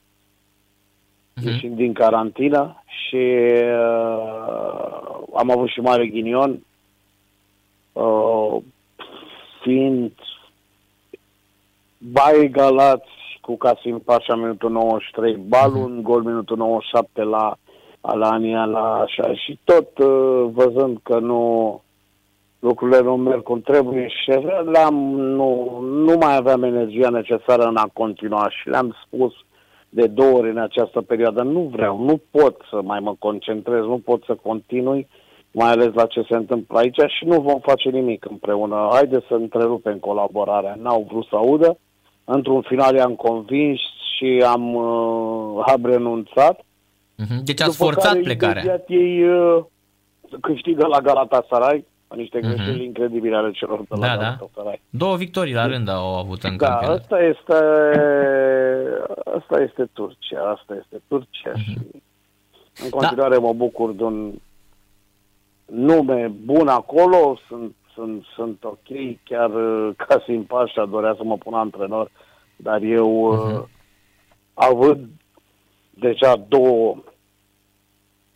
ieșind 1.45 1.77
din 1.77 1.93
carantină 1.93 2.83
și 2.87 3.37
uh, 3.63 4.19
am 5.35 5.51
avut 5.51 5.69
și 5.69 5.81
mare 5.81 6.07
ghinion 6.07 6.65
uh, 7.93 8.57
fiind 9.63 10.13
bai 11.99 12.49
galați 12.53 13.11
cu 13.41 13.57
Casim 13.57 13.99
Pașa 13.99 14.35
minutul 14.35 14.71
93, 14.71 15.37
Balun 15.37 16.03
gol 16.03 16.23
minutul 16.23 16.57
97 16.57 17.23
la 17.23 17.57
Alania 18.01 18.65
la 18.65 18.95
așa 18.95 19.35
și 19.35 19.59
tot 19.65 19.99
uh, 19.99 20.51
văzând 20.53 20.99
că 21.03 21.19
nu 21.19 21.83
lucrurile 22.59 23.01
nu 23.01 23.17
merg 23.17 23.43
cum 23.43 23.61
trebuie 23.61 24.09
și 24.09 24.31
le-am, 24.73 24.95
nu, 25.15 25.81
nu 25.81 26.17
mai 26.21 26.37
aveam 26.37 26.63
energia 26.63 27.09
necesară 27.09 27.63
în 27.63 27.77
a 27.77 27.91
continua 27.93 28.51
și 28.51 28.69
le-am 28.69 28.97
spus 29.07 29.33
de 29.89 30.07
două 30.07 30.39
ori 30.39 30.51
în 30.51 30.59
această 30.59 31.01
perioadă, 31.01 31.43
nu 31.43 31.61
vreau, 31.61 32.05
nu 32.05 32.21
pot 32.31 32.57
să 32.71 32.81
mai 32.83 33.01
mă 33.01 33.15
concentrez, 33.19 33.81
nu 33.81 34.01
pot 34.05 34.23
să 34.25 34.35
continui, 34.43 35.09
mai 35.53 35.71
ales 35.71 35.95
la 35.95 36.07
ce 36.07 36.23
se 36.29 36.37
întâmplă 36.37 36.79
aici 36.79 37.01
și 37.07 37.25
nu 37.25 37.41
vom 37.41 37.61
face 37.61 37.89
nimic 37.89 38.25
împreună. 38.31 38.89
Haideți 38.93 39.27
să 39.27 39.35
întrerupem 39.35 39.99
colaborarea. 39.99 40.79
N-au 40.83 41.07
vrut 41.11 41.27
să 41.27 41.37
audă. 41.37 41.79
Într-un 42.25 42.61
final 42.61 42.95
i-am 42.95 43.15
convins 43.15 43.81
și 44.17 44.45
am, 44.47 44.75
uh, 44.75 45.63
am 45.67 45.85
renunțat. 45.85 46.65
Mhm. 47.19 47.45
Deci 47.45 47.61
ați 47.61 47.71
După 47.79 47.85
forțat 47.85 48.11
care, 48.13 48.21
plecarea. 48.23 48.63
imediat 48.63 48.85
ei 48.89 49.25
uh, 49.29 49.65
câștigă 50.41 50.87
la 50.87 51.01
Galatasaray, 51.01 51.85
niște 52.17 52.39
Mhm. 52.43 52.49
greșeli 52.55 52.85
incredibile 52.85 53.37
ale 53.37 53.51
celor 53.51 53.79
de 53.79 53.85
la 53.89 53.97
Da, 53.99 54.07
da. 54.07 54.17
Galatasaray. 54.17 54.81
Două 54.91 55.17
victorii 55.17 55.53
la 55.55 55.67
rând 55.67 55.89
au 55.89 56.17
avut 56.19 56.43
în 56.43 56.57
Da, 56.57 56.67
campionat. 56.69 56.99
asta 57.01 57.19
este, 57.19 57.55
asta 59.37 59.61
este 59.63 59.89
Turcia, 59.93 60.41
asta 60.41 60.75
este 60.83 61.03
Turcia 61.09 61.51
Mhm. 61.55 61.61
și 61.63 61.79
în 62.85 62.91
continuare 62.91 63.37
mă 63.37 63.53
bucur 63.53 63.93
de 63.93 64.03
un 64.03 64.33
nume 65.67 66.33
bun 66.45 66.69
acolo, 66.69 67.39
sunt, 67.49 67.75
sunt, 67.95 68.25
sunt 68.35 68.65
ok, 68.65 68.87
chiar 69.25 69.51
uh, 69.55 69.91
Casim 69.97 70.45
Pașa 70.45 70.85
dorea 70.85 71.15
să 71.17 71.25
mă 71.25 71.37
pună 71.37 71.57
antrenor, 71.57 72.11
dar 72.57 72.83
eu, 72.83 73.33
uh, 73.33 73.63
având 74.55 75.07
deja 76.01 76.37
două 76.49 76.97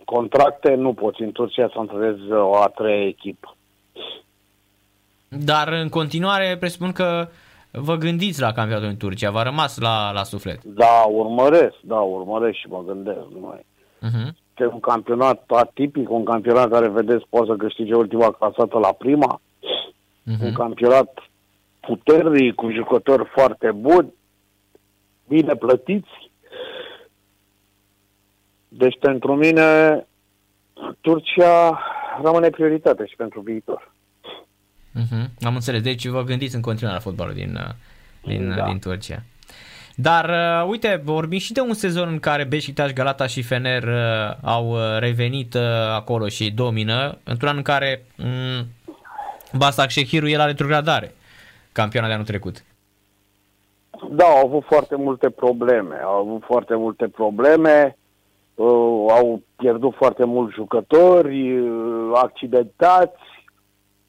contracte, 0.05 0.75
nu 0.75 0.93
poți 0.93 1.23
în 1.23 1.33
Turcia 1.33 1.69
să 1.69 1.75
antrenez 1.79 2.17
o 2.31 2.57
a 2.57 2.67
treia 2.69 3.07
echipă. 3.07 3.57
Dar 5.29 5.69
în 5.69 5.89
continuare 5.89 6.57
presupun 6.61 6.93
că 6.93 7.29
vă 7.71 7.95
gândiți 7.97 8.41
la 8.41 8.53
campionatul 8.53 8.89
în 8.89 8.97
Turcia, 8.97 9.31
v-a 9.31 9.43
rămas 9.43 9.79
la, 9.79 10.13
la 10.13 10.23
suflet. 10.23 10.65
Da, 10.65 11.05
urmăresc, 11.09 11.75
da, 11.81 11.97
urmăresc 12.01 12.59
și 12.59 12.67
mă 12.69 12.83
gândesc. 12.87 13.19
Nu 13.41 13.55
e. 13.59 13.65
Uh-huh. 14.09 14.33
Este 14.51 14.67
un 14.75 14.81
campionat 14.81 15.45
atipic, 15.47 16.11
un 16.11 16.25
campionat 16.25 16.71
care, 16.71 16.89
vedeți, 16.89 17.25
poate 17.29 17.47
să 17.47 17.57
câștige 17.57 17.95
ultima 17.95 18.31
clasată 18.31 18.79
la 18.79 18.93
prima, 18.93 19.41
Mhm. 20.25 20.45
un 20.45 20.53
campionat 20.53 21.19
puternic, 21.81 22.55
cu 22.55 22.71
jucători 22.71 23.25
foarte 23.35 23.71
buni, 23.71 24.13
bine 25.29 25.55
plătiți. 25.55 26.22
Deci, 28.77 28.99
pentru 29.01 29.35
mine, 29.35 29.67
Turcia 31.01 31.79
rămâne 32.23 32.51
prioritate 32.51 33.07
și 33.07 33.17
pentru 33.17 33.41
viitor. 33.41 33.93
Uh-huh. 35.01 35.27
Am 35.41 35.55
înțeles. 35.55 35.83
Deci 35.83 36.07
vă 36.07 36.23
gândiți 36.23 36.55
în 36.55 36.61
continuare 36.61 36.97
la 36.97 37.03
fotbalul 37.03 37.35
din, 37.35 37.55
uh, 37.55 37.75
din, 38.25 38.49
Da. 38.49 38.55
da. 38.55 38.65
din 38.65 38.79
Turcia. 38.79 39.23
Dar, 39.95 40.29
uh, 40.29 40.69
uite, 40.69 41.01
vorbim 41.05 41.39
și 41.39 41.53
de 41.53 41.61
un 41.61 41.75
sezon 41.75 42.09
în 42.09 42.19
care 42.19 42.45
Beşiktaş, 42.45 42.93
Galata 42.93 43.27
și 43.27 43.43
Fener 43.43 43.83
uh, 43.83 44.37
au 44.43 44.71
uh, 44.71 44.79
revenit 44.99 45.55
uh, 45.55 45.63
acolo 45.95 46.29
și 46.29 46.51
domină, 46.51 47.19
într-un 47.25 47.49
an 47.49 47.57
în 47.57 47.63
care 47.63 48.05
um, 48.19 48.67
Basak 49.59 49.91
Shehiru 49.91 50.29
e 50.29 50.37
la 50.37 50.45
retrogradare, 50.45 51.15
campioana 51.73 52.07
de 52.07 52.13
anul 52.13 52.27
trecut. 52.27 52.65
Da, 54.11 54.25
au 54.25 54.47
avut 54.47 54.65
foarte 54.65 54.97
multe 54.97 55.31
probleme. 55.31 55.97
Au 56.05 56.15
avut 56.15 56.43
foarte 56.45 56.75
multe 56.75 57.09
probleme. 57.09 57.97
Uh, 58.55 59.05
au 59.09 59.43
pierdut 59.57 59.95
foarte 59.95 60.25
mulți 60.25 60.55
jucători, 60.55 61.59
uh, 61.59 62.11
accidentați, 62.15 63.21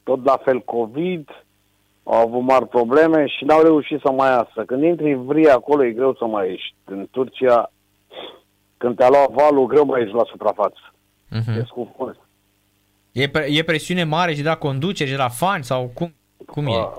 tot 0.04 0.26
la 0.26 0.38
fel 0.44 0.60
COVID. 0.60 1.30
Au 2.04 2.28
avut 2.28 2.42
mari 2.42 2.68
probleme 2.68 3.28
și 3.28 3.44
n-au 3.44 3.62
reușit 3.62 4.00
să 4.00 4.12
mai 4.12 4.30
iasă. 4.30 4.64
Când 4.66 4.84
intri 4.84 5.12
în 5.12 5.26
vrie 5.26 5.50
acolo, 5.50 5.86
e 5.86 5.92
greu 5.92 6.16
să 6.16 6.26
mai 6.26 6.50
ieși. 6.50 6.76
În 6.86 7.08
Turcia, 7.12 7.72
când 8.78 8.96
te-a 8.96 9.10
luat 9.10 9.30
valul, 9.30 9.66
greu 9.66 9.86
mai 9.86 10.02
ieși 10.02 10.14
la 10.14 10.24
suprafață. 10.24 10.94
Uh-huh. 11.32 11.56
Te 11.56 11.64
scufunzi. 11.66 12.20
E, 13.12 13.28
pre- 13.28 13.48
e 13.50 13.64
presiune 13.64 14.04
mare 14.04 14.34
și 14.34 14.42
de 14.42 14.48
la 14.48 14.58
conducere 14.58 15.10
și 15.10 15.16
de 15.16 15.22
la 15.22 15.30
fani 15.30 15.64
sau 15.64 15.92
cum, 15.94 16.14
cum 16.46 16.66
e? 16.66 16.70
Uh, 16.70 16.96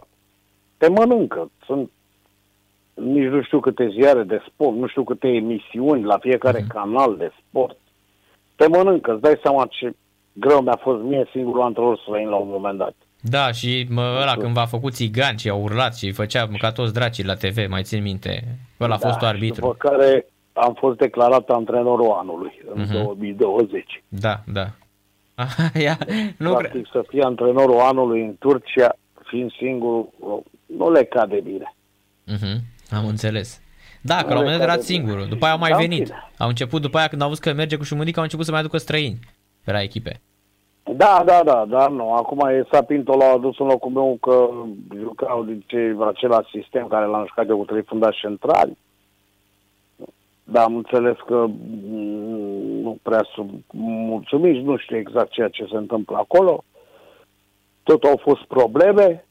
Te 0.77 0.89
mănâncă. 0.89 1.51
Sunt 1.65 1.91
nici 2.95 3.29
nu 3.29 3.43
știu 3.43 3.61
câte 3.61 3.89
ziare 3.99 4.23
de 4.23 4.43
sport, 4.49 4.77
nu 4.77 4.87
știu 4.87 5.05
câte 5.05 5.29
emisiuni 5.29 6.03
la 6.05 6.19
fiecare 6.19 6.59
Mhm. 6.59 6.69
canal 6.69 7.17
de 7.17 7.31
sport. 7.49 7.77
Te 8.57 8.67
mănâncă, 8.69 9.13
îți 9.13 9.21
dai 9.23 9.39
seama 9.43 9.67
ce 9.71 9.95
greu 10.33 10.61
mi-a 10.61 10.79
fost 10.83 11.03
mie 11.03 11.29
singurul 11.31 11.63
antrenor 11.63 11.97
să 11.97 12.17
vin 12.17 12.29
la 12.29 12.37
un 12.37 12.49
moment 12.49 12.79
dat. 12.79 12.95
Da, 13.21 13.53
și 13.53 13.87
mă, 13.91 14.19
ăla 14.23 14.37
când 14.39 14.53
v-a 14.55 14.65
făcut 14.67 14.93
țigan 14.93 15.37
și 15.37 15.49
a 15.49 15.55
urlat 15.55 15.97
și 15.97 16.13
făcea 16.13 16.49
ca 16.59 16.73
toți 16.73 16.93
dracii 16.93 17.25
la 17.25 17.35
TV, 17.35 17.69
mai 17.69 17.83
țin 17.83 18.03
minte. 18.03 18.43
Ăla 18.81 18.95
a 18.95 18.99
fost 18.99 19.19
da, 19.19 19.27
arbitru. 19.29 19.61
După 19.61 19.75
care 19.89 20.27
am 20.53 20.75
fost 20.75 20.99
declarat 20.99 21.49
antrenorul 21.49 22.11
anului 22.11 22.61
în 22.75 22.81
Mhm. 22.81 22.93
2020. 22.93 24.03
Da, 24.09 24.41
da. 24.53 24.67
Ia, 25.85 25.99
nu 26.39 26.55
cred. 26.55 26.71
Practic 26.71 26.87
să 26.93 27.05
fie 27.09 27.23
antrenorul 27.23 27.79
anului 27.81 28.21
în 28.21 28.37
Turcia, 28.39 28.97
fiind 29.25 29.53
singur, 29.53 30.05
nu 30.67 30.91
le 30.93 31.05
cade 31.05 31.41
bine. 31.45 31.75
Mhm, 32.27 32.61
Am 32.91 33.07
înțeles. 33.07 33.61
Da, 34.01 34.17
că 34.17 34.29
Nu 34.29 34.35
la 34.35 34.39
un 34.39 34.45
le 34.45 34.51
moment 34.51 34.59
dat 34.59 34.69
era 34.69 34.77
cade 34.77 34.87
bine. 34.87 34.99
singurul. 34.99 35.29
După 35.29 35.45
aia 35.45 35.53
au 35.55 35.59
mai 35.61 35.71
Da, 35.71 35.77
venit. 35.77 36.03
bine. 36.03 36.31
Au 36.39 36.49
început 36.49 36.81
după 36.83 36.99
aia 36.99 37.07
când 37.09 37.23
au 37.23 37.29
văzut 37.29 37.43
că 37.43 37.53
merge 37.53 37.77
cu 37.77 37.83
șumudic, 37.83 38.17
au 38.17 38.23
început 38.23 38.45
să 38.45 38.51
mai 38.51 38.61
aducă 38.61 38.77
străini 38.79 39.19
pe 39.65 39.73
la 39.73 39.83
echipe. 39.83 40.21
Da, 40.97 41.23
da, 41.27 41.43
da, 41.45 41.65
dar 41.69 41.91
nu. 41.91 42.13
Acum 42.13 42.39
e 42.49 42.67
Sapinto 42.73 43.17
l-a 43.17 43.33
adus 43.33 43.59
în 43.59 43.67
locul 43.67 43.91
meu 43.91 44.19
că 44.21 44.49
jucau 45.01 45.45
din 45.45 45.65
ce, 45.67 45.97
același 46.07 46.51
sistem 46.61 46.87
care 46.87 47.07
l-am 47.07 47.25
jucat 47.27 47.49
eu 47.49 47.57
cu 47.57 47.65
trei 47.65 47.83
fundași 47.83 48.21
centrali. 48.21 48.77
Da, 50.45 50.63
am 50.63 50.77
înțeles 50.77 51.17
că 51.27 51.45
mm, 51.49 52.81
nu 52.83 52.99
prea 53.03 53.27
sunt 53.35 53.51
mulțumiți, 53.73 54.59
nu 54.65 54.77
știu 54.77 54.97
exact 54.97 55.31
ceea 55.31 55.49
ce 55.49 55.67
se 55.71 55.77
întâmplă 55.77 56.17
acolo. 56.17 56.65
Tot 57.83 58.03
au 58.05 58.21
fost 58.23 58.43
probleme 58.43 59.25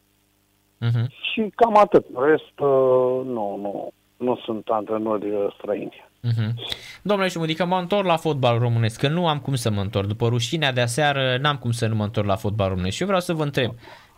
Mhm. 0.84 1.10
și 1.34 1.52
cam 1.56 1.78
atât. 1.78 2.06
În 2.14 2.24
Rest, 2.26 2.60
uh, 2.60 3.26
nu, 3.26 3.58
nu, 3.62 3.92
nu 4.18 4.40
sunt 4.46 4.68
antrenori 4.68 5.30
uh, 5.30 5.54
străini. 5.58 6.06
Mhm. 6.22 6.54
Domnule 7.02 7.30
Șumudică, 7.30 7.66
mă 7.66 7.78
întorc 7.78 8.06
la 8.08 8.18
fotbal 8.18 8.60
românesc, 8.60 9.00
că 9.00 9.08
nu 9.08 9.28
am 9.28 9.40
cum 9.40 9.56
să 9.56 9.70
mă 9.72 9.82
întorc. 9.82 10.08
După 10.08 10.28
rușinea 10.28 10.72
de 10.74 10.82
aseară, 10.82 11.38
n-am 11.42 11.56
cum 11.58 11.72
să 11.72 11.88
nu 11.88 11.96
mă 11.96 12.04
întorc 12.04 12.28
la 12.28 12.36
fotbal 12.36 12.70
românesc. 12.70 12.96
Și 12.96 13.02
eu 13.02 13.08
vreau 13.08 13.22
să 13.22 13.34
vă 13.34 13.44
întreb. 13.44 13.72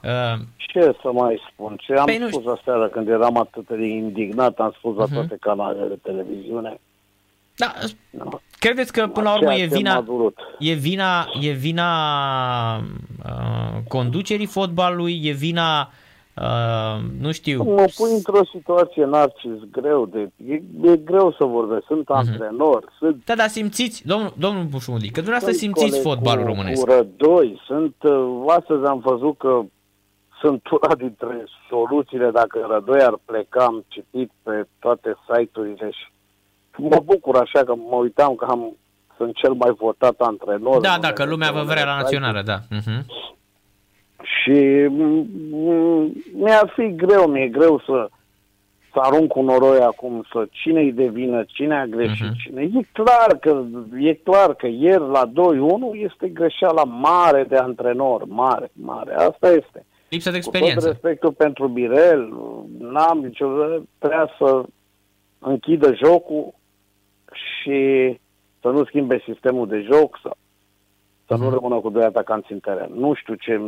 Uh, 0.04 0.40
Ce 0.58 0.80
să 1.02 1.12
mai 1.14 1.42
spun? 1.52 1.76
Ce 1.80 1.94
am 1.94 2.06
Păi 2.06 2.18
nu 2.18 2.30
spus 2.30 2.54
aseară 2.60 2.88
când 2.88 3.08
eram 3.08 3.38
atât 3.38 3.68
de 3.68 3.86
indignat, 3.86 4.58
am 4.60 4.74
spus 4.78 4.96
la 4.96 5.04
Mhm. 5.04 5.14
toate 5.14 5.38
canalele 5.40 5.88
de 5.88 6.00
televiziune. 6.04 6.80
da, 7.58 7.74
Nu. 8.10 8.40
credeți 8.60 8.92
că 8.92 9.08
până 9.08 9.30
la 9.30 9.36
urmă 9.36 9.52
Ceea 9.54 9.64
e 9.64 9.68
ce 9.68 9.74
m-a 9.74 9.78
vina, 9.78 10.02
durut. 10.02 10.38
e 10.60 10.74
vina, 10.74 11.28
e 11.42 11.52
vina 11.52 11.88
uh, 12.78 13.78
conducerii 13.88 14.46
fotbalului, 14.46 15.22
e 15.24 15.32
vina, 15.32 15.80
uh, 15.82 15.88
nu 17.20 17.32
știu, 17.32 17.64
Mă 17.64 17.86
pui 17.95 18.12
într-o 18.14 18.45
situație, 18.52 19.06
Narcis, 19.06 19.60
greu 19.72 20.06
de... 20.06 20.30
E, 20.48 20.53
e 20.91 20.98
greu 20.98 21.32
să 21.38 21.45
vorbesc. 21.45 21.86
Sunt 21.86 22.10
Mhm. 22.10 22.18
antrenor, 22.18 22.91
sunt... 22.99 23.26
Da, 23.26 23.36
dar 23.36 23.48
simțiți, 23.48 24.07
domnul, 24.07 24.34
domnul 24.38 24.64
Bușumudic, 24.64 25.12
că 25.12 25.22
dumneavoastră 25.22 25.52
sunt 25.52 25.76
simțiți 25.76 26.02
coleg 26.02 26.16
fotbalul 26.16 26.44
cu, 26.45 26.49
românesc. 26.49 26.84
Cu 26.86 26.91
rădoi, 26.91 27.62
sunt... 27.66 27.95
Uh, 28.03 28.44
astăzi 28.48 28.86
am 28.86 28.99
văzut 28.99 29.38
că 29.38 29.62
sunt 30.41 30.62
una 30.82 30.95
dintre 30.95 31.45
soluțiile 31.70 32.30
dacă 32.32 32.68
rădoi 32.72 33.02
ar 33.02 33.16
pleca, 33.26 33.64
am 33.66 33.86
citit 33.88 34.32
pe 34.44 34.68
toate 34.80 35.16
site-urile 35.28 35.90
și 35.91 36.06
mă 36.78 37.02
bucur 37.06 37.36
așa 37.38 37.64
că 37.64 37.76
mă 37.76 37.95
uitam 37.95 38.36
că 38.36 38.45
am, 38.49 38.76
sunt 39.18 39.36
cel 39.36 39.53
mai 39.53 39.72
votat 39.78 40.16
antrenor. 40.20 40.82
Da, 40.82 40.94
în 40.94 41.02
da, 41.02 41.14
că 41.14 41.26
lumea 41.26 41.52
vă 41.52 41.62
vrea 41.62 41.86
la 41.86 41.91
site-uri. 41.91 42.02
națională, 42.02 42.41
da. 42.41 42.57
Mhm. 42.70 43.06
Și 44.26 44.85
mm, 44.89 46.23
mi-ar 46.34 46.72
fi 46.76 46.95
greu, 46.95 47.27
mi-e 47.27 47.47
greu 47.47 47.80
să, 47.85 48.10
să 48.93 48.99
arunc 48.99 49.27
cu 49.31 49.41
noroi 49.41 49.80
acum, 49.80 50.26
să 50.31 50.45
cine-i 50.52 50.91
de 50.91 51.07
vină, 51.07 51.43
cine 51.47 51.76
a 51.80 51.85
greșit, 51.85 52.26
Mhm. 52.26 52.35
cine. 52.38 52.61
E 52.61 52.81
clar 52.91 53.38
că, 53.39 53.64
e 53.99 54.14
clar 54.14 54.53
că 54.56 54.68
ieri 54.68 55.07
la 55.11 55.26
2-1 55.34 55.93
este 55.93 56.27
greșeala 56.30 56.84
mare 56.84 57.43
de 57.43 57.56
antrenor, 57.56 58.23
mare, 58.26 58.69
mare. 58.73 59.14
Asta 59.14 59.49
este. 59.52 59.85
Lipsă 60.10 60.31
de 60.31 60.38
Cu 60.39 60.43
tot 60.43 60.53
experiență. 60.53 60.88
respectul 60.88 61.31
pentru 61.31 61.68
Birel, 61.68 62.34
n-am 62.80 63.19
nicio... 63.19 63.47
Trebuia 63.97 64.30
să 64.38 64.64
închidă 65.39 65.93
jocul 66.03 66.53
și 67.34 68.10
să 68.61 68.68
nu 68.68 68.85
schimbe 68.85 69.22
sistemul 69.26 69.68
de 69.68 69.88
joc, 69.91 70.19
să, 70.22 70.31
să 71.27 71.35
nu 71.35 71.49
rămână 71.49 71.76
cu 71.80 71.89
doi 71.89 72.03
atacanți 72.03 72.52
în 72.52 72.60
teren. 72.60 72.89
Nu 72.93 73.14
știu 73.14 73.34
ce 73.34 73.61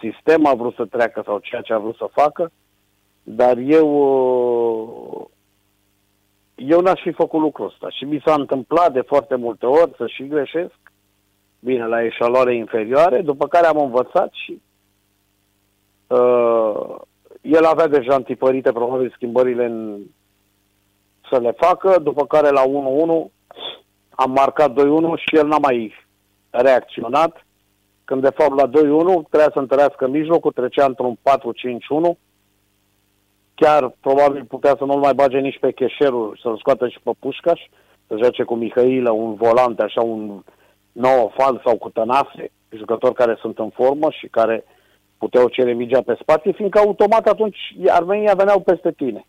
sistem 0.00 0.46
a 0.46 0.54
vrut 0.54 0.74
să 0.74 0.84
treacă 0.84 1.22
sau 1.24 1.38
ceea 1.38 1.60
ce 1.60 1.72
a 1.72 1.78
vrut 1.78 1.96
să 1.96 2.08
facă, 2.12 2.50
dar 3.22 3.56
eu 3.56 3.88
uh, 3.88 5.26
eu 6.54 6.80
n-aș 6.80 7.00
fi 7.00 7.12
făcut 7.12 7.40
lucrul 7.40 7.66
ăsta. 7.66 7.90
Și 7.90 8.04
mi 8.04 8.22
s-a 8.24 8.34
întâmplat 8.34 8.92
de 8.92 9.00
foarte 9.00 9.34
multe 9.34 9.66
ori 9.66 9.94
să 9.96 10.06
și 10.06 10.26
greșesc, 10.26 10.78
bine, 11.60 11.86
la 11.86 12.04
eșaloare 12.04 12.54
inferioare, 12.54 13.20
după 13.20 13.46
care 13.46 13.66
am 13.66 13.78
învățat 13.78 14.30
și 14.32 14.60
uh, 16.06 16.96
el 17.40 17.64
avea 17.64 17.86
deja 17.86 18.14
antipărite 18.14 18.72
probabil 18.72 19.12
schimbările 19.14 19.64
în, 19.64 19.98
să 21.30 21.38
le 21.40 21.50
facă, 21.50 21.98
după 21.98 22.26
care 22.26 22.50
la 22.50 22.62
1-1 22.62 22.68
am 24.10 24.30
marcat 24.30 24.72
2-1 24.72 24.74
și 25.16 25.36
el 25.36 25.46
n-a 25.46 25.58
mai 25.58 25.94
reacționat, 26.50 27.46
când 28.08 28.22
de 28.22 28.36
fapt 28.38 28.54
la 28.54 28.66
2-1 28.68 28.70
trebuia 28.72 29.50
să 29.52 29.58
întărească 29.58 30.08
mijlocul, 30.08 30.52
trecea 30.52 30.84
într-un 30.84 31.14
4-5-1, 31.14 32.18
chiar 33.54 33.92
probabil 34.00 34.44
putea 34.44 34.74
să 34.78 34.84
nu-l 34.84 34.98
mai 34.98 35.14
bage 35.14 35.38
nici 35.38 35.58
pe 35.58 35.72
Cheșerul, 35.72 36.38
să-l 36.42 36.56
scoată 36.58 36.88
și 36.88 36.98
pe 37.02 37.10
Pușcaș, 37.18 37.60
să 38.06 38.16
joace 38.16 38.42
cu 38.42 38.54
Mihailă, 38.54 39.10
un 39.10 39.34
volant, 39.34 39.80
așa 39.80 40.02
un 40.02 40.42
nou 40.92 41.32
fal 41.36 41.60
sau 41.64 41.76
cu 41.76 41.88
Tănase, 41.88 42.50
jucători 42.68 43.14
care 43.14 43.36
sunt 43.40 43.58
în 43.58 43.70
formă 43.70 44.10
și 44.10 44.26
care 44.26 44.64
puteau 45.18 45.48
cere 45.48 45.72
mingea 45.72 46.02
pe 46.02 46.16
spație, 46.20 46.52
fiindcă 46.52 46.78
automat 46.78 47.26
atunci 47.26 47.58
armenii 47.86 48.30
veneau 48.36 48.60
peste 48.60 48.90
tine. 48.92 49.26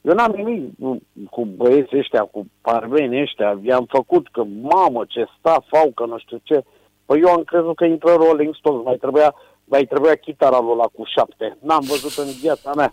Eu 0.00 0.14
n-am 0.14 0.32
nimic 0.36 0.78
cu- 0.78 1.02
cu 1.30 1.44
băieții 1.44 1.98
ăștia, 1.98 2.22
cu 2.22 2.46
armenii 2.60 3.20
ăștia. 3.20 3.58
I-am 3.62 3.84
făcut 3.88 4.28
că, 4.28 4.44
mamă, 4.44 5.04
ce 5.08 5.26
staff 5.38 5.72
au, 5.72 5.90
că 5.94 6.04
nu 6.06 6.18
știu 6.18 6.40
ce. 6.42 6.62
Păi 7.08 7.20
eu 7.20 7.30
am 7.32 7.42
crezut 7.42 7.76
că 7.76 7.84
intră 7.84 8.12
Rolling 8.12 8.54
Stones, 8.54 8.84
mai 8.84 8.96
trebuia, 8.96 9.34
mai 9.64 9.84
trebuia 9.84 10.14
chitara 10.14 10.60
lui 10.60 10.70
ăla 10.70 10.88
cu 10.96 11.02
șapte. 11.14 11.56
N-am 11.60 11.84
văzut 11.92 12.24
în 12.24 12.30
viața 12.40 12.72
mea. 12.74 12.90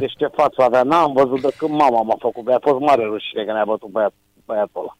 Deci 0.00 0.16
ce 0.16 0.26
față 0.26 0.62
avea, 0.62 0.82
n-am 0.82 1.12
văzut 1.12 1.40
de 1.40 1.52
când 1.58 1.72
mama 1.74 2.02
m-a 2.02 2.16
făcut. 2.18 2.44
Mi-a 2.46 2.58
fost 2.62 2.80
mare 2.80 3.04
rușine 3.04 3.44
că 3.44 3.52
ne-a 3.52 3.64
bătut 3.64 3.88
băiat, 3.88 4.12
băiatul 4.46 4.80
ăla. 4.80 4.96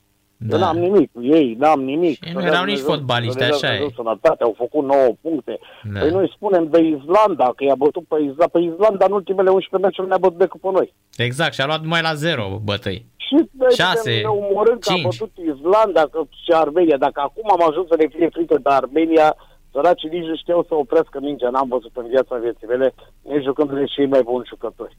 Da. 0.49 0.57
Eu 0.57 0.63
n-am 0.63 0.79
nimic 0.79 1.13
cu 1.13 1.23
ei, 1.25 1.55
n-am 1.59 1.81
nimic. 1.83 2.15
Și 2.25 2.33
nu 2.33 2.41
Să 2.41 2.47
erau 2.47 2.51
dea 2.51 2.65
nici 2.65 2.79
Dumnezeu- 2.79 2.95
fotbaliști, 2.95 3.33
să 3.33 3.39
dea 3.39 3.49
așa 3.49 3.67
e. 3.67 3.77
Dumnezeu 3.77 3.97
Sănătate, 4.05 4.43
au 4.43 4.55
făcut 4.57 4.85
9 4.85 5.09
puncte. 5.21 5.59
Da. 5.93 6.01
Păi 6.01 6.11
noi 6.11 6.33
spunem 6.37 6.65
de 6.71 6.81
Islanda, 6.97 7.53
că 7.57 7.65
i-a 7.65 7.75
bătut 7.85 8.05
pe 8.09 8.17
Islanda. 8.21 8.47
Pe 8.53 8.59
Islanda 8.59 9.05
în 9.09 9.13
ultimele 9.13 9.51
11 9.51 9.87
meciuri 9.89 10.09
ne-a 10.09 10.19
bătut 10.27 10.39
decât 10.39 10.61
pe 10.61 10.71
noi. 10.73 10.95
Exact, 11.17 11.53
și 11.55 11.61
a 11.61 11.67
luat 11.67 11.83
numai 11.83 12.03
la 12.03 12.15
zero 12.15 12.61
bătăi. 12.65 12.99
Și 13.17 13.37
de 13.51 13.67
Șase, 13.81 14.15
ne 14.23 14.29
umorând 14.29 14.81
că 14.81 14.91
a 14.91 14.95
cinci. 14.95 15.19
bătut 15.19 15.33
Islanda 15.55 16.03
că, 16.13 16.21
și 16.45 16.51
Armenia. 16.65 16.97
Dacă 17.07 17.21
acum 17.21 17.47
am 17.57 17.63
ajuns 17.69 17.87
să 17.89 17.97
ne 17.99 18.07
fie 18.15 18.29
frică 18.37 18.55
de 18.65 18.71
Armenia, 18.81 19.29
săracii 19.73 20.09
nici 20.09 20.29
nu 20.31 20.37
știau 20.37 20.65
să 20.69 20.75
oprească 20.75 21.17
mingea. 21.21 21.49
N-am 21.51 21.69
văzut 21.69 21.95
în 21.95 22.07
viața 22.09 22.37
vieții 22.45 22.67
mele, 22.73 22.95
nici 23.23 23.43
jucându-le 23.49 23.87
și 23.87 24.01
ei 24.01 24.07
mai 24.15 24.23
buni 24.23 24.47
jucători. 24.49 24.97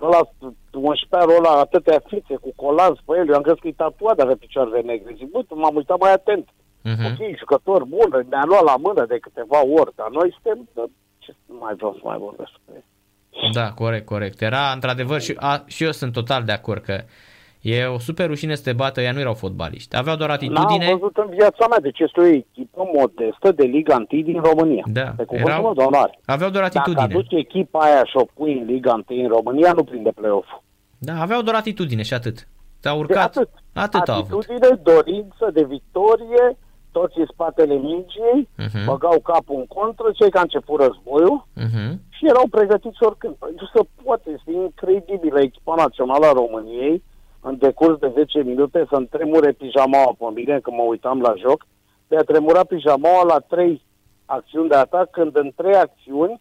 Ăla, 0.00 0.20
11 0.72 1.38
ăla, 1.38 1.50
atâtea 1.60 2.02
fițe 2.06 2.34
cu 2.36 2.52
colanți 2.56 3.00
pe 3.04 3.16
el, 3.18 3.28
eu 3.28 3.34
am 3.34 3.42
crezut 3.42 3.60
că 3.60 3.68
e 3.68 3.72
tatuat 3.72 4.16
de 4.16 4.24
pe 4.24 4.34
picioarele 4.34 4.80
negre. 4.80 5.14
Zic, 5.16 5.30
bă, 5.30 5.40
m-am 5.54 5.76
uitat 5.76 5.98
mai 6.00 6.12
atent. 6.12 6.48
Mhm. 6.82 7.04
Ok, 7.04 7.36
jucător 7.38 7.84
bun, 7.84 8.26
ne-a 8.28 8.44
luat 8.44 8.64
la 8.64 8.76
mână 8.76 9.06
de 9.06 9.18
câteva 9.18 9.66
ori, 9.66 9.94
dar 9.94 10.08
noi 10.10 10.28
suntem, 10.32 10.68
da, 10.74 10.84
ce 11.18 11.34
nu 11.46 11.56
mai 11.60 11.74
vreau 11.74 11.92
să 11.92 12.00
mai 12.02 12.18
vorbesc. 12.18 12.50
cu 12.64 12.72
ei. 12.74 12.84
Da, 13.52 13.72
corect, 13.72 14.06
corect. 14.06 14.40
Era 14.40 14.70
într-adevăr 14.74 15.20
și, 15.20 15.36
a, 15.36 15.62
și 15.66 15.84
eu 15.84 15.90
sunt 15.90 16.12
total 16.12 16.42
de 16.44 16.52
acord 16.52 16.82
că 16.82 17.02
e 17.64 17.84
o 17.84 17.98
super 17.98 18.26
rușine 18.26 18.54
să 18.54 18.62
te 18.62 18.72
bată, 18.72 19.00
ea 19.00 19.12
nu 19.12 19.20
erau 19.20 19.34
fotbaliști. 19.34 19.96
Aveau 19.96 20.16
doar 20.16 20.30
atitudine. 20.30 20.86
N-am 20.88 20.98
văzut 20.98 21.16
în 21.16 21.28
viața 21.38 21.66
mea, 21.70 21.80
deci 21.80 21.98
este 21.98 22.20
o 22.20 22.24
echipă 22.26 22.82
modestă 22.94 23.52
de 23.52 23.62
Liga 23.64 23.94
1 24.10 24.22
din 24.22 24.40
România. 24.42 24.84
Da, 24.86 25.08
Pe 25.16 25.24
cuvântul 25.24 25.50
erau- 25.50 25.62
meu 25.62 25.74
de 25.74 25.82
onoare. 25.82 26.18
Aveau 26.26 26.50
doar 26.50 26.62
Dacă 26.64 26.78
atitudine. 26.78 27.04
aduci 27.18 27.32
echipa 27.32 27.78
aia 27.78 28.04
și 28.04 28.16
o 28.16 28.24
pui 28.34 28.58
în 28.58 28.64
Liga 28.66 28.92
1 29.08 29.22
în 29.22 29.28
România, 29.28 29.72
nu 29.72 29.84
prinde 29.84 30.10
play-off. 30.14 30.48
Da, 30.98 31.20
aveau 31.20 31.42
doar 31.42 31.56
atitudine 31.56 32.02
și 32.02 32.14
atât. 32.14 32.48
Te-au 32.80 32.98
urcat. 32.98 33.24
atât. 33.36 33.48
Atât 33.74 34.08
au 34.08 34.18
avut. 34.18 34.38
Atitudine, 34.38 34.80
dorință 34.82 35.50
de 35.52 35.62
victorie, 35.64 36.44
toți 36.92 37.18
în 37.18 37.26
spatele 37.32 37.74
mingiei, 37.74 38.48
Mhm. 38.56 38.84
băgau 38.84 39.20
capul 39.20 39.56
în 39.58 39.66
contră, 39.66 40.06
cei 40.18 40.30
care 40.30 40.38
a 40.44 40.48
început 40.48 40.80
războiul 40.80 41.46
Mhm. 41.66 42.00
și 42.16 42.26
erau 42.32 42.46
pregătiți 42.50 43.02
oricând. 43.08 43.34
Păi 43.34 43.52
nu 43.60 43.66
se 43.74 43.88
poate, 44.02 44.30
este 44.36 44.50
incredibil 44.52 45.36
echipa 45.36 45.74
națională 45.84 46.26
a 46.26 46.32
României 46.42 47.02
în 47.46 47.56
decurs 47.58 47.98
de 47.98 48.12
10 48.14 48.42
minute 48.42 48.86
să-mi 48.90 49.06
tremure 49.06 49.52
pijamaua 49.52 50.14
pe 50.18 50.24
mine 50.34 50.60
când 50.60 50.76
mă 50.76 50.82
uitam 50.82 51.20
la 51.20 51.34
joc, 51.36 51.66
de 52.08 52.16
a 52.16 52.22
tremura 52.22 52.64
pijamaua 52.64 53.24
la 53.24 53.38
trei 53.38 53.82
acțiuni 54.26 54.68
de 54.68 54.74
atac, 54.74 55.10
când 55.10 55.36
în 55.36 55.50
trei 55.56 55.74
acțiuni, 55.74 56.40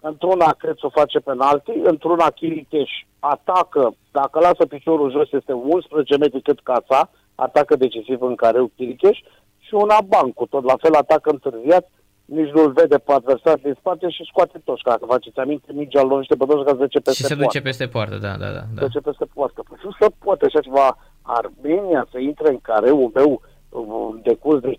într-una 0.00 0.52
Crețu 0.58 0.88
face 0.88 1.18
penalti, 1.18 1.70
într-una 1.82 2.30
Chiricheș 2.30 2.90
atacă, 3.18 3.94
dacă 4.10 4.38
lasă 4.38 4.66
piciorul 4.66 5.10
jos 5.10 5.32
este 5.32 5.52
11 5.52 6.16
metri 6.16 6.42
cât 6.42 6.60
cața, 6.60 7.10
atacă 7.34 7.76
decisiv 7.76 8.22
în 8.22 8.34
careu 8.34 8.70
Chiricheș, 8.76 9.18
și 9.58 9.74
una 9.74 9.98
Bancu, 10.06 10.46
tot 10.46 10.64
la 10.64 10.74
fel 10.80 10.94
atacă 10.94 11.30
întârziat, 11.30 11.90
nici 12.36 12.50
nu-l 12.50 12.72
vede 12.72 12.98
pe 12.98 13.12
adversar 13.12 13.58
din 13.62 13.74
spate 13.78 14.08
și 14.08 14.28
scoate 14.30 14.58
toți. 14.64 14.82
Dacă 14.84 15.04
faceți 15.14 15.38
aminte, 15.38 15.72
mingea 15.72 16.00
îl 16.00 16.08
lovește 16.08 16.34
pe 16.36 16.44
toți 16.44 16.64
ca 16.64 16.70
să 16.70 16.84
duce 16.86 17.00
peste 17.00 17.22
Și 17.22 17.28
se 17.28 17.34
poartă. 17.34 17.44
duce 17.44 17.60
peste 17.68 17.86
poartă, 17.86 18.16
da, 18.26 18.32
da, 18.42 18.48
da. 18.56 18.62
da. 18.74 18.80
Duce 18.86 19.00
peste 19.00 19.24
poartă. 19.34 19.60
Păi 19.68 19.78
nu 19.82 19.92
se 20.00 20.06
poate 20.24 20.44
așa 20.44 20.60
ceva. 20.60 20.98
Armenia 21.22 22.06
să 22.10 22.18
intre 22.18 22.48
în 22.50 22.60
careul 22.60 23.10
meu 23.14 23.40
în 23.70 24.20
decurs 24.22 24.60
de 24.60 24.72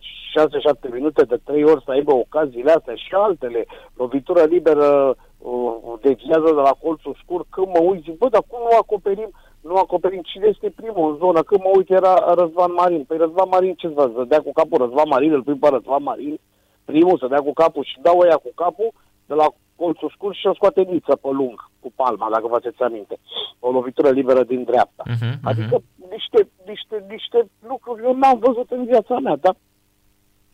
6-7 0.89 0.91
minute, 0.91 1.21
de 1.23 1.39
3 1.43 1.63
ori 1.63 1.83
să 1.85 1.91
aibă 1.91 2.13
ocaziile 2.13 2.71
astea 2.71 2.95
și 2.95 3.13
altele, 3.13 3.65
lovitură 3.93 4.43
liberă 4.43 5.15
uh, 5.37 5.73
deviază 6.01 6.45
de 6.45 6.61
la 6.69 6.75
colțul 6.81 7.19
scurt, 7.23 7.45
când 7.49 7.67
mă 7.67 7.79
uit, 7.89 8.03
zic, 8.03 8.17
bă, 8.17 8.27
dar 8.29 8.43
cum 8.47 8.59
nu 8.59 8.77
acoperim, 8.81 9.31
nu 9.61 9.75
acoperim 9.75 10.21
cine 10.23 10.47
este 10.49 10.73
primul 10.75 11.11
în 11.11 11.17
zonă, 11.17 11.41
când 11.43 11.61
mă 11.63 11.71
uit 11.75 11.89
era 11.89 12.33
Răzvan 12.37 12.73
Marin, 12.73 13.03
păi 13.03 13.17
Răzvan 13.17 13.49
Marin 13.51 13.73
ce 13.73 13.93
să 13.95 14.23
dea 14.27 14.41
cu 14.41 14.51
capul 14.51 14.77
Răzvan 14.77 15.09
Marin, 15.09 15.33
îl 15.33 15.43
pui 15.43 15.55
pe 15.55 15.67
Răzvan 15.67 16.03
Marin, 16.03 16.39
primul 16.85 17.17
să 17.17 17.27
dea 17.27 17.39
cu 17.41 17.53
capul 17.53 17.83
și 17.83 17.99
dau 18.01 18.19
ăia 18.19 18.35
cu 18.35 18.51
capul 18.55 18.91
de 19.25 19.33
la 19.33 19.47
colțul 19.75 20.09
scurt 20.15 20.35
și 20.35 20.47
o 20.47 20.53
scoate 20.53 20.81
niță 20.81 21.15
pe 21.15 21.29
lung, 21.31 21.69
cu 21.79 21.91
palma, 21.95 22.29
dacă 22.29 22.47
vă 22.47 22.55
ați 22.55 22.81
aminte. 22.81 23.19
O 23.59 23.71
lovitură 23.71 24.09
liberă 24.09 24.43
din 24.43 24.63
dreapta. 24.63 25.03
Uh-huh, 25.07 25.33
Adică 25.43 25.83
niște, 26.09 26.49
niște, 26.65 27.05
niște 27.09 27.49
lucruri 27.67 28.03
eu 28.03 28.15
n-am 28.15 28.39
văzut 28.39 28.71
în 28.71 28.85
viața 28.85 29.19
mea, 29.19 29.35
dar 29.35 29.55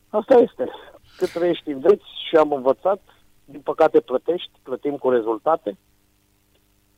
asta 0.09 0.33
este. 0.35 0.69
Cât 1.17 1.31
trăiești 1.31 1.69
înveți 1.71 2.05
și 2.27 2.35
am 2.35 2.51
învățat, 2.51 3.01
din 3.45 3.59
păcate 3.59 3.99
plătești, 3.99 4.51
plătim 4.63 4.95
cu 4.95 5.09
rezultate. 5.09 5.77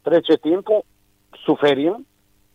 Trece 0.01 0.37
timpul, 0.37 0.83
suferim, 1.45 2.07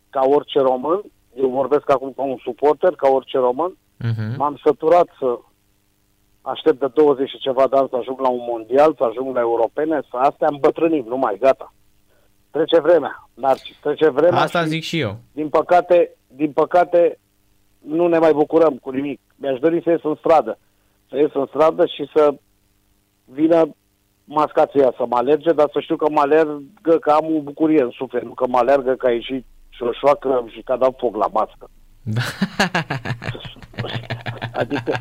ca 0.09 0.21
orice 0.25 0.59
român, 0.59 1.01
eu 1.35 1.49
vorbesc 1.49 1.89
acum 1.89 2.13
ca 2.15 2.23
un 2.23 2.37
suporter, 2.43 2.95
ca 2.95 3.07
orice 3.09 3.37
român, 3.37 3.77
Uh-huh. 4.03 4.35
m-am 4.37 4.59
săturat 4.63 5.07
să 5.19 5.39
aștept 6.45 6.79
de 6.79 6.87
20 6.93 7.29
și 7.29 7.37
ceva 7.37 7.67
de 7.67 7.77
ani 7.77 7.87
să 7.89 7.95
ajung 7.95 8.19
la 8.19 8.29
un 8.29 8.41
mondial, 8.47 8.93
să 8.97 9.03
ajung 9.03 9.35
la 9.35 9.39
europene, 9.39 9.99
să 10.09 10.17
astea 10.17 10.47
îmbătrânim, 10.51 11.05
nu 11.07 11.17
mai, 11.17 11.37
gata. 11.39 11.73
Trece 12.51 12.79
vremea, 12.79 13.29
Narcis, 13.33 13.75
trece 13.81 14.09
vremea 14.09 14.41
Asta 14.41 14.61
și, 14.61 14.67
zic 14.67 14.83
și 14.83 14.99
eu. 14.99 15.17
din 15.31 15.49
păcate, 15.49 16.15
din 16.27 16.51
păcate, 16.51 17.19
nu 17.79 18.07
ne 18.07 18.17
mai 18.17 18.33
bucurăm 18.33 18.75
cu 18.75 18.89
nimic. 18.89 19.19
Mi-aș 19.35 19.59
dori 19.59 19.81
să 19.83 19.89
ies 19.89 20.03
în 20.03 20.15
stradă, 20.15 20.57
să 21.09 21.17
ies 21.17 21.33
în 21.33 21.45
stradă 21.45 21.85
și 21.85 22.09
să 22.13 22.33
vină 23.25 23.75
mascația 24.23 24.93
să 24.97 25.05
mă 25.07 25.17
alerge, 25.17 25.51
dar 25.51 25.69
să 25.73 25.79
știu 25.79 25.95
că 25.95 26.09
mă 26.09 26.19
alergă 26.19 26.97
că 27.01 27.11
am 27.11 27.35
o 27.35 27.41
bucurie 27.41 27.81
în 27.81 27.89
suflet, 27.89 28.23
nu 28.23 28.33
că 28.33 28.47
mă 28.47 28.57
alergă 28.57 28.93
că 28.93 29.07
a 29.07 29.11
ieșit 29.11 29.45
șoșoacă 29.69 30.45
și 30.49 30.61
că 30.61 30.71
a 30.71 30.77
dat 30.77 30.93
foc 30.97 31.15
la 31.15 31.27
mască. 31.33 31.69
Adică 34.61 34.93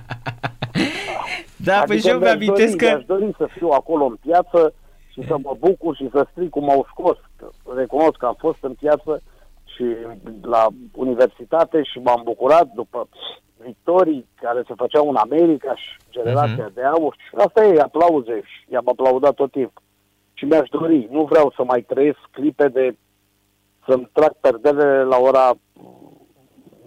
Da, 1.65 1.83
păi 1.87 1.99
și 1.99 2.09
eu 2.09 2.19
mi-aș 2.19 2.29
mi-amintesc 2.29 2.77
dori, 2.77 2.77
că... 2.77 2.85
Mi-aș 2.85 3.05
dori 3.05 3.35
să 3.39 3.47
fiu 3.47 3.69
acolo 3.69 4.05
în 4.05 4.17
piață 4.21 4.75
și 5.13 5.27
să 5.27 5.37
mă 5.43 5.57
bucur 5.59 5.97
și 5.97 6.09
să 6.13 6.27
strig 6.31 6.51
cum 6.51 6.71
au 6.71 6.87
scos. 6.91 7.17
Că 7.37 7.49
Recunosc 7.75 8.17
că 8.17 8.27
am 8.27 8.37
fost 8.39 8.59
în 8.61 8.75
piață 8.75 9.23
și 9.65 9.85
la 10.43 10.67
universitate 10.95 11.83
și 11.83 11.99
m-am 11.99 12.21
bucurat 12.25 12.67
după 12.75 13.09
victorii 13.65 14.29
care 14.35 14.63
se 14.67 14.75
făceau 14.77 15.09
în 15.09 15.17
America 15.17 15.75
și 15.75 15.97
generația 16.11 16.71
de 16.75 16.83
aur. 16.83 17.17
Și 17.19 17.35
asta 17.35 17.65
e, 17.65 17.81
aplauze 17.81 18.41
și 18.45 18.73
i-am 18.73 18.89
aplaudat 18.89 19.35
tot 19.35 19.51
timpul. 19.51 19.83
Și 20.33 20.45
mi-aș 20.45 20.69
dori, 20.69 21.09
nu 21.11 21.25
vreau 21.25 21.53
să 21.57 21.65
mai 21.65 21.83
trăiesc 21.83 22.19
clipe 22.31 22.69
de 22.69 22.97
să-mi 23.87 24.09
trag 24.13 24.33
perdele 24.41 25.03
la 25.03 25.17
ora 25.17 25.53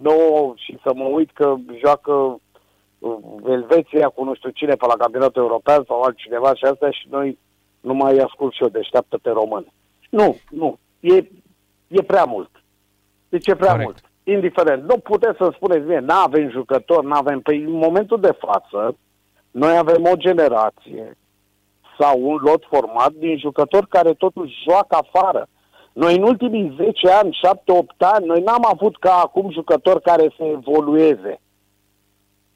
9 0.00 0.52
și 0.56 0.78
să 0.82 0.92
mă 0.94 1.04
uit 1.04 1.30
că 1.30 1.54
joacă 1.78 2.12
uh, 2.12 2.36
Elveția 3.46 4.08
cu 4.08 4.24
nu 4.24 4.34
știu 4.34 4.50
cine 4.50 4.74
pe 4.74 4.86
la 4.86 4.94
campionatul 4.94 5.42
european 5.42 5.84
sau 5.86 6.00
altcineva 6.00 6.54
și 6.54 6.64
astea 6.64 6.90
și 6.90 7.06
noi 7.10 7.38
nu 7.80 7.94
mai 7.94 8.16
ascult 8.16 8.52
și 8.52 8.62
eu, 8.62 8.68
deșteaptă 8.68 9.18
pe 9.22 9.30
român. 9.30 9.66
Nu, 10.10 10.36
nu, 10.50 10.78
e, 11.00 11.16
e 11.88 12.02
prea 12.02 12.24
mult. 12.24 12.50
Deci 13.28 13.46
e 13.46 13.54
prea 13.54 13.70
Corect. 13.70 13.88
mult. 13.88 14.02
Indiferent. 14.36 14.82
Nu 14.82 14.98
puteți 14.98 15.36
să 15.36 15.50
spuneți 15.54 15.86
mie, 15.86 15.98
nu 15.98 16.14
avem 16.14 16.50
jucători, 16.50 17.06
nu 17.06 17.14
avem... 17.14 17.40
Păi 17.40 17.62
în 17.62 17.72
momentul 17.72 18.20
de 18.20 18.36
față, 18.38 18.96
noi 19.50 19.76
avem 19.76 20.04
o 20.12 20.16
generație 20.16 21.16
sau 21.98 22.22
un 22.22 22.38
lot 22.40 22.64
format 22.68 23.12
din 23.12 23.38
jucători 23.38 23.88
care 23.88 24.12
totuși 24.12 24.62
joacă 24.68 24.96
afară. 24.96 25.48
Noi 25.92 26.16
în 26.16 26.22
ultimii 26.22 26.74
10 26.76 27.10
ani, 27.10 27.38
7-8 27.92 27.96
ani, 27.98 28.26
noi 28.26 28.40
n-am 28.40 28.66
avut 28.72 28.98
ca 28.98 29.14
acum 29.14 29.50
jucători 29.50 30.02
care 30.02 30.32
să 30.36 30.44
evolueze. 30.44 31.40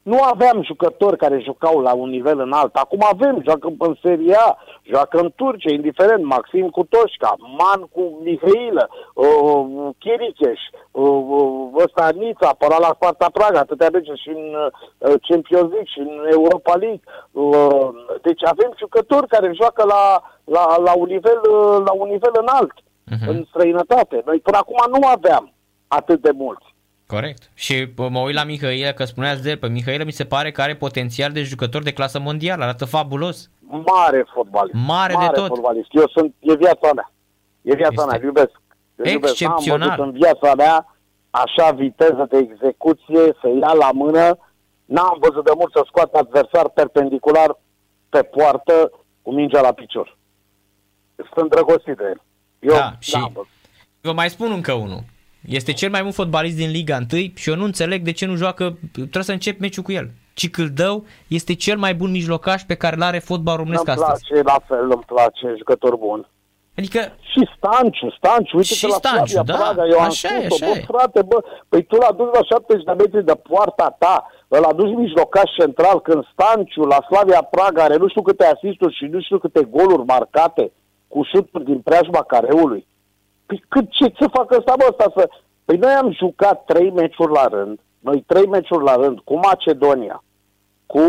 Nu 0.03 0.17
aveam 0.21 0.63
jucători 0.63 1.17
care 1.17 1.39
jucau 1.39 1.79
la 1.79 1.93
un 1.93 2.09
nivel 2.09 2.39
înalt. 2.39 2.75
Acum 2.75 2.99
avem, 3.11 3.41
joacă 3.43 3.73
în 3.77 3.95
Serie 4.01 4.35
A, 4.35 4.57
joacă 4.83 5.17
în 5.19 5.31
Turcia, 5.35 5.73
indiferent, 5.73 6.23
Maxim 6.23 6.69
cu 6.69 6.83
Toșca, 6.83 7.35
Man 7.57 7.81
cu 7.91 8.19
Mihailă, 8.23 8.89
uh, 9.13 9.89
Chiricheș, 9.99 10.59
uh, 10.91 11.23
uh, 11.27 11.83
ăsta 11.83 12.09
Nița, 12.15 12.47
apăra 12.47 12.77
la 12.79 12.91
Sparta 12.95 13.29
Praga, 13.33 13.59
atâtea 13.59 13.89
merge 13.91 14.13
și 14.15 14.29
în 14.29 14.55
uh, 14.55 15.13
Champions 15.27 15.69
League 15.71 15.91
și 15.93 15.99
în 15.99 16.27
Europa 16.31 16.75
League. 16.75 17.01
Uh, 17.31 17.89
deci 18.21 18.43
avem 18.45 18.71
jucători 18.77 19.27
care 19.27 19.51
joacă 19.53 19.83
la, 19.85 20.21
la, 20.43 20.77
la, 20.77 20.93
un, 20.95 21.07
nivel, 21.07 21.39
uh, 21.51 21.77
la 21.85 21.91
un 21.91 22.07
nivel 22.09 22.31
înalt, 22.39 22.73
Mhm. 23.11 23.29
în 23.29 23.45
străinătate. 23.49 24.21
Noi 24.25 24.39
până 24.39 24.57
acum 24.57 24.99
nu 24.99 25.07
aveam 25.07 25.53
atât 25.87 26.21
de 26.21 26.31
mulți. 26.31 26.72
Corect. 27.07 27.49
Și 27.53 27.85
bă, 27.85 28.07
mă 28.09 28.19
uit 28.19 28.35
la 28.35 28.43
Mihailă, 28.43 28.91
că 28.91 29.05
spuneați 29.05 29.43
de 29.43 29.49
el, 29.49 29.57
pe 29.57 29.67
Mihailă 29.67 30.03
mi 30.03 30.11
se 30.11 30.25
pare 30.25 30.51
că 30.51 30.61
are 30.61 30.75
potențial 30.75 31.31
de 31.31 31.41
jucător 31.43 31.83
de 31.83 31.93
clasă 31.93 32.19
mondială, 32.19 32.63
arată 32.63 32.85
fabulos. 32.85 33.49
Mare 33.59 34.25
fotbalist. 34.33 34.75
Mare 34.85 35.15
de 35.19 35.25
tot. 35.25 35.47
fotbalist. 35.47 35.87
Eu 35.91 36.07
sunt, 36.07 36.33
e 36.39 36.55
viața 36.55 36.89
mea. 36.95 37.11
E 37.61 37.75
viața 37.75 37.91
Este 37.93 38.05
mea, 38.05 38.17
îl 38.17 38.23
iubesc. 38.23 38.61
Îl 38.95 39.05
iubesc. 39.05 39.39
N-am 39.41 39.51
excepțional. 39.51 39.89
văzut 39.97 40.05
în 40.05 40.11
viața 40.19 40.53
mea 40.55 40.95
așa 41.29 41.71
viteză 41.71 42.25
de 42.29 42.37
execuție, 42.37 43.23
să 43.41 43.47
ia 43.61 43.73
la 43.73 43.91
mână. 43.93 44.37
N-am 44.85 45.17
văzut 45.19 45.45
de 45.45 45.51
mult 45.57 45.71
să 45.71 45.83
scoată 45.87 46.17
adversar 46.17 46.69
perpendicular 46.69 47.59
pe 48.09 48.21
poartă 48.23 48.91
cu 49.21 49.33
mingea 49.33 49.61
la 49.61 49.71
picior. 49.71 50.17
Sunt 51.15 51.27
îndrăgostit 51.35 51.97
de 51.97 52.03
el. 52.03 52.21
Eu 52.59 52.73
Da, 52.75 52.93
și- 52.99 53.15
n-am 53.17 53.31
văzut. 53.33 53.49
Vă 54.01 54.11
mai 54.13 54.29
spun 54.29 54.51
încă 54.51 54.73
unul. 54.73 55.03
Este 55.47 55.73
cel 55.73 55.89
mai 55.89 56.01
bun 56.01 56.11
fotbalist 56.11 56.55
din 56.55 56.71
Liga 56.71 56.97
1 57.13 57.21
și 57.35 57.49
eu 57.49 57.55
nu 57.55 57.63
înțeleg 57.63 58.01
de 58.03 58.11
ce 58.11 58.25
nu 58.25 58.35
joacă, 58.35 58.77
trebuie 58.91 59.23
să 59.23 59.31
încep 59.31 59.59
meciul 59.59 59.83
cu 59.83 59.91
el. 59.91 60.09
Cicâldău 60.33 61.05
este 61.27 61.53
cel 61.55 61.77
mai 61.77 61.93
bun 61.93 62.11
mijlocaș 62.11 62.61
pe 62.61 62.75
care 62.75 62.95
l-are 62.95 63.19
fotbal 63.19 63.57
românesc 63.57 63.87
Îmi 63.87 63.95
astăzi. 63.95 64.27
place, 64.27 64.43
la 64.43 64.59
fel 64.67 64.91
îmi 64.91 65.03
place, 65.05 65.55
jucător 65.57 65.95
bun. 65.95 66.27
Adică, 66.77 66.99
Și 67.31 67.49
Stanciu, 67.57 68.09
Stanciu, 68.17 68.57
uite 68.57 68.73
Și 68.73 68.87
la 68.87 68.95
Stanciu, 68.95 69.25
Slavia 69.25 69.53
da, 69.53 69.63
Praga, 69.63 69.87
eu 69.87 69.99
am 69.99 70.05
așa 70.05 70.27
e, 70.37 70.45
spus-o, 70.45 70.65
așa 70.65 70.73
bă, 70.73 70.79
e. 70.79 70.83
frate, 70.91 71.21
bă, 71.21 71.37
păi 71.69 71.83
tu 71.83 71.95
l-a 71.95 72.11
dus 72.11 72.29
la 72.33 72.43
70 72.43 72.83
de 72.83 72.91
metri 72.91 73.25
de 73.25 73.35
poarta 73.49 73.95
ta, 73.99 74.31
îl 74.47 74.63
aduci 74.63 74.95
mijlocaș 74.95 75.49
central, 75.59 76.01
când 76.01 76.23
Stanciu 76.33 76.81
la 76.81 76.99
Slavia 77.07 77.41
Praga 77.41 77.83
are 77.83 77.95
nu 77.95 78.07
știu 78.07 78.21
câte 78.21 78.45
asisturi 78.45 78.95
și 78.95 79.05
nu 79.05 79.21
știu 79.21 79.37
câte 79.39 79.61
goluri 79.63 80.05
marcate 80.05 80.71
cu 81.07 81.19
șuturi 81.33 81.63
din 81.63 81.79
preajma 81.79 82.21
careului. 82.23 82.87
Păi 83.53 83.63
cât 83.67 83.89
ce 83.89 84.13
să 84.19 84.27
facă 84.31 84.55
ăsta, 84.57 84.73
bă, 84.77 84.85
ăsta 84.89 85.11
să... 85.15 85.29
Păi 85.65 85.77
noi 85.77 85.91
am 85.91 86.11
jucat 86.11 86.63
trei 86.65 86.91
meciuri 86.91 87.31
la 87.31 87.47
rând, 87.47 87.79
noi 87.99 88.23
trei 88.27 88.47
meciuri 88.47 88.83
la 88.83 88.95
rând, 88.95 89.19
cu 89.19 89.33
Macedonia, 89.33 90.23
cu 90.85 91.01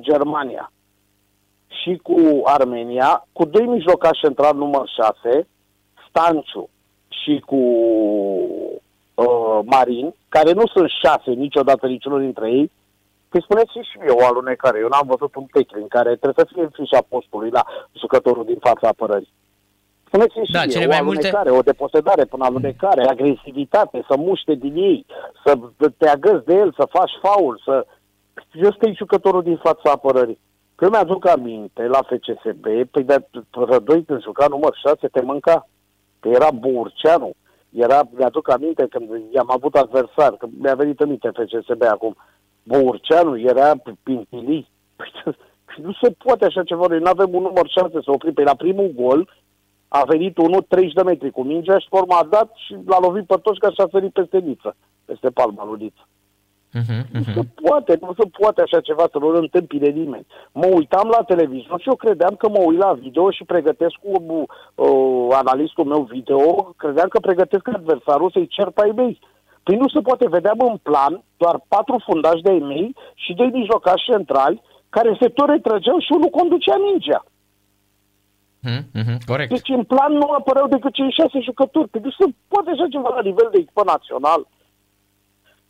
Germania 0.00 0.72
și 1.66 2.00
cu 2.02 2.16
Armenia, 2.44 3.26
cu 3.32 3.44
doi 3.44 3.66
mijlocași 3.66 4.20
central 4.20 4.56
număr 4.56 4.88
6, 5.22 5.48
Stanciu 6.08 6.68
și 7.08 7.42
cu 7.46 7.56
uh, 9.14 9.58
Marin, 9.64 10.14
care 10.28 10.52
nu 10.52 10.66
sunt 10.66 10.88
șase 11.02 11.30
niciodată 11.30 11.86
niciunul 11.86 12.20
dintre 12.20 12.50
ei, 12.50 12.70
Păi 13.28 13.42
spuneți 13.42 13.72
și 13.90 13.98
mie 13.98 14.10
o 14.10 14.26
alunecare. 14.26 14.78
Eu 14.78 14.88
n-am 14.88 15.06
văzut 15.06 15.34
un 15.34 15.46
în 15.70 15.88
care 15.88 16.16
trebuie 16.16 16.44
să 16.46 16.52
fie 16.52 16.62
în 16.62 16.68
fișa 16.72 17.02
postului 17.08 17.50
la 17.50 17.64
jucătorul 17.92 18.44
din 18.44 18.58
fața 18.60 18.88
apărării. 18.88 19.32
Spuneți 20.14 20.46
și 20.46 20.52
Da, 20.52 20.60
mie, 20.64 20.68
cele 20.72 20.84
o 20.84 20.88
mai 20.88 21.02
multe- 21.02 21.26
alunecare, 21.26 21.50
o 21.58 21.62
deposedare 21.62 22.24
până 22.24 22.44
alunecare, 22.44 23.02
agresivitate, 23.08 24.04
să 24.08 24.16
muște 24.16 24.54
din 24.54 24.74
ei, 24.76 25.06
să 25.44 25.58
te 25.98 26.08
agăzi 26.08 26.44
de 26.44 26.54
el, 26.54 26.72
să 26.78 26.88
faci 26.90 27.10
faul, 27.22 27.60
să... 27.64 27.86
Eu 28.52 28.70
sunt 28.80 28.96
jucătorul 28.96 29.42
din 29.42 29.56
fața 29.56 29.90
apărării. 29.90 30.38
Când 30.74 30.90
mi-aduc 30.90 31.28
aminte 31.28 31.86
la 31.86 31.98
FCSB, 32.02 32.64
păi 32.90 33.02
de 33.04 33.26
Rădoi 33.50 34.04
când 34.04 34.22
juca 34.22 34.46
număr 34.48 34.74
6 34.86 35.08
te 35.08 35.20
mânca. 35.22 35.68
Că 36.20 36.28
era 36.28 36.50
Burceanu. 36.50 37.30
Era, 37.72 38.00
mi-aduc 38.10 38.50
aminte 38.50 38.86
când 38.90 39.08
i-am 39.32 39.50
avut 39.50 39.74
adversar, 39.74 40.32
că 40.32 40.46
mi-a 40.60 40.74
venit 40.74 41.00
în 41.00 41.08
minte 41.08 41.30
FCSB 41.34 41.82
acum. 41.82 42.16
Burceanu 42.62 43.38
era 43.40 43.72
Pintili. 44.02 44.68
Păi, 44.96 45.12
nu 45.84 45.92
se 46.02 46.10
poate 46.24 46.44
așa 46.44 46.62
ceva. 46.62 46.86
Noi 46.88 46.98
nu 46.98 47.10
avem 47.10 47.34
un 47.34 47.42
număr 47.42 47.68
6 47.68 47.88
să 47.92 48.10
oprim. 48.10 48.32
Pe 48.32 48.42
la 48.42 48.54
primul 48.54 48.92
gol 48.96 49.28
a 49.98 50.02
venit 50.12 50.38
unul 50.38 50.64
30 50.68 50.92
de 50.92 51.02
metri 51.02 51.30
cu 51.30 51.42
mingea 51.42 51.78
și 51.78 51.92
forma 51.96 52.16
a 52.18 52.30
dat 52.36 52.48
și 52.64 52.72
l-a 52.86 52.98
lovit 53.06 53.26
pe 53.26 53.36
toți 53.42 53.58
ca 53.58 53.68
și 53.70 53.80
a 53.80 53.88
sărit 53.90 54.12
peste 54.12 54.38
Niță, 54.38 54.76
peste 55.04 55.28
palma 55.30 55.64
lui 55.64 55.82
Niță. 55.82 56.04
Uh-huh, 56.80 57.02
Nu 57.12 57.20
uh-huh. 57.20 57.34
se 57.34 57.42
poate, 57.62 57.98
nu 58.00 58.12
se 58.18 58.26
poate 58.40 58.60
așa 58.62 58.80
ceva 58.80 59.04
să 59.12 59.18
nu 59.18 59.28
întâmpine 59.28 59.88
nimeni. 59.88 60.26
Mă 60.52 60.66
uitam 60.66 61.08
la 61.16 61.22
televizor 61.22 61.80
și 61.80 61.88
eu 61.88 61.94
credeam 61.94 62.34
că 62.38 62.48
mă 62.48 62.60
uit 62.64 62.78
la 62.78 62.92
video 62.92 63.30
și 63.30 63.44
pregătesc 63.44 63.94
cu 64.04 64.12
uh, 64.18 65.28
analistul 65.42 65.84
meu 65.84 66.02
video, 66.14 66.40
credeam 66.82 67.08
că 67.08 67.18
pregătesc 67.18 67.68
adversarul 67.68 68.30
să-i 68.30 68.52
cer 68.56 68.68
pe 68.70 68.82
ai 68.82 68.92
mei. 68.96 69.18
Păi 69.62 69.76
nu 69.76 69.88
se 69.88 70.00
poate, 70.00 70.28
vedeam 70.28 70.58
în 70.70 70.76
plan 70.88 71.22
doar 71.36 71.56
patru 71.68 71.96
fundași 72.08 72.42
de 72.42 72.50
ai 72.50 72.58
mei 72.58 72.96
și 73.14 73.32
doi 73.34 73.50
mijlocași 73.52 74.10
centrali 74.10 74.62
care 74.88 75.16
se 75.20 75.28
tot 75.28 75.48
retrăgeau 75.48 75.98
și 75.98 76.12
unul 76.12 76.36
conducea 76.38 76.76
mingea. 76.76 77.24
Uh-huh, 78.64 78.82
uh-huh. 79.00 79.18
Corect. 79.26 79.50
Deci 79.50 79.68
în 79.78 79.84
plan 79.84 80.12
nu 80.12 80.28
apăreau 80.38 80.68
decât 80.68 80.92
cei 80.92 81.16
șase 81.18 81.38
jucători. 81.48 81.88
Păi 81.88 82.00
nu 82.04 82.10
se 82.10 82.24
poate 82.48 82.70
așa 82.70 82.86
ceva 82.94 83.08
la 83.08 83.26
nivel 83.28 83.48
de 83.52 83.58
echipă 83.58 83.82
național. 83.84 84.42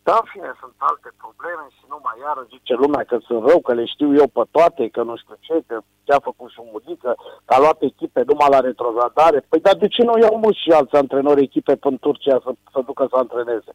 Da, 0.06 0.14
în 0.22 0.26
fine, 0.32 0.50
sunt 0.62 0.76
alte 0.90 1.10
probleme 1.22 1.64
și 1.76 1.84
nu 1.92 1.98
mai 2.06 2.16
iară 2.24 2.42
zice 2.54 2.74
lumea 2.82 3.02
că 3.10 3.16
sunt 3.26 3.40
rău, 3.48 3.60
că 3.66 3.72
le 3.78 3.84
știu 3.94 4.10
eu 4.20 4.28
pe 4.36 4.42
toate, 4.56 4.82
că 4.94 5.02
nu 5.08 5.14
știu 5.22 5.36
ce, 5.46 5.54
că 5.68 5.76
ce-a 6.06 6.20
făcut 6.28 6.50
și 6.50 6.60
Mudică, 6.72 7.10
că 7.44 7.52
a 7.54 7.62
luat 7.64 7.78
echipe 7.90 8.20
numai 8.30 8.50
la 8.54 8.60
retrogradare. 8.68 9.38
Păi 9.48 9.60
dar 9.66 9.76
de 9.82 9.88
ce 9.94 10.02
nu 10.02 10.14
iau 10.18 10.36
mult 10.44 10.56
și 10.62 10.70
alți 10.70 10.96
antrenori 11.02 11.46
echipe 11.48 11.74
până 11.84 11.96
Turcia 12.00 12.38
să, 12.44 12.50
să 12.72 12.78
ducă 12.88 13.04
să 13.10 13.16
antreneze? 13.16 13.72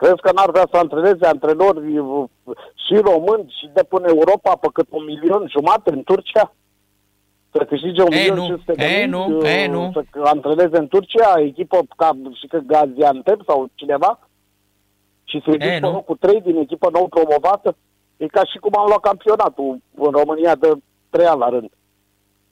Crezi 0.00 0.24
că 0.24 0.30
n-ar 0.32 0.50
vrea 0.50 0.66
să 0.70 0.76
antreneze 0.76 1.24
antrenori 1.26 1.98
uh, 1.98 2.28
și 2.84 2.94
români 3.10 3.54
și 3.58 3.66
de 3.76 3.82
până 3.92 4.06
Europa 4.08 4.52
pe 4.62 4.68
cât 4.72 4.88
un 4.90 5.04
milion 5.04 5.42
jumate 5.54 5.90
în 5.96 6.02
Turcia? 6.02 6.54
Să 7.54 7.64
câștige 7.68 8.02
un 8.02 8.12
E, 8.12 8.16
milion 8.18 8.36
nu. 8.36 8.44
500 8.46 8.72
de 8.72 8.84
E, 8.84 8.98
mii, 8.98 9.06
nu. 9.08 9.36
uh, 9.38 9.48
E, 9.62 9.66
nu. 9.66 9.90
să 9.92 10.02
antreneze 10.24 10.76
în 10.78 10.88
Turcia 10.88 11.34
echipă 11.38 11.78
ca 11.96 12.10
și 12.32 12.46
că 12.46 12.58
Gaziantep 12.58 13.40
sau 13.46 13.68
cineva? 13.74 14.18
Și 15.24 15.40
să-i 15.44 15.54
E, 15.54 15.56
duci 15.58 15.68
pe 15.68 15.78
nu. 15.78 15.92
locul 15.92 16.16
3 16.20 16.40
din 16.40 16.56
echipă 16.56 16.88
nou 16.92 17.08
promovată? 17.08 17.76
E 18.16 18.26
ca 18.26 18.44
și 18.44 18.58
cum 18.58 18.72
am 18.76 18.86
luat 18.86 19.00
campionatul 19.00 19.78
în 19.94 20.10
România 20.10 20.54
de 20.54 20.72
3 21.10 21.26
ani 21.26 21.38
la 21.38 21.48
rând. 21.48 21.70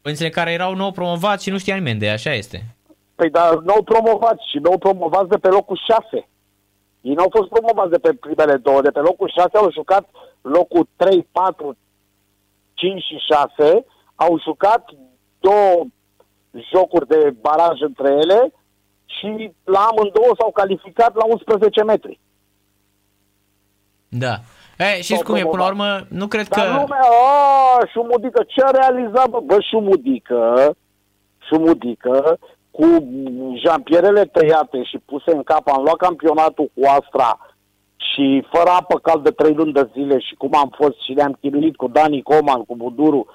Părințile 0.02 0.28
care 0.28 0.52
erau 0.52 0.74
nou 0.74 0.90
promovați 0.90 1.44
și 1.44 1.50
nu 1.50 1.58
știa 1.58 1.74
nimeni 1.74 1.98
de 1.98 2.06
ei, 2.06 2.12
așa 2.12 2.32
este. 2.32 2.66
Păi 3.14 3.30
dar 3.30 3.54
nou 3.54 3.82
promovați 3.82 4.48
și 4.50 4.58
nou 4.58 4.78
promovați 4.78 5.28
de 5.28 5.36
pe 5.36 5.48
locul 5.48 5.80
6. 6.10 6.28
Ei 7.00 7.14
nu 7.14 7.22
au 7.22 7.28
fost 7.30 7.48
promovați 7.48 7.90
de 7.90 7.98
pe 7.98 8.12
primele 8.14 8.56
două, 8.56 8.80
de 8.80 8.90
pe 8.90 8.98
locul 9.00 9.32
6 9.34 9.56
au 9.56 9.70
jucat 9.72 10.08
locul 10.40 10.88
3, 10.96 11.26
4, 11.32 11.76
5 12.74 13.02
și 13.02 13.16
6, 13.58 13.84
au 14.24 14.40
jucat 14.46 14.84
două 15.40 15.84
jocuri 16.72 17.06
de 17.06 17.34
baraj 17.40 17.80
între 17.80 18.08
ele 18.10 18.52
și 19.04 19.52
la 19.64 19.78
amândouă 19.78 20.32
s-au 20.38 20.50
calificat 20.50 21.14
la 21.14 21.24
11 21.24 21.82
metri. 21.82 22.20
Da. 24.08 24.34
E, 24.78 25.02
știți 25.02 25.06
Sau 25.06 25.22
cum 25.22 25.34
e, 25.34 25.44
până 25.44 25.62
la 25.62 25.68
promovat. 25.68 26.00
urmă, 26.00 26.06
nu 26.18 26.26
cred 26.26 26.48
Dar 26.48 26.64
că... 26.66 26.70
lumea, 26.80 27.00
a, 27.00 27.86
șumudică, 27.92 28.44
ce 28.46 28.62
a 28.64 28.70
realizat, 28.70 29.28
bă? 29.28 29.40
Bă, 29.44 29.56
șumudică, 29.60 30.74
șumudică, 31.48 32.38
cu 32.70 32.86
jampierele 33.66 34.24
tăiate 34.24 34.82
și 34.82 34.98
puse 34.98 35.30
în 35.30 35.42
cap, 35.42 35.68
am 35.68 35.82
luat 35.82 35.96
campionatul 35.96 36.70
cu 36.74 36.86
Astra 36.86 37.54
și 37.96 38.46
fără 38.52 38.70
apă 38.70 38.98
caldă 38.98 39.30
trei 39.30 39.54
luni 39.54 39.72
de 39.72 39.88
zile 39.92 40.18
și 40.18 40.34
cum 40.34 40.54
am 40.54 40.72
fost 40.76 41.00
și 41.04 41.12
ne-am 41.12 41.36
chinuit 41.40 41.76
cu 41.76 41.88
Dani 41.88 42.22
Coman, 42.22 42.64
cu 42.64 42.76
Buduru, 42.76 43.26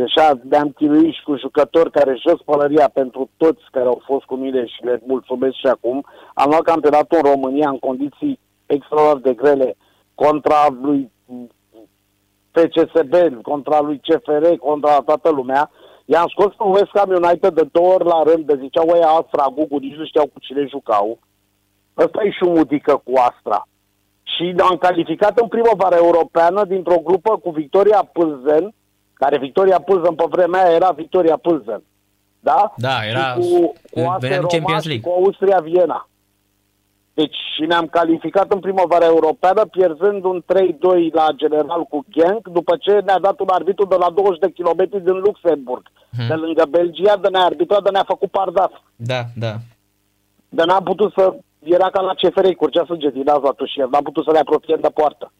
așa 0.00 0.38
ne-am 0.48 0.68
chinuit 0.68 1.14
și 1.14 1.22
cu 1.22 1.36
jucători 1.36 1.90
care 1.90 2.22
jos 2.28 2.40
pălăria 2.44 2.88
pentru 2.88 3.30
toți 3.36 3.62
care 3.70 3.86
au 3.86 4.02
fost 4.04 4.24
cu 4.24 4.34
mine 4.34 4.66
și 4.66 4.84
le 4.84 5.02
mulțumesc 5.06 5.54
și 5.54 5.66
acum. 5.66 6.06
Am 6.34 6.48
luat 6.48 6.62
campionatul 6.62 7.18
în 7.22 7.30
România 7.30 7.68
în 7.68 7.78
condiții 7.78 8.38
extraordinar 8.66 9.20
de 9.22 9.34
grele 9.34 9.76
contra 10.14 10.68
lui 10.82 11.10
FCSB, 12.50 13.42
contra 13.42 13.80
lui 13.80 14.00
CFR, 14.06 14.46
contra 14.58 15.00
toată 15.00 15.30
lumea. 15.30 15.70
I-am 16.04 16.26
scos 16.28 16.54
pe 16.54 16.64
West 16.64 16.90
Ham 16.94 17.10
United 17.10 17.54
de 17.54 17.68
două 17.72 17.92
ori 17.92 18.04
la 18.04 18.22
rând, 18.22 18.46
de 18.46 18.58
ziceau 18.60 18.88
ăia 18.88 19.08
Astra, 19.08 19.52
Gugu, 19.54 19.78
nici 19.78 19.96
nu 19.96 20.04
știau 20.04 20.26
cu 20.26 20.38
cine 20.38 20.66
jucau. 20.68 21.18
Ăsta 21.98 22.22
e 22.22 22.30
și 22.30 22.42
un 22.42 22.52
mudică 22.52 23.02
cu 23.04 23.12
Astra. 23.16 23.68
Și 24.22 24.54
am 24.70 24.76
calificat 24.76 25.38
în 25.38 25.48
primăvara 25.48 25.96
europeană 25.96 26.64
dintr-o 26.64 27.00
grupă 27.04 27.38
cu 27.38 27.50
Victoria 27.50 28.08
Pâlzen, 28.12 28.74
care 29.22 29.38
Victoria 29.38 29.80
Pâlzen 29.80 30.14
pe 30.14 30.24
vremea 30.28 30.64
aia 30.64 30.74
era 30.74 30.90
Victoria 30.90 31.36
Pâlzen. 31.36 31.82
Da? 32.40 32.72
Da, 32.76 32.96
era- 33.10 33.32
Și 33.32 33.38
cu, 33.38 33.58
cu 33.66 33.72
venea 33.94 34.10
Aste 34.12 34.26
din 34.28 34.36
Roma 34.36 34.48
Champions 34.48 34.82
și 34.82 34.88
League. 34.88 35.10
cu 35.10 35.18
Austria 35.24 35.58
Viena. 35.60 36.08
Deci 37.14 37.36
și 37.54 37.62
ne-am 37.66 37.86
calificat 37.86 38.52
în 38.52 38.60
primăvara 38.60 39.04
europeană 39.04 39.64
pierzând 39.64 40.24
un 40.24 40.42
3-2 40.46 41.12
la 41.12 41.26
general 41.36 41.82
cu 41.82 42.04
Genk, 42.10 42.48
după 42.48 42.76
ce 42.80 42.92
ne-a 43.04 43.18
dat 43.18 43.40
un 43.40 43.48
arbitru 43.50 43.84
de 43.86 43.96
la 43.98 44.10
20 44.10 44.38
de 44.38 44.50
kilometri 44.50 45.04
din 45.04 45.12
Luxemburg, 45.26 45.86
Hmm. 46.16 46.26
de 46.28 46.34
lângă 46.34 46.64
Belgia, 46.70 47.16
de 47.16 47.28
ne-a 47.28 47.44
arbitrat, 47.44 47.82
de 47.82 47.90
ne-a 47.90 48.04
făcut 48.06 48.30
pardaf. 48.30 48.72
Da, 48.96 49.20
da. 49.36 49.52
De 50.48 50.62
n-am 50.64 50.82
putut 50.84 51.12
să... 51.16 51.34
Era 51.64 51.90
ca 51.90 52.00
la 52.00 52.14
CFR, 52.14 52.46
curgea 52.48 52.84
sânge 52.84 53.10
din 53.10 53.22
naza 53.24 53.48
atunci, 53.48 53.76
n-am 53.90 54.02
putut 54.02 54.24
să 54.24 54.30
ne 54.32 54.38
apropiem 54.38 54.78
de 54.80 54.88
poartă. 54.94 55.32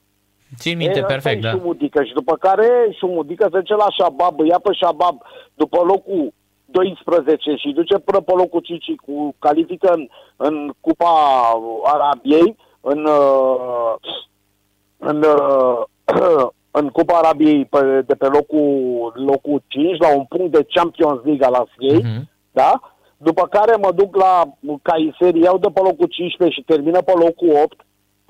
Țin 0.56 0.76
minte, 0.76 0.98
E, 0.98 1.00
ăsta 1.02 1.12
perfect, 1.12 1.44
e 1.44 1.48
da. 1.48 1.50
Șumudică. 1.50 2.04
Și 2.04 2.12
după 2.12 2.36
care 2.36 2.68
Șumudică 2.98 3.42
se 3.52 3.58
duce 3.58 3.74
la 3.74 3.86
Shabab, 3.98 4.40
îi 4.40 4.48
ia 4.48 4.58
pe 4.62 4.70
Shabab 4.80 5.22
după 5.54 5.82
locul 5.86 6.32
12 6.64 7.54
și 7.54 7.68
duce 7.68 7.98
până 7.98 8.20
pe 8.20 8.32
locul 8.36 8.60
5 8.60 8.82
și 8.82 8.94
cu 9.06 9.34
califică 9.38 9.92
în, 9.92 10.08
în 10.36 10.72
Cupa 10.80 11.10
Arabiei, 11.84 12.56
în, 12.80 13.04
uh, 13.04 13.94
în, 14.98 15.22
uh, 15.22 15.82
în 16.78 16.88
Cupa 16.88 17.18
Arabiei 17.18 17.64
pe, 17.64 18.02
de 18.06 18.14
pe 18.14 18.26
locul, 18.26 19.12
locul 19.26 19.62
5 19.68 19.98
la 19.98 20.16
un 20.16 20.24
punct 20.24 20.52
de 20.52 20.66
Champions 20.74 21.20
League 21.24 21.46
al 21.46 21.54
Asiei, 21.54 22.02
Mhm. 22.02 22.28
da? 22.50 22.80
După 23.16 23.46
care 23.46 23.76
mă 23.76 23.92
duc 23.94 24.16
la 24.16 24.42
Caiseri, 24.82 25.40
iau 25.40 25.58
de 25.58 25.68
pe 25.74 25.80
locul 25.80 26.06
15 26.06 26.60
și 26.60 26.66
termină 26.66 27.02
pe 27.02 27.12
locul 27.14 27.60
8. 27.64 27.80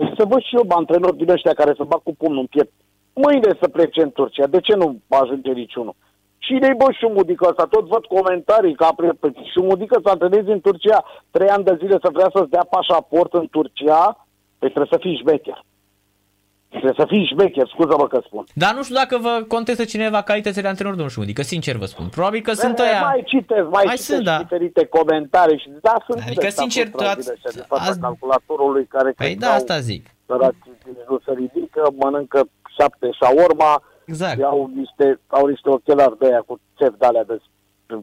Deci 0.03 0.16
să 0.19 0.24
văd 0.24 0.43
și 0.43 0.57
eu 0.59 0.65
bă, 0.70 0.74
antrenori 0.74 1.16
din 1.16 1.31
ăștia 1.31 1.55
care 1.61 1.73
să 1.77 1.85
bag 1.85 2.03
cu 2.03 2.15
pumnul 2.15 2.41
în 2.41 2.47
piept. 2.47 2.73
Mâine 3.12 3.51
să 3.61 3.69
plece 3.69 4.03
în 4.03 4.11
Turcia. 4.11 4.47
De 4.47 4.61
ce 4.61 4.74
nu 4.74 5.01
ajunge 5.09 5.53
niciunul? 5.53 5.95
Și 6.39 6.53
ne 6.53 6.73
bă 6.77 6.87
șumudică 6.99 7.47
ăsta, 7.49 7.65
tot 7.74 7.85
văd 7.87 8.05
comentarii 8.05 8.74
că 8.74 8.85
apre, 8.85 9.11
șumudică 9.53 10.01
să 10.03 10.09
antrenezi 10.11 10.51
în 10.51 10.61
Turcia 10.61 11.05
trei 11.31 11.49
ani 11.49 11.65
de 11.65 11.77
zile 11.81 11.97
să 12.03 12.09
vrea 12.12 12.31
să-ți 12.35 12.51
dea 12.51 12.66
pașaport 12.70 13.33
în 13.33 13.47
Turcia, 13.51 14.27
păi 14.59 14.70
trebuie 14.70 14.93
să 14.95 14.99
fii 15.01 15.20
șmecher. 15.20 15.65
Trebuie 16.73 16.93
să 16.97 17.05
fii 17.09 17.27
șmecher, 17.32 17.66
scuză-mă 17.69 18.07
că 18.09 18.20
spun. 18.27 18.44
Dar 18.55 18.74
nu 18.74 18.82
știu 18.82 18.94
dacă 18.94 19.19
vă 19.19 19.44
contestă 19.49 19.85
cineva 19.85 20.23
calitățile 20.23 20.62
de 20.62 20.69
antrenor, 20.69 20.93
domnul 20.93 21.11
Șumudică, 21.12 21.43
sincer 21.43 21.77
vă 21.77 21.85
spun. 21.85 22.07
Probabil 22.09 22.40
că 22.40 22.53
sunt 22.53 22.78
Eh, 22.78 22.85
ăia... 22.85 23.01
Mai 23.03 23.23
citesc, 23.27 23.62
mai, 23.77 23.82
Mai 23.90 23.97
citesc 23.97 24.03
sunt, 24.12 24.24
da. 24.24 24.39
diferite 24.39 24.85
comentarii 24.86 25.59
și 25.59 25.69
da, 25.81 25.94
sunt 26.07 26.20
Adică, 26.27 26.40
de 26.40 26.47
ăsta 26.47 26.61
sincer, 26.61 26.86
frustrați 26.86 27.16
ați- 27.19 27.24
din 27.27 27.32
ăștia, 27.35 27.51
din 27.55 27.65
fața 27.69 27.90
ați- 27.90 28.01
calculatorului 28.01 28.85
care 28.86 29.11
Păi 29.16 29.27
cred 29.27 29.39
da, 29.39 29.47
că 29.47 29.53
au- 29.53 29.59
asta 29.59 29.78
zic. 29.78 30.03
săraci 30.27 30.55
nu 31.09 31.19
se 31.24 31.32
ridică, 31.43 31.82
mănâncă 32.03 32.40
șapte 32.78 33.07
șaorma, 33.20 33.82
Exact. 34.05 34.39
iau 34.39 34.70
niște, 34.74 35.07
au 35.27 35.47
niște 35.47 35.69
ochelari 35.77 36.19
de 36.19 36.27
aia 36.27 36.43
cu 36.47 36.61
țep 36.78 36.94
de 36.99 37.07
alea 37.07 37.24
de 37.24 37.36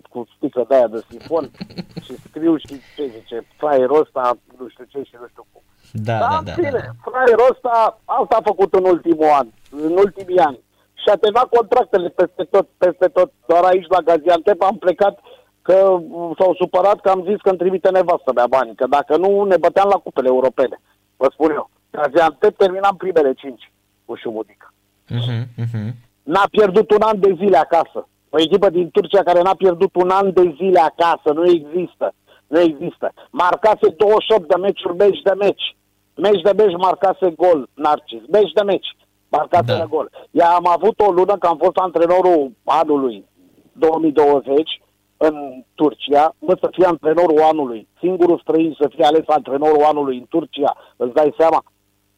cu 0.10 0.28
sticlă 0.36 0.66
de 0.68 0.76
aia 0.76 0.88
de 0.88 1.02
sifon 1.10 1.50
și 2.06 2.14
scriu 2.28 2.58
și 2.58 2.74
ce 2.96 3.04
zice, 3.20 3.48
fraierul 3.58 4.00
ăsta, 4.00 4.38
nu 4.58 4.68
știu 4.68 4.86
ce 4.88 5.00
și 5.04 5.16
nu 5.22 5.28
știu 5.28 5.46
cum. 5.52 5.62
Da, 5.92 6.18
da, 6.20 6.38
în 6.38 6.46
da. 6.46 6.52
fine, 6.52 6.70
da. 6.70 7.12
fraierul 7.12 7.50
ăsta, 7.52 8.00
asta 8.06 8.36
a 8.36 8.50
făcut 8.52 8.74
în 8.74 8.86
ultimul 8.86 9.30
an, 9.40 9.48
în 9.70 9.92
ultimii 9.98 10.40
ani. 10.40 10.60
Și 10.94 11.10
a 11.10 11.16
terminat 11.16 11.50
contractele 11.50 12.10
peste 12.10 12.44
tot, 12.44 12.68
peste 12.78 13.08
tot. 13.08 13.32
Doar 13.48 13.64
aici 13.64 13.88
la 13.88 14.02
Gaziantep 14.02 14.62
am 14.62 14.78
plecat 14.78 15.20
că 15.62 15.98
m, 16.00 16.36
s-au 16.40 16.54
supărat 16.54 17.00
că 17.00 17.10
am 17.10 17.26
zis 17.30 17.40
că 17.42 17.50
îmi 17.50 17.58
trimite 17.58 17.90
nevastă 17.90 18.32
mea 18.36 18.48
bani, 18.48 18.76
că 18.76 18.86
dacă 18.88 19.18
nu 19.18 19.44
ne 19.44 19.58
băteam 19.58 19.90
la 19.90 20.00
cupele 20.04 20.28
europene. 20.28 20.82
Vă 21.18 21.28
spun 21.32 21.52
eu. 21.52 21.70
Gaziantep 21.92 22.58
terminam 22.58 22.96
primele 22.96 23.34
cinci 23.34 23.72
cu 24.06 24.16
Șumudică. 24.16 24.74
Mhm, 25.08 25.48
mhm. 25.58 25.96
N-a 26.24 26.48
pierdut 26.52 26.92
un 26.92 27.02
an 27.02 27.20
de 27.20 27.36
zile 27.38 27.58
acasă. 27.58 28.08
O 28.30 28.40
echipă 28.40 28.70
din 28.70 28.90
Turcia 28.90 29.24
care 29.24 29.42
n-a 29.42 29.56
pierdut 29.56 29.96
un 29.96 30.10
an 30.10 30.34
de 30.34 30.56
zile 30.58 30.80
acasă. 30.80 31.34
Nu 31.34 31.50
există. 31.50 32.14
Nu 32.48 32.60
există. 32.60 33.12
Marcase 33.32 33.88
28 33.98 34.48
de 34.48 34.56
meciuri, 34.56 34.96
meci 34.96 35.22
de 35.22 35.34
meci. 35.38 35.76
Meci 36.16 36.42
de 36.42 36.54
meci 36.58 36.78
marcase 36.78 37.30
gol, 37.30 37.70
Narcis. 37.74 38.22
Meci 38.32 38.52
de 38.52 38.62
meci 38.62 38.96
marcase 39.30 39.64
Da. 39.66 39.78
da. 39.78 39.86
gol. 39.86 40.10
Ia 40.32 40.50
am 40.50 40.68
avut 40.68 41.00
o 41.00 41.12
lună 41.12 41.38
că 41.38 41.48
am 41.48 41.58
fost 41.58 41.78
antrenorul 41.78 42.52
anului 42.64 43.26
2020 43.72 44.82
în 45.18 45.64
Turcia, 45.76 46.36
mă 46.40 46.58
să 46.62 46.70
fie 46.72 46.86
antrenorul 46.86 47.42
anului. 47.42 47.88
Singurul 48.00 48.40
străin 48.40 48.76
să 48.80 48.90
fie 48.96 49.06
ales 49.06 49.24
antrenorul 49.26 49.84
anului 49.84 50.18
în 50.18 50.26
Turcia, 50.30 50.78
îți 50.98 51.14
dai 51.14 51.34
seama? 51.38 51.64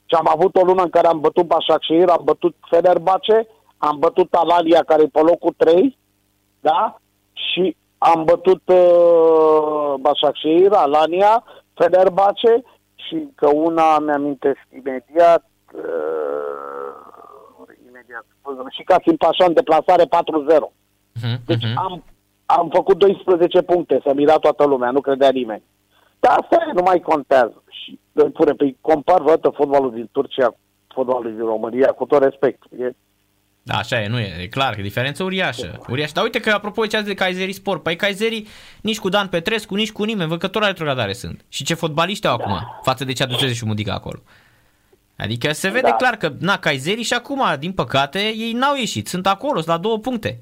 Și 0.06 0.16
am 0.16 0.28
avut 0.36 0.56
o 0.56 0.64
lună 0.64 0.82
în 0.82 0.90
care 0.90 1.08
am 1.08 1.20
bătut 1.20 1.46
Başakşehir, 1.46 2.10
am 2.10 2.22
bătut 2.24 2.56
Fenerbahce, 2.70 3.48
am 3.78 3.96
bătut 4.00 4.34
Alania 4.34 4.84
care 4.84 5.02
e 5.02 5.08
pe 5.08 5.20
locul 5.22 5.54
3, 5.58 5.98
da? 6.62 7.00
Și 7.34 7.76
am 7.98 8.24
bătut 8.24 8.62
uh, 8.66 9.94
Başakşehir, 10.02 10.72
Alania, 10.72 11.44
Fenerbahce 11.74 12.64
și 12.96 13.28
că 13.36 13.50
una 13.54 14.00
mi-amintesc 14.00 14.60
imediat, 14.70 15.46
uh, 15.74 15.82
imediat. 17.88 18.26
Și 18.70 18.84
ca 18.84 18.96
Simpașa 19.06 19.46
în 19.46 19.54
deplasare 19.54 20.06
4-0. 20.06 20.72
Mhm, 21.22 21.40
Deci 21.46 21.64
mhm. 21.64 21.78
am, 21.78 22.04
am 22.46 22.70
făcut 22.74 22.98
12 22.98 23.62
puncte, 23.62 24.02
să 24.06 24.14
mira 24.14 24.36
toată 24.36 24.66
lumea, 24.66 24.92
nu 24.92 25.02
credea 25.02 25.30
nimeni. 25.30 25.64
Dar 26.20 26.38
asta 26.40 26.66
e, 26.70 26.72
nu 26.74 26.82
mai 26.82 27.00
contează. 27.00 27.64
Și 27.70 28.00
îl 28.14 28.30
pune, 28.30 28.52
pe 28.52 28.76
compar 28.82 29.22
văd 29.22 29.54
fotbalul 29.54 29.92
din 29.92 30.10
Turcia 30.12 30.48
cu 30.48 30.58
fotbalul 30.88 31.36
din 31.36 31.46
România, 31.46 31.88
cu 31.88 32.06
tot 32.06 32.24
respect. 32.24 32.64
E, 32.80 32.92
Da, 33.64 33.78
așa 33.78 34.02
e, 34.02 34.08
nu 34.08 34.20
e, 34.20 34.38
e 34.42 34.48
clar, 34.48 34.76
că 34.76 34.82
diferență 34.82 35.24
uriașă. 35.24 35.82
uriașă. 35.90 36.12
Dar 36.14 36.24
uite 36.24 36.40
că, 36.40 36.50
apropo, 36.50 36.86
ce 36.86 36.98
ați 36.98 37.06
de 37.06 37.14
Kayseri 37.14 37.54
Sport, 37.54 37.84
păi 37.84 37.96
Kayseri 37.96 38.48
nici 38.82 39.00
cu 39.00 39.10
Dan 39.10 39.28
Petrescu, 39.28 39.76
nici 39.76 39.92
cu 39.92 40.04
nimeni, 40.04 40.30
văd 40.30 40.40
că 40.40 40.48
tot 40.48 40.62
la 40.62 40.68
retrogradare 40.68 41.14
sunt. 41.14 41.46
Și 41.50 41.64
ce 41.64 41.74
fotbaliști 41.74 42.28
au 42.28 42.34
acum, 42.34 42.60
față 42.84 43.06
de 43.06 43.14
ce 43.14 43.24
aduceze 43.24 43.54
și 43.54 43.66
Mudica 43.66 43.94
acolo. 43.94 44.22
Adică 45.18 45.52
se 45.52 45.68
vede 45.70 45.88
Da. 45.88 45.94
clar 45.94 46.16
că, 46.16 46.34
na, 46.40 46.58
Kayseri 46.58 47.02
și 47.02 47.14
acum, 47.14 47.44
din 47.60 47.72
păcate, 47.72 48.20
ei 48.20 48.52
n-au 48.52 48.76
ieșit, 48.76 49.08
sunt 49.08 49.28
acolo, 49.28 49.56
sunt 49.56 49.68
la 49.68 49.78
două 49.78 49.98
puncte. 50.00 50.40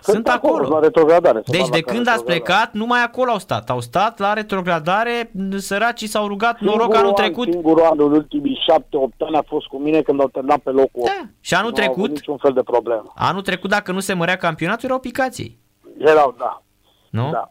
Sunt 0.00 0.28
acolo. 0.28 0.68
La 0.68 0.78
retrogradare. 0.80 1.40
se 1.44 1.50
Deci 1.50 1.60
bat 1.60 1.70
de 1.70 1.82
la 1.86 1.92
când 1.92 2.06
ați 2.08 2.16
retrogradare. 2.16 2.40
plecat, 2.54 2.72
numai 2.72 3.02
acolo 3.02 3.30
au 3.30 3.38
stat. 3.38 3.70
Au 3.70 3.80
stat 3.80 4.18
la 4.18 4.32
retrogradare, 4.32 5.30
săracii 5.56 6.06
s-au 6.06 6.26
rugat 6.26 6.60
noroc 6.60 6.78
Singurul 6.80 6.96
anul 6.96 7.08
an- 7.08 7.14
trecut. 7.14 7.52
Singurul 7.52 7.84
an 7.84 7.96
în 8.00 8.12
ultimii 8.12 8.58
șapte-opt 8.68 9.20
ani 9.20 9.36
a 9.36 9.42
fost 9.46 9.66
cu 9.66 9.76
mine 9.78 10.00
când 10.02 10.20
au 10.20 10.28
terminat 10.28 10.58
pe 10.58 10.70
locul 10.70 11.00
8. 11.02 11.06
Da. 11.06 11.20
Și 11.40 11.54
anul 11.54 11.70
Nu 11.76 11.82
au 11.82 11.82
avut 11.82 11.94
trecut, 11.96 12.14
niciun 12.14 12.36
fel 12.36 12.52
de 12.52 12.62
problemă. 12.62 13.12
anul 13.14 13.42
trecut, 13.42 13.70
dacă 13.70 13.92
nu 13.92 14.00
se 14.00 14.12
mărea 14.12 14.36
campionatul, 14.36 14.84
erau 14.88 14.98
picații. 14.98 15.58
Erau, 15.98 16.34
da. 16.38 16.62
Nu? 17.10 17.30
Da. 17.32 17.50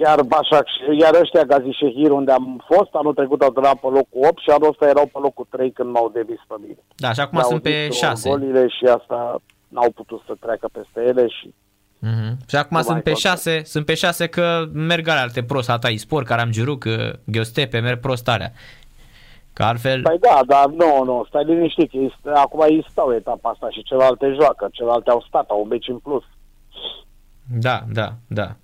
Iar 0.00 0.22
Bașac, 0.22 0.64
iar 0.98 1.14
ăștia 1.20 1.42
Gazi 1.44 1.70
Shehir, 1.72 2.10
unde 2.10 2.32
am 2.32 2.64
fost, 2.66 2.88
anul 2.92 3.14
trecut 3.14 3.42
au 3.42 3.50
terminat 3.50 3.76
pe 3.80 3.86
locul 3.86 4.26
8 4.28 4.38
și 4.38 4.50
anul 4.50 4.68
ăsta 4.68 4.86
erau 4.88 5.06
pe 5.12 5.18
locul 5.22 5.46
3 5.50 5.72
când 5.72 5.90
m-au 5.92 6.10
devis 6.14 6.40
pe 6.48 6.54
mine. 6.60 6.78
Da, 6.96 7.12
și 7.12 7.20
acum 7.20 7.38
Le-au 7.38 7.50
sunt 7.50 7.62
pe 7.62 7.86
zis 7.90 7.98
6. 8.00 8.28
Golile 8.28 8.68
și 8.68 8.84
asta 8.84 9.40
n-au 9.68 9.90
putut 9.90 10.22
să 10.26 10.34
treacă 10.40 10.68
peste 10.72 11.00
ele 11.00 11.28
și 11.28 11.54
Mhm. 12.00 12.36
Și 12.48 12.56
acum 12.56 12.76
Nu 12.76 12.82
sunt 12.82 12.92
mai 12.92 13.02
pe 13.02 13.10
contează. 13.10 13.50
6, 13.50 13.62
sunt 13.64 13.84
pe 13.84 13.94
6 13.94 14.26
că 14.26 14.64
merg 14.72 15.08
ale 15.08 15.20
alte 15.20 15.42
prost, 15.42 15.70
Ata 15.70 15.88
Spor, 15.96 16.22
Caramgiuruc, 16.22 16.84
Gheostepe, 17.24 17.78
merg 17.80 18.00
prost 18.00 18.28
alea. 18.28 18.52
Că 19.52 19.62
altfel, 19.62 20.02
Păi 20.02 20.18
da, 20.20 20.40
dar 20.46 20.66
nu, 20.66 21.04
nu, 21.04 21.24
stai 21.28 21.44
liniștit, 21.44 21.92
ei, 21.92 22.14
st- 22.18 22.32
acum 22.34 22.60
ei 22.68 22.86
stau 22.90 23.14
etapa 23.14 23.50
asta 23.50 23.68
și 23.70 23.82
celelalte 23.82 24.34
joacă, 24.40 24.68
celelalte 24.72 25.10
au 25.10 25.24
stat, 25.28 25.48
au 25.50 25.60
un 25.62 25.68
meci 25.68 25.88
în 25.88 25.98
plus. 25.98 26.24
da, 27.60 27.80
da, 27.92 28.12
da. 28.26 28.56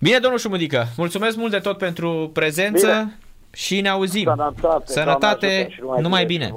Bine, 0.00 0.18
domnul 0.18 0.38
Șumudică, 0.38 0.84
mulțumesc 0.96 1.36
mult 1.36 1.50
de 1.50 1.58
tot 1.58 1.78
pentru 1.78 2.30
prezență 2.32 2.86
Bine. 2.86 3.18
și 3.52 3.80
ne 3.80 3.88
auzim. 3.88 4.24
Sănătate, 4.24 4.84
Sănătate, 4.92 5.46
Doamne 5.46 5.66
ajută 5.70 5.94
și 5.96 6.00
numai 6.02 6.20
și 6.20 6.26
bine. 6.26 6.54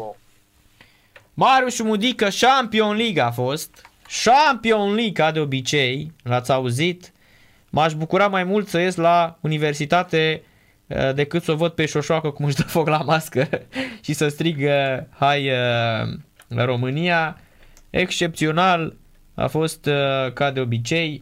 Vouă. 1.38 1.50
Marius 1.50 1.76
Șumudică, 1.76 2.28
Champion 2.40 2.96
League 2.96 3.22
a 3.22 3.32
fost. 3.32 3.90
Champion 4.24 4.94
League, 4.94 5.12
ca 5.12 5.32
de 5.32 5.40
obicei, 5.40 6.12
l-ați 6.24 6.52
auzit. 6.52 7.12
M-aș 7.70 7.94
bucura 7.94 8.28
mai 8.28 8.44
mult 8.44 8.68
să 8.68 8.80
ies 8.80 8.96
la 8.96 9.38
universitate 9.42 10.42
uh, 10.88 11.14
decât 11.14 11.44
să 11.44 11.52
o 11.52 11.56
văd 11.56 11.72
pe 11.72 11.86
șoșoacă 11.86 12.30
cum 12.30 12.46
își 12.46 12.56
dă 12.56 12.64
foc 12.64 12.88
la 12.88 12.98
mască 12.98 13.50
și 14.06 14.14
să 14.14 14.28
strig 14.28 14.58
uh, 14.58 15.04
hai 15.10 15.50
uh, 15.50 16.18
la 16.48 16.66
România. 16.66 17.38
Excepțional 17.90 18.96
a 19.34 19.48
fost 19.48 19.86
uh, 19.86 20.34
ca 20.34 20.52
de 20.52 20.60
obicei. 20.60 21.22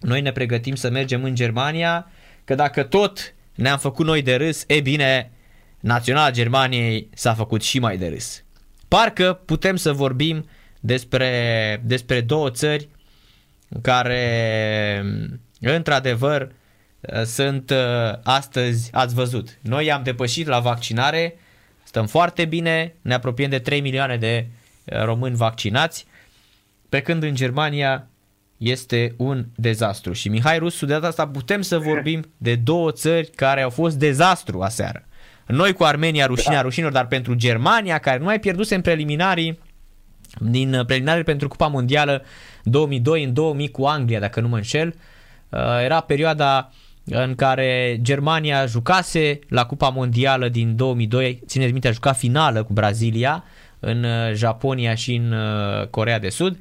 Noi 0.00 0.20
ne 0.20 0.32
pregătim 0.32 0.74
să 0.74 0.90
mergem 0.90 1.24
în 1.24 1.34
Germania, 1.34 2.10
că 2.44 2.54
dacă 2.54 2.82
tot 2.82 3.34
ne-am 3.54 3.78
făcut 3.78 4.06
noi 4.06 4.22
de 4.22 4.34
râs, 4.34 4.64
e 4.66 4.80
bine, 4.80 5.30
Naționala 5.80 6.30
Germaniei 6.30 7.08
s-a 7.14 7.34
făcut 7.34 7.62
și 7.62 7.78
mai 7.78 7.96
de 7.96 8.08
râs. 8.08 8.44
Parcă 8.88 9.40
putem 9.44 9.76
să 9.76 9.92
vorbim 9.92 10.48
despre, 10.80 11.82
despre 11.84 12.20
două 12.20 12.50
țări 12.50 12.88
care, 13.82 15.04
într-adevăr, 15.60 16.52
sunt 17.24 17.70
uh, 17.70 18.18
astăzi, 18.22 18.88
ați 18.92 19.14
văzut, 19.14 19.58
noi 19.62 19.92
am 19.92 20.02
depășit 20.02 20.46
la 20.46 20.60
vaccinare, 20.60 21.38
stăm 21.84 22.06
foarte 22.06 22.44
bine, 22.44 22.94
ne 23.02 23.14
apropiem 23.14 23.50
de 23.50 23.58
3 23.58 23.80
milioane 23.80 24.16
de 24.16 24.46
uh, 24.84 25.02
români 25.02 25.36
vaccinați, 25.36 26.06
pe 26.88 27.00
când 27.00 27.22
în 27.22 27.34
Germania 27.34 28.08
este 28.56 29.14
un 29.16 29.46
dezastru. 29.54 30.12
Și 30.12 30.28
Mihai 30.28 30.58
Rusu, 30.58 30.86
de 30.86 30.92
data 30.92 31.06
asta 31.06 31.28
putem 31.28 31.62
să 31.62 31.78
vorbim 31.78 32.24
de 32.36 32.54
două 32.54 32.92
țări 32.92 33.30
care 33.30 33.62
au 33.62 33.70
fost 33.70 33.96
dezastru 33.96 34.62
aseară. 34.62 35.05
Noi 35.46 35.72
cu 35.72 35.84
Armenia, 35.84 36.26
rușinea 36.26 36.56
da. 36.56 36.62
rușinilor, 36.62 36.92
dar 36.92 37.06
pentru 37.06 37.34
Germania, 37.34 37.98
care 37.98 38.18
nu 38.18 38.24
mai 38.24 38.40
pierduse 38.40 38.74
în 38.74 38.80
preliminarii, 38.80 39.58
din 40.40 40.74
uh, 40.74 40.84
preliminare 40.84 41.22
pentru 41.22 41.48
Cupa 41.48 41.66
Mondială 41.66 42.22
2002 42.62 43.24
în 43.24 43.32
2000 43.32 43.70
cu 43.70 43.84
Anglia, 43.84 44.20
dacă 44.20 44.40
nu 44.40 44.48
mă 44.48 44.56
înșel, 44.56 44.94
uh, 45.48 45.60
era 45.84 46.00
perioada 46.00 46.70
în 47.04 47.34
care 47.34 47.98
Germania 48.02 48.66
jucase 48.66 49.38
la 49.48 49.66
Cupa 49.66 49.88
Mondială 49.88 50.48
din 50.48 50.76
2002, 50.76 51.42
țineți 51.46 51.72
minte, 51.72 51.88
a 51.88 51.92
jucat 51.92 52.16
finală 52.16 52.62
cu 52.62 52.72
Brazilia 52.72 53.44
în 53.80 54.04
uh, 54.04 54.32
Japonia 54.34 54.94
și 54.94 55.14
în 55.14 55.32
uh, 55.32 55.86
Corea 55.86 56.18
de 56.18 56.28
Sud. 56.28 56.58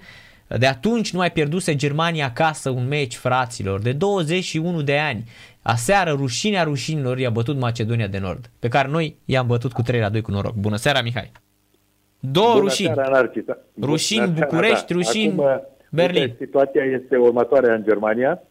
De 0.47 0.67
atunci 0.67 1.11
nu 1.11 1.19
mai 1.19 1.31
pierduse 1.31 1.75
Germania 1.75 2.25
acasă 2.25 2.69
un 2.69 2.87
meci, 2.87 3.15
fraților, 3.15 3.81
de 3.81 3.91
21 3.91 4.81
de 4.81 4.97
ani. 4.97 5.29
Aseară, 5.67 6.11
rușinea 6.11 6.63
rușinilor 6.63 7.17
i-a 7.17 7.29
bătut 7.29 7.57
Macedonia 7.59 8.07
de 8.07 8.19
Nord, 8.19 8.45
pe 8.59 8.67
care 8.67 8.87
noi 8.87 9.17
i-am 9.25 9.47
bătut 9.47 9.71
cu 9.71 9.81
3 9.81 9.99
la 9.99 10.09
2 10.09 10.21
cu 10.21 10.31
noroc. 10.31 10.53
Bună 10.53 10.75
seara, 10.75 11.01
Mihai! 11.01 11.31
Două 12.19 12.47
Bună 12.51 12.59
rușini. 12.59 12.91
Seara, 12.93 13.09
Narcisa. 13.09 13.57
Rușini 13.81 14.19
Bună 14.25 14.33
seara, 14.35 14.49
București, 14.49 14.87
da. 14.87 14.95
rușini 14.95 15.31
Acum, 15.31 15.61
Berlin. 15.89 16.21
uite, 16.21 16.35
Situația 16.45 16.83
este 16.83 17.17
următoarea 17.17 17.73
în 17.73 17.83
Germania. 17.83 18.41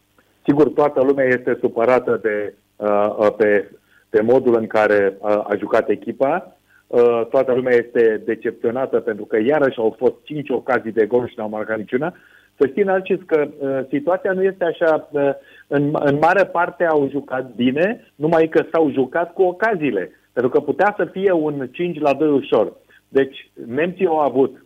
Sigur, 0.45 0.69
toată 0.69 1.03
lumea 1.03 1.25
este 1.25 1.59
supărată 1.61 2.19
de, 2.23 2.55
uh, 2.77 3.15
uh, 3.19 3.33
pe, 3.37 3.71
pe 4.09 4.21
modul 4.23 4.57
în 4.57 4.67
care 4.67 5.17
uh, 5.21 5.29
a 5.31 5.55
jucat 5.59 5.89
echipa. 5.89 6.57
Uh, 6.87 7.27
toată 7.31 7.53
lumea 7.53 7.75
este 7.75 8.23
decepționată 8.25 9.01
pentru 9.01 9.25
că 9.25 9.39
iarăși 9.47 9.79
au 9.79 9.95
fost 9.99 10.15
cinci 10.23 10.49
ocazii 10.51 10.93
de 10.93 11.07
gol 11.07 11.29
și 11.29 11.35
n-au 11.37 11.49
marcat 11.49 11.79
niciuna. 11.79 12.15
Să 12.59 12.67
știi, 12.67 12.83
Narcis, 12.83 13.19
că 13.27 13.49
uh, 13.59 13.81
situația 13.91 14.33
nu 14.33 14.43
este 14.43 14.65
așa. 14.65 15.09
Uh, 15.11 15.31
în, 15.67 15.91
în 15.93 16.19
mare 16.21 16.45
parte 16.45 16.85
au 16.85 17.09
jucat 17.11 17.55
bine, 17.55 18.13
numai 18.15 18.49
că 18.49 18.65
s-au 18.73 18.91
jucat 18.91 19.33
cu 19.33 19.43
ocaziile. 19.43 20.11
Pentru 20.33 20.53
că 20.53 20.61
putea 20.61 20.95
să 20.97 21.05
fie 21.05 21.33
un 21.33 21.69
5 21.73 21.99
la 21.99 22.15
2 22.15 22.29
ușor. 22.29 22.73
Deci, 23.09 23.51
nemții 23.67 24.07
au 24.07 24.19
avut 24.19 24.65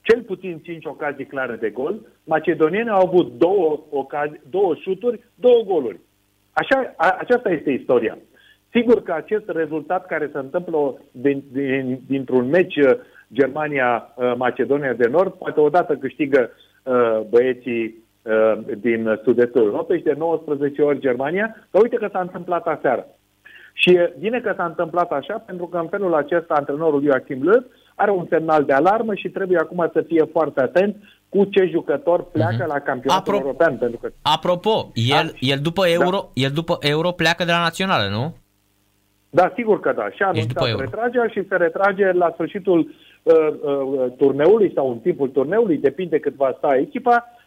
cel 0.00 0.22
puțin 0.22 0.58
5 0.62 0.84
ocazii 0.84 1.26
clare 1.26 1.56
de 1.56 1.70
gol, 1.70 2.00
macedonienii 2.24 2.90
au 2.90 3.06
avut 3.06 3.32
două, 3.38 3.80
ocazii, 3.90 4.40
două 4.50 4.74
șuturi, 4.74 5.20
două 5.34 5.62
goluri. 5.62 6.00
Așa, 6.52 6.94
a, 6.96 7.16
aceasta 7.18 7.50
este 7.50 7.70
istoria. 7.70 8.18
Sigur 8.72 9.02
că 9.02 9.12
acest 9.12 9.44
rezultat 9.46 10.06
care 10.06 10.30
se 10.32 10.38
întâmplă 10.38 11.02
din, 11.10 11.42
din, 11.52 12.00
dintr-un 12.06 12.48
meci 12.48 12.76
uh, 12.76 12.90
Germania-Macedonia 13.32 14.92
de 14.92 15.06
Nord, 15.06 15.32
poate 15.32 15.60
odată 15.60 15.96
câștigă 15.96 16.50
uh, 16.82 17.20
băieții 17.28 17.84
uh, 17.84 17.92
din 18.80 19.20
sud-estul 19.24 19.62
Europei 19.64 19.98
și 19.98 20.04
de 20.04 20.14
19 20.18 20.82
ori 20.82 21.00
Germania, 21.00 21.56
dar 21.70 21.82
uite 21.82 21.96
că 21.96 22.08
s-a 22.12 22.20
întâmplat 22.20 22.66
aseară. 22.66 23.06
Și 23.72 23.90
e 23.90 24.14
bine 24.18 24.40
că 24.40 24.52
s-a 24.56 24.64
întâmplat 24.64 25.10
așa, 25.10 25.34
pentru 25.46 25.66
că 25.66 25.78
în 25.78 25.88
felul 25.88 26.14
acesta 26.14 26.54
antrenorul 26.54 27.02
Joachim 27.02 27.42
Löw 27.48 27.64
are 27.94 28.10
un 28.10 28.26
semnal 28.28 28.64
de 28.64 28.72
alarmă 28.72 29.14
și 29.14 29.28
trebuie 29.28 29.58
acum 29.58 29.90
să 29.92 30.04
fie 30.06 30.24
foarte 30.32 30.60
atent 30.60 30.96
cu 31.28 31.44
ce 31.44 31.66
jucător 31.66 32.24
pleacă 32.24 32.64
la 32.66 32.78
campionatul 32.78 33.34
Apro- 33.34 33.36
european. 33.36 33.76
Pentru 33.76 33.98
că 33.98 34.08
Apropo, 34.22 34.90
el, 34.94 35.32
el, 35.40 35.58
după 35.62 35.86
euro, 35.86 36.30
el 36.34 36.50
după 36.50 36.76
euro 36.80 37.10
pleacă 37.10 37.44
de 37.44 37.50
la 37.50 37.60
națională, 37.60 38.08
nu? 38.10 38.34
Da, 39.30 39.52
sigur 39.54 39.80
că 39.80 39.92
da. 39.92 40.10
Și 40.10 40.22
a 40.22 40.32
Deci 40.32 40.46
după 40.46 40.62
anunțat 40.62 40.80
Euro. 40.80 40.90
retragerea 40.90 41.28
și 41.28 41.48
se 41.48 41.56
retrage 41.56 42.12
la 42.12 42.30
sfârșitul 42.32 42.78
uh, 43.22 43.34
uh, 43.62 44.12
turneului 44.16 44.72
sau 44.74 44.90
în 44.90 44.98
timpul 44.98 45.28
turneului, 45.28 45.76
depinde 45.76 46.18
cât 46.18 46.34
va 46.34 46.54
sta 46.56 46.76
echipa, 46.76 47.26
uh, 47.26 47.39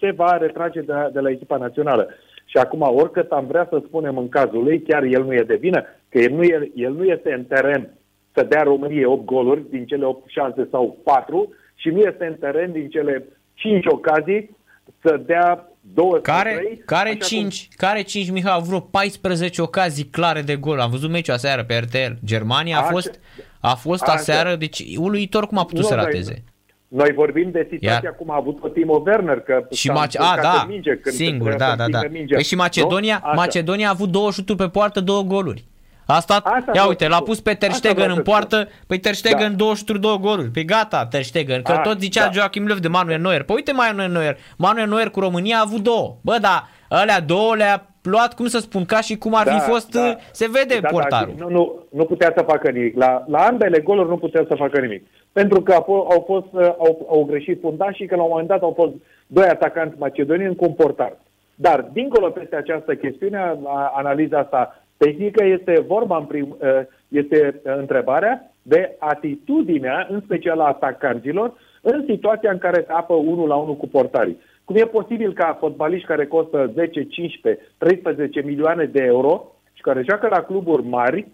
se 0.00 0.10
va 0.10 0.36
retrage 0.36 0.80
de, 0.80 0.92
la- 0.92 1.10
de 1.12 1.20
la 1.20 1.30
echipa 1.30 1.56
națională. 1.56 2.08
Și 2.44 2.56
acum, 2.56 2.80
oricât 2.80 3.30
am 3.30 3.46
vrea 3.46 3.66
să 3.70 3.82
spunem 3.86 4.16
în 4.18 4.28
cazul 4.28 4.62
lui, 4.62 4.82
chiar 4.82 5.02
el 5.02 5.24
nu 5.24 5.34
e 5.34 5.42
de 5.42 5.54
vină, 5.60 5.82
că 6.08 6.18
el 6.18 6.32
nu, 6.32 6.42
e, 6.42 6.70
el 6.74 6.92
nu 6.92 7.04
este 7.04 7.32
în 7.32 7.44
teren 7.44 7.88
să 8.34 8.42
dea 8.48 8.62
României 8.62 9.04
8 9.04 9.24
goluri 9.24 9.70
din 9.70 9.86
cele 9.86 10.04
8 10.04 10.30
șanse 10.30 10.68
sau 10.70 10.98
4 11.04 11.54
și 11.74 11.88
nu 11.88 11.98
este 12.00 12.24
în 12.26 12.34
teren 12.34 12.72
din 12.72 12.88
cele 12.88 13.24
5 13.54 13.86
ocazii 13.86 14.56
să 15.02 15.20
dea 15.26 15.68
2 15.94 16.04
sau 16.10 16.20
Care, 16.20 16.54
3. 16.54 16.82
care, 16.86 17.08
așa 17.08 17.18
cum- 17.18 17.26
5, 17.26 17.68
care 17.76 18.02
5, 18.02 18.30
Mihai, 18.30 18.52
au 18.52 18.60
vreo 18.60 18.80
14 18.80 19.62
ocazii 19.62 20.04
clare 20.04 20.40
de 20.40 20.56
gol. 20.56 20.80
Am 20.80 20.90
văzut 20.90 21.10
meciul 21.10 21.34
aseară 21.34 21.64
pe 21.64 21.74
RTL. 21.74 22.12
Germania 22.24 22.76
a 22.76 22.80
Așa. 22.80 22.90
fost, 22.90 23.20
a 23.60 23.74
fost 23.74 24.02
Așa. 24.02 24.12
aseară, 24.12 24.56
deci 24.56 24.96
uluitor 24.98 25.46
cum 25.46 25.58
a 25.58 25.62
putut 25.64 25.80
Nu, 25.82 25.86
să 25.88 25.94
noi- 25.94 26.04
rateze. 26.04 26.44
Noi 26.92 27.12
vorbim 27.14 27.50
de 27.50 27.66
situația 27.70 28.00
Iar- 28.10 28.16
cum 28.18 28.30
a 28.30 28.36
avut-o 28.36 28.68
Timo 28.68 29.02
Werner, 29.06 29.40
că 29.40 29.66
Și 29.70 29.86
s-a 29.86 29.92
Mace- 29.92 30.18
a, 30.18 30.24
încurcat 30.24 30.54
da, 30.54 30.60
în 30.62 30.68
minge 30.68 30.90
când 30.96 31.14
singur, 31.14 31.48
trebuia 31.48 31.56
da, 31.56 31.70
să 31.70 31.76
da, 31.76 31.86
da. 31.88 31.98
împingă 31.98 32.18
mingea. 32.18 32.34
Păi 32.34 32.44
și 32.44 32.54
Macedonia, 32.54 33.20
Nu? 33.22 33.28
Așa. 33.28 33.36
Macedonia 33.40 33.86
a 33.86 33.90
avut 33.90 34.08
două 34.10 34.30
șuturi 34.30 34.58
pe 34.58 34.68
poartă, 34.68 35.00
două 35.00 35.22
goluri. 35.22 35.64
A 36.06 36.20
stat, 36.20 36.44
Asta 36.46 36.54
ia 36.58 36.62
vreau 36.72 36.88
uite, 36.88 37.04
să 37.04 37.10
l-a 37.10 37.14
spun. 37.16 37.26
pus 37.26 37.40
pe 37.40 37.54
Ter 37.54 37.68
Asta 37.68 37.78
Stegen 37.78 37.96
vreau 38.02 38.10
în 38.16 38.24
să 38.24 38.30
poartă, 38.30 38.68
păi 38.86 38.98
Ter 38.98 39.14
Stegen 39.14 39.50
Da. 39.50 39.56
două 39.56 39.74
șuturi, 39.74 40.00
două 40.00 40.16
goluri. 40.18 40.48
Păi 40.50 40.64
gata, 40.64 41.06
Ter 41.06 41.22
Stegen, 41.22 41.62
că 41.62 41.72
A, 41.72 41.78
tot 41.78 42.00
zicea 42.00 42.24
da. 42.24 42.30
Joachim 42.32 42.68
Löw 42.72 42.78
de 42.80 42.88
Manuel 42.88 43.20
Neuer. 43.20 43.42
Păi 43.42 43.54
uite 43.54 43.72
Manuel 43.72 44.10
Neuer, 44.10 44.38
Manuel 44.56 44.88
Neuer 44.88 45.08
cu 45.10 45.20
România 45.20 45.56
a 45.56 45.62
avut 45.66 45.80
două. 45.80 46.16
Bă, 46.20 46.38
da, 46.40 46.68
alea 47.00 47.20
două 47.20 47.54
le-a 47.56 47.86
luat, 48.02 48.34
cum 48.34 48.46
să 48.46 48.58
spun, 48.58 48.84
ca 48.84 49.00
și 49.00 49.16
cum 49.16 49.34
ar 49.34 49.46
fi 49.46 49.58
fost, 49.70 49.94
uh, 49.94 50.14
se 50.30 50.48
vede 50.52 50.78
Da, 50.80 50.88
portarul. 50.88 51.34
Da, 51.38 51.44
nu, 51.44 51.50
nu, 51.50 51.86
nu 51.90 52.04
putea 52.04 52.32
să 52.36 52.42
facă 52.42 52.70
nimic. 52.70 52.96
La, 52.96 53.24
la 53.28 53.38
ambele 53.38 53.80
goluri 53.80 54.08
nu 54.08 54.16
putea 54.16 54.44
să 54.48 54.54
facă 54.54 54.80
nimic. 54.80 55.06
Pentru 55.32 55.62
că 55.62 55.72
au, 55.72 56.08
au, 56.10 56.24
fost, 56.26 56.46
uh, 56.52 56.74
au, 56.78 57.06
au 57.10 57.24
greșit 57.24 57.60
fundașii, 57.60 58.06
că 58.06 58.16
la 58.16 58.22
un 58.22 58.28
moment 58.30 58.48
dat 58.48 58.62
au 58.62 58.72
fost 58.76 58.92
doi 59.26 59.44
atacanți 59.46 59.98
macedonieni 59.98 60.56
cu 60.56 60.64
un 60.64 60.72
portar. 60.72 61.16
Dar, 61.54 61.88
dincolo 61.92 62.30
peste 62.30 62.56
această 62.56 62.94
chestiune, 62.94 63.38
a- 63.66 63.92
analiza 63.94 64.38
asta 64.38 64.84
tehnică, 64.96 65.44
este 65.44 65.84
vorba, 65.86 66.16
în 66.16 66.24
prim, 66.24 66.56
uh, 66.60 66.68
este 67.08 67.60
uh, 67.64 67.74
întrebarea 67.76 68.52
de 68.62 68.96
atitudinea, 68.98 70.06
în 70.10 70.20
special 70.24 70.60
a 70.60 70.66
atacanților, 70.66 71.52
în 71.80 72.04
situația 72.08 72.50
în 72.50 72.58
care 72.58 72.84
se 72.86 72.92
apă 72.92 73.14
unul 73.14 73.48
la 73.48 73.54
unul 73.54 73.76
cu 73.76 73.88
portarii. 73.88 74.38
Cum 74.72 74.80
e 74.80 74.86
posibil 74.86 75.32
ca 75.32 75.56
fotbaliști 75.60 76.06
care 76.06 76.26
costă 76.26 76.70
10, 76.74 77.02
15, 77.04 77.62
13 77.78 78.40
milioane 78.40 78.84
de 78.84 79.02
euro 79.02 79.54
și 79.72 79.82
care 79.82 80.04
joacă 80.08 80.28
la 80.30 80.42
cluburi 80.42 80.86
mari 80.86 81.26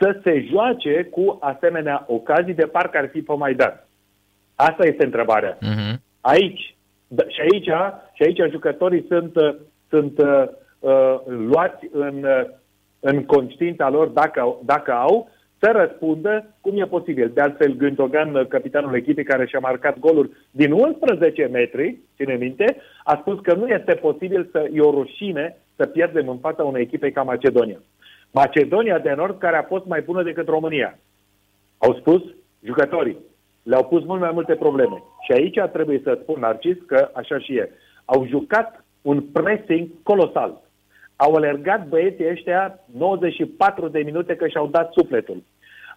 să 0.00 0.20
se 0.22 0.46
joace 0.50 1.04
cu 1.10 1.38
asemenea 1.40 2.04
ocazii 2.08 2.54
de 2.54 2.66
parcă 2.66 2.98
ar 2.98 3.08
fi 3.08 3.22
pe 3.22 3.32
Maidan? 3.32 3.84
Asta 4.54 4.86
este 4.86 5.04
întrebarea. 5.04 5.58
Mhm. 5.60 6.02
Aici, 6.20 6.76
da, 7.06 7.22
și 7.28 7.40
aici, 7.40 7.70
și 8.12 8.22
aici 8.22 8.50
jucătorii 8.50 9.04
sunt, 9.08 9.36
uh, 9.36 9.54
sunt 9.88 10.18
uh, 10.18 10.44
uh, 10.78 11.16
luați 11.26 11.88
în, 11.92 12.24
uh, 12.24 12.46
în 13.00 13.24
conștiința 13.24 13.88
lor 13.88 14.06
dacă, 14.06 14.40
au- 14.40 14.62
dacă 14.64 14.92
au 14.92 15.28
să 15.62 15.70
răspundă 15.74 16.54
cum 16.60 16.80
e 16.80 16.84
posibil. 16.84 17.30
De 17.34 17.40
altfel, 17.40 17.76
Gündogan, 17.76 18.32
uh, 18.32 18.46
capitanul 18.46 18.94
echipei 18.94 19.24
care 19.24 19.46
și-a 19.46 19.58
marcat 19.58 19.98
goluri 19.98 20.30
din 20.50 20.72
11 20.72 21.48
metri, 21.52 21.98
ține 22.16 22.34
minte, 22.34 22.76
a 23.04 23.16
spus 23.20 23.40
că 23.40 23.54
nu 23.54 23.66
este 23.66 23.94
posibil 23.94 24.48
să 24.52 24.68
e 24.72 24.80
o 24.80 24.90
rușine 24.90 25.56
să 25.76 25.86
pierdem 25.86 26.28
în 26.28 26.38
fața 26.38 26.64
unei 26.64 26.82
echipe 26.82 27.10
ca 27.10 27.22
Macedonia. 27.22 27.78
Macedonia 28.30 28.98
de 28.98 29.12
Nord, 29.16 29.38
care 29.38 29.56
a 29.56 29.62
fost 29.62 29.84
mai 29.84 30.00
bună 30.00 30.22
decât 30.22 30.48
România. 30.48 30.98
Au 31.78 31.94
spus 31.94 32.22
jucătorii. 32.64 33.18
Le-au 33.62 33.84
pus 33.84 34.04
mult 34.04 34.20
mai 34.20 34.30
multe 34.32 34.54
probleme. 34.54 35.02
Și 35.24 35.32
aici 35.32 35.58
trebuie 35.72 36.00
să 36.04 36.18
spun, 36.22 36.40
Narcis, 36.40 36.76
că 36.86 37.10
așa 37.12 37.38
și 37.38 37.56
e. 37.56 37.70
Au 38.04 38.26
jucat 38.26 38.84
un 39.02 39.20
pressing 39.20 39.88
colosal. 40.02 40.60
Au 41.16 41.34
alergat 41.34 41.88
băieții 41.88 42.30
ăștia 42.30 42.78
94 42.98 43.88
de 43.88 44.02
minute 44.04 44.36
că 44.36 44.48
și-au 44.48 44.66
dat 44.66 44.92
sufletul. 44.92 45.42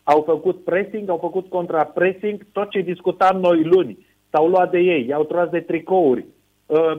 Au 0.07 0.22
făcut 0.22 0.64
pressing, 0.64 1.10
au 1.10 1.18
făcut 1.18 1.49
contrapressing, 1.49 2.45
tot 2.52 2.69
ce 2.69 2.80
discutam 2.80 3.40
noi 3.40 3.64
luni. 3.64 4.06
S-au 4.32 4.48
luat 4.48 4.72
de 4.72 4.80
ei, 4.80 5.06
i-au 5.07 5.23
tras 5.23 5.49
de 5.49 5.60
tricouri, 5.60 6.26
uh, 6.65 6.95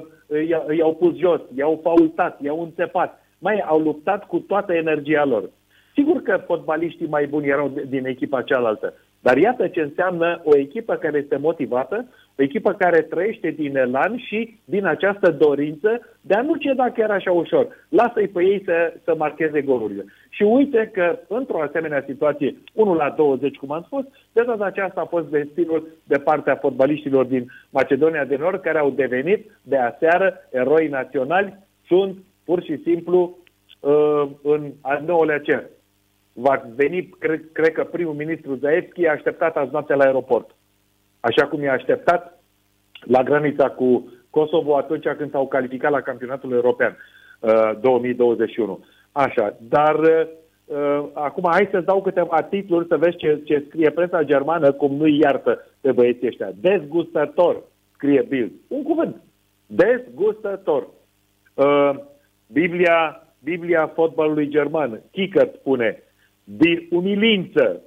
i- 0.47 0.77
i-au 0.79 0.95
pus 0.95 1.17
jos, 1.17 1.41
i-au 1.57 1.81
faultat, 1.83 2.41
i-au 2.43 2.63
înțepat. 2.63 3.25
Mai 3.39 3.63
au 3.67 3.79
luptat 3.79 4.27
cu 4.27 4.39
toată 4.39 4.73
energia 4.73 5.25
lor. 5.25 5.51
Sigur 5.95 6.23
că 6.23 6.43
fotbaliștii 6.47 7.07
mai 7.07 7.27
buni 7.27 7.47
erau 7.49 7.69
de- 7.69 7.87
din 7.89 8.07
echipa 8.07 8.43
cealaltă, 8.43 8.95
dar 9.21 9.37
iată 9.37 9.69
ce 9.69 9.81
înseamnă 9.81 10.41
o 10.45 10.57
echipă 10.57 10.95
care 10.95 11.19
este 11.19 11.37
motivată, 11.37 12.09
o 12.39 12.43
echipă 12.43 12.73
care 12.73 13.01
trăiește 13.01 13.51
din 13.51 13.77
elan 13.77 14.19
și 14.19 14.59
din 14.65 14.87
această 14.87 15.31
dorință 15.31 16.01
de 16.21 16.35
a 16.35 16.43
nu 16.43 16.57
ceda 16.57 16.91
chiar 16.91 17.11
așa 17.11 17.33
ușor. 17.33 17.67
Lasă-i 17.89 18.29
pe 18.29 18.43
ei 18.43 18.63
să, 18.65 18.95
să 19.05 19.15
marcheze 19.17 19.63
golurile. 19.63 20.05
Și 20.29 20.43
uite 20.43 20.91
că 20.93 21.19
într-o 21.29 21.63
asemenea 21.63 22.05
situație, 22.07 22.57
1 22.73 22.95
la 22.95 23.15
20, 23.17 23.57
cum 23.57 23.71
am 23.71 23.83
spus, 23.87 24.05
de 24.33 24.43
data 24.47 24.65
aceasta 24.65 25.01
a 25.01 25.05
fost 25.05 25.27
destinul 25.27 25.89
de 26.05 26.19
partea 26.19 26.57
fotbaliștilor 26.57 27.25
din 27.25 27.47
Macedonia 27.71 28.25
de 28.25 28.37
Nord, 28.37 28.61
care 28.61 28.79
au 28.79 28.91
devenit 28.91 29.51
de 29.63 29.77
aseară 29.77 30.35
eroi 30.51 30.89
naționali, 30.89 31.59
sunt 31.87 32.17
pur 32.45 32.63
și 32.63 32.83
simplu 32.83 33.39
uh, 33.81 34.29
în 34.43 34.73
al 34.81 35.03
nouălea 35.07 35.39
cer 35.39 35.65
va 36.33 36.63
veni, 36.75 37.09
cred, 37.19 37.41
cred 37.53 37.73
că 37.73 37.85
primul 37.85 38.15
ministru 38.15 38.55
Zaevski 38.55 39.07
a 39.07 39.13
așteptat 39.13 39.57
azi 39.57 39.73
noaptea 39.73 39.97
la 39.97 40.05
aeroport. 40.05 40.55
Așa 41.29 41.47
cum 41.47 41.63
i-a 41.63 41.73
așteptat 41.73 42.43
la 43.01 43.23
granița 43.23 43.71
cu 43.71 44.13
Kosovo 44.31 44.77
atunci 44.77 45.07
când 45.19 45.31
s-au 45.31 45.47
calificat 45.49 45.91
la 45.91 46.01
campionatul 46.01 46.53
european 46.53 46.97
uh, 47.41 47.71
2021. 47.81 48.85
Așa, 49.13 49.57
dar 49.61 49.95
uh, 49.99 51.05
acum 51.13 51.45
hai 51.51 51.69
să-ți 51.71 51.87
dau 51.87 52.03
câteva 52.03 52.43
titluri 52.43 52.87
să 52.89 52.97
vezi 52.97 53.17
ce, 53.17 53.41
ce 53.45 53.65
scrie 53.67 53.91
presa 53.91 54.23
germană, 54.23 54.73
cum 54.73 54.97
nu-i 54.97 55.19
iartă 55.19 55.67
pe 55.81 55.93
băieții 55.93 56.27
ăștia. 56.27 56.51
Dezgustător, 56.61 57.63
scrie 57.95 58.25
Bild. 58.29 58.53
Un 58.69 58.83
cuvânt. 58.83 59.17
Dezgustător. 59.67 60.89
Uh, 61.55 61.91
Biblia, 62.47 63.27
Biblia 63.43 63.87
fotbalului 63.95 64.49
german, 64.49 65.01
Kicker 65.11 65.51
spune, 65.59 66.03
din 66.45 66.87
umilință, 66.91 67.81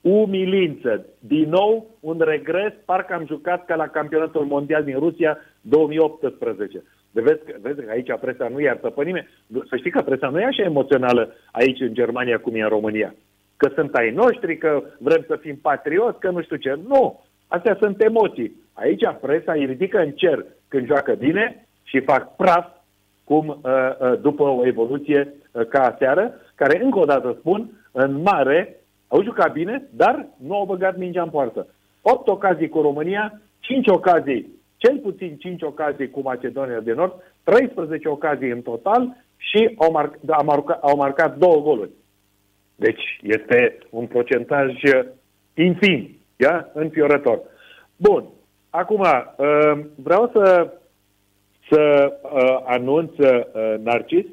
umilință. 0.00 1.06
Din 1.18 1.48
nou, 1.48 1.86
un 2.00 2.20
regres, 2.20 2.72
parcă 2.84 3.14
am 3.14 3.26
jucat 3.26 3.64
ca 3.64 3.74
la 3.74 3.86
campionatul 3.86 4.44
mondial 4.44 4.84
din 4.84 4.98
Rusia 4.98 5.38
2018. 5.60 6.82
De 7.10 7.20
vezi, 7.20 7.44
că, 7.44 7.54
vezi 7.60 7.80
că 7.80 7.90
aici 7.90 8.18
presa 8.20 8.48
nu 8.48 8.60
iartă 8.60 8.90
pe 8.90 9.04
nimeni. 9.04 9.28
Să 9.68 9.76
știi 9.76 9.90
că 9.90 10.02
presa 10.02 10.28
nu 10.28 10.40
e 10.40 10.44
așa 10.44 10.62
emoțională 10.62 11.34
aici 11.52 11.80
în 11.80 11.94
Germania 11.94 12.38
cum 12.38 12.54
e 12.54 12.62
în 12.62 12.68
România. 12.68 13.14
Că 13.56 13.70
sunt 13.74 13.94
ai 13.94 14.10
noștri, 14.10 14.58
că 14.58 14.82
vrem 14.98 15.24
să 15.26 15.36
fim 15.36 15.56
patrioți, 15.56 16.20
că 16.20 16.30
nu 16.30 16.42
știu 16.42 16.56
ce. 16.56 16.78
Nu! 16.88 17.24
Astea 17.46 17.76
sunt 17.80 18.02
emoții. 18.02 18.52
Aici 18.72 19.02
presa 19.20 19.52
îi 19.52 19.66
ridică 19.66 19.98
în 19.98 20.10
cer 20.10 20.44
când 20.68 20.86
joacă 20.86 21.14
bine 21.14 21.66
și 21.82 22.00
fac 22.00 22.36
praf 22.36 22.66
cum 23.24 23.48
uh, 23.48 23.56
uh, 24.00 24.20
după 24.20 24.42
o 24.42 24.66
evoluție 24.66 25.34
uh, 25.52 25.66
ca 25.66 25.80
aseară, 25.80 26.34
care, 26.54 26.84
încă 26.84 26.98
o 26.98 27.04
dată 27.04 27.36
spun, 27.38 27.70
în 27.92 28.22
mare 28.22 28.79
au 29.12 29.22
jucat 29.22 29.52
bine, 29.52 29.88
dar 29.90 30.26
nu 30.36 30.54
au 30.54 30.64
băgat 30.64 30.96
mingea 30.96 31.22
în 31.22 31.30
poartă. 31.30 31.66
8 32.02 32.28
ocazii 32.28 32.68
cu 32.68 32.80
România, 32.80 33.40
5 33.60 33.88
ocazii, 33.88 34.48
cel 34.76 34.98
puțin 34.98 35.36
5 35.36 35.62
ocazii 35.62 36.10
cu 36.10 36.20
Macedonia 36.20 36.80
de 36.80 36.92
Nord, 36.92 37.12
13 37.42 38.08
ocazii 38.08 38.50
în 38.50 38.62
total 38.62 39.16
și 39.36 39.74
au, 39.78 39.90
mar- 39.90 40.20
au, 40.28 40.44
marca, 40.44 40.78
au 40.82 40.96
marcat 40.96 41.36
două 41.36 41.60
goluri. 41.62 41.90
Deci 42.76 43.20
este 43.22 43.78
un 43.90 44.06
procentaj 44.06 44.82
uh, 44.82 45.04
infim, 45.54 46.16
ia? 46.36 46.70
înfiorător. 46.72 47.40
Bun, 47.96 48.24
acum 48.70 49.00
uh, 49.00 49.80
vreau 49.94 50.30
să 50.34 50.70
să 51.70 52.12
uh, 52.22 52.62
anunț, 52.64 53.10
uh, 53.18 53.40
Narcis, 53.82 54.24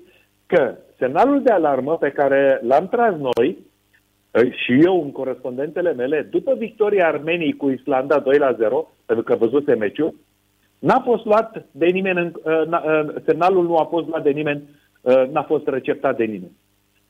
că 0.45 0.75
semnalul 0.97 1.41
de 1.41 1.51
alarmă 1.51 1.97
pe 1.97 2.09
care 2.09 2.59
l-am 2.63 2.87
tras 2.87 3.13
noi 3.15 3.47
uh, 3.47 3.65
și 4.43 4.79
eu 4.83 5.01
în 5.03 5.11
corespondentele 5.11 5.93
mele, 5.93 6.27
după 6.31 6.55
victoria 6.57 7.07
Armeniei 7.07 7.53
cu 7.53 7.69
Islanda 7.69 8.19
2 8.19 8.37
la 8.37 8.51
0, 8.51 8.87
pentru 9.05 9.25
că 9.25 9.35
văzuse 9.35 9.73
meciul, 9.73 10.13
n-a 10.79 11.01
fost 11.05 11.25
luat 11.25 11.65
de 11.71 11.85
nimeni, 11.85 12.19
în, 12.19 12.33
uh, 12.43 12.67
n-a- 12.67 12.83
uh, 12.85 13.15
semnalul 13.25 13.63
nu 13.63 13.75
a 13.75 13.83
fost 13.83 14.07
luat 14.07 14.23
de 14.23 14.29
nimeni, 14.29 14.63
uh, 15.01 15.23
n-a 15.31 15.43
fost 15.43 15.67
receptat 15.67 16.17
de 16.17 16.23
nimeni. 16.23 16.57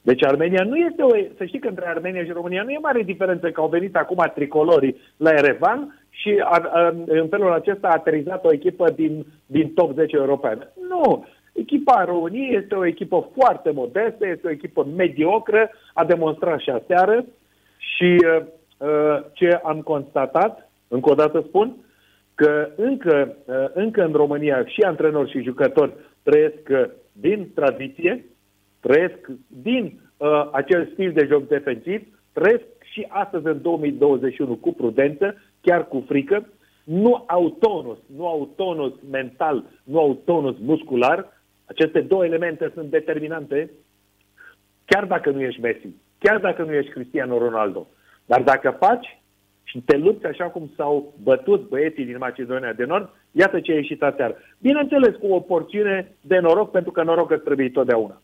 Deci 0.02 0.24
Armenia 0.24 0.64
nu 0.64 0.76
este 0.76 1.02
o... 1.02 1.10
Să 1.38 1.46
știi 1.46 1.60
că 1.60 1.68
între 1.68 1.88
Armenia 1.88 2.24
și 2.24 2.32
România 2.32 2.64
nu 2.64 2.70
e 2.70 2.78
mare 2.82 3.02
diferență 3.02 3.52
că 3.52 3.62
au 3.62 3.68
venit 3.68 3.96
acum 3.96 4.32
tricolorii 4.36 4.98
la 5.18 5.30
Erevan 5.30 6.00
și 6.10 6.42
a, 6.44 6.70
a, 6.72 6.94
în 7.06 7.28
felul 7.28 7.52
acesta 7.52 7.88
a 7.88 7.92
aterizat 7.92 8.46
o 8.46 8.54
echipă 8.54 8.90
din, 8.96 9.26
din 9.46 9.74
top 9.74 9.94
10 9.94 10.16
europeană. 10.16 10.72
Nu! 10.90 11.26
Echipa 11.58 12.04
României 12.04 12.56
este 12.56 12.76
o 12.76 12.86
echipă 12.86 13.30
foarte 13.36 13.72
modestă, 13.72 14.28
este 14.28 14.48
o 14.48 14.52
echipă 14.52 14.88
mediocră, 14.96 15.70
a 15.94 16.06
demonstrat 16.06 16.60
și 16.60 16.70
aseară 16.70 17.26
și 17.78 18.18
uh, 18.26 18.46
uh, 18.78 19.24
ce 19.34 19.60
am 19.64 19.82
constatat, 19.82 20.70
încă 20.88 21.12
o 21.12 21.16
dată 21.16 21.44
spun, 21.48 21.76
că 22.36 22.70
încă, 22.76 23.36
uh, 23.46 23.56
încă 23.74 24.04
în 24.04 24.12
România 24.12 24.66
și 24.66 24.82
antrenori 24.82 25.32
și 25.32 25.42
jucători 25.42 25.94
trăiesc 26.24 26.70
uh, 26.70 26.86
din 27.12 27.52
tradiție, 27.56 28.26
trăiesc 28.80 29.28
din 29.48 30.00
uh, 30.18 30.50
acel 30.52 30.90
stil 30.94 31.12
de 31.12 31.28
joc 31.30 31.48
defensiv, 31.48 32.02
trăiesc 32.34 32.66
și 32.92 33.06
astăzi 33.10 33.46
în 33.46 33.62
2021 33.62 34.56
cu 34.56 34.74
prudență, 34.74 35.36
chiar 35.62 35.88
cu 35.88 36.04
frică, 36.08 36.48
nu 36.84 37.24
au 37.28 37.50
tonus, 37.50 37.98
nu 38.16 38.28
au 38.28 38.54
tonus 38.56 38.94
mental, 39.12 39.64
nu 39.84 40.00
au 40.00 40.22
tonus 40.26 40.56
muscular. 40.60 41.37
Aceste 41.68 42.02
două 42.02 42.26
elemente 42.26 42.72
sunt 42.74 42.90
determinante, 42.90 43.72
chiar 44.86 45.06
dacă 45.06 45.30
nu 45.30 45.42
ești 45.42 45.62
Messi, 45.62 45.88
chiar 46.20 46.40
dacă 46.40 46.64
nu 46.64 46.74
ești 46.74 46.92
Cristiano 46.92 47.38
Ronaldo. 47.38 47.88
Dar 48.26 48.42
dacă 48.42 48.78
faci 48.80 49.22
și 49.64 49.82
te 49.86 49.98
lupți 49.98 50.26
așa 50.26 50.46
cum 50.46 50.72
s-au 50.76 51.14
bătut 51.24 51.68
băieții 51.68 52.06
din 52.06 52.18
Macedonia 52.20 52.74
de 52.74 52.86
Nord, 52.86 53.10
iată 53.32 53.60
ce 53.60 53.72
a 53.72 53.76
ieșit 53.76 54.04
aseară. 54.04 54.36
Bineînțeles, 54.60 55.16
cu 55.16 55.28
o 55.28 55.40
porțiune 55.40 56.12
de 56.22 56.40
noroc, 56.40 56.72
pentru 56.72 56.92
că 56.92 57.04
noroc 57.04 57.32
îți 57.32 57.44
trebuie 57.44 57.70
totdeauna. 57.70 58.22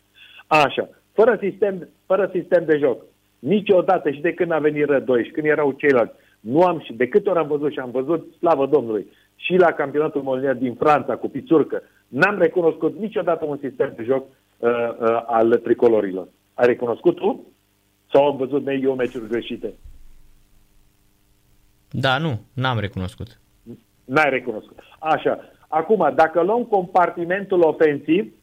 Așa, 0.47 0.89
fără 1.13 1.37
sistem, 1.41 1.89
fără 2.05 2.29
sistem 2.33 2.63
de 2.65 2.77
joc, 2.77 3.03
niciodată 3.39 4.11
și 4.11 4.21
de 4.21 4.33
când 4.33 4.51
a 4.51 4.59
venit 4.59 4.85
Rădoi 4.85 5.23
și 5.23 5.31
când 5.31 5.45
erau 5.45 5.71
ceilalți, 5.71 6.13
nu 6.39 6.61
am 6.61 6.79
și 6.79 6.93
de 6.93 7.07
câte 7.07 7.29
ori 7.29 7.39
am 7.39 7.47
văzut 7.47 7.71
și 7.71 7.79
am 7.79 7.91
văzut, 7.91 8.33
slavă 8.37 8.65
Domnului, 8.65 9.07
și 9.35 9.55
la 9.55 9.71
campionatul 9.71 10.21
mondial 10.21 10.55
din 10.55 10.73
Franța 10.73 11.15
cu 11.15 11.29
pițurcă, 11.29 11.81
n-am 12.13 12.37
recunoscut 12.37 12.99
niciodată 12.99 13.45
un 13.45 13.57
sistem 13.61 13.93
de 13.95 14.03
joc 14.03 14.25
uh, 14.57 14.69
uh, 14.69 15.23
al 15.25 15.59
tricolorilor. 15.63 16.27
Ai 16.53 16.65
recunoscut 16.67 17.15
tu? 17.15 17.47
Sau 18.11 18.27
am 18.27 18.37
văzut 18.37 18.67
eu 18.81 18.95
meciuri 18.95 19.27
greșite? 19.27 19.73
Da, 21.89 22.17
nu, 22.17 22.39
n-am 22.53 22.79
recunoscut. 22.79 23.39
N-ai 24.05 24.29
recunoscut. 24.29 24.79
Așa. 24.99 25.39
Acum, 25.67 26.11
dacă 26.15 26.41
luăm 26.41 26.63
compartimentul 26.63 27.61
ofensiv, 27.61 28.33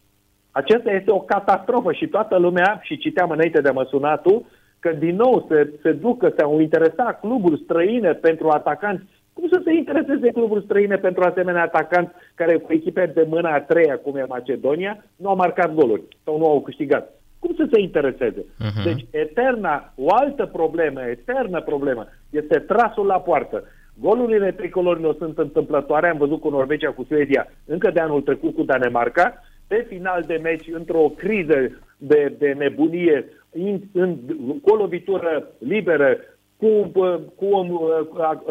acesta 0.51 0.91
este 0.91 1.11
o 1.11 1.21
catastrofă 1.21 1.93
și 1.93 2.07
toată 2.07 2.37
lumea, 2.39 2.81
și 2.83 2.99
citeam 2.99 3.31
înainte 3.31 3.61
de 3.61 3.71
măsunatul, 3.71 4.45
că 4.79 4.91
din 4.93 5.17
nou 5.17 5.47
se, 5.49 5.73
se 5.83 5.93
ducă, 5.93 6.33
se 6.37 6.43
au 6.43 6.61
interesat 6.61 7.21
cluburi 7.21 7.61
străine 7.65 8.13
pentru 8.13 8.49
atacanți. 8.49 9.20
Cum 9.41 9.49
să 9.49 9.61
se 9.65 9.73
intereseze 9.73 10.31
cluburi 10.31 10.65
străine 10.65 10.97
pentru 10.97 11.23
asemenea 11.23 11.63
atacanți 11.63 12.13
care 12.35 12.57
cu 12.57 12.73
echipe 12.73 13.13
de 13.15 13.27
mâna 13.29 13.53
a 13.55 13.61
treia, 13.61 13.99
cum 13.99 14.17
e 14.17 14.25
Macedonia, 14.29 15.05
nu 15.17 15.29
au 15.29 15.37
marcat 15.37 15.75
goluri 15.75 16.03
sau 16.25 16.39
nu 16.39 16.47
au 16.47 16.61
câștigat? 16.61 17.21
Cum 17.39 17.55
să 17.57 17.69
se 17.73 17.81
intereseze? 17.81 18.41
Uh-huh. 18.41 18.85
Deci, 18.85 19.07
eterna, 19.11 19.93
o 19.97 20.07
altă 20.09 20.47
problemă, 20.47 21.01
eternă 21.01 21.61
problemă, 21.61 22.09
este 22.31 22.59
trasul 22.59 23.07
la 23.07 23.21
poartă. 23.21 23.65
Golurile 24.01 24.53
tricolorilor 24.53 25.15
sunt 25.19 25.39
întâmplătoare, 25.39 26.09
am 26.09 26.19
văzut 26.19 26.41
cu 26.41 26.49
Norvegia, 26.49 26.91
cu 26.91 27.05
Suedia, 27.09 27.47
încă 27.67 27.91
de 27.91 28.01
anul 28.01 28.21
trecut 28.21 28.55
cu 28.55 28.63
Danemarca, 28.63 29.43
pe 29.67 29.87
final 29.89 30.25
de 30.27 30.41
meci, 30.43 30.69
într-o 30.73 31.13
criză 31.17 31.55
de, 31.99 32.35
de 32.39 32.55
nebunie, 32.59 33.25
in, 33.53 33.81
în, 33.93 34.17
cu 34.63 34.73
o 34.73 34.77
lovitură 34.77 35.47
liberă, 35.59 36.17
cu, 36.61 36.91
cu, 37.37 37.45
o, 37.45 37.65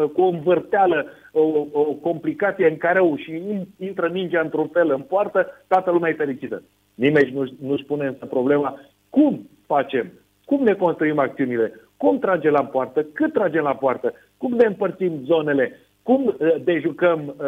cu 0.06 0.22
o 0.22 0.26
învârteală, 0.26 1.06
o, 1.32 1.66
o 1.72 1.82
complicație 1.82 2.68
în 2.68 2.76
care 2.76 3.00
și 3.16 3.42
intră 3.78 4.10
mingea 4.12 4.40
într-un 4.40 4.68
fel 4.68 4.90
în 4.90 5.00
poartă, 5.00 5.46
toată 5.68 5.90
lumea 5.90 6.10
e 6.10 6.14
fericită. 6.14 6.62
Nimeni 6.94 7.32
nu, 7.32 7.44
nu-și 7.60 7.84
pune 7.84 8.06
însă 8.06 8.26
problema 8.26 8.80
cum 9.10 9.48
facem, 9.66 10.12
cum 10.44 10.62
ne 10.62 10.72
construim 10.74 11.18
acțiunile, 11.18 11.72
cum 11.96 12.18
tragem 12.18 12.52
la 12.52 12.64
poartă, 12.64 13.02
cât 13.12 13.32
tragem 13.32 13.62
la 13.62 13.74
poartă, 13.74 14.14
cum 14.36 14.52
ne 14.52 14.66
împărțim 14.66 15.20
zonele, 15.24 15.78
cum 16.02 16.26
uh, 16.26 16.54
dejucăm 16.64 17.20
uh, 17.26 17.44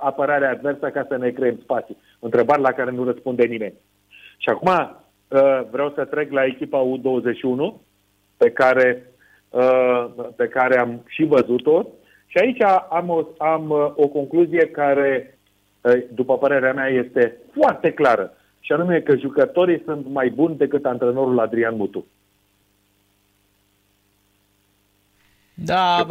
apărarea 0.00 0.50
adversă 0.50 0.90
ca 0.90 1.04
să 1.08 1.16
ne 1.16 1.30
creăm 1.30 1.58
spații? 1.62 1.96
Întrebare 2.18 2.60
la 2.60 2.72
care 2.72 2.90
nu 2.90 3.04
răspunde 3.04 3.44
nimeni. 3.44 3.74
Și 4.36 4.48
acum 4.48 4.68
uh, 4.68 5.60
vreau 5.70 5.92
să 5.94 6.04
trec 6.04 6.32
la 6.32 6.44
echipa 6.44 6.86
U21 6.86 7.74
pe 8.36 8.50
care, 8.50 9.02
uh, 9.06 9.15
pe 10.36 10.48
care 10.48 10.78
am 10.78 11.04
și 11.06 11.24
văzut-o 11.24 11.86
și 12.26 12.38
aici 12.38 12.62
am 12.90 13.08
o, 13.08 13.26
am 13.38 13.70
uh, 13.70 13.92
o 13.94 14.08
concluzie 14.08 14.66
care, 14.66 15.38
uh, 15.80 15.92
după 16.14 16.38
părerea 16.38 16.72
mea, 16.72 16.86
este 16.86 17.36
foarte 17.52 17.90
clară 17.90 18.32
și 18.60 18.72
anume 18.72 19.00
că 19.00 19.16
jucătorii 19.16 19.82
sunt 19.84 20.06
mai 20.08 20.28
buni 20.28 20.56
decât 20.56 20.84
antrenorul 20.84 21.38
Adrian 21.38 21.76
Mutu. 21.76 22.06
Da, 25.54 26.06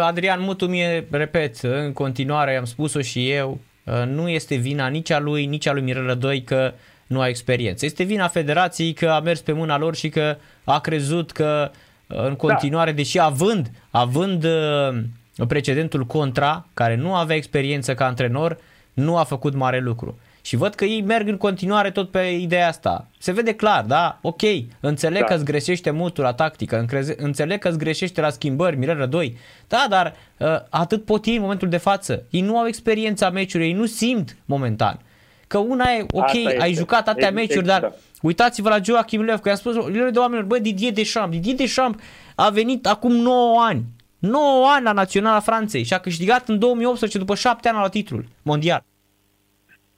Adrian 0.00 0.40
Mutu 0.40 0.66
mie, 0.66 1.06
repet, 1.10 1.56
în 1.62 1.92
continuare 1.92 2.56
am 2.56 2.64
spus-o 2.64 3.00
și 3.00 3.30
eu, 3.30 3.58
uh, 3.84 4.06
nu 4.06 4.28
este 4.28 4.54
vina 4.54 4.86
nici 4.86 5.10
a 5.10 5.18
lui, 5.18 5.46
nici 5.46 5.66
a 5.66 5.72
lui 5.72 5.82
Mirel 5.82 6.06
Rădoi 6.06 6.42
că 6.42 6.72
nu 7.06 7.20
a 7.20 7.28
experiență. 7.28 7.84
Este 7.84 8.04
vina 8.04 8.28
federației 8.28 8.92
că 8.92 9.08
a 9.08 9.20
mers 9.20 9.40
pe 9.40 9.52
mâna 9.52 9.78
lor 9.78 9.94
și 9.94 10.08
că 10.08 10.36
a 10.64 10.80
crezut 10.80 11.30
că 11.30 11.70
uh, 11.70 11.76
în 12.08 12.34
continuare, 12.34 12.90
da. 12.90 12.96
deși 12.96 13.20
având, 13.20 13.70
având 13.90 14.44
uh, 14.44 15.46
precedentul 15.48 16.04
contra, 16.06 16.66
care 16.74 16.96
nu 16.96 17.14
avea 17.14 17.36
experiență 17.36 17.94
ca 17.94 18.06
antrenor, 18.06 18.58
nu 18.92 19.16
a 19.16 19.24
făcut 19.24 19.54
mare 19.54 19.80
lucru. 19.80 20.18
Și 20.40 20.56
văd 20.56 20.74
că 20.74 20.84
ei 20.84 21.02
merg 21.02 21.28
în 21.28 21.36
continuare 21.36 21.90
tot 21.90 22.10
pe 22.10 22.18
ideea 22.18 22.68
asta. 22.68 23.06
Se 23.18 23.32
vede 23.32 23.54
clar, 23.54 23.84
da? 23.84 24.18
Ok, 24.22 24.42
înțeleg 24.80 25.20
da. 25.20 25.26
că 25.26 25.34
îți 25.34 25.44
greșește 25.44 25.90
mutul 25.90 26.24
la 26.24 26.32
tactică, 26.32 26.86
înțeleg 27.16 27.58
că 27.58 27.68
îți 27.68 27.78
greșește 27.78 28.20
la 28.20 28.30
schimbări, 28.30 28.76
Mirel 28.76 28.96
Rădoi. 28.96 29.36
Da, 29.66 29.86
dar 29.88 30.14
uh, 30.38 30.46
atât 30.68 31.04
pot 31.04 31.24
ei 31.24 31.34
în 31.34 31.40
momentul 31.40 31.68
de 31.68 31.76
față. 31.76 32.22
Ei 32.30 32.40
nu 32.40 32.58
au 32.58 32.66
experiența 32.66 33.30
meciului, 33.30 33.66
ei 33.66 33.72
nu 33.72 33.86
simt 33.86 34.36
momentan. 34.44 35.00
Că 35.46 35.58
una 35.58 35.90
e, 35.90 36.06
ok, 36.10 36.24
Asta 36.24 36.38
ai 36.38 36.54
este. 36.56 36.72
jucat 36.72 37.08
atâtea 37.08 37.30
meciuri, 37.30 37.66
dar 37.66 37.80
da. 37.80 37.94
Uitați-vă 38.22 38.68
la 38.68 38.78
Joachim 38.82 39.24
Löw, 39.24 39.40
că 39.40 39.48
i-am 39.48 39.56
spus 39.56 39.74
de 39.92 40.18
oamenilor, 40.18 40.44
bă, 40.44 40.58
Didier 40.58 40.92
Deschamps, 40.92 41.34
Didier 41.34 41.56
Deschamps 41.56 42.02
a 42.34 42.50
venit 42.50 42.86
acum 42.86 43.12
9 43.12 43.60
ani, 43.60 43.84
9 44.18 44.66
ani 44.68 44.84
la 44.84 44.92
Naționala 44.92 45.40
Franței 45.40 45.82
și 45.82 45.94
a 45.94 45.98
câștigat 45.98 46.48
în 46.48 46.58
2018 46.58 47.18
după 47.18 47.34
7 47.34 47.68
ani 47.68 47.78
la 47.78 47.88
titlul 47.88 48.24
mondial. 48.42 48.84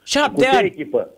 Șapte 0.03 0.47
cu 0.47 0.57
ce 0.57 0.65
echipă? 0.65 1.09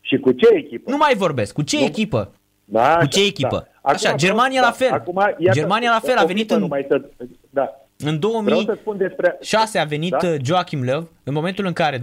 Și 0.00 0.18
cu 0.18 0.32
ce 0.32 0.48
echipă? 0.54 0.90
Nu 0.90 0.96
mai 0.96 1.14
vorbesc. 1.14 1.54
Cu 1.54 1.62
ce 1.62 1.78
nu? 1.78 1.84
echipă? 1.84 2.32
Da, 2.64 2.96
cu 2.98 3.06
ce 3.06 3.18
da. 3.18 3.26
echipă? 3.26 3.56
Da. 3.56 3.70
Acum, 3.82 4.06
Așa, 4.06 4.16
Germania 4.16 4.60
da, 4.60 4.66
la 4.66 4.72
fel. 4.72 4.90
Acum, 4.92 5.16
iată, 5.38 5.58
Germania 5.58 5.90
la 5.90 6.00
fel 6.00 6.16
a 6.16 6.24
venit 6.24 6.50
în... 6.50 6.66
Mai 6.68 6.86
să, 6.88 7.02
da. 7.50 7.70
În 7.98 8.18
2006 8.18 8.96
despre... 8.96 9.38
a 9.80 9.84
venit 9.84 10.10
da? 10.20 10.28
Uh, 10.28 10.34
Joachim 10.44 10.84
Löw, 10.84 11.02
în 11.24 11.32
momentul 11.32 11.66
în 11.66 11.72
care, 11.72 11.98
2005-2006, 11.98 12.00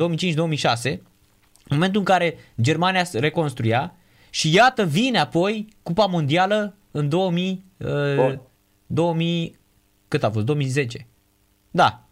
în 1.67 1.75
momentul 1.77 1.99
în 1.99 2.05
care 2.05 2.37
Germania 2.61 3.03
se 3.03 3.19
reconstruia 3.19 3.93
și 4.29 4.55
iată 4.55 4.83
vine 4.83 5.19
apoi 5.19 5.67
Cupa 5.83 6.05
Mondială 6.05 6.73
în 6.91 7.09
2000, 7.09 7.63
uh, 7.77 8.33
2000 8.85 9.59
cât 10.07 10.23
a 10.23 10.29
fost? 10.29 10.45
2010. 10.45 11.07
Da. 11.71 12.03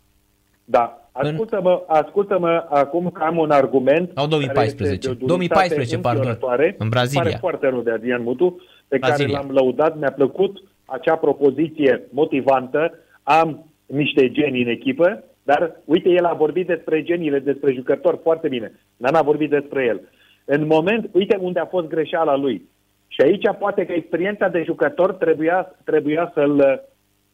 Da. 0.65 1.01
Ascultă-mă, 1.11 1.83
ascultă-mă 1.87 2.65
acum 2.69 3.09
că 3.09 3.23
am 3.23 3.37
un 3.37 3.51
argument. 3.51 4.11
Au 4.13 4.27
2014. 4.27 5.13
2014, 5.13 5.97
pardon. 5.97 6.37
În 6.77 6.89
Brazilia. 6.89 7.23
Pare 7.23 7.37
foarte 7.39 7.67
rău 7.67 7.81
de 7.81 7.91
Adrian 7.91 8.23
Mutu, 8.23 8.61
pe 8.87 8.97
Brazilia. 8.97 9.35
care 9.35 9.45
l-am 9.45 9.55
lăudat. 9.55 9.97
Mi-a 9.97 10.11
plăcut 10.11 10.63
acea 10.85 11.15
propoziție 11.15 12.07
motivantă. 12.09 12.93
Am 13.23 13.65
niște 13.85 14.31
genii 14.31 14.63
în 14.63 14.69
echipă, 14.69 15.23
dar 15.43 15.81
uite, 15.85 16.09
el 16.09 16.25
a 16.25 16.33
vorbit 16.33 16.67
despre 16.67 17.03
geniile, 17.03 17.39
despre 17.39 17.73
jucători 17.73 18.19
foarte 18.23 18.47
bine. 18.47 18.79
Dar 18.97 19.11
n-a 19.11 19.21
vorbit 19.21 19.49
despre 19.49 19.85
el. 19.85 20.01
În 20.49 20.65
moment, 20.65 21.09
uite 21.11 21.37
unde 21.41 21.59
a 21.59 21.65
fost 21.65 21.87
greșeala 21.87 22.35
lui. 22.35 22.69
Și 23.07 23.21
aici 23.21 23.45
poate 23.59 23.85
că 23.85 23.91
experiența 23.91 24.47
de 24.47 24.63
jucător 24.63 25.13
trebuia, 25.13 25.75
trebuia, 25.83 26.31
să-l, 26.33 26.83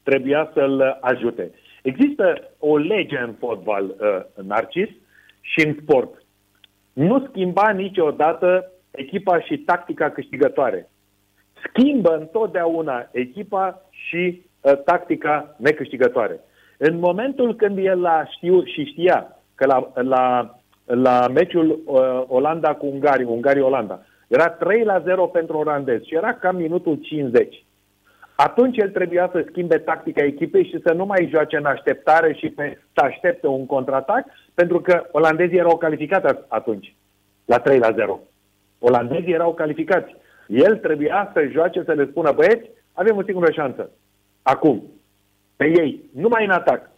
trebuia 0.03 0.51
să-l 0.53 0.97
ajute. 1.01 1.51
Există 1.81 2.51
o 2.59 2.77
lege 2.77 3.17
în 3.17 3.33
fotbal, 3.39 3.83
uh, 3.85 4.45
Narcis, 4.45 4.89
și 5.41 5.65
în 5.65 5.77
sport. 5.81 6.23
Nu 6.93 7.25
schimba 7.29 7.69
niciodată 7.69 8.71
echipa 8.91 9.39
și 9.41 9.57
tactica 9.57 10.09
câștigătoare. 10.09 10.89
Schimbă 11.67 12.15
întotdeauna 12.15 13.09
echipa 13.11 13.81
și 13.89 14.41
uh, 14.61 14.83
tactica 14.83 15.55
necâștigătoare. 15.57 16.39
În 16.77 16.99
momentul 16.99 17.55
când 17.55 17.77
el 17.77 18.05
a 18.05 18.25
știu 18.35 18.63
și 18.63 18.83
știa 18.83 19.37
că 19.55 19.65
la, 19.65 19.91
la, 19.95 20.55
la 20.85 21.27
meciul 21.27 21.81
uh, 21.85 22.23
Olanda 22.27 22.73
cu 22.73 22.85
Ungaria, 22.85 23.27
Ungaria-Olanda, 23.27 24.01
era 24.27 24.49
3 24.49 24.83
la 24.83 24.99
0 24.99 25.25
pentru 25.25 25.57
olandezi 25.57 26.07
și 26.07 26.15
era 26.15 26.33
cam 26.33 26.55
minutul 26.55 26.95
50 27.01 27.63
atunci 28.35 28.77
el 28.77 28.89
trebuia 28.89 29.29
să 29.31 29.45
schimbe 29.49 29.77
tactica 29.77 30.23
echipei 30.23 30.65
și 30.65 30.81
să 30.85 30.93
nu 30.93 31.05
mai 31.05 31.27
joace 31.31 31.57
în 31.57 31.65
așteptare 31.65 32.33
și 32.33 32.49
pe, 32.49 32.79
să 32.93 33.01
aștepte 33.03 33.47
un 33.47 33.65
contraatac, 33.65 34.25
pentru 34.53 34.81
că 34.81 35.05
olandezii 35.11 35.57
erau 35.57 35.77
calificați 35.77 36.39
atunci, 36.47 36.95
la 37.45 37.59
3 37.59 37.79
la 37.79 37.91
0. 37.91 38.19
Olandezii 38.79 39.33
erau 39.33 39.53
calificați. 39.53 40.15
El 40.47 40.77
trebuia 40.77 41.31
să 41.33 41.47
joace, 41.51 41.83
să 41.83 41.91
le 41.91 42.05
spună, 42.05 42.31
băieți, 42.31 42.69
avem 42.93 43.17
o 43.17 43.23
singură 43.23 43.51
șansă. 43.51 43.89
Acum, 44.41 44.83
pe 45.55 45.65
ei, 45.65 46.09
numai 46.13 46.45
în 46.45 46.51
atac. 46.51 46.89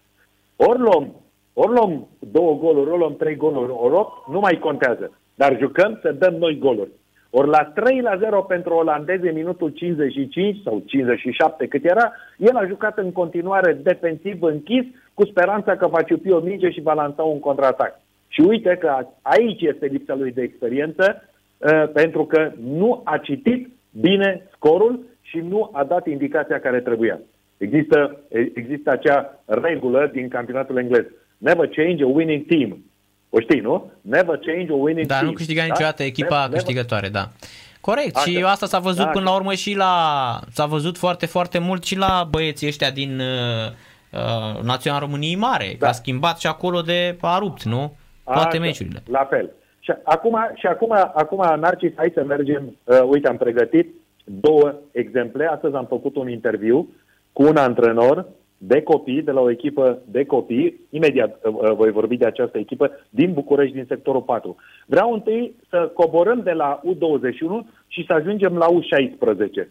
Ori 0.56 0.80
luăm, 0.80 1.16
ori 1.62 1.72
luăm 1.72 2.08
două 2.20 2.58
goluri, 2.58 2.90
ori 2.90 3.00
luăm 3.00 3.16
trei 3.16 3.36
goluri, 3.36 3.72
ori 3.76 4.08
nu 4.32 4.40
mai 4.40 4.60
contează. 4.60 5.12
Dar 5.36 5.58
jucăm 5.60 6.00
să 6.02 6.12
dăm 6.12 6.34
noi 6.34 6.58
goluri. 6.58 6.92
Ori 7.38 7.50
la 7.50 7.64
3 7.64 8.02
la 8.02 8.18
0 8.18 8.42
pentru 8.42 8.74
olandeze, 8.74 9.32
minutul 9.32 9.70
55 9.70 10.62
sau 10.64 10.84
57 10.86 11.68
cât 11.68 11.86
era, 11.86 12.12
el 12.38 12.56
a 12.56 12.66
jucat 12.66 12.98
în 12.98 13.12
continuare 13.12 13.74
defensiv 13.74 14.42
închis, 14.42 14.86
cu 15.14 15.26
speranța 15.26 15.76
că 15.76 15.88
va 15.88 16.02
ciupi 16.02 16.32
o 16.32 16.40
minge 16.40 16.70
și 16.70 16.82
va 16.82 16.94
lansa 16.94 17.24
un 17.24 17.40
contraatac. 17.40 18.00
Și 18.28 18.42
uite 18.42 18.78
că 18.80 19.08
aici 19.22 19.62
este 19.62 19.86
lipsa 19.86 20.16
lui 20.16 20.32
de 20.32 20.42
experiență, 20.42 21.22
uh, 21.58 21.92
pentru 21.94 22.26
că 22.26 22.52
nu 22.64 23.02
a 23.04 23.18
citit 23.18 23.70
bine 23.92 24.48
scorul 24.52 25.00
și 25.22 25.38
nu 25.38 25.70
a 25.74 25.84
dat 25.84 26.08
indicația 26.08 26.60
care 26.60 26.80
trebuia. 26.80 27.20
Există, 27.58 28.20
există 28.54 28.92
acea 28.92 29.44
regulă 29.46 30.10
din 30.14 30.28
campionatul 30.28 30.78
englez. 30.78 31.06
Never 31.48 31.68
change 31.68 32.04
a 32.04 32.08
winning 32.08 32.46
team. 32.46 32.84
O 33.30 33.40
știi, 33.40 33.60
nu? 33.60 33.92
Never 34.02 34.38
change 34.38 34.72
a 34.72 34.76
winning 34.76 35.08
Dar 35.08 35.18
team. 35.18 35.30
nu 35.30 35.36
câștiga 35.36 35.62
da? 35.62 35.68
niciodată 35.68 36.04
echipa 36.04 36.36
never, 36.36 36.52
câștigătoare, 36.52 37.08
da. 37.08 37.28
Corect, 37.82 38.16
Așa. 38.16 38.30
și 38.30 38.44
asta 38.46 38.66
s-a 38.66 38.80
văzut 38.80 39.00
Așa. 39.00 39.10
până 39.10 39.30
la 39.30 39.36
urmă 39.36 39.54
și 39.54 39.76
la, 39.76 39.94
s-a 40.52 40.66
văzut 40.66 40.98
foarte, 40.98 41.26
foarte 41.26 41.60
mult 41.60 41.84
și 41.84 41.98
la 41.98 42.28
băieții 42.30 42.68
ăștia 42.68 42.92
din 42.92 43.20
uh, 43.20 43.72
uh 44.12 44.64
Național 44.64 45.00
României 45.00 45.36
Mare, 45.36 45.76
da. 45.80 45.88
a 45.88 45.92
schimbat 45.92 46.40
și 46.40 46.48
acolo 46.48 46.82
de 46.82 47.18
a 47.22 47.38
rupt, 47.38 47.64
nu? 47.64 47.96
Toate 48.24 48.58
Așa, 48.58 48.60
meciurile. 48.60 49.04
La 49.06 49.28
fel. 49.30 49.52
Și 49.80 49.94
acum, 50.04 50.38
și 50.54 50.66
acum, 50.66 50.92
acum 50.92 51.60
Narcis, 51.60 51.92
hai 51.96 52.12
să 52.14 52.24
mergem, 52.24 52.78
uh, 52.84 53.02
uite, 53.02 53.28
am 53.28 53.38
pregătit 53.38 53.94
două 54.24 54.74
exemple. 54.92 55.46
Astăzi 55.46 55.76
am 55.76 55.86
făcut 55.86 56.16
un 56.16 56.30
interviu 56.30 56.90
cu 57.34 57.44
un 57.44 57.58
antrenor 57.58 58.26
de 58.68 58.82
copii, 58.82 59.22
de 59.22 59.32
la 59.32 59.42
o 59.42 59.50
echipă 59.50 60.02
de 60.06 60.26
copii, 60.26 60.80
imediat 60.90 61.40
uh, 61.44 61.54
uh, 61.54 61.76
voi 61.76 61.92
vorbi 61.92 62.18
de 62.18 62.26
această 62.26 62.58
echipă, 62.58 62.92
din 63.10 63.34
București, 63.34 63.76
din 63.76 63.86
sectorul 63.88 64.22
4. 64.22 64.56
Vreau 64.86 65.14
întâi 65.14 65.56
să 65.70 65.92
coborâm 65.94 66.42
de 66.44 66.52
la 66.52 66.82
U21 66.84 67.68
și 67.88 68.06
să 68.06 68.14
ajungem 68.14 68.58
la 68.58 68.68
U16. 68.68 69.68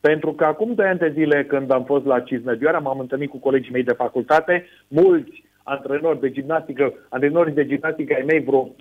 Pentru 0.00 0.32
că 0.32 0.44
acum 0.44 0.74
doi 0.74 0.86
ani 0.86 0.98
de 0.98 1.12
zile, 1.14 1.44
când 1.44 1.70
am 1.70 1.84
fost 1.84 2.04
la 2.04 2.20
Cisnădioara, 2.20 2.78
m-am 2.78 2.98
întâlnit 2.98 3.30
cu 3.30 3.38
colegii 3.38 3.72
mei 3.72 3.82
de 3.82 3.92
facultate, 3.92 4.66
mulți 4.88 5.44
antrenori 5.62 6.20
de 6.20 6.30
gimnastică, 6.30 6.94
antrenorii 7.08 7.54
de 7.54 7.66
gimnastică 7.66 8.14
ai 8.14 8.24
mei, 8.26 8.40
vreo 8.40 8.74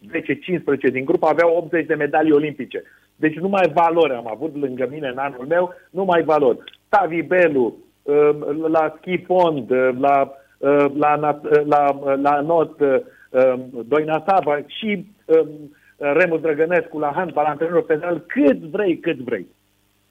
10-15 0.89 0.91
din 0.91 1.05
grup, 1.05 1.23
aveau 1.23 1.55
80 1.55 1.85
de 1.85 1.93
medalii 1.93 2.31
olimpice. 2.31 2.83
Deci 3.15 3.35
nu 3.35 3.47
mai 3.47 3.71
valori 3.73 4.13
am 4.13 4.27
avut 4.31 4.55
lângă 4.55 4.87
mine 4.91 5.07
în 5.07 5.17
anul 5.17 5.45
meu, 5.47 5.73
nu 5.89 6.03
mai 6.03 6.23
valori. 6.23 6.57
Tavi 6.89 7.21
Belu, 7.21 7.65
uh, 7.65 7.73
la 8.67 8.93
ski 8.97 9.17
pond, 9.17 9.69
uh, 9.69 9.89
la, 9.99 10.33
uh, 10.57 10.85
la, 10.97 11.15
la, 11.65 12.15
la 12.15 12.41
not, 12.41 12.79
Doina 13.85 14.23
Sava 14.27 14.59
și 14.65 15.05
Remu 15.97 16.37
Drăgănescu 16.37 16.99
la 16.99 17.11
handbal, 17.15 17.45
antrenor 17.45 17.83
federal, 17.87 18.23
cât 18.27 18.57
vrei, 18.57 18.99
cât 18.99 19.17
vrei. 19.17 19.47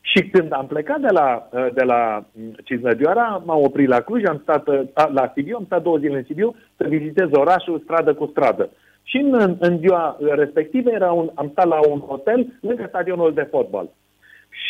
Și 0.01 0.29
când 0.29 0.53
am 0.53 0.67
plecat 0.67 1.01
de 1.01 1.09
la, 1.11 1.49
de 1.75 1.83
la 1.83 2.25
Cisnădioara, 2.65 3.43
m-am 3.45 3.63
oprit 3.63 3.89
la 3.89 4.01
Cluj, 4.01 4.23
am 4.25 4.39
stat 4.43 4.67
la 5.13 5.33
Sibiu, 5.35 5.57
am 5.57 5.65
stat 5.65 5.83
două 5.83 5.97
zile 5.97 6.17
în 6.17 6.25
Sibiu 6.25 6.55
să 6.77 6.85
vizitez 6.89 7.29
orașul 7.33 7.81
stradă 7.85 8.15
cu 8.15 8.27
stradă. 8.27 8.71
Și 9.03 9.17
în, 9.17 9.57
în 9.61 9.79
ziua 9.79 10.17
respectivă 10.21 10.91
era 10.91 11.13
un, 11.13 11.31
am 11.35 11.49
stat 11.51 11.67
la 11.67 11.79
un 11.89 11.99
hotel 11.99 12.47
lângă 12.61 12.85
stadionul 12.89 13.35
de 13.35 13.49
fotbal. 13.51 13.89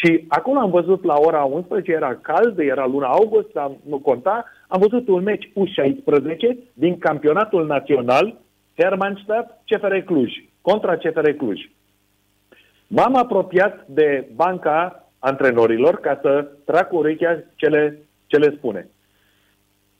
Și 0.02 0.24
acolo 0.28 0.58
am 0.58 0.70
văzut 0.70 1.04
la 1.04 1.14
ora 1.18 1.44
11, 1.44 1.92
era 1.92 2.14
cald, 2.14 2.58
era 2.58 2.86
luna 2.86 3.06
august, 3.06 3.56
am, 3.56 3.76
nu 3.88 3.98
conta, 3.98 4.44
am 4.68 4.80
văzut 4.80 5.08
un 5.08 5.22
meci 5.22 5.48
U16 5.48 6.56
din 6.72 6.98
campionatul 6.98 7.66
național 7.66 8.38
Hermannstadt 8.76 9.62
CFR 9.66 9.96
Cluj, 9.96 10.32
contra 10.60 10.96
CFR 10.96 11.28
Cluj. 11.30 11.60
M-am 12.86 13.16
apropiat 13.16 13.86
de 13.86 14.28
banca 14.34 15.08
antrenorilor 15.18 16.00
ca 16.00 16.18
să 16.22 16.50
trag 16.64 16.88
cu 16.88 16.96
urechea 16.96 17.42
ce 17.54 17.66
le, 17.66 17.98
ce 18.26 18.36
le 18.36 18.54
spune. 18.56 18.88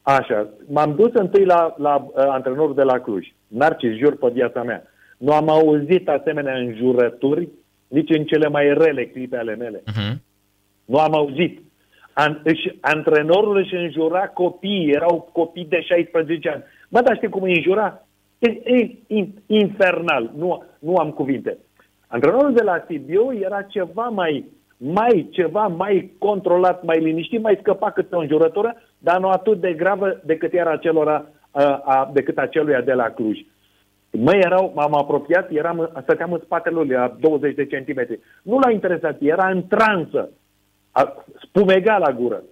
Așa, 0.03 0.49
m-am 0.69 0.95
dus 0.95 1.11
întâi 1.13 1.45
la, 1.45 1.75
la 1.79 1.95
uh, 1.97 2.11
antrenorul 2.15 2.75
de 2.75 2.83
la 2.83 2.99
Cluj. 2.99 3.27
Narcis, 3.47 3.97
jur 3.97 4.17
pe 4.17 4.31
viața 4.33 4.63
mea. 4.63 4.83
Nu 5.19 5.33
am 5.33 5.49
auzit 5.49 6.09
asemenea 6.09 6.57
înjurături 6.57 7.49
nici 7.91 8.17
în 8.17 8.25
cele 8.25 8.49
mai 8.49 8.75
rele 8.75 9.07
clipe 9.07 9.37
ale 9.37 9.55
mele. 9.55 9.79
Uh-huh. 9.79 10.15
Nu 10.85 10.99
am 10.99 11.15
auzit. 11.15 11.61
An- 12.13 12.41
își, 12.45 12.69
antrenorul 12.81 13.57
își 13.57 13.75
înjura 13.75 14.29
copiii, 14.29 14.91
erau 14.91 15.31
copii 15.33 15.65
de 15.65 15.81
16 15.81 16.49
ani. 16.49 16.63
Bă, 16.89 17.01
dar 17.01 17.17
știi 17.17 17.29
cum 17.29 17.43
îi 17.43 17.57
înjura? 17.57 18.07
E, 18.39 18.49
e, 18.49 18.97
e 19.07 19.27
infernal, 19.47 20.31
nu, 20.37 20.65
nu 20.79 20.95
am 20.97 21.11
cuvinte. 21.11 21.59
Antrenorul 22.07 22.53
de 22.53 22.63
la 22.63 22.85
Sibiu 22.87 23.33
era 23.33 23.63
ceva 23.63 24.09
mai, 24.09 24.45
mai, 24.77 25.29
ceva 25.31 25.67
mai 25.67 26.13
controlat, 26.19 26.85
mai 26.85 26.99
liniștit, 27.01 27.43
mai 27.43 27.59
scăpat 27.61 27.93
câte 27.93 28.15
o 28.15 28.21
înjurătură, 28.21 28.77
dar 28.99 29.21
nu 29.21 29.29
atât 29.29 29.61
de 29.61 29.73
gravă 29.73 30.21
decât 30.25 30.53
era 30.53 30.71
acelora, 30.71 31.29
a, 31.51 31.63
a, 31.85 32.11
decât 32.13 32.39
aceluia 32.39 32.81
de 32.81 32.93
la 32.93 33.05
Cluj. 33.05 33.39
Mă 34.11 34.35
erau, 34.35 34.73
m-am 34.75 34.95
apropiat, 34.95 35.51
eram, 35.51 35.91
stăteam 36.03 36.33
în 36.33 36.41
spatele 36.45 36.75
lui, 36.75 36.89
la 36.89 37.17
20 37.21 37.55
de 37.55 37.67
centimetri. 37.67 38.21
Nu 38.43 38.59
l-a 38.59 38.71
interesat, 38.71 39.17
era 39.21 39.51
în 39.51 39.67
transă, 39.67 40.31
a, 40.91 41.25
spumega 41.43 41.99
la 41.99 42.13
gură. 42.13 42.43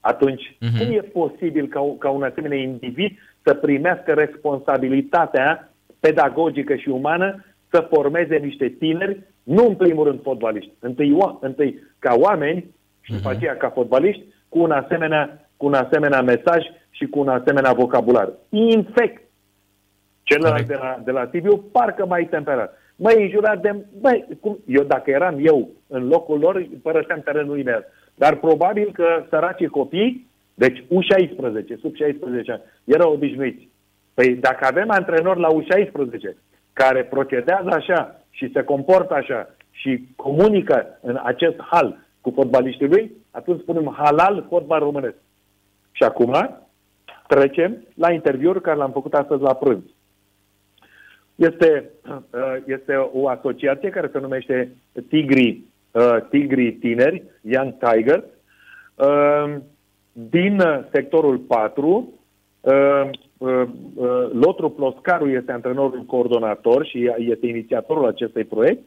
Atunci, 0.00 0.42
uh-huh. 0.42 0.78
cum 0.78 0.96
e 0.96 1.00
posibil 1.00 1.68
ca, 1.68 1.94
ca 1.98 2.10
un 2.10 2.22
asemenea 2.22 2.58
individ 2.58 3.18
să 3.42 3.54
primească 3.54 4.12
responsabilitatea 4.12 5.72
pedagogică 6.00 6.74
și 6.74 6.88
umană 6.88 7.44
să 7.70 7.88
formeze 7.90 8.36
niște 8.36 8.68
tineri, 8.68 9.20
nu 9.42 9.66
în 9.66 9.74
primul 9.74 10.04
rând 10.04 10.22
fotbaliști, 10.22 10.72
întâi, 10.78 11.16
întâi 11.40 11.82
ca 11.98 12.14
oameni 12.18 12.64
și 13.00 13.12
după 13.12 13.32
uh-huh. 13.32 13.36
aceea 13.36 13.56
ca 13.56 13.68
fotbaliști, 13.68 14.24
cu 14.48 14.58
un, 14.58 14.70
asemenea, 14.70 15.48
cu 15.56 15.66
un 15.66 15.74
asemenea 15.74 16.22
mesaj 16.22 16.64
și 16.90 17.06
cu 17.06 17.18
un 17.18 17.28
asemenea 17.28 17.72
vocabular. 17.72 18.32
Infect. 18.48 19.22
Celălalt 20.28 20.66
de 20.66 20.74
la, 20.74 21.00
de 21.04 21.10
la 21.10 21.28
Sibiu 21.32 21.56
parcă 21.72 22.06
mai 22.06 22.26
temperat. 22.30 22.78
Măi, 22.96 23.22
înjurat 23.22 23.60
de... 23.60 23.84
Băi, 24.00 24.26
cum? 24.40 24.58
Eu, 24.66 24.82
dacă 24.82 25.10
eram 25.10 25.36
eu 25.40 25.70
în 25.86 26.06
locul 26.08 26.38
lor, 26.38 26.66
părăseam 26.82 27.20
terenul 27.24 27.58
imediat. 27.58 27.92
Dar 28.14 28.36
probabil 28.36 28.90
că 28.92 29.24
săracii 29.30 29.66
copii, 29.66 30.26
deci 30.54 30.82
U16, 30.82 31.80
sub 31.80 31.94
16 31.94 32.52
ani, 32.52 32.62
erau 32.84 33.12
obișnuiți. 33.12 33.68
Păi 34.14 34.34
dacă 34.34 34.66
avem 34.66 34.90
antrenori 34.90 35.40
la 35.40 35.48
U16 35.48 36.36
care 36.72 37.04
procedează 37.04 37.68
așa 37.72 38.20
și 38.30 38.50
se 38.52 38.62
comportă 38.62 39.14
așa 39.14 39.48
și 39.70 40.08
comunică 40.16 40.98
în 41.00 41.20
acest 41.22 41.56
hal 41.70 41.98
cu 42.20 42.30
fotbaliștii 42.34 42.88
lui, 42.88 43.12
atunci 43.30 43.60
spunem 43.60 43.94
halal 43.98 44.46
fotbal 44.48 44.78
românesc. 44.78 45.16
Și 45.92 46.02
acum 46.02 46.60
trecem 47.26 47.76
la 47.94 48.12
interviul 48.12 48.60
care 48.60 48.76
l-am 48.76 48.90
făcut 48.90 49.14
astăzi 49.14 49.42
la 49.42 49.54
prânz. 49.54 49.82
Este, 51.36 51.90
uh, 52.08 52.56
este 52.66 52.94
o 52.94 53.28
asociație 53.28 53.90
care 53.90 54.08
se 54.12 54.18
numește 54.18 54.76
Tigri, 55.08 55.62
uh, 55.90 56.16
Tigri 56.30 56.72
Tineri, 56.72 57.22
Young 57.40 57.74
Tiger, 57.78 58.24
uh, 58.94 59.56
din 60.12 60.62
sectorul 60.92 61.38
4. 61.38 62.10
Lotru 64.32 64.70
Ploscaru 64.70 65.28
este 65.28 65.52
antrenorul 65.52 66.04
coordonator 66.06 66.86
și 66.86 67.10
este 67.18 67.46
inițiatorul 67.46 68.06
acestui 68.06 68.44
proiect. 68.44 68.82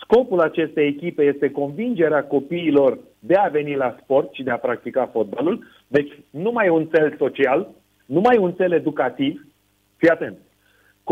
Scopul 0.00 0.40
acestei 0.40 0.86
echipe 0.86 1.22
este 1.22 1.50
convingerea 1.50 2.24
copiilor 2.24 2.98
de 3.18 3.34
a 3.34 3.48
veni 3.48 3.74
la 3.74 3.96
sport 4.02 4.32
și 4.32 4.42
de 4.42 4.50
a 4.50 4.56
practica 4.56 5.06
fotbalul. 5.06 5.64
Deci 5.86 6.12
numai 6.30 6.68
un 6.68 6.86
cel 6.86 7.14
social, 7.18 7.68
numai 8.06 8.36
un 8.36 8.52
cel 8.52 8.72
educativ. 8.72 9.46
Fii 9.96 10.08
atent 10.08 10.38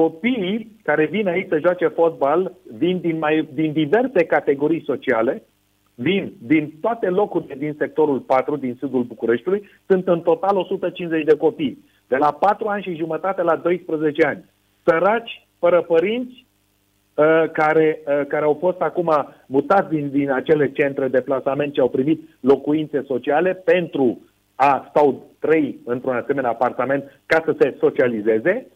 copiii 0.03 0.77
care 0.83 1.07
vin 1.07 1.29
aici 1.29 1.49
să 1.49 1.59
joace 1.59 1.87
fotbal 1.87 2.53
vin 2.77 3.01
din, 3.01 3.19
mai, 3.19 3.49
din 3.53 3.73
diverse 3.73 4.25
categorii 4.25 4.83
sociale, 4.85 5.43
vin 5.95 6.33
din 6.39 6.73
toate 6.81 7.09
locurile 7.09 7.55
din 7.55 7.75
sectorul 7.79 8.21
4 8.21 8.57
din 8.57 8.77
sudul 8.79 9.03
Bucureștiului, 9.03 9.69
sunt 9.87 10.09
în 10.09 10.21
total 10.21 10.57
150 10.57 11.25
de 11.25 11.37
copii, 11.37 11.85
de 12.09 12.17
la 12.17 12.33
4 12.33 12.67
ani 12.67 12.83
și 12.83 12.97
jumătate 12.97 13.43
la 13.43 13.57
12 13.57 14.27
ani. 14.27 14.45
Săraci, 14.85 15.47
fără 15.59 15.83
părinți, 15.83 16.47
uh, 17.15 17.45
care, 17.53 18.01
uh, 18.07 18.27
care 18.29 18.45
au 18.45 18.57
fost 18.61 18.81
acum 18.81 19.11
mutați 19.47 19.89
din, 19.89 20.11
din 20.11 20.31
acele 20.31 20.73
centre 20.73 21.09
de 21.09 21.21
plasament 21.21 21.75
și 21.75 21.81
au 21.81 21.89
primit 21.89 22.21
locuințe 22.41 23.03
sociale 23.07 23.55
pentru 23.55 24.21
a 24.55 24.87
stau 24.89 25.31
trei 25.39 25.81
într-un 25.85 26.15
asemenea 26.15 26.51
apartament 26.51 27.21
ca 27.27 27.43
să 27.45 27.55
se 27.59 27.77
socializeze. 27.79 28.67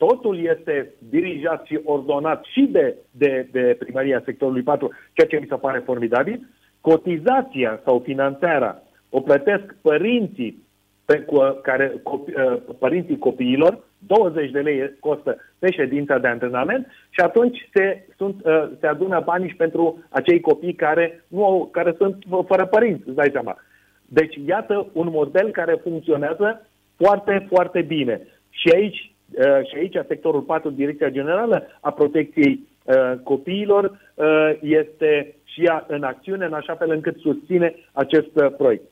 Uh, 0.00 0.08
totul 0.08 0.44
este 0.44 0.94
dirijat 1.08 1.66
și 1.66 1.80
ordonat 1.84 2.44
și 2.44 2.68
de, 2.72 2.96
de, 3.10 3.48
de 3.50 3.76
primăria 3.78 4.22
sectorului 4.24 4.62
4, 4.62 4.90
ceea 5.12 5.28
ce 5.28 5.38
mi 5.40 5.46
se 5.48 5.56
pare 5.56 5.78
formidabil. 5.78 6.48
Cotizația 6.80 7.80
sau 7.84 8.02
finanțarea 8.04 8.82
o 9.10 9.20
plătesc 9.20 9.74
părinții 9.82 10.62
pe 11.04 11.20
cu, 11.20 11.38
care, 11.62 12.00
copi, 12.02 12.32
uh, 12.32 12.56
părinții 12.78 13.18
copiilor, 13.18 13.78
20 13.98 14.50
de 14.50 14.60
lei 14.60 14.96
costă 15.00 15.36
pe 15.58 15.72
ședința 15.72 16.18
de 16.18 16.28
antrenament 16.28 16.86
și 17.10 17.20
atunci 17.20 17.68
se, 17.74 18.06
sunt, 18.16 18.44
uh, 18.44 18.68
se 18.80 18.86
adună 18.86 19.22
bani 19.24 19.48
și 19.48 19.56
pentru 19.56 20.04
acei 20.08 20.40
copii 20.40 20.74
care, 20.74 21.24
nu 21.28 21.44
au, 21.44 21.68
care 21.72 21.94
sunt 21.96 22.24
fără 22.46 22.66
părinți, 22.66 23.02
îți 23.06 23.16
dai 23.16 23.28
seama. 23.32 23.56
Deci, 24.06 24.38
iată 24.46 24.86
un 24.92 25.08
model 25.10 25.50
care 25.50 25.80
funcționează 25.82 26.66
foarte, 26.96 27.46
foarte 27.48 27.82
bine. 27.82 28.20
Și 28.50 28.70
aici 28.74 29.10
Uh, 29.10 29.19
și 29.68 29.76
aici 29.76 29.96
sectorul 30.06 30.40
4, 30.40 30.70
Direcția 30.70 31.08
Generală 31.08 31.66
a 31.80 31.90
Protecției 31.90 32.68
uh, 32.84 33.18
Copiilor, 33.22 33.84
uh, 34.14 34.52
este 34.60 35.34
și 35.44 35.64
ea 35.64 35.84
în 35.88 36.02
acțiune, 36.02 36.44
în 36.44 36.52
așa 36.52 36.74
fel 36.74 36.90
încât 36.90 37.18
susține 37.18 37.74
acest 37.92 38.28
proiect. 38.56 38.82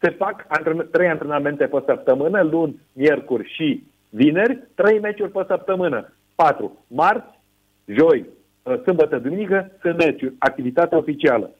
Se 0.00 0.10
fac 0.10 0.46
trei 0.90 1.08
antrenamente 1.08 1.66
pe 1.66 1.82
săptămână, 1.86 2.42
luni, 2.42 2.80
miercuri 2.92 3.52
și 3.54 3.84
vineri, 4.08 4.58
trei 4.74 5.00
meciuri 5.00 5.30
pe 5.30 5.44
săptămână. 5.46 6.12
Patru, 6.34 6.84
marți, 6.86 7.40
joi 7.84 8.26
uh, 8.62 8.80
sâmbătă, 8.82 9.18
duminică, 9.18 9.70
sunt 9.80 9.96
meciuri, 9.96 10.34
activitatea 10.38 10.98
oficială. 10.98 11.50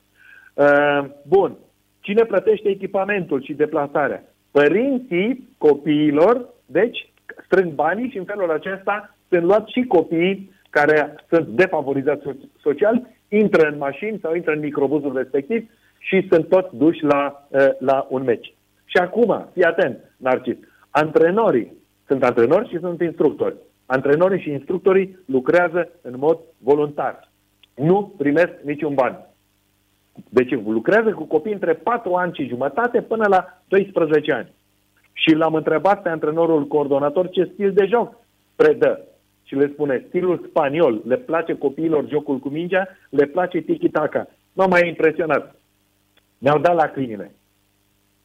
Uh, 0.54 1.04
bun. 1.28 1.56
Cine 2.00 2.24
plătește 2.24 2.68
echipamentul 2.68 3.42
și 3.42 3.52
deplasarea? 3.52 4.24
Părinții 4.50 5.48
copiilor, 5.58 6.48
deci 6.66 7.11
strâng 7.44 7.72
banii 7.72 8.10
și 8.10 8.18
în 8.18 8.24
felul 8.24 8.50
acesta 8.50 9.16
sunt 9.28 9.42
luați 9.42 9.72
și 9.72 9.84
copiii 9.84 10.50
care 10.70 11.14
sunt 11.28 11.46
defavorizați 11.46 12.24
social, 12.60 13.09
intră 13.28 13.68
în 13.68 13.78
mașini 13.78 14.18
sau 14.22 14.34
intră 14.34 14.52
în 14.52 14.59
microbuzul 14.59 15.16
respectiv 15.16 15.70
și 15.98 16.26
sunt 16.30 16.48
toți 16.48 16.76
duși 16.76 17.04
la, 17.04 17.46
uh, 17.48 17.68
la 17.78 18.06
un 18.10 18.22
meci. 18.22 18.54
Și 18.84 18.96
acum, 18.96 19.48
fii 19.52 19.64
atent, 19.64 19.98
Narcis, 20.16 20.56
antrenorii 20.90 21.72
sunt 22.06 22.24
antrenori 22.24 22.68
și 22.68 22.78
sunt 22.78 23.00
instructori. 23.00 23.56
Antrenorii 23.86 24.40
și 24.40 24.50
instructorii 24.50 25.18
lucrează 25.26 25.88
în 26.02 26.14
mod 26.16 26.38
voluntar. 26.59 27.30
Nu 27.74 28.14
primesc 28.18 28.52
niciun 28.64 28.94
ban. 28.94 29.26
Deci 30.28 30.50
lucrează 30.50 31.10
cu 31.10 31.24
copii 31.24 31.52
între 31.52 31.72
4 31.74 32.14
ani 32.14 32.34
și 32.34 32.48
jumătate 32.48 33.02
până 33.02 33.26
la 33.28 33.62
12 33.68 34.32
ani. 34.32 34.52
Și 35.12 35.34
l-am 35.34 35.55
întrebat 35.55 36.02
pe 36.02 36.09
antrenorul 36.09 36.66
coordonator 36.66 37.28
ce 37.28 37.51
stil 37.52 37.72
de 37.72 37.86
joc 37.86 38.14
predă. 38.56 39.01
Și 39.44 39.55
le 39.55 39.70
spune, 39.72 40.05
stilul 40.09 40.47
spaniol, 40.48 41.02
le 41.06 41.16
place 41.16 41.55
copiilor 41.55 42.09
jocul 42.09 42.39
cu 42.39 42.48
mingea, 42.48 42.89
le 43.09 43.26
place 43.26 43.60
tiki-taka. 43.60 44.28
M-a 44.52 44.66
mai 44.66 44.89
impresionat. 44.89 45.55
Ne-au 46.39 46.59
dat 46.59 46.74
la 46.74 46.86
crimine. 46.86 47.30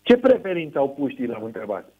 Ce 0.01 0.17
preferință 0.17 0.77
au 0.77 0.89
puștii, 0.89 1.27
l-am 1.27 1.43
întrebat. 1.43 1.93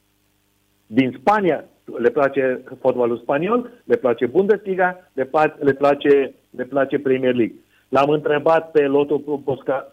Din 0.86 1.16
Spania 1.20 1.66
le 1.98 2.10
place 2.10 2.64
fotbalul 2.80 3.18
spaniol, 3.18 3.72
le 3.84 3.96
place 3.96 4.26
Bundesliga, 4.26 5.10
le, 5.14 5.26
pa- 5.26 5.58
le, 5.60 5.74
place, 5.74 6.34
le 6.50 6.64
place 6.64 7.00
Premier 7.00 7.36
League. 7.36 7.56
L-am 7.90 8.10
întrebat 8.10 8.72
pe 8.72 8.86
Loto 8.86 9.18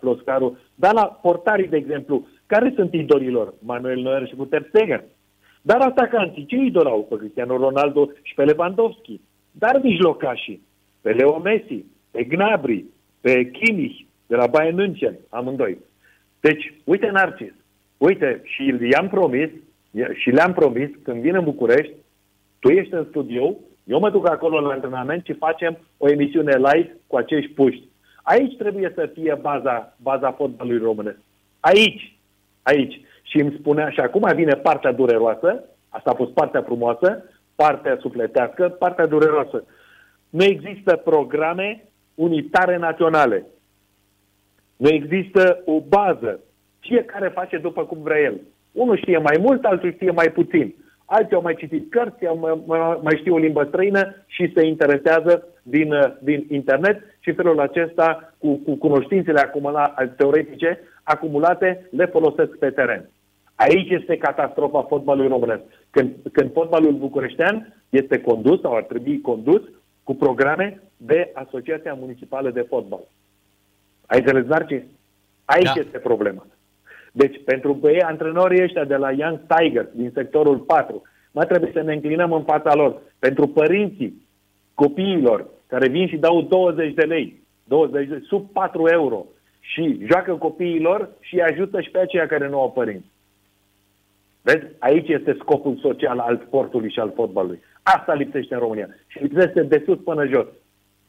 Ploscaru, 0.01 0.59
dar 0.75 0.93
la 0.93 1.19
portarii, 1.23 1.69
de 1.69 1.77
exemplu, 1.77 2.27
care 2.47 2.73
sunt 2.77 2.93
idolilor? 2.93 3.55
Manuel 3.59 4.01
Neuer 4.03 4.27
și 4.27 4.35
Ter 4.35 4.65
Stegen. 4.69 5.05
Dar 5.63 5.81
atacanții, 5.81 6.47
ce 6.47 6.57
idol 6.57 6.87
au? 6.87 7.05
Pe 7.05 7.17
Cristiano 7.17 7.57
Ronaldo 7.57 8.11
și 8.23 8.35
pe 8.35 8.45
Lewandowski. 8.45 9.21
Dar 9.51 9.81
mijlocașii, 9.83 10.63
pe 11.01 11.11
Leo 11.11 11.39
Messi, 11.39 11.85
pe 12.11 12.23
Gnabry, 12.23 12.85
pe 13.21 13.51
Kimmich, 13.51 14.01
de 14.27 14.37
la 14.37 14.47
Bayern 14.47 14.77
München, 14.77 15.17
amândoi. 15.29 15.79
Deci, 16.41 16.75
uite 16.85 17.11
Narcis, 17.11 17.53
uite, 17.97 18.41
și 18.45 18.75
i-am 18.91 19.09
promis, 19.09 19.51
și 20.15 20.31
le-am 20.31 20.53
promis, 20.53 20.91
când 21.03 21.21
vin 21.21 21.35
în 21.35 21.45
București, 21.45 21.93
tu 22.59 22.69
ești 22.69 22.95
în 22.95 23.07
studio, 23.09 23.57
eu 23.85 23.99
mă 23.99 24.11
duc 24.11 24.29
acolo 24.29 24.61
la 24.61 24.73
antrenament 24.73 25.25
și 25.25 25.33
facem 25.33 25.79
o 25.97 26.11
emisiune 26.11 26.57
live 26.57 26.97
cu 27.07 27.17
acești 27.17 27.51
puști. 27.51 27.89
Aici 28.23 28.57
trebuie 28.57 28.93
să 28.95 29.11
fie 29.15 29.39
baza, 29.41 29.97
baza 30.03 30.33
fotbalului 30.33 30.79
românesc. 30.79 31.19
Aici. 31.61 32.14
Aici. 32.65 33.01
Și 33.23 33.41
îmi 33.41 33.57
spunea, 33.59 33.91
și 33.91 34.01
acum 34.01 34.33
vine 34.35 34.55
partea 34.55 34.93
dureroasă, 34.93 35.65
asta 35.89 36.11
a 36.11 36.15
fost 36.15 36.33
partea 36.33 36.63
frumoasă, 36.63 37.25
partea 37.55 37.97
sufletească, 38.01 38.69
partea 38.69 39.07
dureroasă. 39.07 39.65
Nu 40.31 40.45
există 40.45 40.97
programe 40.97 41.85
unitare 42.15 42.77
naționale. 42.77 43.47
Nu 44.77 44.89
există 44.89 45.63
o 45.65 45.81
bază. 45.81 46.41
Fiecare 46.81 47.29
face 47.29 47.59
după 47.59 47.85
cum 47.85 47.99
vrea 48.03 48.21
el. 48.21 48.41
Unul 48.73 48.97
știe 48.97 49.19
mai 49.19 49.37
mult, 49.41 49.65
altul 49.65 49.93
știe 49.93 50.11
mai 50.11 50.31
puțin. 50.31 50.75
Alții 51.05 51.35
au 51.35 51.43
mai 51.43 51.55
citit 51.55 51.91
cărți, 51.91 52.27
au 52.27 52.65
mai, 52.67 52.99
mai 53.03 53.17
știu 53.17 53.35
o 53.35 53.39
limbă 53.39 53.65
străină 53.65 54.15
și 54.27 54.53
se 54.55 54.67
interesează 54.67 55.47
din, 55.63 55.95
din 56.19 56.47
internet 56.51 57.03
și 57.21 57.33
felul 57.33 57.61
acesta, 57.61 58.35
cu, 58.39 58.55
cu 58.55 58.75
cunoștințele 58.75 59.41
acumula, 59.41 59.95
teoretice 60.17 60.81
acumulate, 61.05 61.89
le 61.91 62.07
folosesc 62.07 62.51
pe 62.51 62.71
teren. 62.71 63.11
Aici 63.55 63.91
este 63.91 64.17
catastrofa 64.17 64.83
fotbalului 64.83 65.29
românesc. 65.29 65.63
Când, 65.91 66.15
când 66.33 66.53
fotbalul 66.53 66.93
bucureștean 66.93 67.83
este 67.89 68.21
condus 68.21 68.61
sau 68.61 68.77
ar 68.77 68.83
trebui 68.83 69.21
condus 69.21 69.63
cu 70.03 70.15
programe 70.15 70.83
de 70.97 71.31
Asociația 71.35 71.95
Municipală 71.95 72.51
de 72.51 72.67
Fotbal. 72.69 73.01
Ai 74.07 74.19
înțeles, 74.19 74.47
Narcis? 74.47 74.83
Aici 75.45 75.73
da. 75.75 75.81
este 75.81 75.99
problema. 75.99 76.47
Deci, 77.13 77.41
pentru 77.45 77.81
ei, 77.83 78.03
antrenorii 78.03 78.63
ăștia 78.63 78.85
de 78.85 78.97
la 78.97 79.11
Young 79.11 79.41
Tigers, 79.47 79.89
din 79.93 80.11
sectorul 80.15 80.59
4, 80.59 81.03
mai 81.33 81.47
trebuie 81.47 81.71
să 81.73 81.83
ne 81.83 81.93
înclinăm 81.93 82.33
în 82.33 82.43
fața 82.43 82.75
lor. 82.75 83.01
Pentru 83.19 83.47
părinții 83.47 84.27
copiilor 84.75 85.47
care 85.67 85.89
vin 85.89 86.09
și 86.09 86.17
dau 86.17 86.43
20 86.43 86.95
de 86.95 87.03
lei, 87.03 87.43
20 87.65 88.09
de, 88.09 88.23
sub 88.27 88.51
4 88.53 88.87
euro, 88.89 89.27
și 89.73 90.01
joacă 90.11 90.35
copiilor 90.35 91.09
și 91.21 91.41
ajută 91.41 91.81
și 91.81 91.91
pe 91.91 91.99
aceia 91.99 92.27
care 92.27 92.49
nu 92.49 92.61
au 92.61 92.73
părinți. 92.73 93.13
Vezi? 94.43 94.67
Aici 94.79 95.09
este 95.09 95.37
scopul 95.39 95.77
social 95.77 96.19
al 96.19 96.43
sportului 96.47 96.91
și 96.91 97.01
al 97.01 97.13
fotbalului. 97.15 97.61
Asta 97.83 98.15
lipsește 98.15 98.55
în 98.55 98.61
România. 98.61 98.89
Și 99.07 99.19
lipsește 99.23 99.63
de 99.63 99.83
sus 99.87 99.99
până 100.05 100.27
jos. 100.27 100.47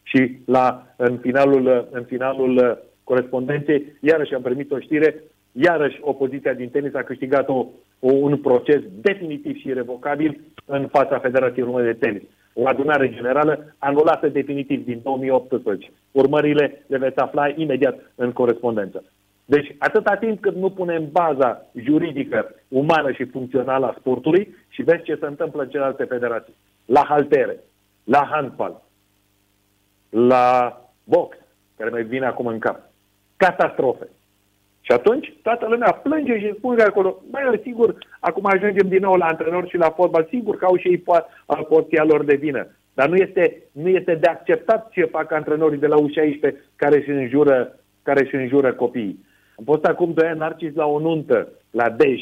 Și 0.03 0.38
la, 0.45 0.94
în, 0.95 1.18
finalul, 1.18 1.88
în 1.91 2.03
finalul 2.03 2.84
corespondenței, 3.03 3.86
iarăși 3.99 4.34
am 4.34 4.41
primit 4.41 4.72
o 4.72 4.80
știre, 4.80 5.23
iarăși 5.52 5.98
opoziția 6.02 6.53
din 6.53 6.69
tenis 6.69 6.94
a 6.94 7.03
câștigat 7.03 7.49
o, 7.49 7.65
o, 7.99 8.11
un 8.11 8.38
proces 8.38 8.82
definitiv 9.02 9.56
și 9.56 9.68
irrevocabil 9.68 10.40
în 10.65 10.88
fața 10.88 11.19
Federației 11.19 11.65
Române 11.65 11.86
de 11.91 12.06
Tenis. 12.06 12.22
O 12.57 12.68
adunare 12.68 13.14
generală 13.14 13.76
anulată 13.77 14.27
definitiv 14.27 14.86
din 14.86 14.99
2018. 15.03 15.91
Urmările 16.11 16.84
le 16.88 16.98
veți 16.98 17.19
afla 17.19 17.48
imediat 17.56 17.99
în 18.15 18.32
corespondență. 18.32 19.03
Deci, 19.45 19.76
atâta 19.77 20.15
timp 20.15 20.41
cât 20.41 20.56
nu 20.56 20.69
punem 20.69 21.11
baza 21.11 21.65
juridică, 21.73 22.56
umană 22.68 23.11
și 23.11 23.26
funcțională 23.26 23.86
a 23.86 23.95
sportului 23.99 24.56
și 24.68 24.82
vezi 24.82 25.03
ce 25.03 25.18
se 25.19 25.26
întâmplă 25.26 25.61
în 25.61 25.69
celelalte 25.69 26.03
federații. 26.03 26.56
La 26.86 27.06
haltere, 27.07 27.60
la 28.03 28.27
handball, 28.32 28.82
la 30.10 30.82
box, 31.03 31.38
care 31.77 31.90
mai 31.90 32.03
vine 32.03 32.26
acum 32.26 32.48
în 32.48 32.60
cap. 32.60 32.80
Catastrofe. 33.38 34.07
Și 34.86 34.91
atunci 34.91 35.34
toată 35.41 35.68
lumea 35.70 35.91
plânge 35.91 36.40
și 36.40 36.53
spune 36.57 36.84
acolo, 36.84 37.24
mai 37.32 37.62
sigur, 37.64 37.95
acum 38.20 38.45
ajungem 38.45 38.88
din 38.88 39.02
nou 39.02 39.16
la 39.16 39.26
antrenori 39.26 39.70
și 39.70 39.78
la 39.78 39.90
fotbal, 39.90 40.28
sigur 40.30 40.57
că 40.57 40.66
au 40.66 40.78
și 40.78 40.88
ei 40.88 41.02
po- 41.02 41.68
porția 41.68 42.03
lor 42.03 42.24
de 42.24 42.36
vină. 42.36 42.68
Dar 42.94 43.10
nu 43.10 43.16
este, 43.16 43.64
nu 43.72 43.90
este 43.90 44.16
de 44.16 44.28
acceptat 44.28 44.90
ce 44.90 45.03
fac 45.03 45.32
antrenorii 45.32 45.80
de 45.80 45.88
la 45.88 45.95
U16 45.95 46.53
care 46.76 46.98
își 46.98 47.10
înjură, 47.10 47.80
care 48.03 48.24
își 48.24 48.36
înjură 48.36 48.74
copiii. 48.74 49.26
Am 49.57 49.64
fost 49.64 49.86
acum 49.86 50.14
doi 50.14 50.28
ani 50.28 50.40
Narcis 50.40 50.74
la 50.74 50.86
o 50.86 50.99
nuntă, 50.99 51.49
la 51.72 51.90
Dej, 51.90 52.22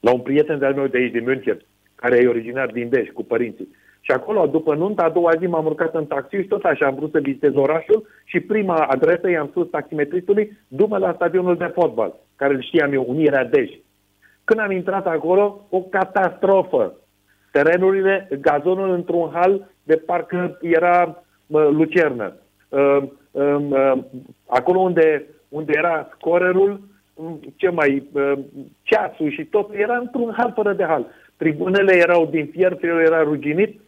la 0.00 0.12
un 0.12 0.20
prieten 0.20 0.58
de-al 0.58 0.74
meu 0.74 0.86
de 0.86 0.98
aici, 0.98 1.12
din 1.12 1.24
München, 1.24 1.58
care 1.94 2.16
e 2.16 2.28
originar 2.28 2.70
din 2.70 2.88
Dej, 2.88 3.08
cu 3.08 3.24
părinții. 3.24 3.68
Și 4.08 4.14
acolo, 4.14 4.46
după 4.46 4.74
nunta, 4.74 5.02
a 5.04 5.10
doua 5.10 5.32
zi 5.38 5.46
m-am 5.46 5.64
urcat 5.64 5.94
în 5.94 6.06
taxi 6.06 6.36
și 6.36 6.46
tot 6.46 6.64
așa 6.64 6.86
am 6.86 6.94
vrut 6.94 7.10
să 7.10 7.18
vizitez 7.18 7.54
orașul 7.54 8.06
și 8.24 8.40
prima 8.40 8.74
adresă 8.74 9.30
i-am 9.30 9.46
spus 9.46 9.68
taximetristului, 9.70 10.58
după 10.68 10.98
la 10.98 11.12
stadionul 11.12 11.56
de 11.56 11.70
fotbal, 11.74 12.14
care 12.36 12.54
îl 12.54 12.62
știam 12.62 12.92
eu, 12.92 13.04
Unirea 13.08 13.44
Dej. 13.44 13.70
Când 14.44 14.60
am 14.60 14.70
intrat 14.70 15.06
acolo, 15.06 15.66
o 15.70 15.80
catastrofă. 15.80 16.94
Terenurile, 17.52 18.28
gazonul 18.40 18.90
într-un 18.90 19.30
hal 19.32 19.70
de 19.82 19.96
parcă 19.96 20.58
era 20.62 21.22
uh, 21.46 21.68
lucernă. 21.70 22.36
Uh, 22.68 23.02
uh, 23.30 23.92
acolo 24.46 24.80
unde, 24.80 25.26
unde 25.48 25.72
era 25.76 26.08
scorerul, 26.14 26.80
ce 27.56 27.68
mai, 27.68 28.08
uh, 28.12 28.32
ceasul 28.82 29.30
și 29.30 29.44
tot, 29.44 29.70
era 29.72 29.96
într-un 29.96 30.34
hal 30.36 30.52
fără 30.54 30.72
de 30.72 30.84
hal. 30.84 31.06
Tribunele 31.36 31.96
erau 31.96 32.26
din 32.26 32.46
fier, 32.46 32.76
fier 32.80 32.96
era 32.96 33.22
ruginit, 33.22 33.70
uh, 33.70 33.72
uh, 33.72 33.76
um, 33.76 33.87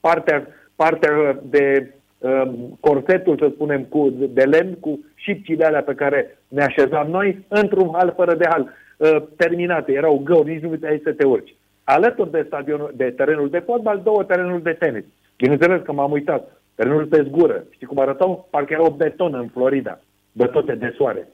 partea, 0.00 0.46
partea 0.76 1.40
de 1.42 1.94
uh, 2.18 2.50
corsetul, 2.80 3.38
să 3.38 3.50
spunem, 3.54 3.82
cu, 3.82 4.10
de 4.30 4.42
lemn, 4.42 4.74
cu 4.74 5.00
șipcile 5.14 5.64
alea 5.64 5.82
pe 5.82 5.94
care 5.94 6.38
ne 6.48 6.62
așezam 6.62 7.10
noi, 7.10 7.44
într-un 7.48 7.90
hal 7.92 8.12
fără 8.16 8.34
de 8.34 8.46
hal. 8.48 8.72
Uh, 8.96 9.22
terminate, 9.36 9.92
erau 9.92 10.20
găuri, 10.24 10.50
nici 10.50 10.62
nu 10.62 10.68
puteai 10.68 11.00
să 11.04 11.12
te 11.12 11.24
urci. 11.26 11.54
Alături 11.84 12.30
de, 12.30 12.44
stadionul, 12.46 12.92
de 12.96 13.10
terenul 13.10 13.50
de 13.50 13.58
fotbal, 13.58 14.00
două 14.04 14.24
terenuri 14.24 14.62
de 14.62 14.72
tenis. 14.72 15.04
Bineînțeles 15.36 15.80
că 15.84 15.92
m-am 15.92 16.10
uitat. 16.10 16.60
Terenul 16.74 17.06
pe 17.06 17.22
zgură. 17.22 17.64
Știi 17.70 17.86
cum 17.86 17.98
arătau? 17.98 18.48
Parcă 18.50 18.72
erau 18.72 18.90
beton 18.90 19.34
în 19.34 19.48
Florida, 19.48 20.00
bătote 20.32 20.74
de 20.74 20.94
soare. 20.96 21.28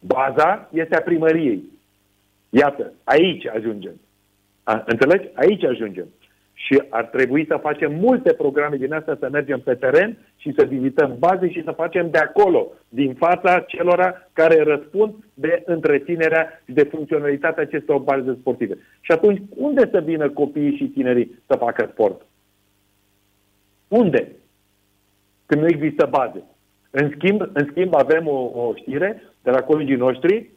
Baza 0.00 0.68
este 0.72 0.96
a 0.96 1.00
primăriei. 1.00 1.64
Iată, 2.50 2.92
aici 3.04 3.46
ajungem. 3.46 4.00
A, 4.62 4.84
înțelegi? 4.86 5.28
Aici 5.34 5.64
ajungem. 5.64 6.06
Și 6.54 6.82
ar 6.88 7.04
trebui 7.04 7.46
să 7.46 7.58
facem 7.62 7.94
multe 7.94 8.32
programe 8.32 8.76
din 8.76 8.92
astea, 8.92 9.16
să 9.20 9.28
mergem 9.32 9.60
pe 9.60 9.74
teren 9.74 10.18
și 10.36 10.54
să 10.56 10.64
vizităm 10.64 11.16
baze 11.18 11.50
și 11.50 11.62
să 11.64 11.70
facem 11.70 12.10
de 12.10 12.18
acolo, 12.18 12.72
din 12.88 13.14
fața 13.14 13.60
celora 13.60 14.28
care 14.32 14.62
răspund 14.62 15.14
de 15.34 15.62
întreținerea 15.66 16.62
și 16.66 16.72
de 16.72 16.82
funcționalitatea 16.82 17.62
acestor 17.62 17.98
baze 17.98 18.36
sportive. 18.40 18.78
Și 19.00 19.12
atunci, 19.12 19.42
unde 19.54 19.88
să 19.90 20.00
vină 20.00 20.30
copiii 20.30 20.76
și 20.76 20.84
tinerii 20.84 21.38
să 21.46 21.56
facă 21.56 21.88
sport? 21.92 22.26
Unde? 23.88 24.28
când 25.46 25.60
nu 25.60 25.66
există 25.66 26.06
baze. 26.10 26.42
În 26.90 27.10
schimb, 27.16 27.40
în 27.52 27.66
schimb 27.70 27.94
avem 27.94 28.28
o, 28.28 28.50
o 28.54 28.72
știre 28.74 29.22
de 29.42 29.50
la 29.50 29.62
colegii 29.62 29.96
noștri, 29.96 30.50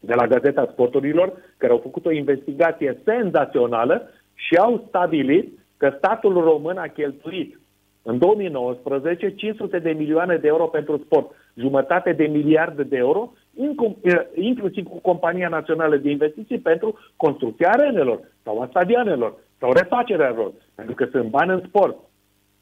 de 0.00 0.14
la 0.14 0.26
Gazeta 0.26 0.68
Sporturilor, 0.72 1.32
care 1.56 1.72
au 1.72 1.78
făcut 1.78 2.06
o 2.06 2.10
investigație 2.10 3.00
senzațională 3.04 4.10
și 4.46 4.56
au 4.56 4.84
stabilit 4.88 5.58
că 5.76 5.94
statul 5.96 6.32
român 6.32 6.76
a 6.76 6.86
cheltuit 6.86 7.60
în 8.02 8.18
2019 8.18 9.34
500 9.34 9.78
de 9.78 9.90
milioane 9.90 10.36
de 10.36 10.46
euro 10.46 10.66
pentru 10.66 11.00
sport, 11.04 11.30
jumătate 11.54 12.12
de 12.12 12.24
miliarde 12.24 12.82
de 12.82 12.96
euro, 12.96 13.32
inclusiv 14.34 14.86
cu 14.88 14.98
Compania 15.00 15.48
Națională 15.48 15.96
de 15.96 16.10
Investiții 16.10 16.58
pentru 16.58 16.98
construcția 17.16 17.70
arenelor 17.70 18.20
sau 18.42 18.60
a 18.60 18.66
stadioanelor 18.66 19.34
sau 19.58 19.72
refacerea 19.72 20.32
lor, 20.32 20.52
pentru 20.74 20.94
că 20.94 21.08
sunt 21.10 21.28
bani 21.30 21.50
în 21.50 21.62
sport. 21.66 21.96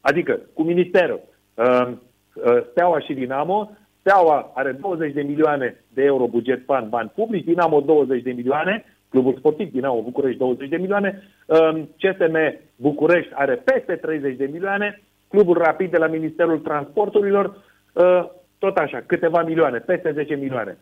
Adică, 0.01 0.39
cu 0.53 0.63
ministerul, 0.63 1.21
uh, 1.53 1.87
uh, 1.87 2.63
Steaua 2.71 2.99
și 2.99 3.13
Dinamo, 3.13 3.71
Steaua 3.99 4.51
are 4.53 4.71
20 4.71 5.13
de 5.13 5.21
milioane 5.21 5.83
de 5.93 6.03
euro 6.03 6.27
buget 6.27 6.63
fan, 6.65 6.89
bani 6.89 7.11
publici, 7.15 7.45
Dinamo 7.45 7.81
20 7.81 8.23
de 8.23 8.31
milioane, 8.31 8.85
Clubul 9.09 9.35
Sportiv 9.37 9.71
Dinamo 9.71 10.01
București 10.01 10.37
20 10.37 10.69
de 10.69 10.77
milioane, 10.77 11.23
um, 11.45 11.89
CSM 11.97 12.59
București 12.75 13.31
are 13.33 13.55
peste 13.55 13.95
30 13.95 14.37
de 14.37 14.49
milioane, 14.51 15.01
Clubul 15.27 15.57
Rapid 15.57 15.91
de 15.91 15.97
la 15.97 16.07
Ministerul 16.07 16.59
Transporturilor, 16.59 17.45
uh, 17.93 18.29
tot 18.57 18.77
așa, 18.77 19.03
câteva 19.05 19.43
milioane, 19.43 19.77
peste 19.77 20.11
10 20.11 20.35
milioane. 20.35 20.77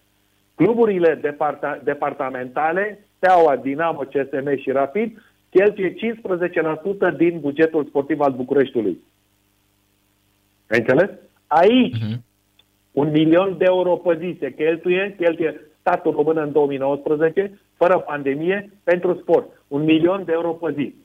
Cluburile 0.56 1.20
departa- 1.22 1.82
departamentale, 1.84 3.06
Steaua, 3.16 3.56
Dinamo, 3.56 4.00
CSM 4.00 4.58
și 4.58 4.72
Rapid, 4.72 5.22
cheltuie 5.50 5.94
15% 5.94 7.10
din 7.18 7.40
bugetul 7.40 7.86
sportiv 7.86 8.20
al 8.20 8.32
Bucureștiului. 8.32 8.98
Ai 10.70 10.80
înțeles? 10.80 11.10
Aici, 11.48 11.98
uh-huh. 11.98 12.20
un 12.92 13.12
milion 13.12 13.58
de 13.58 13.66
euro 13.68 13.96
pe 13.96 14.18
zi 14.20 14.38
se 14.40 14.54
cheltuie, 14.54 15.16
cheltuie 15.18 15.62
statul 15.88 16.12
român 16.12 16.38
în 16.38 16.52
2019, 16.52 17.60
fără 17.76 17.98
pandemie, 17.98 18.70
pentru 18.84 19.18
sport. 19.22 19.48
Un 19.68 19.84
milion 19.84 20.24
de 20.26 20.32
euro 20.32 20.52
pe 20.52 20.74
zi. 20.78 20.96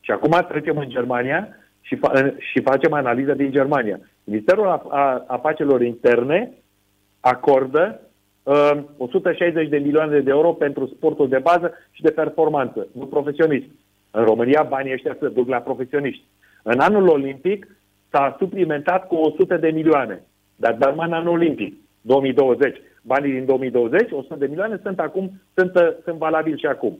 Și 0.00 0.10
acum 0.10 0.44
trecem 0.48 0.76
în 0.76 0.88
Germania 0.88 1.48
și, 1.80 1.96
fa- 1.96 2.36
și 2.38 2.60
facem 2.60 2.92
analiză 2.92 3.34
din 3.34 3.50
Germania. 3.50 4.00
Ministerul 4.24 4.66
Afacerilor 5.26 5.82
Interne 5.82 6.52
acordă 7.20 8.00
uh, 8.42 8.72
160 8.96 9.68
de 9.68 9.78
milioane 9.78 10.20
de 10.20 10.30
euro 10.30 10.52
pentru 10.52 10.86
sportul 10.86 11.28
de 11.28 11.38
bază 11.38 11.72
și 11.90 12.02
de 12.02 12.10
performanță, 12.10 12.86
nu 12.92 13.06
profesionist. 13.06 13.66
În 14.10 14.24
România 14.24 14.62
banii 14.62 14.92
ăștia 14.92 15.16
se 15.20 15.28
duc 15.28 15.48
la 15.48 15.58
profesioniști. 15.58 16.24
În 16.62 16.78
anul 16.78 17.08
olimpic 17.08 17.66
s-a 18.10 18.36
suplimentat 18.38 19.06
cu 19.06 19.14
100 19.14 19.56
de 19.56 19.68
milioane, 19.68 20.22
dar 20.56 20.74
doar 20.74 20.94
în 20.96 21.12
anul 21.12 21.32
olimpic, 21.32 21.74
2020. 22.00 22.76
Banii 23.02 23.32
din 23.32 23.44
2020, 23.44 24.10
100 24.10 24.34
de 24.34 24.46
milioane, 24.46 24.80
sunt 24.82 25.00
acum, 25.00 25.30
sunt, 25.54 25.72
sunt 26.04 26.18
valabili 26.18 26.58
și 26.58 26.66
acum. 26.66 26.98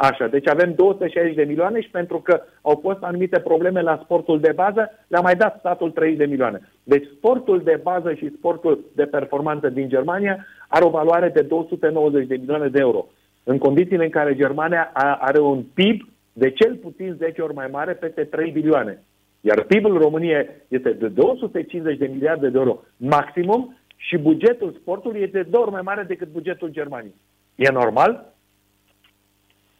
Așa, 0.00 0.26
deci 0.26 0.48
avem 0.48 0.74
260 0.74 1.34
de 1.34 1.42
milioane 1.42 1.80
și 1.80 1.90
pentru 1.90 2.18
că 2.20 2.40
au 2.62 2.78
fost 2.82 3.02
anumite 3.02 3.38
probleme 3.38 3.80
la 3.82 4.00
sportul 4.02 4.40
de 4.40 4.52
bază, 4.54 4.90
le-a 5.06 5.20
mai 5.20 5.34
dat 5.34 5.56
statul 5.58 5.90
30 5.90 6.18
de 6.18 6.24
milioane. 6.24 6.60
Deci 6.82 7.08
sportul 7.16 7.60
de 7.64 7.80
bază 7.82 8.12
și 8.12 8.34
sportul 8.36 8.84
de 8.94 9.04
performanță 9.04 9.68
din 9.68 9.88
Germania 9.88 10.46
are 10.68 10.84
o 10.84 10.90
valoare 10.90 11.28
de 11.28 11.42
290 11.42 12.26
de 12.26 12.36
milioane 12.36 12.68
de 12.68 12.78
euro. 12.80 13.06
În 13.44 13.58
condițiile 13.58 14.04
în 14.04 14.10
care 14.10 14.34
Germania 14.34 14.90
are 15.18 15.40
un 15.40 15.62
PIB 15.74 16.08
de 16.32 16.50
cel 16.50 16.74
puțin 16.74 17.14
10 17.18 17.42
ori 17.42 17.54
mai 17.54 17.68
mare, 17.70 17.92
peste 17.92 18.24
3 18.24 18.50
bilioane. 18.50 19.02
Iar 19.40 19.62
PIB-ul 19.62 19.98
României 19.98 20.48
este 20.68 20.90
de 20.90 21.08
250 21.08 21.98
de 21.98 22.10
miliarde 22.12 22.48
de 22.48 22.58
euro 22.58 22.80
maximum 22.96 23.77
și 24.00 24.16
bugetul 24.16 24.76
sportului 24.80 25.20
este 25.20 25.42
de 25.42 25.48
două 25.50 25.64
ori 25.64 25.72
mai 25.72 25.82
mare 25.82 26.02
decât 26.02 26.28
bugetul 26.28 26.68
Germaniei. 26.68 27.14
E 27.54 27.70
normal? 27.70 28.32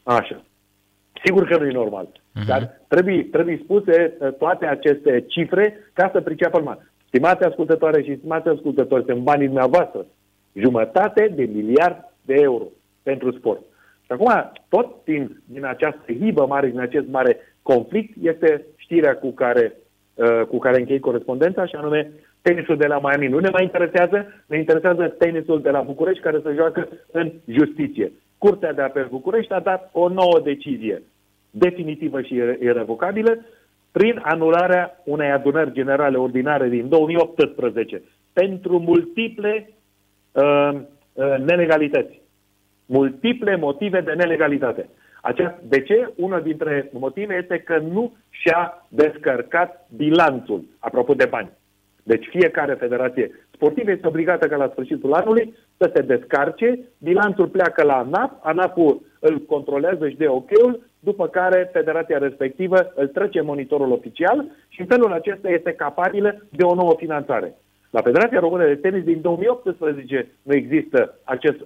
Așa. 0.03 0.43
Sigur 1.24 1.47
că 1.47 1.59
nu 1.59 1.66
e 1.66 1.73
normal. 1.73 2.07
Uh-huh. 2.07 2.47
Dar 2.47 2.81
trebuie, 2.89 3.23
trebuie 3.23 3.61
spuse 3.62 4.16
uh, 4.19 4.32
toate 4.32 4.66
aceste 4.66 5.24
cifre 5.28 5.90
ca 5.93 6.11
să 6.12 6.20
priceapă 6.20 6.59
lumea. 6.59 6.78
Stimați 7.07 7.45
ascultătoare 7.45 8.03
și 8.03 8.16
stimați 8.16 8.49
ascultători, 8.49 9.05
sunt 9.05 9.23
banii 9.23 9.47
dumneavoastră. 9.47 10.07
Jumătate 10.53 11.32
de 11.35 11.45
miliard 11.45 11.97
de 12.23 12.35
euro 12.35 12.65
pentru 13.03 13.32
sport. 13.32 13.61
Și 14.05 14.12
acum, 14.12 14.53
tot 14.69 15.05
din, 15.05 15.43
din 15.45 15.65
această 15.65 16.12
hibă 16.12 16.47
mare, 16.47 16.69
din 16.69 16.81
acest 16.81 17.07
mare 17.09 17.36
conflict, 17.62 18.16
este 18.23 18.66
știrea 18.77 19.16
cu 19.16 19.31
care, 19.31 19.73
uh, 20.15 20.43
cu 20.49 20.59
care 20.59 20.78
închei 20.78 20.99
corespondența, 21.01 21.66
și 21.66 21.74
anume 21.74 22.12
tenisul 22.43 22.77
de 22.77 22.86
la 22.86 22.98
Miami. 22.98 23.27
Nu 23.27 23.39
ne 23.39 23.48
mai 23.52 23.62
interesează, 23.62 24.27
ne 24.47 24.59
interesează 24.59 25.09
tenisul 25.09 25.60
de 25.62 25.70
la 25.70 25.81
București, 25.81 26.23
care 26.23 26.40
se 26.44 26.52
joacă 26.55 26.89
în 27.10 27.32
justiție. 27.47 28.12
Curtea 28.39 28.73
de 28.73 28.82
apel 28.82 29.06
București 29.10 29.52
a 29.52 29.60
dat 29.60 29.90
o 29.93 30.09
nouă 30.09 30.40
decizie 30.44 31.02
definitivă 31.51 32.23
și 32.23 32.35
irrevocabilă 32.35 33.44
prin 33.93 34.20
anularea 34.23 35.01
unei 35.05 35.31
adunări 35.31 35.73
generale 35.73 36.16
ordinare 36.16 36.69
din 36.69 36.89
2018 36.89 38.02
pentru 38.32 38.78
multiple 38.78 39.70
uh, 40.32 40.70
uh, 41.12 41.35
nelegalități 41.47 42.20
multiple 42.89 43.56
motive 43.56 44.01
de 44.01 44.12
nelegalitate. 44.12 44.89
Acest, 45.23 45.55
de 45.62 45.82
ce? 45.82 46.12
Una 46.16 46.40
dintre 46.40 46.90
motive 46.93 47.35
este 47.35 47.59
că 47.59 47.78
nu 47.78 48.16
și-a 48.31 48.86
descărcat 48.89 49.89
bilanțul, 49.97 50.65
apropo 50.78 51.15
de 51.15 51.27
bani. 51.31 51.51
Deci 52.10 52.26
fiecare 52.30 52.74
federație 52.74 53.30
sportivă 53.51 53.90
este 53.90 54.06
obligată 54.06 54.47
ca 54.47 54.56
la 54.56 54.68
sfârșitul 54.72 55.12
anului 55.12 55.55
să 55.76 55.90
se 55.94 56.02
descarce, 56.02 56.78
bilanțul 56.98 57.48
pleacă 57.48 57.82
la 57.85 57.97
ANAP, 57.97 58.39
ANAP-ul 58.43 59.01
îl 59.20 59.39
controlează 59.39 60.09
și 60.09 60.16
de 60.16 60.26
ok-ul, 60.28 60.80
după 61.01 61.26
care 61.28 61.70
federația 61.72 62.18
respectivă 62.18 62.93
îl 62.94 63.06
trece 63.06 63.40
monitorul 63.40 63.93
oficial 63.93 64.44
și 64.68 64.80
în 64.80 64.86
felul 64.86 65.12
acesta 65.12 65.48
este 65.48 65.72
capabilă 65.72 66.43
de 66.51 66.62
o 66.62 66.74
nouă 66.74 66.94
finanțare. 66.97 67.55
La 67.90 68.01
Federația 68.01 68.40
Română 68.40 68.66
de 68.66 68.74
Tenis 68.74 69.05
din 69.05 69.20
2018 69.20 70.28
nu 70.43 70.55
există, 70.55 71.18
acest, 71.24 71.59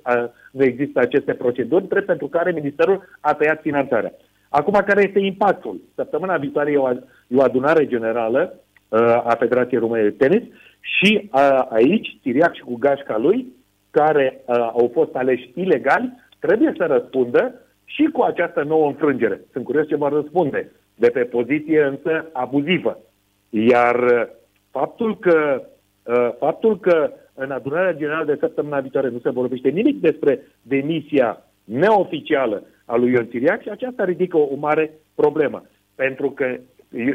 nu 0.52 0.64
există 0.64 1.00
aceste 1.00 1.32
proceduri, 1.32 1.88
drept 1.88 2.06
pentru 2.06 2.26
care 2.26 2.52
Ministerul 2.52 3.02
a 3.20 3.34
tăiat 3.34 3.60
finanțarea. 3.60 4.12
Acum, 4.48 4.82
care 4.86 5.02
este 5.02 5.18
impactul? 5.18 5.80
Săptămâna 5.94 6.36
viitoare 6.36 6.70
e 6.70 6.76
o, 6.76 6.90
e 7.28 7.36
o 7.36 7.42
adunare 7.42 7.86
generală 7.86 8.56
a 9.24 9.36
Federației 9.38 9.80
Române 9.80 10.02
de 10.02 10.10
Tenis 10.10 10.42
și 10.80 11.30
aici, 11.68 12.18
Tiriac 12.22 12.54
și 12.54 12.62
cu 12.62 12.76
gașca 12.76 13.18
lui, 13.18 13.46
care 13.90 14.44
au 14.72 14.90
fost 14.92 15.14
aleși 15.14 15.50
ilegali, 15.54 16.12
trebuie 16.38 16.74
să 16.76 16.84
răspundă 16.84 17.54
și 17.84 18.04
cu 18.12 18.22
această 18.22 18.62
nouă 18.62 18.86
înfrângere. 18.86 19.40
Sunt 19.52 19.64
curios 19.64 19.86
ce 19.86 19.96
vor 19.96 20.12
răspunde, 20.12 20.72
de 20.94 21.08
pe 21.08 21.20
poziție 21.20 21.82
însă 21.82 22.26
abuzivă. 22.32 22.98
Iar 23.50 24.28
faptul 24.70 25.18
că 25.18 25.62
Uh, 26.02 26.34
faptul 26.38 26.78
că 26.78 27.12
în 27.34 27.50
adunarea 27.50 27.92
generală 27.94 28.24
de 28.24 28.36
săptămâna 28.40 28.80
viitoare 28.80 29.08
nu 29.08 29.18
se 29.18 29.30
vorbește 29.30 29.68
nimic 29.68 30.00
despre 30.00 30.40
demisia 30.62 31.46
neoficială 31.64 32.62
a 32.84 32.96
lui 32.96 33.12
Ion 33.12 33.26
Tiriac 33.26 33.62
și 33.62 33.68
aceasta 33.68 34.04
ridică 34.04 34.36
o, 34.36 34.48
o 34.52 34.56
mare 34.56 34.90
problemă. 35.14 35.62
Pentru 35.94 36.30
că 36.30 36.56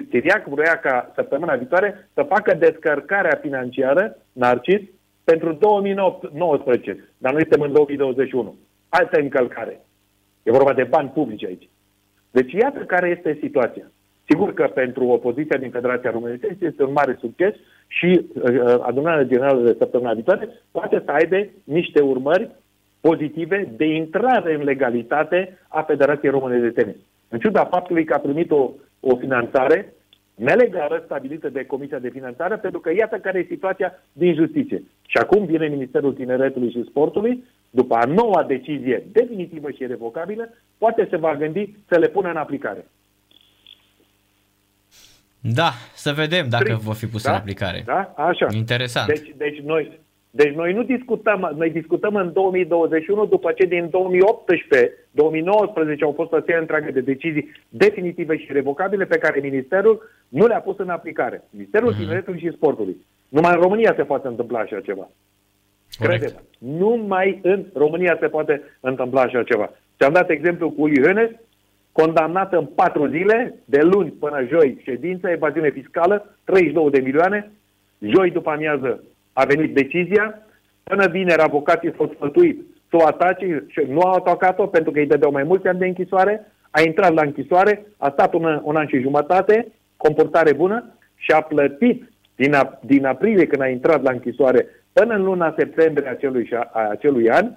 Tiriac 0.09 0.47
vrea 0.47 0.79
ca 0.79 1.11
săptămâna 1.15 1.55
viitoare 1.55 2.09
să 2.13 2.23
facă 2.23 2.53
descărcarea 2.53 3.39
financiară, 3.41 4.17
Narcis, 4.31 4.81
pentru 5.23 5.51
2019, 5.53 7.09
dar 7.17 7.31
noi 7.31 7.41
suntem 7.41 7.61
în 7.61 7.71
2021. 7.71 8.55
Altă 8.89 9.19
încălcare. 9.19 9.79
E 10.43 10.51
vorba 10.51 10.73
de 10.73 10.83
bani 10.83 11.09
publici 11.09 11.45
aici. 11.45 11.69
Deci 12.31 12.51
iată 12.51 12.79
care 12.79 13.07
este 13.17 13.37
situația. 13.41 13.91
Sigur 14.29 14.53
că 14.53 14.67
pentru 14.73 15.07
opoziția 15.07 15.57
din 15.57 15.69
Federația 15.69 16.11
României 16.11 16.57
este 16.59 16.83
un 16.83 16.91
mare 16.91 17.17
succes 17.19 17.53
și 17.87 18.25
uh, 18.33 18.79
adunarea 18.81 19.23
generală 19.23 19.61
de 19.61 19.75
săptămâna 19.77 20.13
viitoare 20.13 20.49
poate 20.71 21.01
să 21.05 21.11
aibă 21.11 21.49
niște 21.63 22.01
urmări 22.01 22.49
pozitive 23.01 23.73
de 23.77 23.85
intrare 23.85 24.53
în 24.53 24.63
legalitate 24.63 25.57
a 25.67 25.81
Federației 25.81 26.31
Române 26.31 26.59
de 26.59 26.69
Tenis. 26.69 26.95
În 27.27 27.39
ciuda 27.39 27.65
faptului 27.65 28.03
că 28.03 28.13
a 28.13 28.19
primit 28.19 28.51
o, 28.51 28.71
o 28.99 29.15
finanțare 29.15 29.94
nelegală 30.36 31.02
stabilită 31.06 31.49
de 31.49 31.65
Comisia 31.65 31.99
de 31.99 32.10
Finanțare, 32.10 32.56
pentru 32.56 32.80
că 32.80 32.91
iată 32.94 33.18
care 33.18 33.40
e 33.40 33.45
situația 33.49 34.03
din 34.14 34.36
justiție. 34.36 34.84
Și 35.07 35.18
acum 35.18 35.45
vine 35.45 35.68
Ministerul 35.68 36.14
Tineretului 36.14 36.72
și 36.72 36.86
Sportului, 36.90 37.44
după 37.69 37.95
a 37.95 38.06
noua 38.06 38.44
decizie 38.44 39.03
definitivă 39.11 39.72
și 39.72 39.86
revocabilă, 39.86 40.49
poate 40.78 41.07
se 41.10 41.18
va 41.18 41.36
gândi 41.36 41.76
să 41.88 41.98
le 41.98 42.07
pună 42.07 42.30
în 42.30 42.36
aplicare. 42.36 42.86
Da, 45.40 45.72
să 45.94 46.14
vedem 46.14 46.49
dacă 46.49 46.64
Strict. 46.64 46.82
vor 46.82 46.95
fi 46.95 47.07
puse 47.07 47.28
da? 47.28 47.34
în 47.34 47.40
aplicare. 47.40 47.84
Da, 47.86 48.14
așa. 48.18 48.48
Interesant. 48.52 49.07
Deci, 49.07 49.34
deci, 49.38 49.60
noi, 49.60 49.99
deci 50.38 50.53
noi 50.53 50.73
nu 50.73 50.84
discutăm, 50.84 51.53
noi 51.55 51.69
discutăm 51.69 52.15
în 52.15 52.34
2021 52.34 53.26
după 53.26 53.51
ce 53.51 53.65
din 53.65 53.88
2018, 53.89 54.93
2019 55.11 56.03
au 56.03 56.11
fost 56.11 56.31
o 56.31 56.39
serie 56.39 56.59
întreagă 56.59 56.91
de 56.91 56.99
decizii 56.99 57.51
definitive 57.69 58.38
și 58.38 58.51
revocabile 58.51 59.05
pe 59.05 59.18
care 59.18 59.39
Ministerul 59.39 60.09
nu 60.27 60.45
le-a 60.45 60.59
pus 60.59 60.77
în 60.77 60.89
aplicare. 60.89 61.43
Ministerul 61.49 61.93
mm-hmm. 61.93 61.97
Tineretului 61.97 62.39
și 62.39 62.51
Sportului. 62.51 62.97
Numai 63.30 63.53
în 63.53 63.61
România 63.61 63.93
se 63.95 64.03
poate 64.03 64.27
întâmpla 64.27 64.59
așa 64.59 64.80
ceva. 64.80 65.09
Crede-mă. 65.99 66.39
Numai 66.77 67.39
în 67.41 67.65
România 67.73 68.18
se 68.19 68.27
poate 68.27 68.61
întâmpla 68.80 69.22
așa 69.22 69.43
ceva. 69.43 69.72
Ți-am 69.97 70.14
dat 70.14 70.30
exemplu 70.30 70.69
cu 70.69 70.81
Uli 70.81 71.01
Hönes, 71.01 71.31
condamnat 71.91 72.53
în 72.53 72.65
patru 72.65 73.07
zile, 73.07 73.55
de 73.65 73.81
luni 73.81 74.09
până 74.09 74.45
joi, 74.49 74.81
ședință, 74.84 75.30
evaziune 75.30 75.69
fiscală, 75.69 76.35
32 76.43 76.89
de 76.89 76.99
milioane. 76.99 77.51
Joi 77.99 78.31
după 78.31 78.49
amiază 78.49 79.03
a 79.39 79.45
venit 79.45 79.73
decizia. 79.73 80.41
Până 80.84 81.07
vineri 81.07 81.41
avocații 81.41 81.93
s-au 81.97 82.11
sfătuit 82.15 82.61
să 82.89 82.95
o 82.95 83.05
atace 83.05 83.65
și 83.68 83.81
nu 83.88 83.99
au 83.99 84.14
atacat-o 84.14 84.68
pentru 84.68 84.91
că 84.91 84.99
îi 84.99 85.07
dădeau 85.07 85.31
mai 85.31 85.43
mulți 85.43 85.68
ani 85.68 85.80
de 85.80 85.85
închisoare. 85.85 86.51
A 86.72 86.81
intrat 86.81 87.14
la 87.14 87.22
închisoare, 87.22 87.85
a 87.97 88.09
stat 88.09 88.34
un, 88.34 88.61
un 88.64 88.76
an 88.76 88.88
și 88.88 88.99
jumătate, 88.99 89.68
comportare 89.97 90.53
bună 90.53 90.93
și 91.15 91.31
a 91.31 91.41
plătit 91.41 92.11
din, 92.35 92.53
a, 92.53 92.80
din 92.81 93.05
aprilie 93.05 93.47
când 93.47 93.61
a 93.61 93.68
intrat 93.68 94.01
la 94.03 94.11
închisoare 94.11 94.68
până 94.93 95.15
în 95.15 95.23
luna 95.23 95.53
septembrie 95.57 96.09
acelui, 96.09 96.45
șa 96.45 96.72
acelui 96.89 97.30
an, 97.30 97.51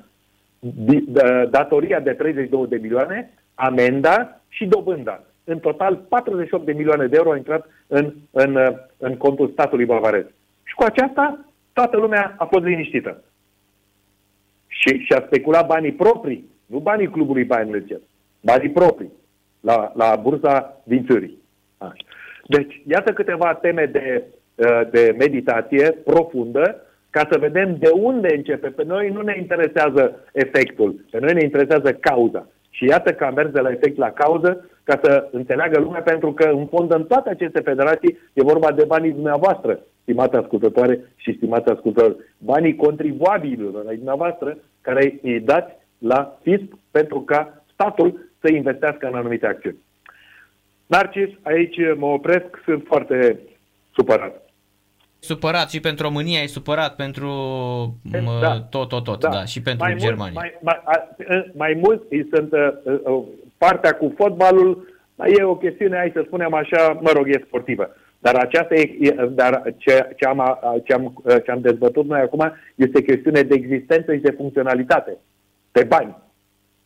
datoria 1.51 2.01
de 2.01 2.13
32 2.13 2.67
de 2.69 2.77
milioane, 2.77 3.31
amenda 3.55 4.41
și 4.49 4.67
dobânda. 4.67 5.23
În 5.45 5.59
total, 5.59 5.97
48 6.09 6.65
de 6.65 6.73
milioane 6.73 7.07
de 7.07 7.17
euro 7.17 7.31
au 7.31 7.37
intrat 7.37 7.67
în, 7.87 8.13
în, 8.31 8.75
în 8.97 9.17
contul 9.17 9.49
statului 9.49 9.85
bavarez. 9.85 10.25
Și 10.65 10.75
cu 10.75 10.83
aceasta, 10.83 11.39
toată 11.81 11.97
lumea 11.97 12.35
a 12.39 12.45
fost 12.45 12.65
liniștită. 12.65 13.23
Și, 14.67 14.99
și 14.99 15.13
a 15.13 15.23
speculat 15.27 15.67
banii 15.67 15.93
proprii, 15.93 16.51
nu 16.67 16.79
banii 16.79 17.11
clubului 17.11 17.45
Bayern 17.45 17.71
München, 17.71 18.01
banii 18.41 18.71
proprii, 18.71 19.13
la, 19.61 19.93
la 19.95 20.17
bursa 20.17 20.81
din 20.85 21.07
Zurich. 21.11 21.35
Deci, 22.47 22.83
iată 22.87 23.13
câteva 23.13 23.55
teme 23.55 23.85
de, 23.87 24.25
de 24.91 25.15
meditație 25.19 25.91
profundă 25.91 26.83
ca 27.11 27.29
să 27.31 27.39
vedem 27.39 27.77
de 27.79 27.91
unde 27.95 28.35
începe. 28.37 28.69
Pe 28.69 28.85
noi 28.85 29.09
nu 29.09 29.21
ne 29.21 29.35
interesează 29.39 30.25
efectul, 30.33 31.05
pe 31.11 31.19
noi 31.19 31.33
ne 31.33 31.43
interesează 31.43 31.93
cauza. 31.93 32.47
Și 32.71 32.85
iată 32.85 33.13
că 33.13 33.25
am 33.25 33.35
mers 33.35 33.51
de 33.51 33.61
la 33.61 33.71
efect 33.71 33.97
la 33.97 34.11
cauză 34.11 34.71
ca 34.83 35.01
să 35.03 35.29
înțeleagă 35.33 35.81
lumea, 35.81 36.03
pentru 36.03 36.33
că 36.33 36.45
în 36.49 36.67
fond 36.67 36.93
în 36.93 37.05
toate 37.05 37.31
aceste 37.31 37.61
federații 37.61 38.19
e 38.33 38.43
vorba 38.43 38.73
de 38.73 38.85
banii 38.85 39.13
dumneavoastră, 39.13 39.81
stimate 40.03 40.37
ascultătoare 40.37 41.01
și 41.17 41.35
stimați 41.37 41.69
ascultători, 41.69 42.17
banii 42.39 42.77
contribuabililor 42.77 43.85
ai 43.89 43.97
dumneavoastră 43.97 44.59
care 44.81 45.19
îi 45.23 45.41
dați 45.41 45.73
la 45.99 46.39
fisc 46.43 46.65
pentru 46.91 47.21
ca 47.21 47.65
statul 47.73 48.31
să 48.41 48.53
investească 48.53 49.07
în 49.07 49.15
anumite 49.15 49.47
acțiuni. 49.47 49.79
Narcis, 50.87 51.29
aici 51.43 51.77
mă 51.97 52.07
opresc, 52.07 52.47
sunt 52.65 52.85
foarte 52.87 53.41
supărat. 53.95 54.51
Supărat 55.19 55.71
și 55.71 55.81
pentru 55.81 56.07
România, 56.07 56.41
e 56.41 56.47
supărat 56.47 56.97
pentru 56.97 57.31
da. 58.41 58.61
tot, 58.61 58.89
tot, 58.89 59.05
tot, 59.05 59.21
da. 59.21 59.29
da, 59.29 59.45
și 59.45 59.63
pentru 59.63 59.85
mai 59.85 59.97
Germania. 59.97 60.41
Mult, 60.41 60.63
mai, 60.63 60.81
mai, 60.83 61.51
mai 61.57 61.79
mult 61.83 62.03
sunt 62.33 62.53
uh, 62.53 63.01
uh, 63.05 63.25
partea 63.59 63.93
cu 63.93 64.15
fotbalul, 64.17 64.89
e 65.39 65.43
o 65.43 65.57
chestiune, 65.57 65.97
hai 65.97 66.11
să 66.15 66.23
spunem 66.27 66.55
așa, 66.55 66.99
mă 67.01 67.11
rog, 67.11 67.29
e 67.29 67.45
sportivă. 67.47 67.91
Dar 68.21 68.35
aceasta 68.35 68.75
e, 68.75 69.11
dar 69.31 69.75
ce, 69.77 70.15
ce, 70.17 70.25
am, 70.25 70.59
ce, 70.85 70.93
am, 70.93 71.23
ce 71.45 71.51
am 71.51 71.61
dezbătut 71.61 72.07
noi 72.07 72.21
acum 72.21 72.53
este 72.75 73.03
chestiune 73.03 73.43
de 73.43 73.55
existență 73.55 74.15
și 74.15 74.21
de 74.21 74.31
funcționalitate. 74.31 75.17
De 75.73 75.85
bani. 75.85 76.17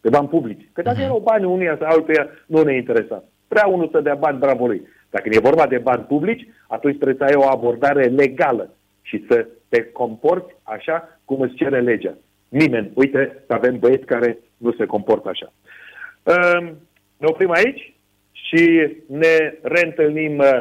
De 0.01 0.09
bani 0.09 0.29
publici. 0.29 0.69
Că 0.73 0.83
dacă 0.83 1.01
uh-huh. 1.01 1.05
erau 1.05 1.19
bani 1.25 1.45
unuia 1.45 1.77
sau 1.81 1.89
altuia, 1.89 2.29
nu 2.47 2.63
ne 2.63 2.77
interesa. 2.77 3.25
Prea 3.49 3.67
unul 3.67 3.89
să 3.93 4.01
dea 4.01 4.15
bani, 4.15 4.39
bravo 4.39 4.67
lui. 4.67 4.83
Dacă 5.11 5.29
e 5.33 5.39
vorba 5.39 5.67
de 5.67 5.79
bani 5.79 6.03
publici, 6.03 6.49
atunci 6.69 6.95
trebuie 6.95 7.17
să 7.19 7.25
ai 7.25 7.45
o 7.45 7.51
abordare 7.51 8.05
legală 8.05 8.71
și 9.03 9.25
să 9.29 9.47
te 9.69 9.85
comporți 9.85 10.55
așa 10.63 11.19
cum 11.25 11.41
îți 11.41 11.55
cere 11.55 11.81
legea. 11.81 12.15
Nimeni, 12.49 12.91
uite, 12.95 13.43
să 13.47 13.53
avem 13.53 13.79
băieți 13.79 14.05
care 14.05 14.39
nu 14.57 14.73
se 14.73 14.87
comportă 14.87 15.29
așa. 15.29 15.53
Uh, 16.23 16.73
ne 17.17 17.27
oprim 17.27 17.51
aici 17.51 17.95
și 18.33 18.93
ne 19.07 19.55
reîntâlnim 19.63 20.39
uh, 20.39 20.61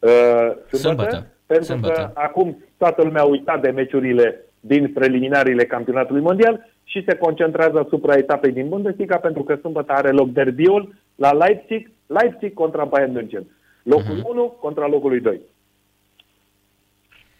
sâmbătă, 0.00 0.76
sâmbătă, 0.76 1.26
pentru 1.46 1.64
sâmbătă. 1.64 2.12
că 2.14 2.20
acum 2.20 2.64
toată 2.76 3.02
lumea 3.02 3.22
a 3.22 3.26
uitat 3.26 3.60
de 3.60 3.70
meciurile 3.70 4.44
din 4.60 4.92
preliminariile 4.92 5.64
campionatului 5.64 6.22
mondial 6.22 6.68
și 6.84 7.04
se 7.06 7.16
concentrează 7.16 7.78
asupra 7.78 8.14
etapei 8.14 8.52
din 8.52 8.68
Bundesliga 8.68 9.16
pentru 9.16 9.42
că 9.42 9.54
sâmbătă 9.54 9.92
are 9.92 10.10
loc 10.10 10.32
derbiul 10.32 10.94
la 11.14 11.32
Leipzig, 11.32 11.90
Leipzig 12.06 12.54
contra 12.54 12.84
Bayern 12.84 13.12
München. 13.12 13.46
Locul 13.82 14.20
uh-huh. 14.20 14.30
1 14.30 14.56
contra 14.60 14.86
locului 14.86 15.20
2. 15.20 15.40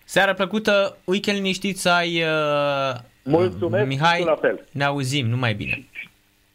Seara 0.05 0.33
plăcută, 0.35 0.97
weekend 1.05 1.37
liniștit 1.37 1.79
să 1.79 1.89
ai 1.91 2.23
uh, 2.23 3.01
Mulțumesc, 3.25 3.87
Mihai, 3.87 4.23
la 4.25 4.35
fel. 4.35 4.67
ne 4.73 4.85
auzim, 4.85 5.27
numai 5.27 5.55
bine. 5.55 5.87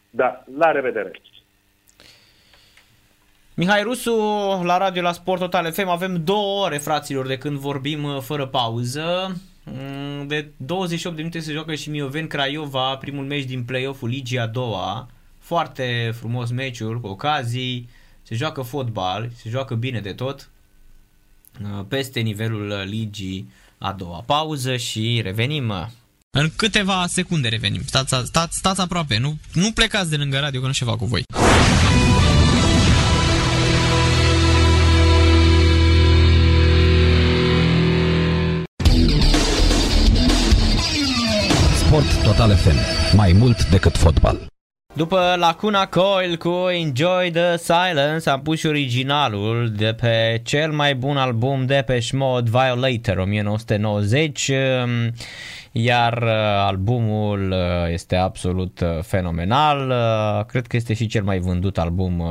Da, 0.09 0.43
la 0.57 0.71
revedere. 0.71 1.11
Mihai 3.55 3.83
Rusu, 3.83 4.15
la 4.63 4.77
radio 4.77 5.01
la 5.01 5.11
Sport 5.11 5.39
Total 5.39 5.71
FM, 5.71 5.87
avem 5.87 6.23
două 6.23 6.63
ore, 6.65 6.77
fraților, 6.77 7.27
de 7.27 7.37
când 7.37 7.57
vorbim 7.57 8.03
uh, 8.03 8.21
fără 8.21 8.45
pauză. 8.45 9.37
Mm, 9.63 10.27
de 10.27 10.51
28 10.57 11.15
de 11.15 11.21
minute 11.21 11.39
se 11.39 11.51
joacă 11.51 11.75
și 11.75 11.89
Mioveni 11.89 12.27
Craiova, 12.27 12.95
primul 12.95 13.25
meci 13.25 13.43
din 13.43 13.63
play-off-ul 13.63 14.09
Ligii 14.09 14.39
a 14.39 14.47
doua. 14.47 15.09
Foarte 15.39 16.13
frumos 16.19 16.51
meciul, 16.51 16.99
cu 16.99 17.07
ocazii, 17.07 17.89
se 18.21 18.35
joacă 18.35 18.61
fotbal, 18.61 19.29
se 19.41 19.49
joacă 19.49 19.75
bine 19.75 19.99
de 19.99 20.13
tot, 20.13 20.49
uh, 21.63 21.85
peste 21.87 22.19
nivelul 22.19 22.69
uh, 22.69 22.83
ligii 22.85 23.51
a 23.77 23.91
doua. 23.91 24.23
Pauză 24.25 24.77
și 24.77 25.21
revenim. 25.23 25.73
În 26.29 26.49
câteva 26.55 27.05
secunde 27.07 27.47
revenim. 27.47 27.81
Stați, 27.85 28.15
stați, 28.23 28.57
stați 28.57 28.81
aproape, 28.81 29.17
nu, 29.17 29.37
nu 29.53 29.71
plecați 29.71 30.09
de 30.09 30.17
lângă 30.17 30.39
radio 30.39 30.59
că 30.59 30.65
nu 30.65 30.73
ceva 30.73 30.97
cu 30.97 31.05
voi. 31.05 31.23
Sport 41.93 42.23
Total 42.23 42.55
FM. 42.55 42.75
Mai 43.15 43.31
mult 43.31 43.69
decât 43.69 43.97
fotbal. 43.97 44.45
După 44.95 45.35
Lacuna 45.37 45.87
Coil 45.87 46.37
cu 46.37 46.49
Enjoy 46.49 47.31
the 47.31 47.57
Silence 47.57 48.29
am 48.29 48.41
pus 48.41 48.59
și 48.59 48.65
originalul 48.65 49.71
de 49.75 49.95
pe 50.01 50.41
cel 50.43 50.71
mai 50.71 50.95
bun 50.95 51.17
album 51.17 51.65
de 51.65 51.83
pe 51.85 52.07
Mode 52.11 52.49
Violator 52.49 53.17
1990 53.17 54.47
um, 54.49 55.11
iar 55.71 56.21
uh, 56.21 56.29
albumul 56.67 57.51
uh, 57.51 57.91
este 57.91 58.15
absolut 58.15 58.79
uh, 58.79 59.03
fenomenal 59.03 59.93
cred 60.47 60.67
că 60.67 60.75
este 60.75 60.93
și 60.93 61.07
cel 61.07 61.23
mai 61.23 61.39
vândut 61.39 61.77
album 61.77 62.21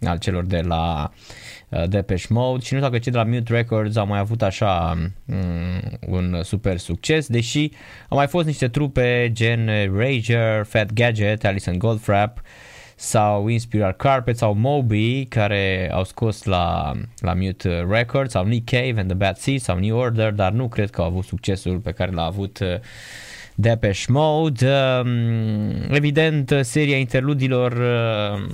al 0.00 0.18
celor 0.18 0.44
de 0.44 0.60
la 0.60 1.10
Uh, 1.10 1.59
Depeche 1.88 2.26
Mode 2.28 2.64
și 2.64 2.72
nu 2.72 2.78
știu 2.78 2.90
dacă 2.90 2.98
cei 2.98 3.12
de 3.12 3.18
la 3.18 3.24
Mute 3.24 3.52
Records 3.52 3.96
au 3.96 4.06
mai 4.06 4.18
avut 4.18 4.42
așa 4.42 4.98
um, 5.26 5.82
un 6.06 6.42
super 6.42 6.78
succes, 6.78 7.26
deși 7.26 7.70
au 8.08 8.16
mai 8.16 8.26
fost 8.26 8.46
niște 8.46 8.68
trupe 8.68 9.30
gen 9.32 9.70
Rager, 9.96 10.64
Fat 10.64 10.92
Gadget, 10.92 11.44
Alison 11.44 11.78
Goldfrapp 11.78 12.40
sau 12.94 13.48
Inspiral 13.48 13.92
Carpet 13.92 14.36
sau 14.36 14.54
Moby 14.54 15.26
care 15.26 15.90
au 15.92 16.04
scos 16.04 16.44
la, 16.44 16.92
la 17.18 17.34
Mute 17.34 17.86
Records 17.88 18.30
sau 18.30 18.44
Nick 18.44 18.70
Cave 18.70 18.94
and 18.96 19.06
the 19.06 19.16
Bad 19.16 19.36
Seeds 19.36 19.62
sau 19.62 19.78
New 19.78 19.96
Order, 19.96 20.32
dar 20.32 20.52
nu 20.52 20.68
cred 20.68 20.90
că 20.90 21.00
au 21.00 21.06
avut 21.06 21.24
succesul 21.24 21.78
pe 21.78 21.92
care 21.92 22.10
l-a 22.10 22.24
avut 22.24 22.58
uh, 22.58 22.74
Depeche 23.54 24.12
Mode. 24.12 24.66
Um, 24.66 25.70
evident, 25.90 26.52
seria 26.60 26.96
interludilor 26.96 27.72
uh, 27.72 28.50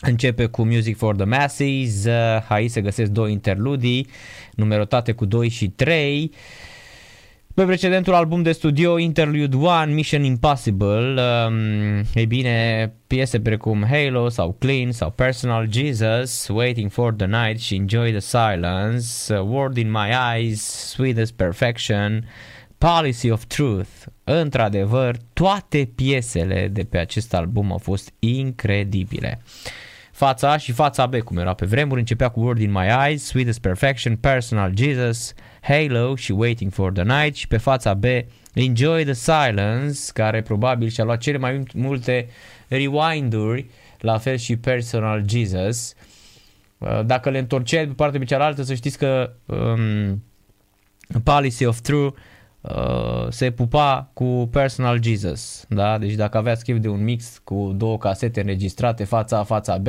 Începe 0.00 0.46
cu 0.46 0.64
Music 0.64 0.96
for 0.96 1.16
the 1.16 1.24
Masses, 1.24 2.04
uh, 2.04 2.44
aici 2.48 2.70
se 2.70 2.80
găsesc 2.80 3.10
două 3.10 3.28
interludii, 3.28 4.06
numerotate 4.54 5.12
cu 5.12 5.24
2 5.24 5.48
și 5.48 5.68
3. 5.68 6.30
Pe 7.54 7.64
precedentul 7.64 8.14
album 8.14 8.42
de 8.42 8.52
studio 8.52 8.98
Interlude 8.98 9.56
1, 9.56 9.70
Mission 9.86 10.24
Impossible, 10.24 11.22
um, 11.46 12.04
ei 12.14 12.26
bine, 12.26 12.92
piese 13.06 13.40
precum 13.40 13.84
Halo 13.90 14.28
sau 14.28 14.56
Clean 14.58 14.92
sau 14.92 15.10
Personal 15.10 15.68
Jesus, 15.70 16.48
Waiting 16.48 16.90
for 16.90 17.14
the 17.14 17.26
Night 17.26 17.60
și 17.60 17.74
Enjoy 17.74 18.10
the 18.10 18.20
Silence, 18.20 19.34
uh, 19.34 19.40
Word 19.48 19.76
in 19.76 19.90
My 19.90 20.08
Eyes, 20.34 20.62
Sweetest 20.62 21.32
Perfection, 21.32 22.28
Policy 22.78 23.30
of 23.30 23.44
Truth. 23.44 23.90
Într-adevăr, 24.24 25.16
toate 25.32 25.90
piesele 25.94 26.68
de 26.68 26.82
pe 26.82 26.98
acest 26.98 27.34
album 27.34 27.72
au 27.72 27.78
fost 27.78 28.12
incredibile. 28.18 29.40
Fața 30.16 30.50
A 30.50 30.56
și 30.56 30.72
fața 30.72 31.06
B, 31.06 31.18
cum 31.18 31.36
era 31.36 31.54
pe 31.54 31.66
vremuri, 31.66 32.00
începea 32.00 32.28
cu 32.28 32.40
Word 32.40 32.60
in 32.60 32.70
My 32.70 32.86
Eyes, 33.06 33.24
Sweetest 33.24 33.60
Perfection, 33.60 34.16
Personal 34.16 34.72
Jesus, 34.76 35.32
Halo 35.60 36.14
și 36.14 36.32
Waiting 36.32 36.72
for 36.72 36.92
the 36.92 37.02
Night 37.02 37.34
și 37.34 37.48
pe 37.48 37.56
fața 37.56 37.94
B 37.94 38.04
Enjoy 38.52 39.04
the 39.04 39.12
Silence, 39.12 39.98
care 40.12 40.42
probabil 40.42 40.88
și-a 40.88 41.04
luat 41.04 41.18
cele 41.18 41.38
mai 41.38 41.62
multe 41.74 42.28
rewind-uri, 42.68 43.66
la 44.00 44.18
fel 44.18 44.36
și 44.36 44.56
Personal 44.56 45.24
Jesus. 45.28 45.94
Uh, 46.78 47.04
dacă 47.04 47.30
le 47.30 47.38
întorceai 47.38 47.86
pe 47.86 47.92
partea 47.92 48.18
pe 48.18 48.24
cealaltă, 48.24 48.62
să 48.62 48.74
știți 48.74 48.98
că 48.98 49.32
um, 49.46 50.22
Policy 51.22 51.64
of 51.64 51.80
True 51.80 52.12
uh, 52.74 53.26
se 53.28 53.50
pupa 53.50 54.10
cu 54.12 54.48
Personal 54.52 55.02
Jesus, 55.02 55.64
da? 55.68 55.98
Deci 55.98 56.14
dacă 56.14 56.38
aveați 56.38 56.64
chef 56.64 56.78
de 56.78 56.88
un 56.88 57.04
mix 57.04 57.40
cu 57.44 57.72
două 57.76 57.98
casete 57.98 58.40
înregistrate 58.40 59.04
fața 59.04 59.38
A, 59.38 59.42
fața 59.42 59.78
B, 59.78 59.86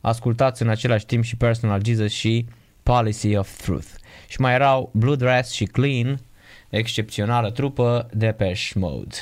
ascultați 0.00 0.62
în 0.62 0.68
același 0.68 1.06
timp 1.06 1.24
și 1.24 1.36
Personal 1.36 1.80
Jesus 1.84 2.12
și 2.12 2.46
Policy 2.82 3.36
of 3.36 3.62
Truth. 3.62 3.88
Și 4.28 4.40
mai 4.40 4.54
erau 4.54 4.90
Blue 4.92 5.16
Dress 5.16 5.50
și 5.50 5.64
Clean, 5.64 6.20
excepțională 6.68 7.50
trupă 7.50 8.08
Depeche 8.12 8.78
Mode, 8.78 9.16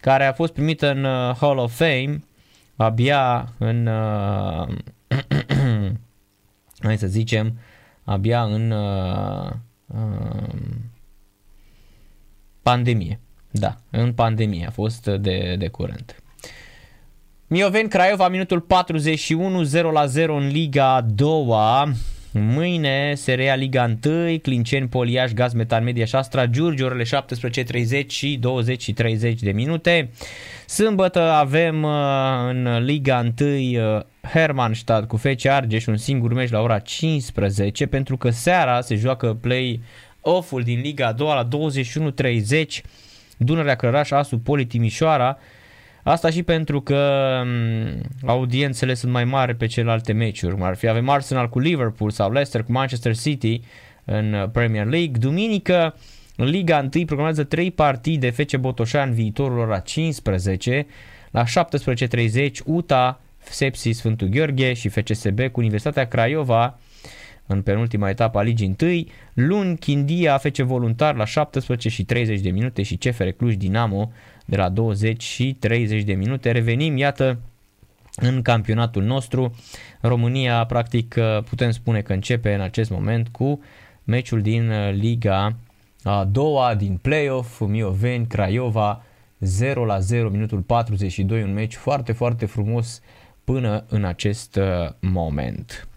care 0.00 0.24
a 0.24 0.32
fost 0.32 0.52
primită 0.52 0.90
în 0.90 1.04
uh, 1.04 1.36
Hall 1.36 1.58
of 1.58 1.76
Fame 1.76 2.20
abia 2.76 3.52
în, 3.58 3.86
uh, 3.86 4.68
hai 6.86 6.98
să 6.98 7.06
zicem, 7.06 7.58
abia 8.04 8.42
în 8.42 8.70
uh, 8.70 9.50
uh, 9.86 10.48
pandemie. 12.70 13.20
Da, 13.50 13.76
în 13.90 14.12
pandemie 14.12 14.66
a 14.66 14.70
fost 14.70 15.06
de, 15.06 15.56
de 15.58 15.68
curând. 15.68 16.16
Mioveni 17.46 17.88
Craiova, 17.88 18.28
minutul 18.28 18.60
41, 18.60 19.62
0 19.62 19.90
la 19.90 20.06
0 20.06 20.36
în 20.36 20.46
Liga 20.48 21.06
2. 21.14 21.46
Mâine 22.32 23.14
se 23.14 23.34
rea 23.34 23.54
Liga 23.54 23.96
1, 24.04 24.38
Clinceni, 24.38 24.88
Poliaș, 24.88 25.32
Gaz, 25.32 25.52
Metan, 25.52 25.84
Media 25.84 26.04
și 26.04 26.10
Șastra, 26.10 26.46
Giurgi, 26.46 26.82
orele 26.82 27.02
17.30 28.02 28.06
și 28.06 28.36
20 28.40 28.82
și 28.82 28.92
30 28.92 29.40
de 29.40 29.52
minute. 29.52 30.10
Sâmbătă 30.66 31.20
avem 31.20 31.82
uh, 31.82 31.90
în 32.48 32.84
Liga 32.84 33.32
1 33.40 33.48
uh, 33.48 34.02
Hermannstadt 34.32 35.08
cu 35.08 35.16
FC 35.16 35.44
Argeș 35.44 35.86
un 35.86 35.96
singur 35.96 36.32
meci 36.32 36.50
la 36.50 36.60
ora 36.60 36.78
15 36.78 37.86
pentru 37.86 38.16
că 38.16 38.30
seara 38.30 38.80
se 38.80 38.94
joacă 38.94 39.38
play 39.40 39.80
off-ul 40.28 40.62
din 40.62 40.80
Liga 40.80 41.12
2 41.12 41.26
la 41.26 41.48
21.30 42.64 42.80
Dunărea 43.36 43.76
Clăraș, 43.76 44.10
Asu 44.10 44.38
Poli 44.38 44.66
Timișoara 44.66 45.38
Asta 46.08 46.30
și 46.30 46.42
pentru 46.42 46.80
că 46.80 47.30
mm, 47.44 48.00
audiențele 48.26 48.94
sunt 48.94 49.12
mai 49.12 49.24
mari 49.24 49.54
pe 49.54 49.66
celelalte 49.66 50.12
meciuri. 50.12 50.56
Ar 50.60 50.76
fi 50.76 50.88
avem 50.88 51.08
Arsenal 51.08 51.48
cu 51.48 51.58
Liverpool 51.58 52.10
sau 52.10 52.30
Leicester 52.30 52.62
cu 52.62 52.72
Manchester 52.72 53.16
City 53.16 53.60
în 54.04 54.48
Premier 54.52 54.86
League. 54.86 55.18
Duminică 55.18 55.96
în 56.36 56.46
Liga 56.46 56.88
1 56.94 57.04
programează 57.04 57.44
3 57.44 57.70
partide 57.70 58.30
FC 58.30 58.56
Botoșan 58.56 59.12
viitorul 59.12 59.58
ora 59.58 59.78
15 59.78 60.86
la 61.30 61.44
17.30 61.44 62.50
UTA, 62.64 63.20
Sepsi 63.38 63.90
Sfântul 63.90 64.28
Gheorghe 64.28 64.72
și 64.72 64.88
FCSB 64.88 65.40
cu 65.40 65.60
Universitatea 65.60 66.06
Craiova 66.06 66.78
în 67.46 67.62
penultima 67.62 68.08
etapă 68.08 68.38
a 68.38 68.42
Ligii 68.42 68.76
1. 68.80 69.04
Luni, 69.34 69.78
Chindia, 69.78 70.38
FC 70.38 70.56
Voluntar 70.56 71.14
la 71.14 71.24
17 71.24 71.88
și 71.88 72.04
30 72.04 72.40
de 72.40 72.50
minute 72.50 72.82
și 72.82 72.96
CFR 72.96 73.28
Cluj 73.28 73.54
Dinamo 73.54 74.12
de 74.46 74.56
la 74.56 74.68
20 74.68 75.22
și 75.22 75.56
30 75.58 76.02
de 76.02 76.12
minute. 76.12 76.50
Revenim, 76.50 76.96
iată, 76.96 77.38
în 78.16 78.42
campionatul 78.42 79.02
nostru. 79.02 79.54
România, 80.00 80.64
practic, 80.64 81.14
putem 81.48 81.70
spune 81.70 82.00
că 82.00 82.12
începe 82.12 82.54
în 82.54 82.60
acest 82.60 82.90
moment 82.90 83.28
cu 83.28 83.60
meciul 84.04 84.40
din 84.40 84.90
Liga 84.90 85.56
a 86.02 86.24
doua 86.24 86.74
din 86.74 86.98
playoff, 87.02 87.60
Mioveni, 87.66 88.26
Craiova, 88.26 89.04
0 89.38 89.84
la 89.84 89.98
0, 89.98 90.28
minutul 90.28 90.60
42, 90.60 91.42
un 91.42 91.52
meci 91.52 91.74
foarte, 91.74 92.12
foarte 92.12 92.46
frumos 92.46 93.00
până 93.44 93.84
în 93.88 94.04
acest 94.04 94.58
moment. 95.00 95.88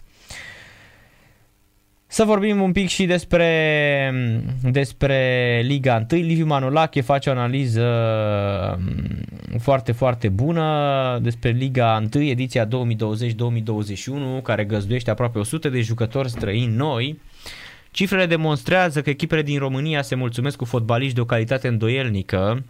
Să 2.12 2.24
vorbim 2.24 2.62
un 2.62 2.72
pic 2.72 2.88
și 2.88 3.06
despre, 3.06 4.14
despre 4.62 5.62
Liga 5.64 6.06
1. 6.12 6.22
Liviu 6.22 6.46
Manolache 6.46 7.02
face 7.02 7.30
o 7.30 7.32
analiză 7.32 7.86
mm, 8.80 9.60
foarte, 9.60 9.92
foarte 9.92 10.30
bună 10.30 11.20
despre 11.22 11.50
Liga 11.50 12.04
1, 12.14 12.24
ediția 12.24 12.68
2020-2021, 12.68 12.72
care 14.44 14.64
găzduiește 14.64 15.10
aproape 15.10 15.40
100 15.40 15.70
de 15.70 15.82
jucători 15.82 16.30
străini 16.30 16.76
noi. 16.76 17.20
Cifrele 17.92 18.26
demonstrează 18.26 19.02
că 19.02 19.10
echipele 19.10 19.42
din 19.42 19.60
România 19.60 20.02
se 20.02 20.16
mulțumesc 20.16 20.58
cu 20.58 20.66
fotbaliști 20.66 21.16
de 21.16 21.22
o 21.22 21.26
calitate 21.26 21.68
îndoielnică, 21.68 22.64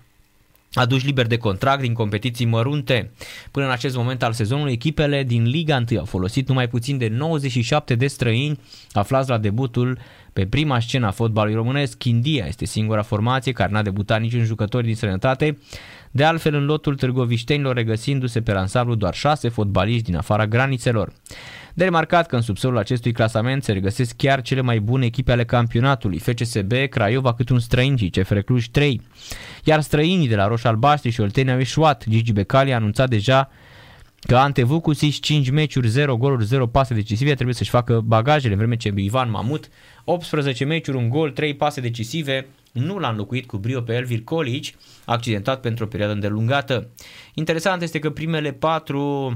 aduși 0.79 1.05
liber 1.05 1.27
de 1.27 1.37
contract 1.37 1.81
din 1.81 1.93
competiții 1.93 2.45
mărunte. 2.45 3.11
Până 3.51 3.65
în 3.65 3.71
acest 3.71 3.95
moment 3.95 4.23
al 4.23 4.33
sezonului, 4.33 4.71
echipele 4.71 5.23
din 5.23 5.43
Liga 5.43 5.83
1 5.91 5.99
au 5.99 6.05
folosit 6.05 6.47
numai 6.47 6.67
puțin 6.67 6.97
de 6.97 7.07
97 7.07 7.95
de 7.95 8.07
străini 8.07 8.59
aflați 8.91 9.29
la 9.29 9.37
debutul 9.37 9.97
pe 10.33 10.45
prima 10.45 10.79
scenă 10.79 11.07
a 11.07 11.11
fotbalului 11.11 11.55
românesc. 11.55 11.97
Chindia 11.97 12.45
este 12.45 12.65
singura 12.65 13.01
formație 13.01 13.51
care 13.51 13.71
n-a 13.71 13.81
debutat 13.81 14.21
niciun 14.21 14.43
jucător 14.43 14.83
din 14.83 14.95
străinătate, 14.95 15.57
de 16.11 16.23
altfel 16.23 16.55
în 16.55 16.65
lotul 16.65 16.95
târgoviștenilor 16.95 17.75
regăsindu-se 17.75 18.41
pe 18.41 18.51
ansamblu 18.51 18.95
doar 18.95 19.13
6 19.13 19.49
fotbaliști 19.49 20.03
din 20.03 20.15
afara 20.15 20.47
granițelor. 20.47 21.13
De 21.73 21.83
remarcat 21.83 22.27
că 22.27 22.35
în 22.35 22.41
subsolul 22.41 22.77
acestui 22.77 23.11
clasament 23.11 23.63
se 23.63 23.71
regăsesc 23.71 24.15
chiar 24.15 24.41
cele 24.41 24.61
mai 24.61 24.79
bune 24.79 25.05
echipe 25.05 25.31
ale 25.31 25.45
campionatului, 25.45 26.19
FCSB, 26.19 26.73
Craiova 26.89 27.33
cât 27.33 27.49
un 27.49 27.59
străin 27.59 27.95
și 27.95 28.09
CFR 28.09 28.37
Cluj 28.37 28.67
3. 28.67 29.01
Iar 29.63 29.81
străinii 29.81 30.27
de 30.27 30.35
la 30.35 30.47
Roș 30.47 30.63
Albaștri 30.63 31.09
și 31.09 31.21
Oltenia 31.21 31.53
au 31.53 31.59
ieșuat. 31.59 32.05
Gigi 32.09 32.33
Becali 32.33 32.73
a 32.73 32.75
anunțat 32.75 33.09
deja 33.09 33.49
că 34.19 34.35
Ante 34.35 34.63
Vucu 34.63 34.93
5 34.93 35.49
meciuri, 35.49 35.87
0 35.87 36.17
goluri, 36.17 36.45
0 36.45 36.67
pase 36.67 36.93
decisive, 36.93 37.33
trebuie 37.33 37.55
să-și 37.55 37.69
facă 37.69 38.01
bagajele, 38.05 38.55
vreme 38.55 38.75
ce 38.75 38.93
Ivan 38.95 39.29
Mamut, 39.29 39.69
18 40.03 40.65
meciuri, 40.65 40.97
un 40.97 41.09
gol, 41.09 41.31
3 41.31 41.55
pase 41.55 41.81
decisive, 41.81 42.47
nu 42.71 42.97
l-a 42.97 43.09
înlocuit 43.09 43.45
cu 43.45 43.57
brio 43.57 43.81
pe 43.81 43.93
Elvir 43.93 44.21
Colici, 44.23 44.75
accidentat 45.05 45.61
pentru 45.61 45.83
o 45.83 45.87
perioadă 45.87 46.13
îndelungată. 46.13 46.89
Interesant 47.33 47.81
este 47.81 47.99
că 47.99 48.09
primele 48.09 48.51
patru 48.51 49.33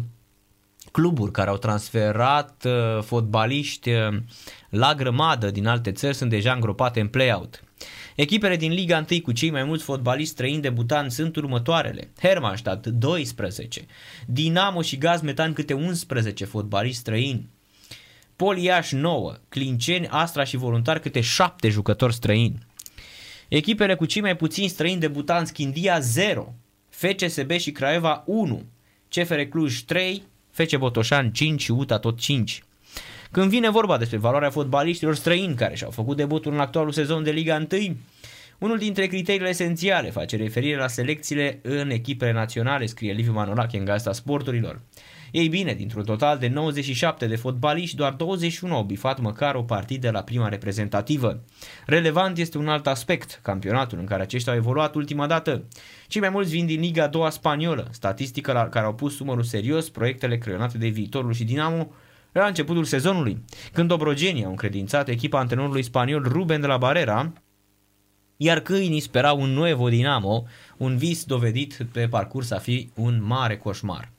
cluburi 0.94 1.32
care 1.32 1.50
au 1.50 1.58
transferat 1.58 2.66
uh, 2.66 3.04
fotbaliști 3.04 3.90
uh, 3.90 4.18
la 4.70 4.94
grămadă 4.96 5.52
din 5.52 5.68
alte 5.68 5.92
țări 5.92 6.16
sunt 6.16 6.30
deja 6.30 6.54
îngropate 6.54 7.00
în 7.00 7.08
play-out. 7.08 7.64
Echipele 8.16 8.56
din 8.56 8.72
Liga 8.72 9.06
1 9.12 9.22
cu 9.22 9.32
cei 9.32 9.52
mai 9.52 9.64
mulți 9.64 9.84
fotbaliști 9.84 10.32
străini 10.32 10.62
debutanți 10.62 11.16
sunt 11.16 11.36
următoarele. 11.36 12.12
Hermannstadt 12.20 12.88
12, 12.88 13.86
Dinamo 14.26 14.82
și 14.82 14.98
Gaz 14.98 15.22
Metan 15.22 15.54
câte 15.54 15.74
11 15.74 16.46
fotbaliști 16.46 16.98
străini, 16.98 17.50
Poliaș 18.36 18.92
9, 18.92 19.34
Clinceni, 19.50 20.08
Astra 20.08 20.44
și 20.44 20.58
Voluntar 20.58 21.00
câte 21.00 21.22
7 21.22 21.70
jucători 21.70 22.14
străini. 22.14 22.58
Echipele 23.48 23.96
cu 23.96 24.06
cei 24.06 24.22
mai 24.22 24.36
puțini 24.36 24.68
străini 24.68 25.00
debutanți 25.00 25.54
Chindia 25.54 26.00
0, 26.00 26.54
FCSB 26.90 27.52
și 27.52 27.72
Craiova 27.72 28.24
1, 28.26 28.64
CFR 29.10 29.40
Cluj 29.40 29.82
3, 29.82 30.24
FC 30.54 30.78
Botoșan 30.78 31.32
5 31.32 31.62
și 31.62 31.72
UTA 31.72 32.00
tot 32.00 32.20
5. 32.20 32.64
Când 33.32 33.50
vine 33.50 33.70
vorba 33.70 33.98
despre 33.98 34.18
valoarea 34.18 34.50
fotbaliștilor 34.50 35.16
străini 35.16 35.56
care 35.56 35.76
și-au 35.76 35.92
făcut 35.92 36.18
debutul 36.18 36.54
în 36.54 36.60
actualul 36.60 36.92
sezon 36.92 37.24
de 37.24 37.32
Liga 37.32 37.68
1, 37.72 37.96
unul 38.58 38.78
dintre 38.78 39.08
criteriile 39.08 39.50
esențiale 39.50 40.10
face 40.10 40.36
referire 40.36 40.78
la 40.78 40.88
selecțiile 40.88 41.60
în 41.62 41.90
echipele 41.90 42.32
naționale, 42.32 42.86
scrie 42.86 43.14
Liviu 43.14 43.32
Manolache 43.32 43.78
în 43.78 43.86
Gazeta 43.86 44.12
Sporturilor. 44.12 44.82
Ei 45.34 45.48
bine, 45.48 45.74
dintr-un 45.74 46.04
total 46.04 46.38
de 46.38 46.48
97 46.48 47.28
de 47.28 47.36
fotbaliști, 47.36 47.96
doar 47.96 48.14
21 48.14 48.76
au 48.76 48.84
bifat 48.84 49.20
măcar 49.20 49.56
o 49.56 49.64
partidă 49.64 50.12
la 50.12 50.24
prima 50.24 50.48
reprezentativă. 50.48 51.44
Relevant 51.86 52.38
este 52.38 52.58
un 52.58 52.68
alt 52.68 52.88
aspect, 52.88 53.40
campionatul 53.44 54.00
în 54.00 54.06
care 54.06 54.22
aceștia 54.22 54.52
au 54.52 54.58
evoluat 54.58 54.96
ultima 54.96 55.28
dată. 55.28 55.64
Cei 56.08 56.22
mai 56.22 56.30
mulți 56.30 56.52
vin 56.52 56.66
din 56.66 56.80
Liga 56.80 57.08
2 57.08 57.32
spaniolă, 57.32 57.88
statistică 57.92 58.52
la 58.52 58.70
care 58.70 58.86
au 58.86 58.94
pus 58.94 59.20
numărul 59.20 59.44
serios 59.44 59.90
proiectele 59.90 60.38
creionate 60.38 60.78
de 60.78 60.88
viitorul 60.88 61.34
și 61.34 61.44
Dinamo 61.44 61.92
la 62.32 62.46
începutul 62.46 62.84
sezonului, 62.84 63.44
când 63.72 63.88
Dobrogenii 63.88 64.44
au 64.44 64.50
încredințat 64.50 65.08
echipa 65.08 65.40
antrenorului 65.40 65.84
spaniol 65.84 66.24
Ruben 66.28 66.62
de 66.62 66.68
la 66.68 66.78
Barrera, 66.78 67.34
iar 68.38 68.60
câinii 68.60 69.00
sperau 69.00 69.42
un 69.42 69.50
nuevo 69.50 69.90
Dinamo, 69.90 70.44
un 70.78 70.98
vis 70.98 71.24
dovedit 71.24 71.88
pe 71.92 72.08
parcurs 72.08 72.52
a 72.52 72.58
fi 72.58 72.90
un 72.96 73.24
mare 73.24 73.58
coșmar. 73.58 74.13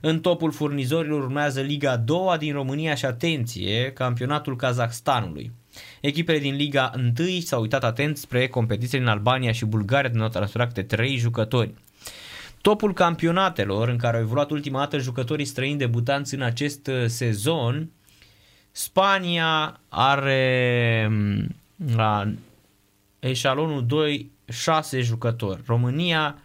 În 0.00 0.20
topul 0.20 0.52
furnizorilor 0.52 1.22
urmează 1.22 1.60
Liga 1.60 1.96
2 1.96 2.18
din 2.38 2.52
România 2.52 2.94
și 2.94 3.04
atenție, 3.04 3.92
campionatul 3.92 4.56
Kazakhstanului. 4.56 5.52
Echipele 6.00 6.38
din 6.38 6.54
Liga 6.54 6.90
1 7.18 7.28
s-au 7.40 7.60
uitat 7.60 7.84
atent 7.84 8.16
spre 8.16 8.48
competițiile 8.48 9.04
în 9.04 9.10
Albania 9.10 9.52
și 9.52 9.64
Bulgaria 9.64 10.10
de 10.10 10.18
notă 10.18 10.70
de 10.74 10.82
3 10.82 11.16
jucători. 11.16 11.74
Topul 12.60 12.92
campionatelor 12.92 13.88
în 13.88 13.96
care 13.96 14.16
au 14.16 14.22
evoluat 14.22 14.50
ultima 14.50 14.78
dată 14.78 14.98
jucătorii 14.98 15.44
străini 15.44 15.78
debutanți 15.78 16.34
în 16.34 16.42
acest 16.42 16.86
uh, 16.86 17.04
sezon, 17.06 17.90
Spania 18.70 19.80
are 19.88 21.06
mm, 21.10 21.56
la 21.94 22.32
eșalonul 23.18 23.86
2 23.86 24.30
6 24.48 25.00
jucători. 25.00 25.62
România, 25.66 26.38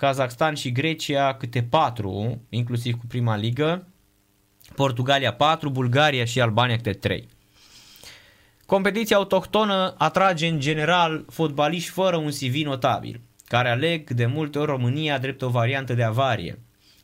Kazakhstan 0.00 0.54
și 0.54 0.72
Grecia 0.72 1.34
câte 1.34 1.62
4, 1.62 2.42
inclusiv 2.48 2.94
cu 2.98 3.06
prima 3.08 3.36
ligă. 3.36 3.86
Portugalia 4.74 5.32
4, 5.32 5.70
Bulgaria 5.70 6.24
și 6.24 6.40
Albania 6.40 6.76
câte 6.76 6.92
3. 6.92 7.28
Competiția 8.66 9.16
autohtonă 9.16 9.94
atrage 9.98 10.46
în 10.46 10.60
general 10.60 11.24
fotbaliști 11.28 11.90
fără 11.90 12.16
un 12.16 12.30
CV 12.30 12.54
notabil, 12.54 13.20
care 13.46 13.68
aleg 13.68 14.10
de 14.10 14.26
multe 14.26 14.58
ori 14.58 14.70
România 14.70 15.18
drept 15.18 15.42
o 15.42 15.48
variantă 15.48 15.94
de 15.94 16.02
avarie. 16.02 16.58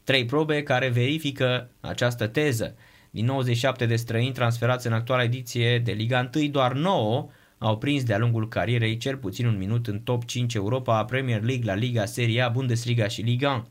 Trei 0.05 0.25
probe 0.25 0.63
care 0.63 0.89
verifică 0.89 1.71
această 1.81 2.27
teză. 2.27 2.77
Din 3.11 3.25
97 3.25 3.87
de 3.87 3.97
străini 3.97 4.33
transferați 4.33 4.87
în 4.87 4.93
actuala 4.93 5.23
ediție 5.23 5.79
de 5.79 5.93
Liga 5.93 6.31
1, 6.35 6.47
doar 6.47 6.73
9 6.73 7.29
au 7.59 7.79
prins 7.79 8.03
de-a 8.05 8.19
lungul 8.19 8.49
carierei 8.49 8.97
cel 8.97 9.17
puțin 9.17 9.47
un 9.47 9.57
minut 9.57 9.87
în 9.87 10.01
top 10.01 10.25
5 10.25 10.55
Europa, 10.55 11.05
Premier 11.05 11.43
League, 11.43 11.65
la 11.65 11.75
Liga, 11.75 12.05
Serie 12.05 12.43
A, 12.43 12.49
Bundesliga 12.49 13.09
și 13.09 13.21
Liga 13.21 13.53
1. 13.53 13.67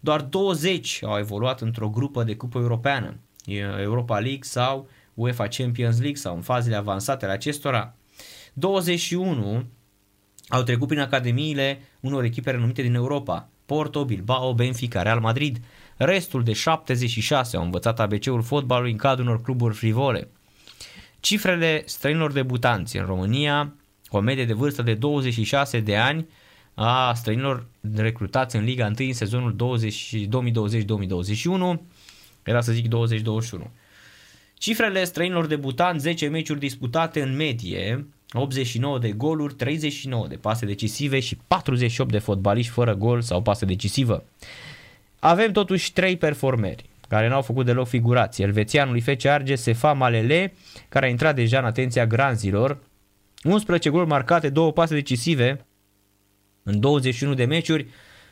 Doar 0.00 0.22
20 0.22 1.00
au 1.02 1.18
evoluat 1.18 1.60
într-o 1.60 1.88
grupă 1.88 2.24
de 2.24 2.36
cupă 2.36 2.58
europeană, 2.58 3.16
Europa 3.80 4.18
League 4.18 4.42
sau 4.42 4.88
UEFA 5.14 5.46
Champions 5.46 5.98
League 5.98 6.16
sau 6.16 6.34
în 6.34 6.42
fazele 6.42 6.76
avansate 6.76 7.24
ale 7.24 7.34
acestora. 7.34 7.94
21 8.52 9.64
au 10.48 10.62
trecut 10.62 10.88
prin 10.88 11.00
academiile 11.00 11.80
unor 12.00 12.24
echipe 12.24 12.50
renumite 12.50 12.82
din 12.82 12.94
Europa, 12.94 13.48
Porto, 13.66 14.04
Bilbao, 14.04 14.54
Benfica, 14.54 15.02
Real 15.02 15.20
Madrid. 15.20 15.60
Restul 15.96 16.42
de 16.42 16.52
76 16.52 17.56
au 17.56 17.62
învățat 17.64 18.00
ABC-ul 18.00 18.42
fotbalului 18.42 18.90
în 18.90 18.96
cadrul 18.96 19.26
unor 19.26 19.42
cluburi 19.42 19.74
frivole. 19.74 20.28
Cifrele 21.24 21.82
străinilor 21.86 22.32
debutanți 22.32 22.96
în 22.96 23.04
România, 23.04 23.74
o 24.08 24.20
medie 24.20 24.44
de 24.44 24.52
vârstă 24.52 24.82
de 24.82 24.94
26 24.94 25.80
de 25.80 25.96
ani 25.96 26.26
a 26.74 27.14
străinilor 27.14 27.66
recrutați 27.94 28.56
în 28.56 28.64
Liga 28.64 28.84
1 28.84 28.94
în 28.98 29.12
sezonul 29.12 29.56
2020-2021, 31.78 31.80
era 32.42 32.60
să 32.60 32.72
zic 32.72 32.88
2021. 32.88 33.70
Cifrele 34.54 35.04
străinilor 35.04 35.46
debutanți, 35.46 36.02
10 36.02 36.28
meciuri 36.28 36.58
disputate 36.58 37.22
în 37.22 37.36
medie, 37.36 38.06
89 38.32 38.98
de 38.98 39.12
goluri, 39.12 39.54
39 39.54 40.26
de 40.26 40.36
pase 40.36 40.66
decisive 40.66 41.20
și 41.20 41.38
48 41.46 42.10
de 42.10 42.18
fotbaliști 42.18 42.72
fără 42.72 42.94
gol 42.94 43.22
sau 43.22 43.42
pase 43.42 43.64
decisivă. 43.64 44.24
Avem 45.18 45.52
totuși 45.52 45.92
3 45.92 46.16
performeri 46.16 46.84
care 47.08 47.28
n-au 47.28 47.42
făcut 47.42 47.64
deloc 47.64 47.86
figurație. 47.86 48.44
Elvețianul 48.44 49.00
FC 49.00 49.24
Arge, 49.24 49.54
Sefa 49.54 49.92
Malele, 49.92 50.54
care 50.88 51.06
a 51.06 51.08
intrat 51.08 51.34
deja 51.34 51.58
în 51.58 51.64
atenția 51.64 52.06
granzilor, 52.06 52.78
11 53.44 53.90
goluri 53.90 54.08
marcate, 54.08 54.48
2 54.48 54.72
pase 54.72 54.94
decisive 54.94 55.66
în 56.62 56.80
21 56.80 57.34
de 57.34 57.44
meciuri. 57.44 57.86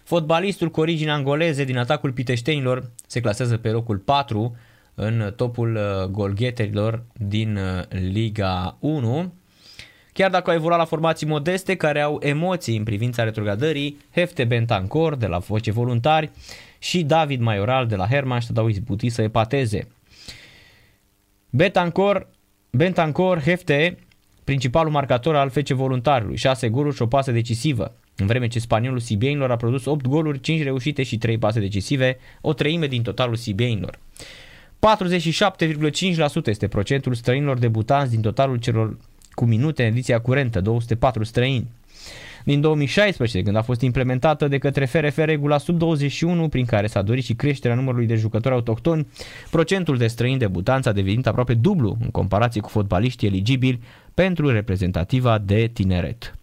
Fotbalistul 0.04 0.70
cu 0.70 0.80
origine 0.80 1.10
angoleze 1.10 1.64
din 1.64 1.78
atacul 1.78 2.12
piteștenilor 2.12 2.90
se 3.06 3.20
clasează 3.20 3.56
pe 3.56 3.68
locul 3.68 3.98
4 3.98 4.56
în 4.94 5.32
topul 5.36 5.74
uh, 5.74 6.04
golgheterilor 6.04 7.04
din 7.12 7.56
uh, 7.56 7.82
Liga 7.88 8.76
1. 8.80 9.32
Chiar 10.12 10.30
dacă 10.30 10.50
au 10.50 10.56
evoluat 10.56 10.78
la 10.78 10.84
formații 10.84 11.26
modeste 11.26 11.76
care 11.76 12.00
au 12.00 12.18
emoții 12.22 12.76
în 12.76 12.84
privința 12.84 13.22
retrogradării, 13.22 13.98
Hefte 14.10 14.44
Bentancor 14.44 15.14
de 15.16 15.26
la 15.26 15.38
Voce 15.38 15.70
Voluntari 15.70 16.30
și 16.82 17.02
David 17.02 17.40
Maioral 17.40 17.86
de 17.86 17.96
la 17.96 18.06
Hermannstadt 18.06 18.58
au 18.58 18.68
izbutit 18.68 19.12
să 19.12 19.22
epateze. 19.22 19.88
Bentancor, 21.50 22.28
Bentancor 22.70 23.40
Hefte, 23.40 23.98
principalul 24.44 24.92
marcator 24.92 25.36
al 25.36 25.50
FC 25.50 25.68
Voluntarului, 25.68 26.36
6 26.36 26.68
goluri 26.68 26.94
și 26.94 27.02
o 27.02 27.06
pasă 27.06 27.32
decisivă, 27.32 27.94
în 28.16 28.26
vreme 28.26 28.48
ce 28.48 28.58
spaniolul 28.58 28.98
Sibienilor 28.98 29.50
a 29.50 29.56
produs 29.56 29.84
8 29.84 30.06
goluri, 30.06 30.40
5 30.40 30.62
reușite 30.62 31.02
și 31.02 31.18
3 31.18 31.38
pase 31.38 31.60
decisive, 31.60 32.18
o 32.40 32.52
treime 32.52 32.86
din 32.86 33.02
totalul 33.02 33.36
Sibienilor. 33.36 33.98
47,5% 36.38 36.46
este 36.46 36.68
procentul 36.68 37.14
străinilor 37.14 37.58
debutanți 37.58 38.10
din 38.10 38.20
totalul 38.20 38.56
celor 38.56 38.96
cu 39.32 39.44
minute 39.44 39.82
în 39.82 39.88
ediția 39.88 40.20
curentă, 40.20 40.60
204 40.60 41.24
străini. 41.24 41.68
Din 42.44 42.60
2016, 42.60 43.42
când 43.42 43.56
a 43.56 43.62
fost 43.62 43.80
implementată 43.80 44.48
de 44.48 44.58
către 44.58 44.84
FRF 44.84 45.16
regula 45.16 45.58
sub 45.58 45.78
21, 45.78 46.48
prin 46.48 46.64
care 46.64 46.86
s-a 46.86 47.02
dorit 47.02 47.24
și 47.24 47.34
creșterea 47.34 47.76
numărului 47.76 48.06
de 48.06 48.14
jucători 48.14 48.54
autohtoni, 48.54 49.06
procentul 49.50 49.96
de 49.96 50.06
străini 50.06 50.38
debutanți 50.38 50.88
a 50.88 50.92
devenit 50.92 51.26
aproape 51.26 51.54
dublu 51.54 51.96
în 52.00 52.10
comparație 52.10 52.60
cu 52.60 52.68
fotbaliștii 52.68 53.28
eligibili 53.28 53.80
pentru 54.14 54.50
reprezentativa 54.50 55.38
de 55.38 55.70
tineret. 55.72 56.34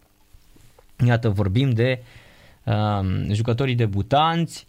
Iată, 1.05 1.29
vorbim 1.29 1.69
de 1.69 2.03
um, 2.63 3.33
jucătorii 3.33 3.75
debutanți, 3.75 4.67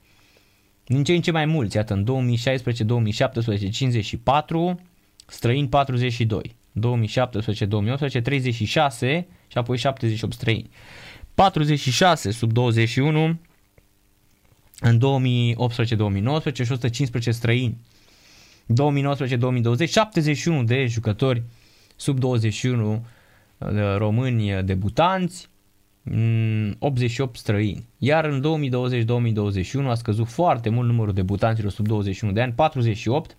din 0.84 1.04
ce 1.04 1.12
în 1.12 1.20
ce 1.20 1.30
mai 1.30 1.44
mulți, 1.44 1.76
iată, 1.76 1.94
în 1.94 2.34
2016-2017 3.66 3.70
54, 3.70 4.80
străini 5.26 5.68
42, 5.68 6.54
2017-2018 8.18 8.22
36 8.22 9.26
și 9.46 9.58
apoi 9.58 9.76
78 9.76 10.32
străini. 10.32 10.70
46 11.40 12.30
sub 12.30 12.52
21 12.52 13.38
în 14.80 14.98
2018-2019 14.98 16.52
și 16.52 16.60
115 16.60 17.30
străini. 17.30 17.76
2019-2020 19.86 19.88
71 19.88 20.64
de 20.64 20.86
jucători 20.86 21.42
sub 21.96 22.18
21 22.18 22.92
uh, 23.58 23.68
români 23.96 24.62
debutanți, 24.62 25.48
88 26.78 27.36
străini. 27.36 27.84
Iar 27.98 28.24
în 28.24 28.42
2020-2021 29.84 29.86
a 29.86 29.94
scăzut 29.94 30.26
foarte 30.28 30.68
mult 30.68 30.88
numărul 30.88 31.14
debutanților 31.14 31.70
sub 31.70 31.86
21 31.86 32.32
de 32.32 32.40
ani, 32.40 32.52
48 32.52 33.36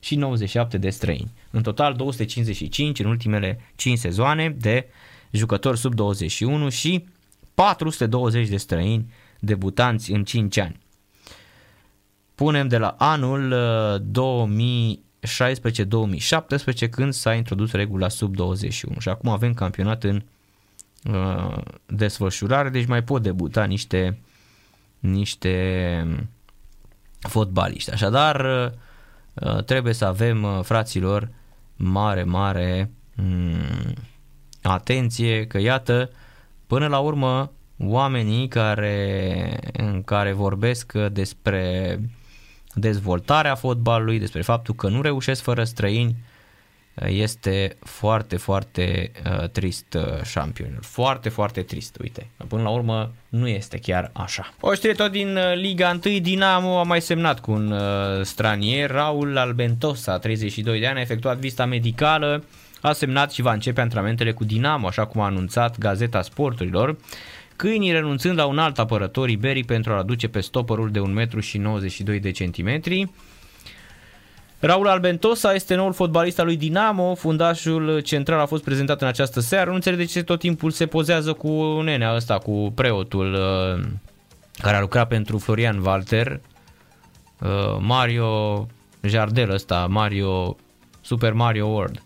și 0.00 0.14
97 0.14 0.78
de 0.78 0.90
străini. 0.90 1.30
În 1.50 1.62
total 1.62 1.94
255 1.94 2.98
în 2.98 3.06
ultimele 3.06 3.60
5 3.76 3.98
sezoane 3.98 4.56
de 4.58 4.86
jucători 5.30 5.78
sub 5.78 5.94
21 5.94 6.68
și 6.68 7.04
420 7.60 8.48
de 8.48 8.56
străini 8.56 9.12
debutanți 9.40 10.12
în 10.12 10.24
5 10.24 10.58
ani. 10.58 10.80
Punem 12.34 12.68
de 12.68 12.78
la 12.78 12.94
anul 12.98 13.54
2016-2017 14.02 14.08
când 16.90 17.12
s-a 17.12 17.34
introdus 17.34 17.72
regula 17.72 18.08
sub 18.08 18.34
21 18.34 18.98
și 18.98 19.08
acum 19.08 19.30
avem 19.30 19.54
campionat 19.54 20.04
în 20.04 20.22
Uh, 21.04 21.58
desfășurare, 21.86 22.68
deci 22.68 22.86
mai 22.86 23.02
pot 23.02 23.22
debuta 23.22 23.64
niște, 23.64 24.18
niște 24.98 26.06
fotbaliști. 27.18 27.90
Așadar, 27.90 28.44
uh, 29.34 29.64
trebuie 29.64 29.92
să 29.92 30.04
avem, 30.04 30.42
uh, 30.42 30.60
fraților, 30.62 31.28
mare, 31.76 32.22
mare 32.22 32.90
mm, 33.14 33.94
atenție 34.62 35.46
că 35.46 35.58
iată, 35.58 36.10
până 36.70 36.86
la 36.86 36.98
urmă, 36.98 37.52
oamenii 37.78 38.48
care, 38.48 39.58
în 39.72 40.02
care 40.02 40.32
vorbesc 40.32 40.92
despre 40.92 41.98
dezvoltarea 42.74 43.54
fotbalului, 43.54 44.18
despre 44.18 44.42
faptul 44.42 44.74
că 44.74 44.88
nu 44.88 45.02
reușesc 45.02 45.42
fără 45.42 45.64
străini, 45.64 46.16
este 47.06 47.76
foarte, 47.80 48.36
foarte 48.36 49.10
uh, 49.24 49.48
trist 49.48 49.94
uh, 49.94 50.22
șampionul. 50.22 50.78
Foarte, 50.80 51.28
foarte 51.28 51.62
trist, 51.62 51.96
uite. 52.02 52.30
Până 52.48 52.62
la 52.62 52.70
urmă 52.70 53.12
nu 53.28 53.48
este 53.48 53.78
chiar 53.78 54.10
așa. 54.12 54.54
O 54.60 54.74
știre 54.74 54.92
tot 54.92 55.10
din 55.10 55.36
uh, 55.36 55.54
Liga 55.54 56.00
1, 56.04 56.18
Dinamo 56.18 56.78
a 56.78 56.82
mai 56.82 57.00
semnat 57.00 57.40
cu 57.40 57.52
un 57.52 57.70
uh, 57.70 57.80
stranier, 58.22 58.90
Raul 58.90 59.38
Albentosa, 59.38 60.18
32 60.18 60.80
de 60.80 60.86
ani, 60.86 60.98
a 60.98 61.02
efectuat 61.02 61.38
vista 61.38 61.64
medicală, 61.64 62.44
a 62.80 62.92
semnat 62.92 63.32
și 63.32 63.42
va 63.42 63.52
începe 63.52 63.80
antrenamentele 63.80 64.32
cu 64.32 64.44
Dinamo, 64.44 64.86
așa 64.86 65.06
cum 65.06 65.20
a 65.20 65.24
anunțat 65.24 65.78
Gazeta 65.78 66.22
Sporturilor. 66.22 66.96
Câinii 67.56 67.92
renunțând 67.92 68.38
la 68.38 68.46
un 68.46 68.58
alt 68.58 68.78
apărător 68.78 69.28
iberic 69.28 69.66
pentru 69.66 69.92
a 69.92 69.96
aduce 69.96 70.28
pe 70.28 70.40
stopărul 70.40 70.90
de 70.90 71.00
1,92 71.00 71.06
m 71.64 72.20
de 72.20 72.30
centimetri. 72.30 73.10
Raul 74.58 74.88
Albentosa 74.88 75.54
este 75.54 75.74
noul 75.74 75.92
fotbalist 75.92 76.38
al 76.38 76.44
lui 76.44 76.56
Dinamo, 76.56 77.14
fundașul 77.14 78.00
central 78.00 78.40
a 78.40 78.46
fost 78.46 78.64
prezentat 78.64 79.00
în 79.00 79.06
această 79.06 79.40
seară. 79.40 79.68
Nu 79.68 79.74
înțeleg 79.74 79.98
de 79.98 80.04
ce 80.04 80.22
tot 80.22 80.38
timpul 80.38 80.70
se 80.70 80.86
pozează 80.86 81.32
cu 81.32 81.80
nenea 81.80 82.14
ăsta, 82.14 82.38
cu 82.38 82.72
preotul 82.74 83.32
uh, 83.32 83.84
care 84.58 84.76
a 84.76 84.80
lucrat 84.80 85.08
pentru 85.08 85.38
Florian 85.38 85.78
Walter, 85.78 86.40
uh, 87.40 87.76
Mario 87.78 88.66
Jardel 89.00 89.50
ăsta, 89.50 89.86
Mario, 89.90 90.56
Super 91.00 91.32
Mario 91.32 91.66
World. 91.66 92.02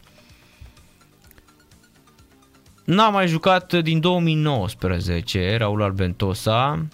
N-a 2.84 3.08
mai 3.08 3.26
jucat 3.26 3.74
din 3.74 4.00
2019 4.00 5.56
Raul 5.56 5.82
Albentosa, 5.82 6.86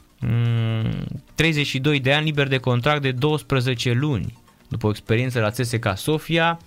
32 1.34 1.96
mm, 1.96 2.02
de 2.02 2.12
ani 2.12 2.24
liber 2.24 2.48
de 2.48 2.58
contract 2.58 3.02
de 3.02 3.12
12 3.12 3.92
luni. 3.92 4.38
După 4.68 4.86
o 4.86 4.90
experiență 4.90 5.40
la 5.40 5.50
CSK 5.50 5.92
Sofia, 5.96 6.58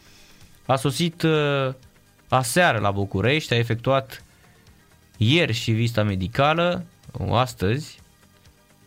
a 0.65 0.75
sosit 0.75 1.21
uh, 1.21 1.73
aseară 2.27 2.79
la 2.79 2.91
București, 2.91 3.53
a 3.53 3.57
efectuat 3.57 4.23
ieri 5.17 5.53
și 5.53 5.71
vista 5.71 6.03
medicală, 6.03 6.85
astăzi, 7.31 7.99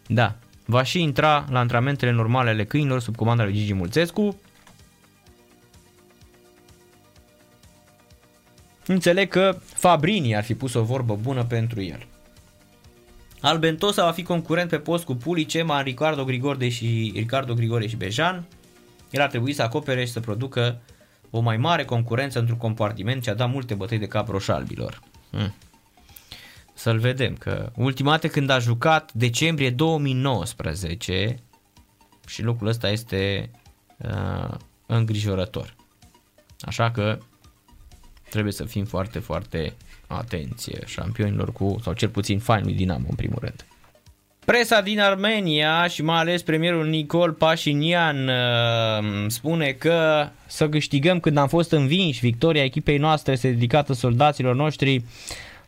da, 0.07 0.35
va 0.65 0.83
și 0.83 1.03
intra 1.03 1.45
la 1.51 1.59
antrenamentele 1.59 2.11
normale 2.11 2.51
ale 2.51 2.65
câinilor 2.65 3.01
sub 3.01 3.17
comanda 3.17 3.45
lui 3.45 3.53
Gigi 3.53 3.73
Mulțescu. 3.73 4.41
Înțeleg 8.87 9.29
că 9.29 9.59
Fabrini 9.65 10.37
ar 10.37 10.45
fi 10.45 10.55
pus 10.55 10.75
o 10.75 10.83
vorbă 10.83 11.15
bună 11.15 11.45
pentru 11.45 11.83
el. 11.83 12.07
Albentosa 13.41 14.05
va 14.05 14.11
fi 14.11 14.23
concurent 14.23 14.71
pe 14.71 14.79
post 14.79 15.05
cu 15.05 15.15
Pulic, 15.15 15.53
Ema, 15.53 15.83
Ricardo 15.83 16.25
Grigore 16.25 16.69
și, 16.69 17.13
Ricardo 17.15 17.55
Grigore 17.55 17.87
și 17.87 17.97
Bejan. 17.97 18.47
El 19.11 19.21
ar 19.21 19.29
trebui 19.29 19.53
să 19.53 19.63
acopere 19.63 20.05
și 20.05 20.13
să 20.13 20.21
producă 20.21 20.81
o 21.31 21.41
mai 21.41 21.57
mare 21.57 21.85
concurență 21.85 22.39
într-un 22.39 22.59
compartiment 22.59 23.23
ce 23.23 23.31
a 23.31 23.35
dat 23.35 23.51
multe 23.51 23.75
bătăi 23.75 23.99
de 23.99 24.07
cap 24.07 24.29
roșalbilor. 24.29 25.01
Hmm. 25.31 25.55
Să-l 26.75 26.99
vedem, 26.99 27.35
că 27.35 27.73
ultima 27.77 28.11
dată 28.11 28.29
când 28.29 28.51
a 28.51 28.59
jucat, 28.59 29.13
decembrie 29.13 29.71
2019, 29.71 31.37
și 32.27 32.43
lucrul 32.43 32.69
ăsta 32.69 32.89
este 32.89 33.51
uh, 33.97 34.55
îngrijorător. 34.87 35.75
Așa 36.61 36.91
că 36.91 37.19
trebuie 38.31 38.53
să 38.53 38.65
fim 38.65 38.85
foarte, 38.85 39.19
foarte 39.19 39.73
atenție 40.07 40.79
șampionilor 40.87 41.53
cu, 41.53 41.77
sau 41.83 41.93
cel 41.93 42.09
puțin 42.09 42.39
fainului 42.39 42.75
Dinamo 42.75 43.07
în 43.09 43.15
primul 43.15 43.39
rând. 43.41 43.65
Presa 44.47 44.81
din 44.81 45.01
Armenia 45.01 45.87
și 45.87 46.03
mai 46.03 46.19
ales 46.19 46.43
premierul 46.43 46.87
Nicol 46.87 47.33
Pașinian 47.33 48.29
uh, 48.29 49.25
spune 49.27 49.71
că 49.71 50.29
să 50.47 50.69
câștigăm 50.69 51.21
când 51.21 51.37
am 51.37 51.49
fost 51.49 51.73
învinși, 51.73 52.21
victoria 52.21 52.65
echipei 52.65 52.99
noastre 52.99 53.33
este 53.33 53.49
dedicată 53.51 53.93
soldaților 53.93 54.55
noștri, 54.55 55.05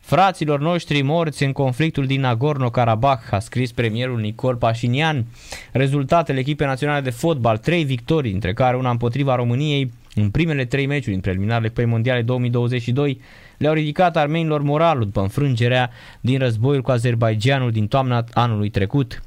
fraților 0.00 0.60
noștri 0.60 1.02
morți 1.02 1.42
în 1.42 1.52
conflictul 1.52 2.06
din 2.06 2.20
Nagorno-Karabakh, 2.20 3.30
a 3.30 3.38
scris 3.38 3.72
premierul 3.72 4.20
Nicol 4.20 4.56
Pașinian. 4.56 5.26
Rezultatele 5.72 6.38
echipei 6.38 6.66
naționale 6.66 7.00
de 7.00 7.10
fotbal, 7.10 7.58
trei 7.58 7.84
victorii, 7.84 8.32
între 8.32 8.52
care 8.52 8.76
una 8.76 8.90
împotriva 8.90 9.34
României 9.34 9.92
în 10.20 10.30
primele 10.30 10.64
trei 10.64 10.86
meciuri 10.86 11.14
în 11.14 11.20
preliminarele 11.20 11.68
pe 11.68 11.84
mondiale 11.84 12.22
2022, 12.22 13.20
le-au 13.58 13.74
ridicat 13.74 14.16
armenilor 14.16 14.62
moralul 14.62 15.04
după 15.04 15.20
înfrângerea 15.20 15.90
din 16.20 16.38
războiul 16.38 16.82
cu 16.82 16.90
Azerbaijanul 16.90 17.70
din 17.70 17.86
toamna 17.86 18.24
anului 18.32 18.70
trecut. 18.70 19.22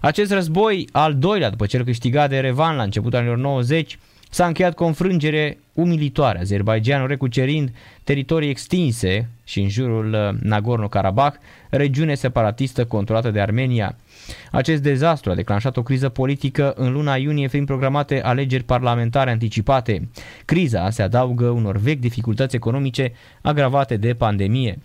Acest 0.00 0.32
război, 0.32 0.88
al 0.92 1.14
doilea 1.14 1.50
după 1.50 1.66
cel 1.66 1.84
câștigat 1.84 2.28
de 2.28 2.38
Revan 2.38 2.76
la 2.76 2.82
începutul 2.82 3.18
anilor 3.18 3.38
90, 3.38 3.98
s-a 4.30 4.46
încheiat 4.46 4.74
cu 4.74 4.82
o 4.82 4.86
înfrângere 4.86 5.58
umilitoare, 5.72 6.38
Azerbaijanul 6.38 7.08
recucerind 7.08 7.70
teritorii 8.04 8.48
extinse 8.48 9.28
și 9.44 9.60
în 9.60 9.68
jurul 9.68 10.12
uh, 10.12 10.40
Nagorno-Karabakh, 10.42 11.36
regiune 11.70 12.14
separatistă 12.14 12.84
controlată 12.84 13.30
de 13.30 13.40
Armenia. 13.40 13.96
Acest 14.50 14.82
dezastru 14.82 15.30
a 15.30 15.34
declanșat 15.34 15.76
o 15.76 15.82
criză 15.82 16.08
politică 16.08 16.72
în 16.76 16.92
luna 16.92 17.16
iunie 17.16 17.48
fiind 17.48 17.66
programate 17.66 18.22
alegeri 18.22 18.62
parlamentare 18.64 19.30
anticipate. 19.30 20.08
Criza 20.44 20.90
se 20.90 21.02
adaugă 21.02 21.48
unor 21.48 21.76
vechi 21.76 22.00
dificultăți 22.00 22.56
economice 22.56 23.12
agravate 23.40 23.96
de 23.96 24.14
pandemie. 24.14 24.78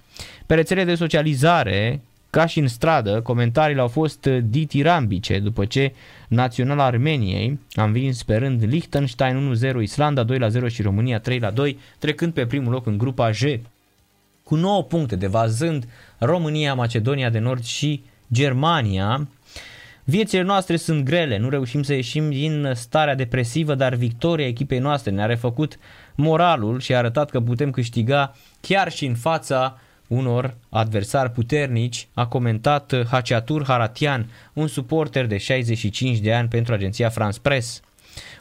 Pe 0.46 0.56
rețele 0.56 0.84
de 0.84 0.96
socializare, 0.96 2.02
ca 2.30 2.46
și 2.46 2.60
în 2.60 2.68
stradă, 2.68 3.22
comentariile 3.22 3.82
au 3.82 3.88
fost 3.88 4.26
ditirambice 4.26 5.40
după 5.40 5.66
ce 5.66 5.94
Naționala 6.28 6.84
Armeniei 6.84 7.60
a 7.74 7.84
învins 7.84 8.24
pe 8.24 8.36
rând 8.36 8.64
Liechtenstein 8.64 9.58
1-0, 9.78 9.82
Islanda 9.82 10.26
2-0 10.26 10.28
și 10.68 10.82
România 10.82 11.22
3-2, 11.22 11.24
trecând 12.00 12.34
pe 12.34 12.46
primul 12.46 12.72
loc 12.72 12.86
în 12.86 12.98
grupa 12.98 13.32
J. 13.32 13.44
Cu 14.44 14.56
9 14.56 14.84
puncte, 14.84 15.16
devazând 15.16 15.88
România, 16.18 16.74
Macedonia 16.74 17.30
de 17.30 17.40
Nord 17.40 17.64
și 17.64 18.04
Germania. 18.34 19.28
Viețile 20.04 20.42
noastre 20.42 20.76
sunt 20.76 21.04
grele, 21.04 21.38
nu 21.38 21.50
reușim 21.50 21.84
să 21.84 21.94
ieșim 21.94 22.30
din 22.30 22.72
starea 22.74 23.16
depresivă, 23.16 23.76
dar 23.76 23.96
victoria 23.96 24.48
echipei 24.48 24.80
noastre 24.80 25.12
ne-a 25.12 25.26
refăcut 25.26 25.78
moralul 26.16 26.80
și 26.80 26.94
a 26.94 26.98
arătat 26.98 27.30
că 27.30 27.40
putem 27.42 27.72
câștiga 27.72 28.36
chiar 28.62 28.92
și 28.92 29.06
în 29.06 29.16
fața 29.16 29.80
unor 30.08 30.56
adversari 30.70 31.32
puternici, 31.32 32.08
a 32.14 32.28
comentat 32.28 33.06
Haciatur 33.10 33.64
Haratian, 33.66 34.30
un 34.54 34.68
suporter 34.68 35.26
de 35.26 35.38
65 35.38 36.18
de 36.18 36.34
ani 36.34 36.48
pentru 36.48 36.74
agenția 36.74 37.10
France 37.10 37.40
Press. 37.42 37.82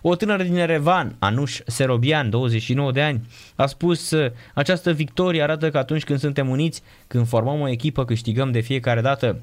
O 0.03 0.15
tânără 0.15 0.43
din 0.43 0.57
Erevan, 0.57 1.17
Anuș 1.19 1.61
Serobian, 1.67 2.31
29 2.31 2.93
de 2.93 3.03
ani, 3.03 3.27
a 3.55 3.67
spus 3.67 4.15
această 4.55 4.93
victorie 4.93 5.43
arată 5.43 5.71
că 5.71 5.79
atunci 5.79 6.05
când 6.05 6.19
suntem 6.19 6.49
uniți, 6.49 6.83
când 7.07 7.27
formăm 7.27 7.61
o 7.61 7.69
echipă, 7.69 8.05
câștigăm 8.05 8.51
de 8.51 8.61
fiecare 8.61 9.01
dată. 9.01 9.41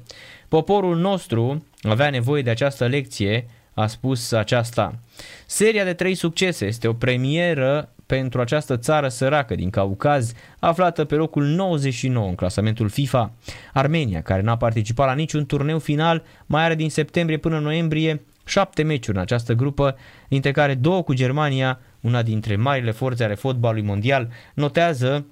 Poporul 0.48 0.96
nostru 0.96 1.64
avea 1.82 2.10
nevoie 2.10 2.42
de 2.42 2.50
această 2.50 2.86
lecție, 2.86 3.48
a 3.74 3.86
spus 3.86 4.32
aceasta. 4.32 4.98
Seria 5.46 5.84
de 5.84 5.92
trei 5.92 6.14
succese 6.14 6.66
este 6.66 6.88
o 6.88 6.92
premieră 6.92 7.90
pentru 8.06 8.40
această 8.40 8.76
țară 8.76 9.08
săracă 9.08 9.54
din 9.54 9.70
Caucaz, 9.70 10.32
aflată 10.58 11.04
pe 11.04 11.14
locul 11.14 11.44
99 11.44 12.28
în 12.28 12.34
clasamentul 12.34 12.88
FIFA. 12.88 13.32
Armenia, 13.72 14.22
care 14.22 14.42
n-a 14.42 14.56
participat 14.56 15.06
la 15.06 15.14
niciun 15.14 15.46
turneu 15.46 15.78
final, 15.78 16.22
mai 16.46 16.64
are 16.64 16.74
din 16.74 16.90
septembrie 16.90 17.38
până 17.38 17.58
noiembrie 17.58 18.22
șapte 18.46 18.82
meciuri 18.82 19.16
în 19.16 19.22
această 19.22 19.52
grupă, 19.52 19.96
dintre 20.28 20.50
care 20.50 20.74
două 20.74 21.02
cu 21.02 21.14
Germania, 21.14 21.80
una 22.00 22.22
dintre 22.22 22.56
marile 22.56 22.90
forțe 22.90 23.24
ale 23.24 23.34
fotbalului 23.34 23.82
mondial, 23.82 24.28
notează 24.54 25.26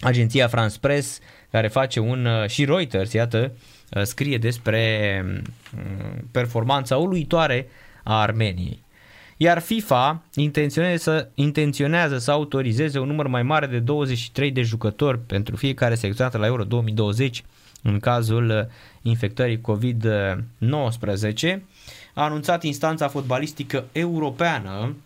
agenția 0.00 0.48
France 0.48 0.78
Press, 0.80 1.20
care 1.50 1.68
face 1.68 2.00
un, 2.00 2.24
uh, 2.24 2.48
și 2.48 2.64
Reuters, 2.64 3.12
iată, 3.12 3.52
uh, 3.90 4.02
scrie 4.02 4.38
despre 4.38 5.22
mm, 5.24 6.28
performanța 6.30 6.96
uluitoare 6.96 7.68
a 8.04 8.20
Armeniei. 8.20 8.84
Iar 9.36 9.58
FIFA 9.58 10.22
intenționează 10.34 10.96
să, 11.02 11.28
intenționează 11.34 12.18
să 12.18 12.30
autorizeze 12.30 12.98
un 12.98 13.06
număr 13.06 13.26
mai 13.26 13.42
mare 13.42 13.66
de 13.66 13.78
23 13.78 14.50
de 14.50 14.62
jucători 14.62 15.18
pentru 15.18 15.56
fiecare 15.56 15.94
selecționată 15.94 16.38
la 16.38 16.46
Euro 16.46 16.64
2020 16.64 17.44
în 17.82 17.98
cazul 17.98 18.48
uh, 18.48 18.64
infectării 19.02 19.60
COVID-19 19.60 21.58
a 22.16 22.24
anunțat 22.24 22.62
instanța 22.62 23.08
fotbalistică 23.08 23.86
europeană. 23.92 24.96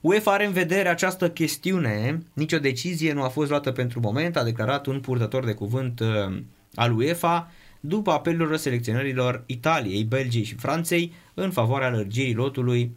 UEFA 0.00 0.32
are 0.32 0.46
în 0.46 0.52
vedere 0.52 0.88
această 0.88 1.30
chestiune, 1.30 2.22
nicio 2.32 2.58
decizie 2.58 3.12
nu 3.12 3.22
a 3.22 3.28
fost 3.28 3.50
luată 3.50 3.72
pentru 3.72 4.00
moment, 4.00 4.36
a 4.36 4.44
declarat 4.44 4.86
un 4.86 5.00
purtător 5.00 5.44
de 5.44 5.52
cuvânt 5.52 6.00
uh, 6.00 6.36
al 6.74 6.96
UEFA 6.96 7.50
după 7.80 8.10
apelul 8.10 8.56
selecționărilor 8.56 9.42
Italiei, 9.46 10.04
Belgiei 10.04 10.44
și 10.44 10.54
Franței 10.54 11.12
în 11.34 11.50
favoarea 11.50 11.90
lărgirii 11.90 12.34
lotului 12.34 12.96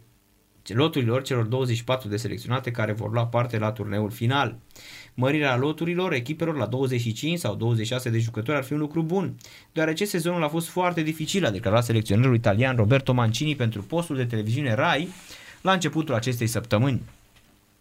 loturilor 0.66 1.22
celor 1.22 1.44
24 1.44 2.08
de 2.08 2.16
selecționate 2.16 2.70
care 2.70 2.92
vor 2.92 3.12
lua 3.12 3.26
parte 3.26 3.58
la 3.58 3.72
turneul 3.72 4.10
final. 4.10 4.56
Mărirea 5.20 5.56
loturilor 5.56 6.12
echipelor 6.12 6.56
la 6.56 6.66
25 6.66 7.38
sau 7.38 7.54
26 7.54 8.10
de 8.10 8.18
jucători 8.18 8.56
ar 8.56 8.64
fi 8.64 8.72
un 8.72 8.78
lucru 8.78 9.02
bun, 9.02 9.34
deoarece 9.72 10.04
sezonul 10.04 10.44
a 10.44 10.48
fost 10.48 10.68
foarte 10.68 11.02
dificil, 11.02 11.46
a 11.46 11.50
declarat 11.50 11.84
selecționerul 11.84 12.34
italian 12.34 12.76
Roberto 12.76 13.12
Mancini 13.12 13.56
pentru 13.56 13.82
postul 13.82 14.16
de 14.16 14.24
televiziune 14.24 14.74
RAI 14.74 15.08
la 15.60 15.72
începutul 15.72 16.14
acestei 16.14 16.46
săptămâni. 16.46 17.02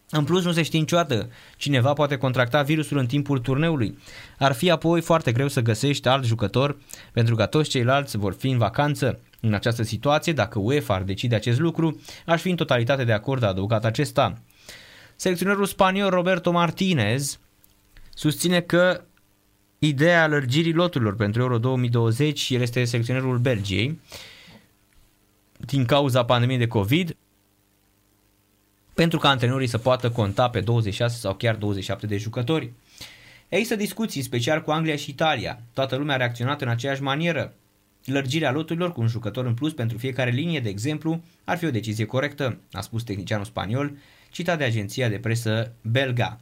În 0.09 0.23
plus, 0.23 0.43
nu 0.43 0.51
se 0.51 0.64
știe 0.64 0.80
niciodată. 0.80 1.30
Cineva 1.57 1.93
poate 1.93 2.18
contracta 2.18 2.61
virusul 2.61 2.97
în 2.97 3.05
timpul 3.05 3.39
turneului. 3.39 3.97
Ar 4.38 4.53
fi 4.53 4.69
apoi 4.69 5.01
foarte 5.01 5.31
greu 5.31 5.47
să 5.47 5.61
găsești 5.61 6.07
alt 6.07 6.26
jucător, 6.26 6.77
pentru 7.14 7.35
că 7.35 7.45
toți 7.45 7.69
ceilalți 7.69 8.18
vor 8.18 8.34
fi 8.34 8.49
în 8.49 8.57
vacanță. 8.57 9.19
În 9.39 9.53
această 9.53 9.84
situație, 9.84 10.34
dacă 10.34 10.59
UEFA 10.59 10.93
ar 10.93 11.03
decide 11.03 11.35
acest 11.35 11.59
lucru, 11.59 12.01
aș 12.26 12.41
fi 12.41 12.49
în 12.49 12.55
totalitate 12.55 13.03
de 13.03 13.14
acord, 13.14 13.43
a 13.43 13.47
adăugat 13.47 13.85
acesta. 13.85 14.41
Selecționerul 15.19 15.65
spaniol 15.65 16.10
Roberto 16.10 16.52
Martinez 16.52 17.39
susține 18.14 18.61
că 18.61 19.03
ideea 19.80 20.23
alergirii 20.23 20.73
loturilor 20.73 21.15
pentru 21.15 21.41
Euro 21.41 21.57
2020, 21.57 22.49
el 22.49 22.61
este 22.61 22.84
selecționerul 22.84 23.38
Belgiei, 23.38 23.99
din 25.57 25.85
cauza 25.85 26.26
pandemiei 26.26 26.57
de 26.57 26.68
COVID, 26.68 27.15
pentru 28.94 29.19
ca 29.19 29.30
antrenorii 29.30 29.68
să 29.68 29.77
poată 29.77 30.11
conta 30.11 30.49
pe 30.49 30.60
26 30.60 31.18
sau 31.18 31.35
chiar 31.35 31.56
27 31.56 32.06
de 32.06 32.18
jucători. 32.18 32.72
Există 33.48 33.76
discuții 33.76 34.22
special 34.22 34.61
cu 34.61 34.72
Anglia 34.72 34.95
și 34.95 35.10
Italia. 35.10 35.61
Toată 35.73 35.95
lumea 35.95 36.15
a 36.15 36.18
reacționat 36.18 36.61
în 36.61 36.68
aceeași 36.68 37.02
manieră. 37.02 37.53
Lărgirea 38.06 38.52
loturilor 38.52 38.91
cu 38.91 39.02
un 39.02 39.07
jucător 39.07 39.45
în 39.45 39.53
plus 39.53 39.73
pentru 39.73 39.98
fiecare 39.98 40.30
linie, 40.30 40.60
de 40.60 40.69
exemplu, 40.69 41.23
ar 41.44 41.57
fi 41.57 41.65
o 41.65 41.72
decizie 41.72 42.06
corectă, 42.06 42.60
a 42.72 42.81
spus 42.81 43.03
tehnicianul 43.03 43.45
spaniol, 43.45 43.91
citat 44.38 44.57
de 44.57 44.64
agenția 44.64 45.09
de 45.09 45.18
presă 45.18 45.73
belga. 45.81 46.39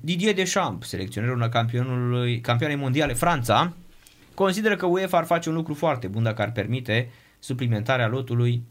Didier 0.00 0.34
Deschamps, 0.34 0.88
selecționerul 0.88 1.48
campionului, 1.48 2.40
campioanei 2.40 2.78
mondiale 2.78 3.12
Franța, 3.12 3.72
consideră 4.34 4.76
că 4.76 4.86
UEFA 4.86 5.18
ar 5.18 5.24
face 5.24 5.48
un 5.48 5.54
lucru 5.54 5.74
foarte 5.74 6.06
bun 6.06 6.22
dacă 6.22 6.42
ar 6.42 6.52
permite 6.52 7.10
suplimentarea 7.38 8.08
lotului 8.08 8.62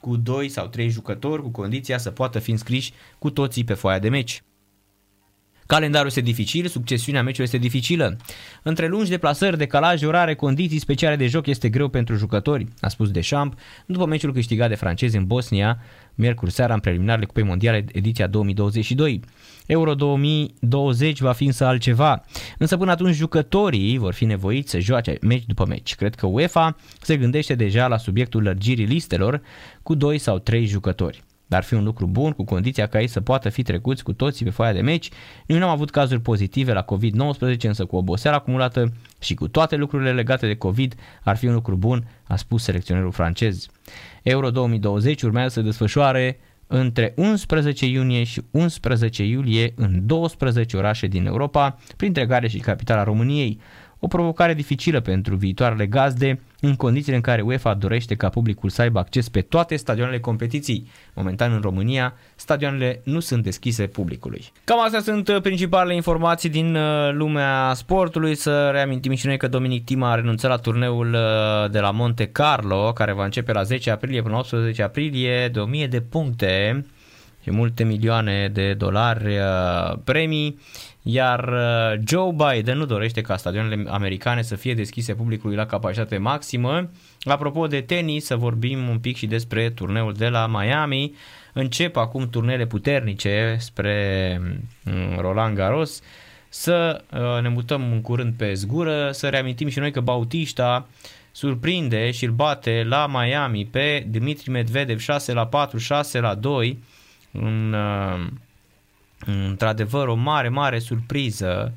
cu 0.00 0.16
2 0.16 0.48
sau 0.48 0.66
3 0.66 0.88
jucători 0.88 1.42
cu 1.42 1.48
condiția 1.48 1.98
să 1.98 2.10
poată 2.10 2.38
fi 2.38 2.50
înscriși 2.50 2.92
cu 3.18 3.30
toții 3.30 3.64
pe 3.64 3.74
foaia 3.74 3.98
de 3.98 4.08
meci. 4.08 4.42
Calendarul 5.72 6.06
este 6.06 6.20
dificil, 6.20 6.66
succesiunea 6.66 7.22
meciului 7.22 7.44
este 7.44 7.58
dificilă. 7.58 8.16
Între 8.62 8.86
lungi 8.86 9.10
deplasări, 9.10 9.58
decalaje 9.58 10.06
orare, 10.06 10.34
condiții 10.34 10.78
speciale 10.78 11.16
de 11.16 11.26
joc 11.26 11.46
este 11.46 11.68
greu 11.68 11.88
pentru 11.88 12.14
jucători, 12.14 12.66
a 12.80 12.88
spus 12.88 13.10
Deschamps, 13.10 13.56
după 13.86 14.06
meciul 14.06 14.32
câștigat 14.32 14.68
de 14.68 14.74
francezi 14.74 15.16
în 15.16 15.26
Bosnia, 15.26 15.78
miercuri 16.14 16.50
seara 16.50 16.74
în 16.74 16.80
preliminarele 16.80 17.26
Cupei 17.26 17.42
Mondiale 17.42 17.84
ediția 17.92 18.26
2022. 18.26 19.20
Euro 19.66 19.94
2020 19.94 21.20
va 21.20 21.32
fi 21.32 21.44
însă 21.44 21.64
altceva, 21.64 22.24
însă 22.58 22.76
până 22.76 22.90
atunci 22.90 23.14
jucătorii 23.14 23.98
vor 23.98 24.14
fi 24.14 24.24
nevoiți 24.24 24.70
să 24.70 24.78
joace 24.78 25.16
meci 25.20 25.46
după 25.46 25.66
meci. 25.66 25.94
Cred 25.94 26.14
că 26.14 26.26
UEFA 26.26 26.76
se 27.00 27.16
gândește 27.16 27.54
deja 27.54 27.86
la 27.86 27.96
subiectul 27.96 28.42
lărgirii 28.42 28.86
listelor 28.86 29.42
cu 29.82 29.94
2 29.94 30.18
sau 30.18 30.38
3 30.38 30.66
jucători 30.66 31.22
dar 31.52 31.62
fi 31.62 31.74
un 31.74 31.84
lucru 31.84 32.06
bun 32.06 32.32
cu 32.32 32.44
condiția 32.44 32.86
ca 32.86 33.00
ei 33.00 33.06
să 33.06 33.20
poată 33.20 33.48
fi 33.48 33.62
trecuți 33.62 34.02
cu 34.02 34.12
toții 34.12 34.44
pe 34.44 34.50
foaia 34.50 34.72
de 34.72 34.80
meci. 34.80 35.10
Noi 35.46 35.58
nu 35.58 35.64
am 35.64 35.70
avut 35.70 35.90
cazuri 35.90 36.20
pozitive 36.20 36.72
la 36.72 36.84
COVID-19, 36.84 37.60
însă 37.60 37.84
cu 37.84 37.96
oboseală 37.96 38.36
acumulată 38.36 38.92
și 39.20 39.34
cu 39.34 39.48
toate 39.48 39.76
lucrurile 39.76 40.12
legate 40.12 40.46
de 40.46 40.54
COVID 40.54 40.94
ar 41.22 41.36
fi 41.36 41.46
un 41.46 41.54
lucru 41.54 41.76
bun, 41.76 42.08
a 42.22 42.36
spus 42.36 42.62
selecționerul 42.62 43.12
francez. 43.12 43.66
Euro 44.22 44.50
2020 44.50 45.22
urmează 45.22 45.48
să 45.48 45.60
desfășoare 45.60 46.38
între 46.66 47.12
11 47.16 47.86
iunie 47.86 48.24
și 48.24 48.42
11 48.50 49.24
iulie 49.24 49.72
în 49.76 50.06
12 50.06 50.76
orașe 50.76 51.06
din 51.06 51.26
Europa, 51.26 51.78
printre 51.96 52.26
care 52.26 52.48
și 52.48 52.58
capitala 52.58 53.02
României 53.02 53.60
o 54.04 54.08
provocare 54.08 54.54
dificilă 54.54 55.00
pentru 55.00 55.34
viitoarele 55.34 55.86
gazde, 55.86 56.40
în 56.60 56.74
condițiile 56.74 57.16
în 57.16 57.22
care 57.22 57.42
UEFA 57.42 57.74
dorește 57.74 58.14
ca 58.14 58.28
publicul 58.28 58.70
să 58.70 58.82
aibă 58.82 58.98
acces 58.98 59.28
pe 59.28 59.40
toate 59.40 59.76
stadioanele 59.76 60.20
competiții. 60.20 60.90
Momentan 61.14 61.52
în 61.52 61.60
România, 61.60 62.14
stadioanele 62.34 63.00
nu 63.04 63.20
sunt 63.20 63.42
deschise 63.42 63.86
publicului. 63.86 64.44
Cam 64.64 64.82
astea 64.82 65.00
sunt 65.00 65.28
uh, 65.28 65.40
principalele 65.40 65.94
informații 65.94 66.48
din 66.48 66.74
uh, 66.74 67.12
lumea 67.12 67.72
sportului. 67.74 68.34
Să 68.34 68.68
reamintim 68.72 69.14
și 69.14 69.26
noi 69.26 69.36
că 69.36 69.48
Dominic 69.48 69.84
Tima 69.84 70.10
a 70.10 70.14
renunțat 70.14 70.50
la 70.50 70.56
turneul 70.56 71.12
uh, 71.12 71.70
de 71.70 71.78
la 71.78 71.90
Monte 71.90 72.26
Carlo, 72.26 72.92
care 72.92 73.12
va 73.12 73.24
începe 73.24 73.52
la 73.52 73.62
10 73.62 73.90
aprilie 73.90 74.22
până 74.22 74.34
la 74.34 74.40
18 74.40 74.82
aprilie, 74.82 75.48
de 75.48 75.58
1000 75.58 75.86
de 75.86 76.00
puncte 76.00 76.86
și 77.42 77.50
multe 77.50 77.84
milioane 77.84 78.50
de 78.52 78.74
dolari 78.74 79.38
premii 80.04 80.58
iar 81.02 81.48
uh, 81.48 82.00
Joe 82.06 82.32
Biden 82.32 82.78
nu 82.78 82.84
dorește 82.84 83.20
ca 83.20 83.36
stadionele 83.36 83.90
americane 83.90 84.42
să 84.42 84.56
fie 84.56 84.74
deschise 84.74 85.14
publicului 85.14 85.56
la 85.56 85.66
capacitate 85.66 86.18
maximă. 86.18 86.90
Apropo 87.20 87.66
de 87.66 87.80
tenis, 87.80 88.24
să 88.24 88.36
vorbim 88.36 88.88
un 88.88 88.98
pic 88.98 89.16
și 89.16 89.26
despre 89.26 89.70
turneul 89.70 90.12
de 90.12 90.28
la 90.28 90.46
Miami. 90.46 91.14
Încep 91.52 91.96
acum 91.96 92.28
turnele 92.28 92.66
puternice 92.66 93.56
spre 93.58 94.40
mm, 94.84 95.16
Roland 95.20 95.56
Garros. 95.56 96.02
Să 96.48 97.04
uh, 97.12 97.42
ne 97.42 97.48
mutăm 97.48 97.92
în 97.92 98.00
curând 98.00 98.34
pe 98.34 98.54
zgură, 98.54 99.10
să 99.12 99.28
reamintim 99.28 99.68
și 99.68 99.78
noi 99.78 99.90
că 99.90 100.00
Bautista 100.00 100.86
surprinde 101.32 102.10
și 102.10 102.24
îl 102.24 102.30
bate 102.30 102.84
la 102.88 103.06
Miami 103.06 103.66
pe 103.66 104.06
Dmitri 104.10 104.50
Medvedev 104.50 104.98
6 104.98 105.32
la 105.32 105.46
4, 105.46 105.78
6 105.78 106.20
la 106.20 106.34
2 106.34 106.78
în 107.32 107.72
uh, 107.72 108.26
într-adevăr 109.26 110.08
o 110.08 110.14
mare, 110.14 110.48
mare 110.48 110.78
surpriză. 110.78 111.72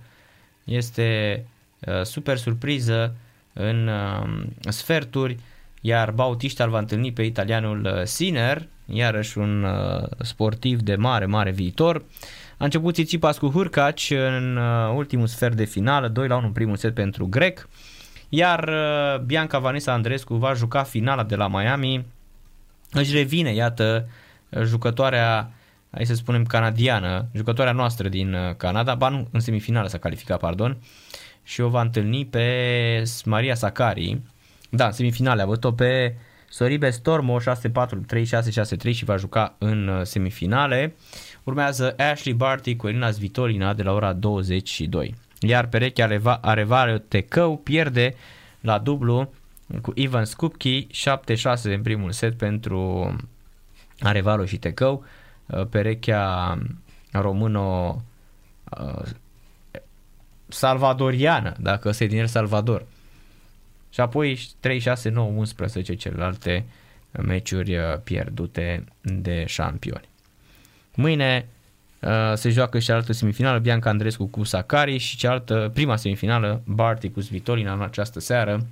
Este 0.63 1.43
uh, 1.79 2.01
super 2.03 2.37
surpriză 2.37 3.15
în 3.53 3.87
uh, 3.87 4.43
sferturi, 4.59 5.37
iar 5.81 6.11
Bautista 6.11 6.63
îl 6.63 6.69
va 6.69 6.79
întâlni 6.79 7.13
pe 7.13 7.21
italianul 7.23 7.85
uh, 7.85 8.03
Sinner, 8.03 8.67
iarăși 8.85 9.37
un 9.37 9.67
sportiv 10.19 10.81
de 10.81 10.95
mare, 10.95 11.25
mare 11.25 11.51
viitor. 11.51 12.03
A 12.57 12.63
început 12.63 12.93
Tsitsipas 12.93 13.37
cu 13.37 13.47
Hurkaci 13.49 14.11
în 14.11 14.57
ultimul 14.95 15.27
sfert 15.27 15.55
de 15.55 15.63
finală, 15.63 16.07
2 16.07 16.27
la 16.27 16.35
1 16.35 16.45
în 16.45 16.51
primul 16.51 16.75
set 16.75 16.93
pentru 16.93 17.27
grec, 17.27 17.69
iar 18.29 18.71
Bianca 19.25 19.59
Vanessa 19.59 19.91
Andrescu 19.91 20.35
va 20.35 20.53
juca 20.53 20.83
finala 20.83 21.23
de 21.23 21.35
la 21.35 21.47
Miami. 21.47 22.05
Își 22.91 23.15
revine, 23.15 23.53
iată, 23.53 24.07
jucătoarea 24.63 25.51
hai 25.95 26.05
să 26.05 26.13
spunem 26.13 26.43
canadiană, 26.43 27.27
jucătoarea 27.33 27.73
noastră 27.73 28.09
din 28.09 28.33
uh, 28.33 28.55
Canada, 28.55 28.95
ba 28.95 29.09
nu, 29.09 29.27
în 29.31 29.39
semifinală 29.39 29.87
s-a 29.87 29.97
calificat, 29.97 30.39
pardon, 30.39 30.77
și 31.43 31.61
o 31.61 31.69
va 31.69 31.81
întâlni 31.81 32.25
pe 32.25 33.03
Maria 33.25 33.55
Sakari, 33.55 34.21
da, 34.69 34.85
în 34.85 34.91
semifinale, 34.91 35.41
a 35.41 35.45
văzut-o 35.45 35.71
pe 35.71 36.15
Soribe 36.49 36.89
Stormo 36.89 37.39
6-4, 37.39 37.43
3-6-6-3 38.89 38.93
și 38.93 39.05
va 39.05 39.17
juca 39.17 39.55
în 39.57 39.87
uh, 39.87 40.01
semifinale. 40.03 40.95
Urmează 41.43 41.95
Ashley 41.97 42.33
Barty 42.33 42.75
cu 42.75 42.87
Elina 42.87 43.11
Svitolina 43.11 43.73
de 43.73 43.83
la 43.83 43.91
ora 43.91 44.13
22. 44.13 45.15
Iar 45.39 45.67
perechea 45.67 46.39
Arevare 46.41 46.99
Tecău 47.07 47.57
pierde 47.57 48.15
la 48.61 48.77
dublu 48.77 49.33
cu 49.81 49.91
Ivan 49.95 50.25
Skupki 50.25 50.87
7-6 50.87 50.87
în 51.63 51.81
primul 51.81 52.11
set 52.11 52.37
pentru 52.37 53.15
Arevalo 53.99 54.45
și 54.45 54.57
Tecău. 54.57 55.03
Uh, 55.45 55.65
perechea 55.69 56.57
româno 57.11 58.01
uh, 58.79 59.01
salvadoriană, 60.47 61.55
dacă 61.59 61.89
ăsta 61.89 62.03
e 62.03 62.07
din 62.07 62.19
El 62.19 62.27
Salvador. 62.27 62.85
Și 63.89 64.01
apoi 64.01 64.49
3, 64.59 64.79
6, 64.79 65.09
9, 65.09 65.29
11 65.29 65.95
celelalte 65.95 66.65
meciuri 67.11 67.77
uh, 67.77 67.83
pierdute 68.03 68.83
de 69.01 69.43
șampioni. 69.47 70.09
Mâine 70.95 71.47
se 72.33 72.49
joacă 72.49 72.79
și 72.79 72.91
altă 72.91 73.13
semifinală, 73.13 73.59
Bianca 73.59 73.89
Andrescu 73.89 74.25
cu 74.25 74.43
Sakari 74.43 74.97
și 74.97 75.17
cealaltă, 75.17 75.71
prima 75.73 75.95
semifinală, 75.95 76.61
Barty 76.65 77.09
cu 77.09 77.21
Svitolina 77.21 77.73
în 77.73 77.81
această 77.81 78.19
seară, 78.19 78.65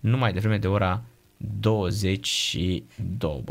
numai 0.00 0.32
de 0.32 0.38
vreme 0.38 0.58
de 0.58 0.68
ora 0.68 1.02
22. 1.36 3.44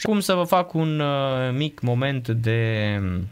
Și 0.00 0.06
cum 0.06 0.20
să 0.20 0.34
vă 0.34 0.44
fac 0.44 0.74
un 0.74 1.00
uh, 1.00 1.50
mic 1.52 1.80
moment 1.80 2.28
de 2.28 2.98
um, 3.02 3.28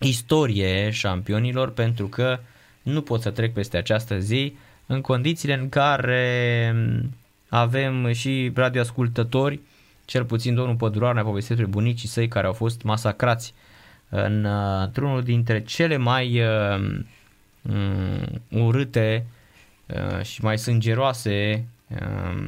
istorie 0.00 0.90
șampionilor 0.90 1.70
pentru 1.70 2.06
că 2.06 2.38
nu 2.82 3.02
pot 3.02 3.20
să 3.20 3.30
trec 3.30 3.52
peste 3.52 3.76
această 3.76 4.18
zi 4.18 4.56
în 4.86 5.00
condițiile 5.00 5.54
în 5.54 5.68
care 5.68 6.72
um, 6.74 7.14
avem 7.48 8.12
și 8.12 8.52
radioascultători, 8.54 9.60
cel 10.04 10.24
puțin 10.24 10.54
domnul 10.54 10.74
Pădurar 10.74 11.14
ne-a 11.14 11.22
povestit 11.22 11.56
despre 11.56 11.72
bunicii 11.72 12.08
săi 12.08 12.28
care 12.28 12.46
au 12.46 12.52
fost 12.52 12.82
masacrați 12.82 13.54
în, 14.08 14.44
uh, 14.44 14.82
într-unul 14.84 15.22
dintre 15.22 15.62
cele 15.62 15.96
mai 15.96 16.40
uh, 16.40 16.98
um, 17.62 18.66
urâte 18.66 19.26
uh, 19.86 20.22
și 20.22 20.42
mai 20.42 20.58
sângeroase 20.58 21.66
uh, 21.88 22.42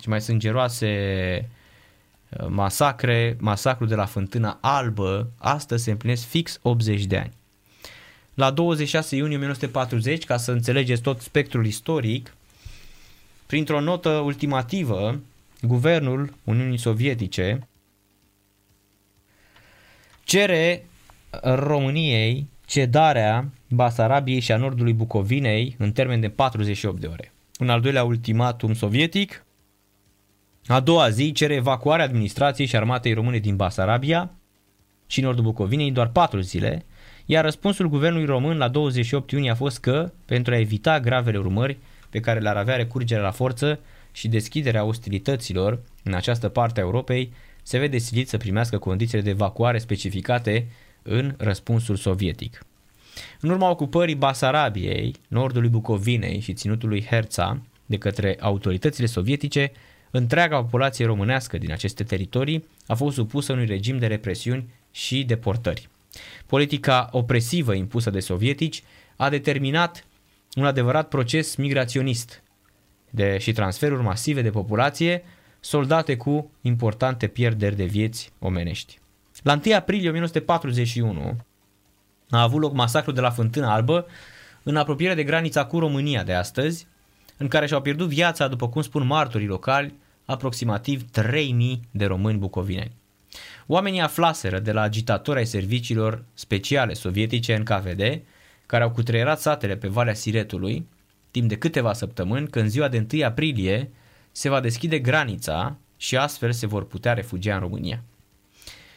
și 0.00 0.08
mai 0.08 0.20
sângeroase 0.20 0.88
masacre, 2.48 3.36
masacrul 3.40 3.88
de 3.88 3.94
la 3.94 4.04
Fântâna 4.04 4.58
Albă, 4.60 5.30
astăzi 5.38 5.84
se 5.84 5.90
împlinesc 5.90 6.26
fix 6.26 6.58
80 6.62 7.04
de 7.04 7.16
ani. 7.16 7.32
La 8.34 8.50
26 8.50 9.16
iunie 9.16 9.36
1940, 9.36 10.24
ca 10.24 10.36
să 10.36 10.52
înțelegeți 10.52 11.02
tot 11.02 11.20
spectrul 11.20 11.66
istoric, 11.66 12.34
printr-o 13.46 13.80
notă 13.80 14.08
ultimativă, 14.08 15.20
guvernul 15.62 16.34
Uniunii 16.44 16.78
Sovietice 16.78 17.66
cere 20.24 20.84
României 21.42 22.48
cedarea 22.66 23.48
Basarabiei 23.68 24.40
și 24.40 24.52
a 24.52 24.56
nordului 24.56 24.92
Bucovinei 24.92 25.74
în 25.78 25.92
termen 25.92 26.20
de 26.20 26.28
48 26.28 27.00
de 27.00 27.06
ore. 27.06 27.32
Un 27.58 27.68
al 27.68 27.80
doilea 27.80 28.04
ultimatum 28.04 28.74
sovietic 28.74 29.44
a 30.66 30.80
doua 30.80 31.08
zi 31.08 31.32
cere 31.32 31.54
evacuarea 31.54 32.04
administrației 32.04 32.66
și 32.66 32.76
armatei 32.76 33.12
române 33.12 33.38
din 33.38 33.56
Basarabia 33.56 34.30
și 35.06 35.20
nordul 35.20 35.44
Bucovinei 35.44 35.90
doar 35.90 36.08
patru 36.08 36.40
zile, 36.40 36.84
iar 37.26 37.44
răspunsul 37.44 37.88
guvernului 37.88 38.26
român 38.26 38.56
la 38.56 38.68
28 38.68 39.30
iunie 39.30 39.50
a 39.50 39.54
fost 39.54 39.78
că, 39.78 40.12
pentru 40.24 40.54
a 40.54 40.58
evita 40.58 41.00
gravele 41.00 41.38
urmări 41.38 41.78
pe 42.10 42.20
care 42.20 42.40
le-ar 42.40 42.56
avea 42.56 42.76
recurgerea 42.76 43.22
la 43.22 43.30
forță 43.30 43.78
și 44.12 44.28
deschiderea 44.28 44.84
ostilităților 44.84 45.80
în 46.02 46.14
această 46.14 46.48
parte 46.48 46.80
a 46.80 46.82
Europei, 46.82 47.32
se 47.62 47.78
vede 47.78 47.98
silit 47.98 48.28
să 48.28 48.36
primească 48.36 48.78
condițiile 48.78 49.22
de 49.22 49.30
evacuare 49.30 49.78
specificate 49.78 50.66
în 51.02 51.34
răspunsul 51.38 51.96
sovietic. 51.96 52.64
În 53.40 53.50
urma 53.50 53.70
ocupării 53.70 54.14
Basarabiei, 54.14 55.14
nordului 55.28 55.68
Bucovinei 55.68 56.40
și 56.40 56.52
ținutului 56.52 57.04
Herța 57.04 57.60
de 57.86 57.98
către 57.98 58.36
autoritățile 58.40 59.06
sovietice, 59.06 59.72
întreaga 60.12 60.60
populație 60.60 61.06
românească 61.06 61.58
din 61.58 61.72
aceste 61.72 62.04
teritorii 62.04 62.68
a 62.86 62.94
fost 62.94 63.16
supusă 63.16 63.52
unui 63.52 63.66
regim 63.66 63.98
de 63.98 64.06
represiuni 64.06 64.68
și 64.90 65.24
deportări. 65.24 65.88
Politica 66.46 67.08
opresivă 67.10 67.74
impusă 67.74 68.10
de 68.10 68.20
sovietici 68.20 68.82
a 69.16 69.28
determinat 69.28 70.04
un 70.56 70.64
adevărat 70.64 71.08
proces 71.08 71.54
migraționist 71.54 72.42
de, 73.10 73.38
și 73.38 73.52
transferuri 73.52 74.02
masive 74.02 74.42
de 74.42 74.50
populație, 74.50 75.24
soldate 75.60 76.16
cu 76.16 76.50
importante 76.60 77.26
pierderi 77.26 77.76
de 77.76 77.84
vieți 77.84 78.32
omenești. 78.38 78.98
La 79.42 79.60
1 79.64 79.74
aprilie 79.74 80.08
1941, 80.08 81.36
a 82.30 82.42
avut 82.42 82.60
loc 82.60 82.72
masacrul 82.72 83.14
de 83.14 83.20
la 83.20 83.30
Fântâna 83.30 83.72
Albă, 83.72 84.06
în 84.62 84.76
apropiere 84.76 85.14
de 85.14 85.24
granița 85.24 85.64
cu 85.64 85.78
România 85.78 86.22
de 86.22 86.32
astăzi, 86.32 86.86
în 87.36 87.48
care 87.48 87.66
și-au 87.66 87.80
pierdut 87.80 88.08
viața, 88.08 88.48
după 88.48 88.68
cum 88.68 88.82
spun 88.82 89.06
martorii 89.06 89.46
locali, 89.46 89.94
aproximativ 90.32 91.10
3000 91.10 91.80
de 91.90 92.04
români 92.04 92.38
bucovineni. 92.38 92.96
Oamenii 93.66 94.00
aflaseră 94.00 94.58
de 94.58 94.72
la 94.72 94.80
agitatori 94.80 95.38
ai 95.38 95.46
serviciilor 95.46 96.24
speciale 96.34 96.92
sovietice 96.92 97.56
NKVD, 97.56 98.22
care 98.66 98.82
au 98.82 98.90
cutreierat 98.90 99.40
satele 99.40 99.76
pe 99.76 99.88
Valea 99.88 100.14
Siretului, 100.14 100.86
timp 101.30 101.48
de 101.48 101.56
câteva 101.56 101.92
săptămâni, 101.92 102.48
când 102.48 102.68
ziua 102.68 102.88
de 102.88 103.06
1 103.12 103.24
aprilie 103.24 103.90
se 104.32 104.48
va 104.48 104.60
deschide 104.60 104.98
granița 104.98 105.76
și 105.96 106.16
astfel 106.16 106.52
se 106.52 106.66
vor 106.66 106.86
putea 106.86 107.12
refugia 107.12 107.54
în 107.54 107.60
România. 107.60 108.02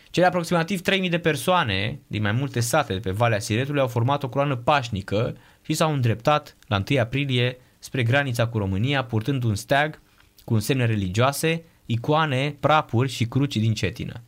Cele 0.10 0.26
aproximativ 0.26 0.82
3000 0.82 1.10
de 1.10 1.20
persoane 1.20 2.00
din 2.08 2.22
mai 2.22 2.32
multe 2.32 2.60
sate 2.60 2.94
de 2.94 3.00
pe 3.00 3.12
Valea 3.12 3.40
Siretului 3.40 3.82
au 3.82 3.88
format 3.88 4.24
o 4.24 4.30
coloană 4.30 4.56
pașnică 4.56 5.38
și 5.62 5.74
s-au 5.74 5.94
îndreptat 5.94 6.58
la 6.68 6.84
1 6.90 7.00
aprilie 7.00 7.58
spre 7.80 8.04
granița 8.04 8.48
cu 8.48 8.58
România, 8.58 9.04
purtând 9.04 9.44
un 9.44 9.56
steag 9.56 10.02
cu 10.46 10.60
semne 10.60 10.86
religioase, 10.86 11.64
icoane, 11.86 12.56
prapuri 12.60 13.10
și 13.10 13.26
cruci 13.26 13.58
din 13.58 13.74
cetină. 13.74 14.22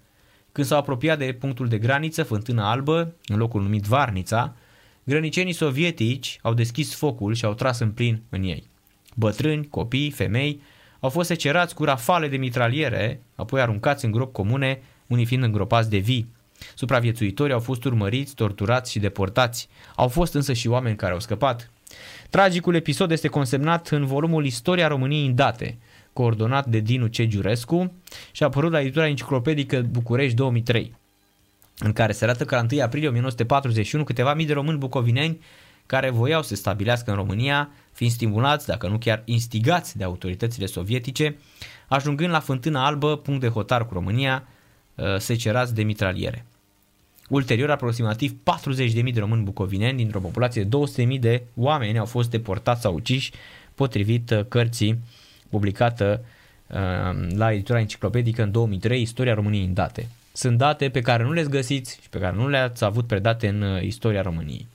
Când 0.51 0.67
s-au 0.67 0.79
apropiat 0.79 1.17
de 1.17 1.35
punctul 1.39 1.67
de 1.67 1.77
graniță, 1.77 2.23
Fântâna 2.23 2.69
Albă, 2.71 3.15
în 3.25 3.37
locul 3.37 3.61
numit 3.61 3.83
Varnița, 3.83 4.55
grănicenii 5.03 5.53
sovietici 5.53 6.39
au 6.41 6.53
deschis 6.53 6.95
focul 6.95 7.33
și 7.33 7.45
au 7.45 7.53
tras 7.53 7.79
în 7.79 7.91
plin 7.91 8.21
în 8.29 8.43
ei. 8.43 8.69
Bătrâni, 9.15 9.67
copii, 9.67 10.11
femei 10.11 10.61
au 10.99 11.09
fost 11.09 11.27
secerați 11.27 11.75
cu 11.75 11.83
rafale 11.83 12.27
de 12.27 12.37
mitraliere, 12.37 13.21
apoi 13.35 13.61
aruncați 13.61 14.05
în 14.05 14.11
gropi 14.11 14.31
comune, 14.31 14.81
unii 15.07 15.25
fiind 15.25 15.43
îngropați 15.43 15.89
de 15.89 15.97
vii. 15.97 16.35
Supraviețuitorii 16.75 17.53
au 17.53 17.59
fost 17.59 17.83
urmăriți, 17.83 18.35
torturați 18.35 18.91
și 18.91 18.99
deportați. 18.99 19.69
Au 19.95 20.07
fost 20.07 20.33
însă 20.33 20.53
și 20.53 20.67
oameni 20.67 20.95
care 20.95 21.13
au 21.13 21.19
scăpat. 21.19 21.71
Tragicul 22.29 22.75
episod 22.75 23.11
este 23.11 23.27
consemnat 23.27 23.87
în 23.87 24.05
volumul 24.05 24.45
Istoria 24.45 24.87
României 24.87 25.25
în 25.25 25.35
date, 25.35 25.77
coordonat 26.17 26.65
de 26.65 26.79
Dinu 26.79 27.07
C. 27.07 27.15
Giurescu 27.15 27.93
și 28.31 28.43
a 28.43 28.45
apărut 28.45 28.71
la 28.71 28.79
editura 28.79 29.07
enciclopedică 29.07 29.81
București 29.81 30.35
2003, 30.35 30.95
în 31.77 31.93
care 31.93 32.11
se 32.11 32.23
arată 32.23 32.45
că 32.45 32.55
la 32.55 32.65
1 32.71 32.81
aprilie 32.81 33.07
1941 33.07 34.03
câteva 34.03 34.33
mii 34.33 34.45
de 34.45 34.53
români 34.53 34.77
bucovineni 34.77 35.39
care 35.85 36.09
voiau 36.09 36.43
să 36.43 36.55
stabilească 36.55 37.09
în 37.09 37.15
România, 37.15 37.69
fiind 37.91 38.13
stimulați, 38.13 38.67
dacă 38.67 38.87
nu 38.87 38.97
chiar 38.97 39.21
instigați 39.25 39.97
de 39.97 40.03
autoritățile 40.03 40.65
sovietice, 40.65 41.37
ajungând 41.87 42.31
la 42.31 42.39
Fântâna 42.39 42.85
Albă, 42.85 43.17
punct 43.17 43.41
de 43.41 43.47
hotar 43.47 43.85
cu 43.85 43.93
România, 43.93 44.47
uh, 44.95 45.17
secerați 45.17 45.73
de 45.73 45.83
mitraliere. 45.83 46.45
Ulterior, 47.29 47.69
aproximativ 47.69 48.35
40.000 48.43 49.13
de 49.13 49.19
români 49.19 49.43
bucovineni 49.43 49.97
dintr-o 49.97 50.19
populație 50.19 50.63
de 50.63 50.77
200.000 51.05 51.19
de 51.19 51.43
oameni 51.55 51.97
au 51.97 52.05
fost 52.05 52.29
deportați 52.29 52.81
sau 52.81 52.93
uciși 52.93 53.31
potrivit 53.75 54.29
uh, 54.29 54.45
cărții 54.47 54.99
publicată 55.49 56.23
uh, 56.67 56.77
la 57.35 57.51
editura 57.51 57.79
enciclopedică 57.79 58.43
în 58.43 58.51
2003, 58.51 59.01
Istoria 59.01 59.33
României 59.33 59.65
în 59.65 59.73
date. 59.73 60.07
Sunt 60.33 60.57
date 60.57 60.89
pe 60.89 61.01
care 61.01 61.23
nu 61.23 61.31
le-ați 61.31 61.49
găsiți 61.49 61.99
și 62.01 62.09
pe 62.09 62.19
care 62.19 62.35
nu 62.35 62.47
le-ați 62.47 62.83
avut 62.83 63.07
predate 63.07 63.47
în 63.47 63.61
uh, 63.61 63.83
istoria 63.83 64.21
României. 64.21 64.67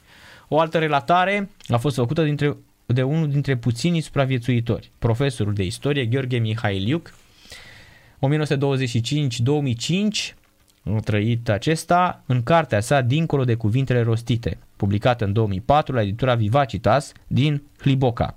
O 0.49 0.60
altă 0.60 0.78
relatare 0.78 1.51
a 1.68 1.76
fost 1.76 1.97
făcută 1.97 2.25
dintre, 2.25 2.57
de 2.86 3.02
unul 3.02 3.31
dintre 3.31 3.57
puținii 3.57 4.01
supraviețuitori, 4.01 4.91
profesorul 4.99 5.55
de 5.55 5.65
istorie 5.65 6.07
Gheorghe 6.07 6.39
Mihailiuc, 6.39 7.12
1925-2005, 8.23 10.34
a 10.84 11.01
trăit 11.05 11.49
acesta 11.49 12.23
în 12.26 12.42
cartea 12.42 12.81
sa 12.81 13.01
Dincolo 13.01 13.44
de 13.44 13.55
cuvintele 13.55 14.02
rostite, 14.02 14.59
publicată 14.76 15.25
în 15.25 15.33
2004 15.33 15.94
la 15.94 16.02
editura 16.02 16.34
Vivacitas 16.34 17.12
din 17.26 17.62
Hliboca. 17.78 18.36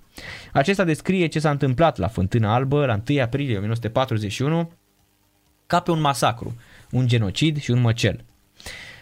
Acesta 0.52 0.84
descrie 0.84 1.28
ce 1.28 1.40
s-a 1.40 1.50
întâmplat 1.50 1.98
la 1.98 2.08
Fântâna 2.08 2.54
Albă 2.54 2.86
la 2.86 3.02
1 3.10 3.22
aprilie 3.22 3.58
1941 3.58 4.72
ca 5.68 5.80
pe 5.80 5.92
un 5.92 6.00
masacru, 6.00 6.56
un 6.92 7.08
genocid 7.08 7.60
și 7.60 7.72
un 7.72 7.82
măcel. 7.82 8.24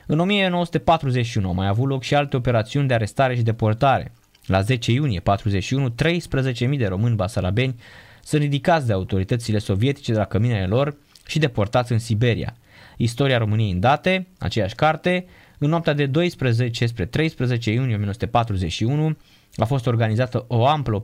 În 0.05 0.19
1941 0.19 1.47
au 1.47 1.53
mai 1.53 1.67
avut 1.67 1.87
loc 1.87 2.03
și 2.03 2.15
alte 2.15 2.35
operațiuni 2.35 2.87
de 2.87 2.93
arestare 2.93 3.35
și 3.35 3.41
deportare. 3.41 4.11
La 4.45 4.61
10 4.61 4.91
iunie 4.91 5.19
41, 5.19 5.89
13.000 5.89 6.77
de 6.77 6.87
români 6.87 7.15
basarabeni 7.15 7.75
sunt 8.23 8.41
ridicați 8.41 8.87
de 8.87 8.93
autoritățile 8.93 9.57
sovietice 9.57 10.11
de 10.11 10.17
la 10.17 10.25
căminele 10.25 10.65
lor 10.65 10.97
și 11.27 11.39
deportați 11.39 11.91
în 11.91 11.99
Siberia. 11.99 12.55
Istoria 12.97 13.37
României 13.37 13.71
în 13.71 13.79
date, 13.79 14.27
aceeași 14.39 14.75
carte, 14.75 15.25
în 15.57 15.69
noaptea 15.69 15.93
de 15.93 16.05
12 16.05 16.85
spre 16.85 17.05
13 17.05 17.71
iunie 17.71 17.95
1941 17.95 19.17
a 19.55 19.65
fost 19.65 19.87
organizată 19.87 20.45
o 20.47 20.65
amplă 20.65 21.03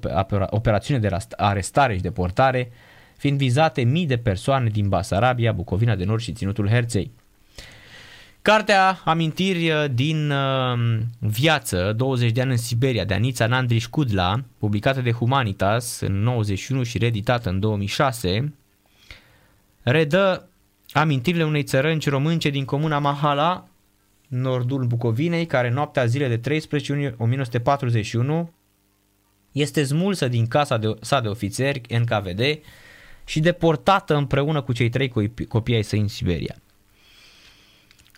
operațiune 0.50 1.00
de 1.00 1.18
arestare 1.36 1.96
și 1.96 2.02
deportare, 2.02 2.72
fiind 3.18 3.38
vizate 3.38 3.82
mii 3.82 4.06
de 4.06 4.18
persoane 4.18 4.70
din 4.70 4.90
Basarabia, 4.90 5.52
Bucovina 5.52 5.96
de 5.96 6.04
Nord 6.04 6.22
și 6.22 6.34
Ținutul 6.34 6.70
Herței. 6.70 7.12
Cartea 8.42 9.02
Amintiri 9.06 9.70
uh, 9.70 9.86
din 9.94 10.32
uh, 10.32 11.00
viață, 11.20 11.94
20 11.96 12.32
de 12.32 12.42
ani 12.42 12.52
în 12.52 12.58
Siberia, 12.58 13.06
de 13.06 13.14
Anița 13.14 13.48
Nandriș 13.48 13.88
Kudla, 13.88 14.44
publicată 14.58 15.02
de 15.02 15.12
Humanitas 15.12 16.00
în 16.00 16.22
91 16.22 16.84
și 16.84 16.98
reeditată 16.98 17.50
în 17.50 17.60
2006, 17.60 18.54
redă 19.82 20.50
amintirile 20.92 21.44
unei 21.44 21.64
țărănci 21.64 22.10
românce 22.10 22.50
din 22.50 22.66
comuna 22.66 23.00
Mahala, 23.00 23.69
nordul 24.30 24.86
Bucovinei, 24.86 25.46
care 25.46 25.70
noaptea 25.70 26.06
zilei 26.06 26.28
de 26.28 26.38
13 26.38 26.92
iunie 26.92 27.16
1941 27.18 28.52
este 29.52 29.84
smulsă 29.84 30.28
din 30.28 30.48
casa 30.48 30.78
de, 30.78 30.94
sa 31.02 31.20
de 31.20 31.28
ofițeri 31.28 31.82
NKVD 32.00 32.42
și 33.26 33.40
deportată 33.40 34.16
împreună 34.16 34.62
cu 34.62 34.74
cei 34.74 34.90
trei 34.90 35.34
copii 35.48 35.76
ai 35.76 35.84
săi 35.84 36.00
în 36.00 36.08
Siberia. 36.08 36.56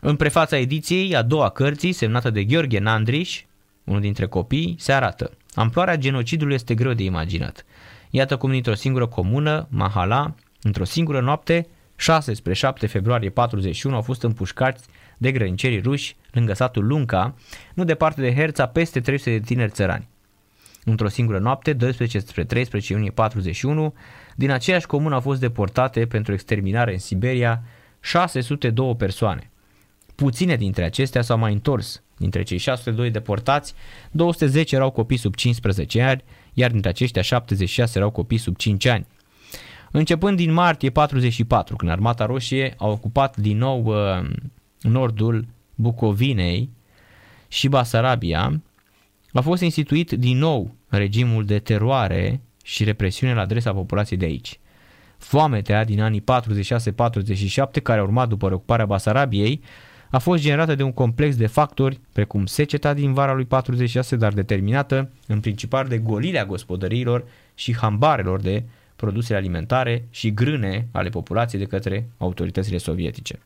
În 0.01 0.15
prefața 0.15 0.57
ediției, 0.57 1.15
a 1.15 1.21
doua 1.21 1.49
cărții, 1.49 1.91
semnată 1.91 2.29
de 2.29 2.43
Gheorghe 2.43 2.79
Nandriș, 2.79 3.43
unul 3.83 4.01
dintre 4.01 4.25
copii, 4.25 4.75
se 4.79 4.91
arată. 4.91 5.31
Amploarea 5.53 5.95
genocidului 5.95 6.53
este 6.53 6.75
greu 6.75 6.93
de 6.93 7.03
imaginat. 7.03 7.65
Iată 8.09 8.37
cum 8.37 8.51
dintr-o 8.51 8.73
singură 8.73 9.07
comună, 9.07 9.67
Mahala, 9.69 10.35
într-o 10.61 10.83
singură 10.83 11.21
noapte, 11.21 11.67
6 11.95 12.33
spre 12.33 12.53
7 12.53 12.87
februarie 12.87 13.29
41 13.29 13.95
au 13.95 14.01
fost 14.01 14.23
împușcați 14.23 14.85
de 15.21 15.31
grănicerii 15.31 15.79
ruși 15.81 16.15
lângă 16.31 16.53
satul 16.53 16.85
Lunca, 16.85 17.35
nu 17.73 17.83
departe 17.83 18.21
de 18.21 18.33
Herța, 18.33 18.65
peste 18.65 18.99
300 18.99 19.37
de 19.37 19.45
tineri 19.45 19.71
țărani. 19.71 20.07
Într-o 20.85 21.07
singură 21.07 21.39
noapte, 21.39 21.73
12 21.73 22.19
spre 22.19 22.43
13 22.43 22.93
iunie 22.93 23.11
41, 23.11 23.93
din 24.35 24.51
aceeași 24.51 24.85
comună 24.85 25.13
au 25.13 25.21
fost 25.21 25.39
deportate 25.39 26.05
pentru 26.05 26.33
exterminare 26.33 26.91
în 26.91 26.99
Siberia 26.99 27.63
602 27.99 28.95
persoane. 28.95 29.51
Puține 30.15 30.55
dintre 30.55 30.83
acestea 30.83 31.21
s-au 31.21 31.37
mai 31.37 31.53
întors. 31.53 32.03
Dintre 32.17 32.43
cei 32.43 32.57
602 32.57 33.11
deportați, 33.11 33.73
210 34.11 34.75
erau 34.75 34.91
copii 34.91 35.17
sub 35.17 35.35
15 35.35 36.01
ani, 36.01 36.23
iar 36.53 36.71
dintre 36.71 36.89
aceștia 36.89 37.21
76 37.21 37.97
erau 37.97 38.09
copii 38.09 38.37
sub 38.37 38.55
5 38.55 38.85
ani. 38.85 39.07
Începând 39.91 40.37
din 40.37 40.51
martie 40.51 40.89
44, 40.89 41.75
când 41.75 41.91
Armata 41.91 42.25
Roșie 42.25 42.73
a 42.77 42.87
ocupat 42.87 43.37
din 43.37 43.57
nou 43.57 43.83
uh, 43.85 44.29
nordul 44.81 45.47
Bucovinei 45.75 46.69
și 47.47 47.67
Basarabia, 47.67 48.61
a 49.33 49.41
fost 49.41 49.61
instituit 49.61 50.11
din 50.11 50.37
nou 50.37 50.75
regimul 50.87 51.45
de 51.45 51.59
teroare 51.59 52.41
și 52.63 52.83
represiune 52.83 53.33
la 53.33 53.41
adresa 53.41 53.73
populației 53.73 54.19
de 54.19 54.25
aici. 54.25 54.59
Foametea 55.17 55.83
din 55.83 56.01
anii 56.01 56.23
46-47, 57.79 57.81
care 57.83 57.99
a 57.99 58.03
urmat 58.03 58.27
după 58.27 58.53
ocuparea 58.53 58.85
Basarabiei, 58.85 59.61
a 60.09 60.17
fost 60.19 60.41
generată 60.41 60.75
de 60.75 60.83
un 60.83 60.93
complex 60.93 61.35
de 61.35 61.47
factori, 61.47 61.99
precum 62.13 62.45
seceta 62.45 62.93
din 62.93 63.13
vara 63.13 63.33
lui 63.33 63.45
46, 63.45 64.15
dar 64.15 64.33
determinată 64.33 65.11
în 65.27 65.39
principal 65.39 65.87
de 65.87 65.97
golirea 65.97 66.45
gospodăriilor 66.45 67.25
și 67.55 67.75
hambarelor 67.75 68.41
de 68.41 68.63
produse 68.95 69.35
alimentare 69.35 70.07
și 70.09 70.33
grâne 70.33 70.87
ale 70.91 71.09
populației 71.09 71.61
de 71.61 71.67
către 71.67 72.09
autoritățile 72.17 72.77
sovietice. 72.77 73.39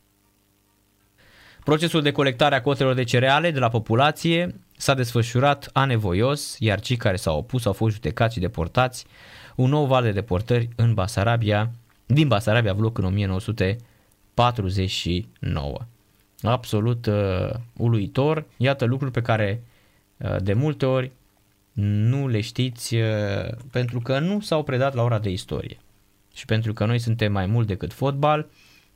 Procesul 1.66 2.02
de 2.02 2.12
colectare 2.12 2.54
a 2.54 2.60
cotelor 2.60 2.94
de 2.94 3.02
cereale 3.02 3.50
de 3.50 3.58
la 3.58 3.68
populație 3.68 4.54
s-a 4.76 4.94
desfășurat 4.94 5.70
anevoios, 5.72 6.56
iar 6.58 6.80
cei 6.80 6.96
care 6.96 7.16
s-au 7.16 7.38
opus 7.38 7.64
au 7.64 7.72
fost 7.72 7.94
judecați 7.94 8.34
și 8.34 8.40
deportați. 8.40 9.06
Un 9.56 9.68
nou 9.68 9.86
val 9.86 10.02
de 10.02 10.12
deportări 10.12 10.68
în 10.76 10.94
Basarabia, 10.94 11.70
din 12.06 12.28
Basarabia 12.28 12.70
a 12.70 12.72
avut 12.72 12.84
loc 12.84 12.98
în 12.98 13.04
1949. 13.04 15.78
Absolut 16.42 17.06
uh, 17.06 17.50
uluitor. 17.76 18.44
Iată 18.56 18.84
lucruri 18.84 19.12
pe 19.12 19.22
care 19.22 19.62
uh, 20.16 20.36
de 20.42 20.52
multe 20.52 20.86
ori 20.86 21.10
nu 21.72 22.28
le 22.28 22.40
știți 22.40 22.94
uh, 22.94 23.02
pentru 23.70 24.00
că 24.00 24.18
nu 24.18 24.40
s-au 24.40 24.62
predat 24.62 24.94
la 24.94 25.02
ora 25.02 25.18
de 25.18 25.30
istorie. 25.30 25.78
Și 26.34 26.44
pentru 26.44 26.72
că 26.72 26.84
noi 26.84 26.98
suntem 26.98 27.32
mai 27.32 27.46
mult 27.46 27.66
decât 27.66 27.92
fotbal, 27.92 28.46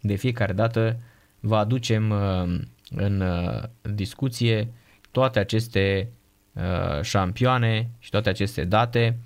de 0.01 0.15
fiecare 0.15 0.53
dată 0.53 0.97
vă 1.41 1.57
aducem 1.57 2.10
uh, 2.10 2.60
în 2.91 3.20
uh, 3.20 3.62
discuție 3.83 4.73
toate 5.10 5.39
aceste 5.39 6.09
uh, 6.52 7.02
șampioane 7.02 7.91
și 7.99 8.10
toate 8.10 8.28
aceste 8.28 8.65
date 8.65 9.19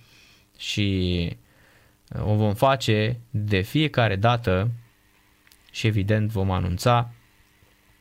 și 0.59 1.28
uh, 2.15 2.23
o 2.23 2.34
vom 2.34 2.55
face 2.55 3.20
de 3.31 3.60
fiecare 3.60 4.17
dată 4.17 4.70
și 5.70 5.86
evident 5.86 6.31
vom 6.31 6.51
anunța 6.51 7.10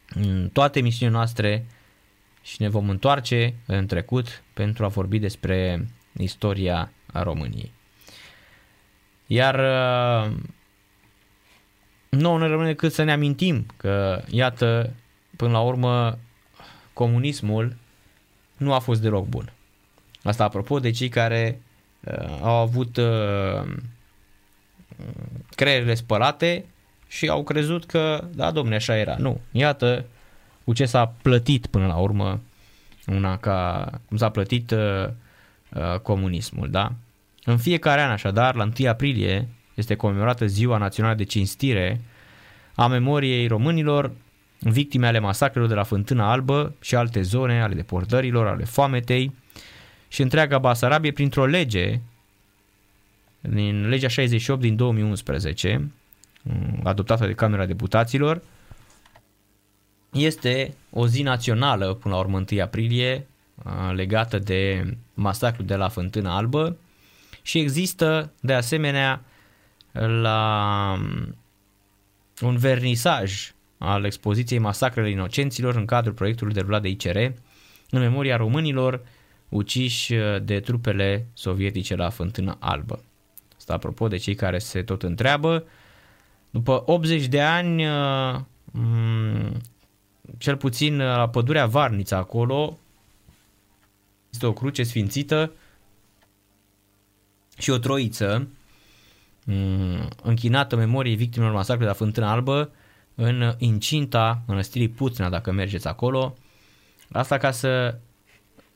în 0.10 0.50
toate 0.54 0.80
emisiunile 0.80 1.18
noastre 1.18 1.66
și 2.42 2.62
ne 2.62 2.70
vom 2.70 2.90
întoarce 2.90 3.54
în 3.66 3.86
trecut 3.86 4.44
pentru 4.54 4.86
a 4.86 4.88
vorbi 4.88 5.20
despre 5.20 5.88
istoria 6.18 6.92
României. 7.14 7.72
Iar 9.28 9.56
uh, 12.14 12.20
nu 12.20 12.38
ne 12.38 12.48
rămâne 12.48 12.68
decât 12.68 12.94
să 12.94 13.04
ne 13.04 13.12
amintim 13.12 13.66
că, 13.78 14.22
iată, 14.30 14.94
până 15.36 15.52
la 15.52 15.60
urmă, 15.62 16.18
comunismul 16.94 17.76
nu 18.58 18.74
a 18.74 18.80
fost 18.80 19.02
deloc 19.02 19.28
bun. 19.28 19.52
Asta 20.24 20.44
apropo 20.44 20.80
de 20.80 20.92
cei 20.92 21.10
care 21.10 21.62
uh, 22.00 22.38
au 22.42 22.56
avut 22.56 22.98
uh, 22.98 23.74
creierile 25.56 25.94
spălate 25.94 26.66
și 27.08 27.28
au 27.28 27.44
crezut 27.44 27.86
că, 27.86 28.28
da, 28.36 28.52
domne, 28.52 28.76
așa 28.76 28.98
era. 28.98 29.16
Nu, 29.18 29.40
iată 29.52 30.06
cu 30.64 30.74
ce 30.74 30.86
s-a 30.86 31.14
plătit 31.22 31.66
până 31.66 31.88
la 31.88 31.96
urmă 31.96 32.42
una 33.08 33.38
ca, 33.38 33.90
cum 34.08 34.18
s-a 34.18 34.30
plătit 34.30 34.72
uh, 34.72 35.08
uh, 35.70 36.00
comunismul, 36.00 36.70
da? 36.70 36.92
În 37.46 37.58
fiecare 37.58 38.02
an, 38.02 38.10
așadar, 38.10 38.56
la 38.56 38.70
1 38.80 38.90
aprilie, 38.90 39.48
este 39.74 39.96
comemorată 39.96 40.46
Ziua 40.46 40.78
Națională 40.78 41.16
de 41.16 41.24
Cinstire 41.24 42.02
a 42.76 42.88
memoriei 42.88 43.48
românilor, 43.48 44.12
victime 44.60 45.08
ale 45.08 45.20
masacrelor 45.20 45.68
de 45.68 45.74
la 45.74 45.84
Fântâna 45.84 46.32
Albă 46.32 46.76
și 46.82 46.96
alte 46.96 47.22
zone 47.22 47.62
ale 47.62 47.74
deportărilor, 47.74 48.48
ale 48.48 48.64
foametei. 48.64 49.36
Și 50.08 50.22
întreaga 50.22 50.58
Basarabie 50.58 51.12
printr-o 51.12 51.46
lege 51.46 52.00
din 53.40 53.88
legea 53.88 54.08
68 54.08 54.62
din 54.62 54.76
2011, 54.76 55.92
adoptată 56.84 57.26
de 57.26 57.34
Camera 57.34 57.66
Deputaților, 57.66 58.42
este 60.12 60.74
o 60.90 61.08
zi 61.08 61.22
națională 61.22 61.94
până 61.94 62.14
la 62.14 62.20
urmă 62.20 62.44
1 62.52 62.62
aprilie 62.62 63.28
legată 63.94 64.40
de 64.40 64.84
masacrul 65.14 65.66
de 65.66 65.76
la 65.76 65.88
Fântâna 65.88 66.36
Albă. 66.36 66.78
Și 67.42 67.60
există 67.60 68.32
de 68.40 68.54
asemenea 68.54 69.22
la 69.94 71.00
un 72.42 72.58
vernisaj 72.58 73.54
al 73.78 74.04
expoziției 74.04 74.60
Masacrele 74.60 75.10
Inocenților 75.10 75.76
în 75.76 75.86
cadrul 75.86 76.14
proiectului 76.14 76.54
derulat 76.54 76.82
de 76.82 76.90
ICR 76.90 77.18
în 77.90 78.00
memoria 78.00 78.38
românilor 78.38 79.02
uciși 79.50 80.14
de 80.44 80.60
trupele 80.60 81.28
sovietice 81.34 81.96
la 81.96 82.10
Fântâna 82.10 82.58
Albă. 82.60 83.04
Asta 83.58 83.74
apropo 83.74 84.08
de 84.08 84.18
cei 84.18 84.36
care 84.36 84.60
se 84.60 84.84
tot 84.84 85.04
întreabă. 85.04 85.64
După 86.50 86.84
80 86.86 87.26
de 87.26 87.42
ani, 87.42 87.84
cel 90.38 90.58
puțin 90.58 90.98
la 90.98 91.30
pădurea 91.30 91.66
Varnița 91.66 92.18
acolo, 92.18 92.78
este 94.30 94.46
o 94.46 94.54
cruce 94.54 94.84
sfințită 94.84 95.52
și 97.58 97.70
o 97.70 97.78
troiță 97.78 98.38
mm, 98.38 98.48
închinată 100.24 100.76
memoriei 100.76 101.16
victimelor 101.16 101.54
masacrului 101.54 101.86
de 101.86 101.92
la 101.92 102.06
Fântâna 102.06 102.32
Albă 102.32 102.72
în 103.16 103.56
incinta 103.58 104.42
mănăstirii 104.48 104.90
Puțna, 104.90 105.30
dacă 105.30 105.52
mergeți 105.52 105.88
acolo. 105.88 106.38
Asta 107.12 107.38
ca 107.38 107.52
să 107.52 107.98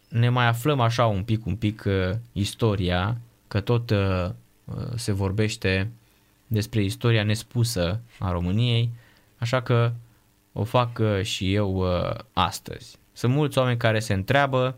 ne 0.10 0.30
mai 0.30 0.48
aflăm 0.48 0.80
așa 0.80 1.06
un 1.06 1.24
pic, 1.24 1.46
un 1.46 1.56
pic 1.56 1.84
uh, 1.88 2.16
istoria, 2.32 3.18
că 3.48 3.60
tot 3.60 3.90
uh, 3.90 4.30
se 4.96 5.12
vorbește 5.12 5.92
despre 6.48 6.84
istoria 6.84 7.24
nespusă 7.24 8.02
a 8.20 8.32
României, 8.32 8.90
așa 9.38 9.62
că 9.62 9.94
o 10.54 10.64
fac 10.64 11.00
uh, 11.00 11.22
și 11.22 11.54
eu 11.54 11.76
uh, 11.76 12.16
astăzi. 12.34 12.98
Sunt 13.14 13.34
mulți 13.34 13.58
oameni 13.58 13.78
care 13.78 14.00
se 14.00 14.14
întreabă 14.14 14.78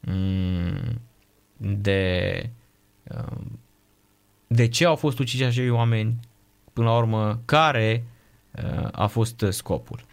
mm, 0.00 1.00
de 1.56 2.50
uh, 3.02 3.40
de 4.54 4.68
ce 4.68 4.84
au 4.84 4.96
fost 4.96 5.18
uciși 5.18 5.42
acei 5.42 5.70
oameni, 5.70 6.20
până 6.72 6.88
la 6.88 6.96
urmă, 6.96 7.40
care 7.44 8.04
a 8.92 9.06
fost 9.06 9.44
scopul. 9.48 10.04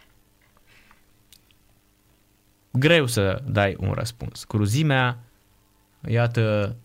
Greu 2.70 3.06
să 3.06 3.42
dai 3.46 3.76
un 3.80 3.92
răspuns. 3.92 4.44
Cruzimea, 4.44 5.18
iată, 6.08 6.76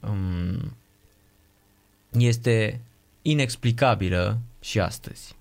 um, 0.00 0.76
este 2.10 2.80
inexplicabilă 3.22 4.38
și 4.60 4.80
astăzi 4.80 5.36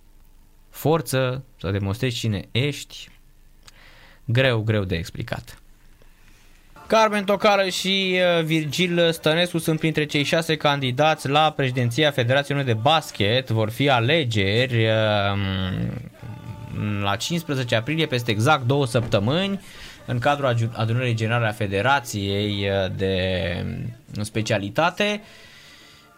forță, 0.72 1.44
să 1.60 1.72
demonstrezi 1.72 2.18
cine 2.18 2.48
ești, 2.52 3.10
greu, 4.26 4.62
greu 4.62 4.84
de 4.84 4.96
explicat. 4.96 5.61
Carmen 6.92 7.24
Tocală 7.24 7.70
și 7.70 8.20
uh, 8.38 8.44
Virgil 8.44 9.12
Stănescu 9.12 9.58
sunt 9.58 9.80
printre 9.80 10.06
cei 10.06 10.24
șase 10.24 10.56
candidați 10.56 11.30
la 11.30 11.54
președinția 11.56 12.12
Federației 12.12 12.64
de 12.64 12.74
Basket. 12.74 13.50
Vor 13.50 13.70
fi 13.70 13.90
alegeri 13.90 14.86
um, 14.86 14.90
la 17.02 17.16
15 17.16 17.76
aprilie, 17.76 18.06
peste 18.06 18.32
exact 18.32 18.66
două 18.66 18.86
săptămâni, 18.86 19.60
în 20.06 20.20
cadrul 20.20 20.70
adunării 20.74 21.14
generale 21.14 21.48
a 21.48 21.52
Federației 21.52 22.70
uh, 22.70 22.92
de 22.96 23.66
specialitate. 24.22 25.22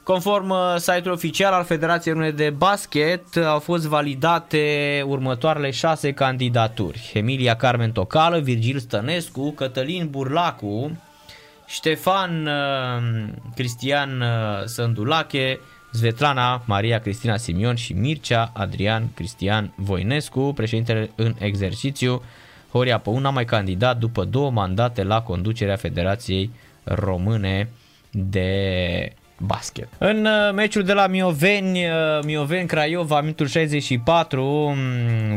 Conform 0.04 0.50
uh, 0.50 0.76
site-ul 0.78 1.14
oficial 1.14 1.54
al 1.54 1.64
Federației 1.64 2.14
Române 2.14 2.32
de 2.32 2.50
Basket, 2.50 3.38
au 3.38 3.60
fost 3.60 3.86
validate 3.86 5.04
următoarele 5.06 5.72
șase 5.72 6.12
candidaturi. 6.12 7.12
Emilia 7.14 7.56
Carmen 7.56 7.92
Tocală, 7.92 8.40
Virgil 8.40 8.80
Stănescu, 8.80 9.52
Cătălin 9.52 10.08
Burlacu, 10.10 10.98
Ștefan 11.66 12.46
uh, 12.46 13.30
Cristian 13.56 14.22
uh, 14.22 14.66
Sândulache, 14.66 15.60
Svetlana 15.92 16.62
Maria 16.66 17.00
Cristina 17.00 17.38
Simion 17.38 17.76
și 17.76 17.94
Mircea 17.94 18.52
Adrian 18.54 19.10
Cristian 19.14 19.74
Voinescu, 19.76 20.52
președintele 20.56 21.12
în 21.16 21.36
exercițiu. 21.40 22.22
Horia 22.72 23.00
Păun 23.00 23.26
a 23.26 23.30
mai 23.30 23.46
candidat 23.46 23.98
după 23.98 24.24
două 24.24 24.52
mandate 24.52 25.04
la 25.04 25.22
conducerea 25.22 25.76
Federației 25.76 26.50
Române 26.84 27.70
de 28.12 29.14
basket. 29.38 29.88
În 29.98 30.26
uh, 30.26 30.53
meciul 30.53 30.84
de 30.84 30.94
la 30.94 31.08
Mioveni, 31.08 31.86
uh, 31.86 32.24
Mioveni 32.24 32.68
Craiova, 32.68 33.22
minutul 33.22 33.48
64, 33.48 34.76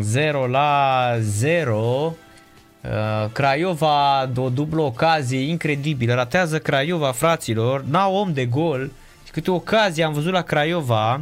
0 0.00 0.44
mm, 0.44 0.50
la 0.50 1.16
0. 1.18 1.76
Uh, 1.76 3.30
Craiova, 3.32 4.30
o 4.36 4.48
dublă 4.48 4.80
ocazie 4.80 5.38
incredibilă, 5.48 6.14
ratează 6.14 6.58
Craiova 6.58 7.12
fraților, 7.12 7.82
n-au 7.82 8.14
om 8.14 8.32
de 8.32 8.46
gol 8.46 8.90
și 9.24 9.30
câte 9.30 9.50
ocazie 9.50 10.04
am 10.04 10.12
văzut 10.12 10.32
la 10.32 10.42
Craiova, 10.42 11.20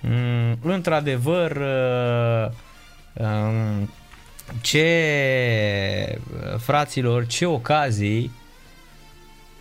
mm, 0.00 0.58
într-adevăr, 0.62 1.56
um, 3.12 3.90
ce 4.60 6.18
fraților, 6.58 7.26
ce 7.26 7.46
ocazii 7.46 8.30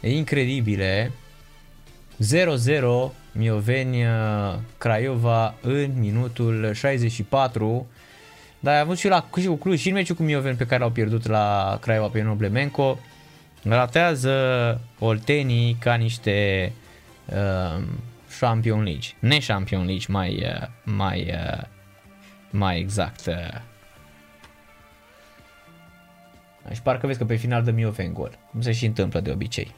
incredibile. 0.02 1.12
0-0 2.24 3.12
Mioveni 3.32 4.04
Craiova 4.78 5.56
în 5.62 5.92
minutul 6.00 6.74
64. 6.74 7.88
Dar 8.60 8.74
ai 8.74 8.80
avut 8.80 8.98
și 8.98 9.08
la 9.08 9.28
și 9.38 9.46
cu 9.46 9.56
Cluj 9.56 9.80
și 9.80 9.88
în 9.88 9.94
meciul 9.94 10.16
cu 10.16 10.24
Mioveni 10.24 10.58
pe 10.58 10.66
care 10.66 10.80
l-au 10.80 10.92
pierdut 10.92 11.28
la 11.28 11.78
Craiova 11.82 12.08
pe 12.08 12.22
Noblemenco. 12.22 13.00
Ratează 13.64 14.82
Oltenii 15.00 15.78
ca 15.80 15.96
niște 15.96 16.72
uh, 17.26 17.84
Champion 18.40 18.84
League, 18.84 19.08
ne 19.20 19.38
Champion 19.38 19.86
League 19.86 20.06
mai, 20.08 20.44
uh, 20.44 20.68
mai, 20.84 21.34
uh, 21.34 21.64
mai 22.50 22.80
exact. 22.80 23.26
Uh. 23.26 23.62
Și 26.74 26.82
parcă 26.82 27.08
vezi 27.08 27.18
că 27.18 27.26
pe 27.26 27.36
final 27.36 27.64
dă 27.64 27.72
Mioveni 27.72 28.14
gol, 28.14 28.40
cum 28.52 28.62
se 28.62 28.72
și 28.72 28.86
întâmplă 28.86 29.20
de 29.20 29.32
obicei. 29.32 29.74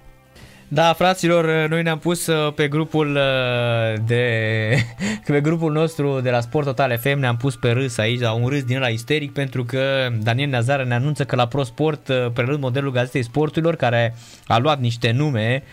Da, 0.72 0.94
fraților, 0.94 1.68
noi 1.70 1.82
ne-am 1.82 2.00
pus 2.00 2.28
uh, 2.28 2.54
pe 2.54 2.68
grupul 2.68 3.16
uh, 3.16 4.02
de 4.06 4.74
pe 5.26 5.42
grupul 5.42 5.72
nostru 5.72 6.20
de 6.20 6.30
la 6.30 6.40
Sport 6.42 6.66
Total 6.66 6.98
FM 6.98 7.20
ne-am 7.20 7.38
pus 7.38 7.56
pe 7.56 7.70
râs 7.72 7.98
aici, 7.98 8.20
la 8.20 8.32
un 8.32 8.48
râs 8.48 8.64
din 8.64 8.80
la 8.80 8.88
isteric 8.88 9.34
pentru 9.34 9.64
că 9.64 10.10
Daniel 10.22 10.50
Nazară 10.50 10.84
ne 10.84 10.94
anunță 10.94 11.24
că 11.26 11.36
la 11.36 11.48
Pro 11.48 11.64
Sport 11.64 12.08
uh, 12.08 12.32
prelând 12.34 12.60
modelul 12.60 12.92
gazetei 12.92 13.24
sporturilor 13.24 13.76
care 13.76 14.16
a 14.48 14.58
luat 14.58 14.80
niște 14.80 15.12
nume 15.12 15.64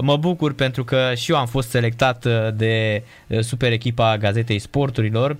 Mă 0.00 0.16
bucur 0.16 0.54
pentru 0.54 0.84
că 0.84 1.12
și 1.16 1.30
eu 1.30 1.36
am 1.36 1.46
fost 1.46 1.68
selectat 1.68 2.26
de 2.54 3.02
super 3.40 3.72
echipa 3.72 4.16
gazetei 4.16 4.58
sporturilor. 4.58 5.36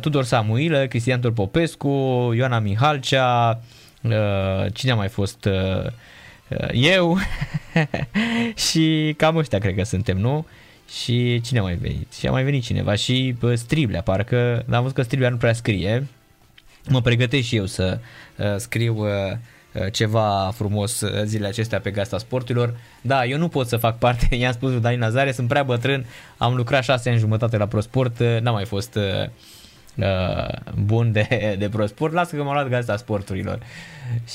Tudor 0.00 0.24
Samuilă, 0.24 0.86
Cristian 0.86 1.20
Popescu, 1.20 1.88
Ioana 2.36 2.58
Mihalcea, 2.58 3.60
uh, 4.02 4.72
cine 4.72 4.92
a 4.92 4.94
mai 4.94 5.08
fost 5.08 5.44
uh, 5.44 5.52
uh, 5.52 5.90
eu 6.72 7.18
și 8.70 9.14
cam 9.16 9.36
ăștia 9.36 9.58
cred 9.58 9.74
că 9.74 9.82
suntem, 9.82 10.18
nu? 10.18 10.46
Și 11.02 11.40
cine 11.40 11.58
a 11.58 11.62
mai 11.62 11.74
venit? 11.74 12.12
Și 12.12 12.26
a 12.26 12.30
mai 12.30 12.44
venit 12.44 12.62
cineva 12.62 12.94
și 12.94 13.36
uh, 13.42 13.52
Striblea, 13.54 14.02
parcă 14.02 14.64
am 14.70 14.80
văzut 14.80 14.96
că 14.96 15.02
Striblea 15.02 15.30
nu 15.30 15.36
prea 15.36 15.52
scrie. 15.52 16.06
Mă 16.88 17.00
pregătesc 17.00 17.46
și 17.46 17.56
eu 17.56 17.66
să 17.66 17.98
uh, 18.36 18.54
scriu 18.56 18.96
uh, 18.96 19.08
uh, 19.72 19.92
ceva 19.92 20.52
frumos 20.54 21.00
uh, 21.00 21.22
zilele 21.24 21.48
acestea 21.48 21.80
pe 21.80 21.90
Gasta 21.90 22.18
Sporturilor. 22.18 22.76
Da, 23.00 23.24
eu 23.24 23.38
nu 23.38 23.48
pot 23.48 23.66
să 23.66 23.76
fac 23.76 23.98
parte, 23.98 24.34
i-am 24.36 24.52
spus 24.52 24.70
lui 24.70 24.80
Dani 24.80 24.96
Nazare, 24.96 25.32
sunt 25.32 25.48
prea 25.48 25.62
bătrân, 25.62 26.06
am 26.36 26.54
lucrat 26.54 26.82
șase 26.84 27.10
ani 27.10 27.18
jumătate 27.18 27.56
la 27.56 27.66
ProSport, 27.66 28.18
uh, 28.18 28.40
n-am 28.40 28.54
mai 28.54 28.64
fost 28.64 28.94
uh, 28.94 29.28
uh, 29.96 30.72
bun 30.84 31.12
de, 31.12 31.56
de 31.58 31.68
ProSport, 31.68 32.12
lasă 32.12 32.36
că 32.36 32.42
m-am 32.42 32.52
luat 32.52 32.68
Gasta 32.68 32.96
Sporturilor. 32.96 33.58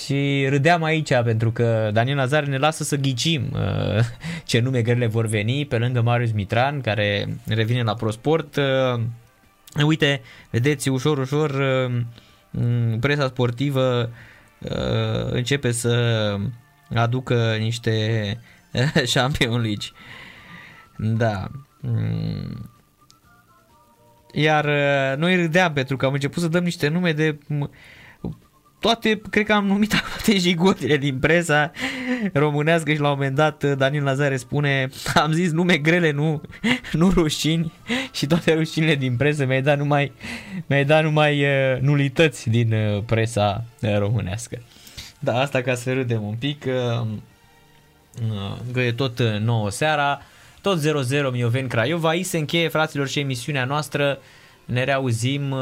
Și 0.06 0.46
râdeam 0.50 0.84
aici 0.84 1.14
pentru 1.24 1.52
că 1.52 1.90
Daniel 1.94 2.16
Nazare 2.16 2.46
ne 2.46 2.58
lasă 2.58 2.84
să 2.84 2.96
ghicim 2.96 3.50
uh, 3.54 4.04
ce 4.44 4.60
nume 4.60 4.82
grele 4.82 5.06
vor 5.06 5.26
veni 5.26 5.66
pe 5.66 5.78
lângă 5.78 6.02
Marius 6.02 6.32
Mitran 6.32 6.82
care 6.82 7.38
revine 7.48 7.82
la 7.82 7.94
ProSport. 7.94 8.56
Uh, 8.56 9.02
uite, 9.86 10.22
vedeți, 10.50 10.90
ușor, 10.90 11.18
ușor 11.18 11.50
uh, 11.50 12.98
presa 13.00 13.28
sportivă 13.28 14.10
uh, 14.60 15.32
începe 15.32 15.72
să 15.72 16.36
aducă 16.94 17.56
niște 17.60 18.38
Champion 19.14 19.62
League. 19.62 19.88
Da. 20.98 21.48
Mm. 21.82 22.70
Iar 24.38 24.66
uh, 24.66 25.18
noi 25.18 25.36
râdeam 25.36 25.74
pentru 25.74 25.98
că 25.98 26.06
am 26.06 26.14
început 26.14 26.42
să 26.42 26.48
dăm 26.48 26.64
niște 26.64 26.88
nume 26.88 27.12
de 27.12 27.38
toate, 28.80 29.22
cred 29.30 29.46
că 29.46 29.54
am 29.54 29.66
numit 29.66 29.90
toate 30.12 30.38
jigotile 30.38 30.98
din 30.98 31.20
presa 31.20 31.72
românească 32.34 32.92
și 32.94 33.00
la 33.00 33.08
un 33.08 33.14
moment 33.14 33.36
dat 33.36 33.64
uh, 33.64 33.72
Daniel 33.78 34.04
Lazare 34.04 34.38
spune 34.38 34.90
am 35.14 35.32
zis 35.32 35.52
nume 35.52 35.78
grele, 35.78 36.12
nu, 36.12 36.42
nu 36.92 37.10
rușini 37.10 37.72
și 38.12 38.26
toate 38.26 38.54
rușinile 38.54 38.96
din 38.96 39.18
presă 39.18 39.46
mi-ai 39.46 39.62
dat 39.62 39.78
numai, 39.78 40.12
mi-ai 40.66 40.86
dat 40.86 41.04
numai 41.04 41.44
uh, 41.44 41.80
nulități 41.82 42.50
din 42.50 42.74
uh, 42.74 43.04
presa 43.06 43.64
uh, 43.82 43.98
românească. 43.98 44.62
Da, 45.20 45.40
asta 45.40 45.62
ca 45.62 45.76
să 45.76 45.94
râdem 45.94 46.24
un 46.24 46.36
pic, 46.40 46.66
uh, 46.68 47.08
uh, 48.22 48.58
că 48.74 48.80
e 48.82 48.92
tot 48.92 49.20
uh, 49.20 49.40
nouă 49.40 49.70
seara, 49.70 50.22
tot 50.66 50.80
0-0 50.80 51.32
Mioveni 51.32 51.68
Craiova, 51.68 52.10
aici 52.10 52.26
se 52.26 52.38
încheie 52.38 52.68
fraților 52.68 53.08
și 53.08 53.20
emisiunea 53.20 53.66
noastră, 53.66 54.20
ne 54.66 54.84
reauzim 54.84 55.52
uh, 55.52 55.60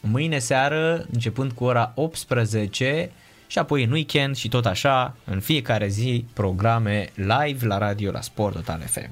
mâine 0.00 0.38
seară, 0.38 1.06
începând 1.12 1.52
cu 1.52 1.64
ora 1.64 1.92
18 1.94 3.10
și 3.46 3.58
apoi 3.58 3.84
în 3.84 3.90
weekend 3.90 4.36
și 4.36 4.48
tot 4.48 4.66
așa, 4.66 5.16
în 5.24 5.40
fiecare 5.40 5.88
zi, 5.88 6.24
programe 6.32 7.08
live 7.14 7.66
la 7.66 7.78
radio 7.78 8.10
la 8.10 8.20
Sport 8.20 8.54
Total 8.54 8.82
FM. 8.86 9.10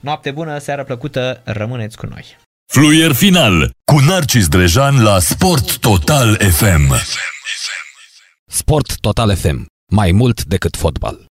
Noapte 0.00 0.30
bună, 0.30 0.58
seară 0.58 0.84
plăcută, 0.84 1.40
rămâneți 1.44 1.96
cu 1.96 2.06
noi! 2.06 2.24
Fluier 2.72 3.12
final 3.12 3.70
cu 3.84 3.98
Narcis 3.98 4.48
Drejan 4.48 5.02
la 5.02 5.18
Sport 5.18 5.78
Total 5.78 6.36
FM. 6.36 6.94
Sport 8.46 9.00
Total 9.00 9.36
FM. 9.36 9.66
Mai 9.90 10.12
mult 10.12 10.44
decât 10.44 10.76
fotbal. 10.76 11.30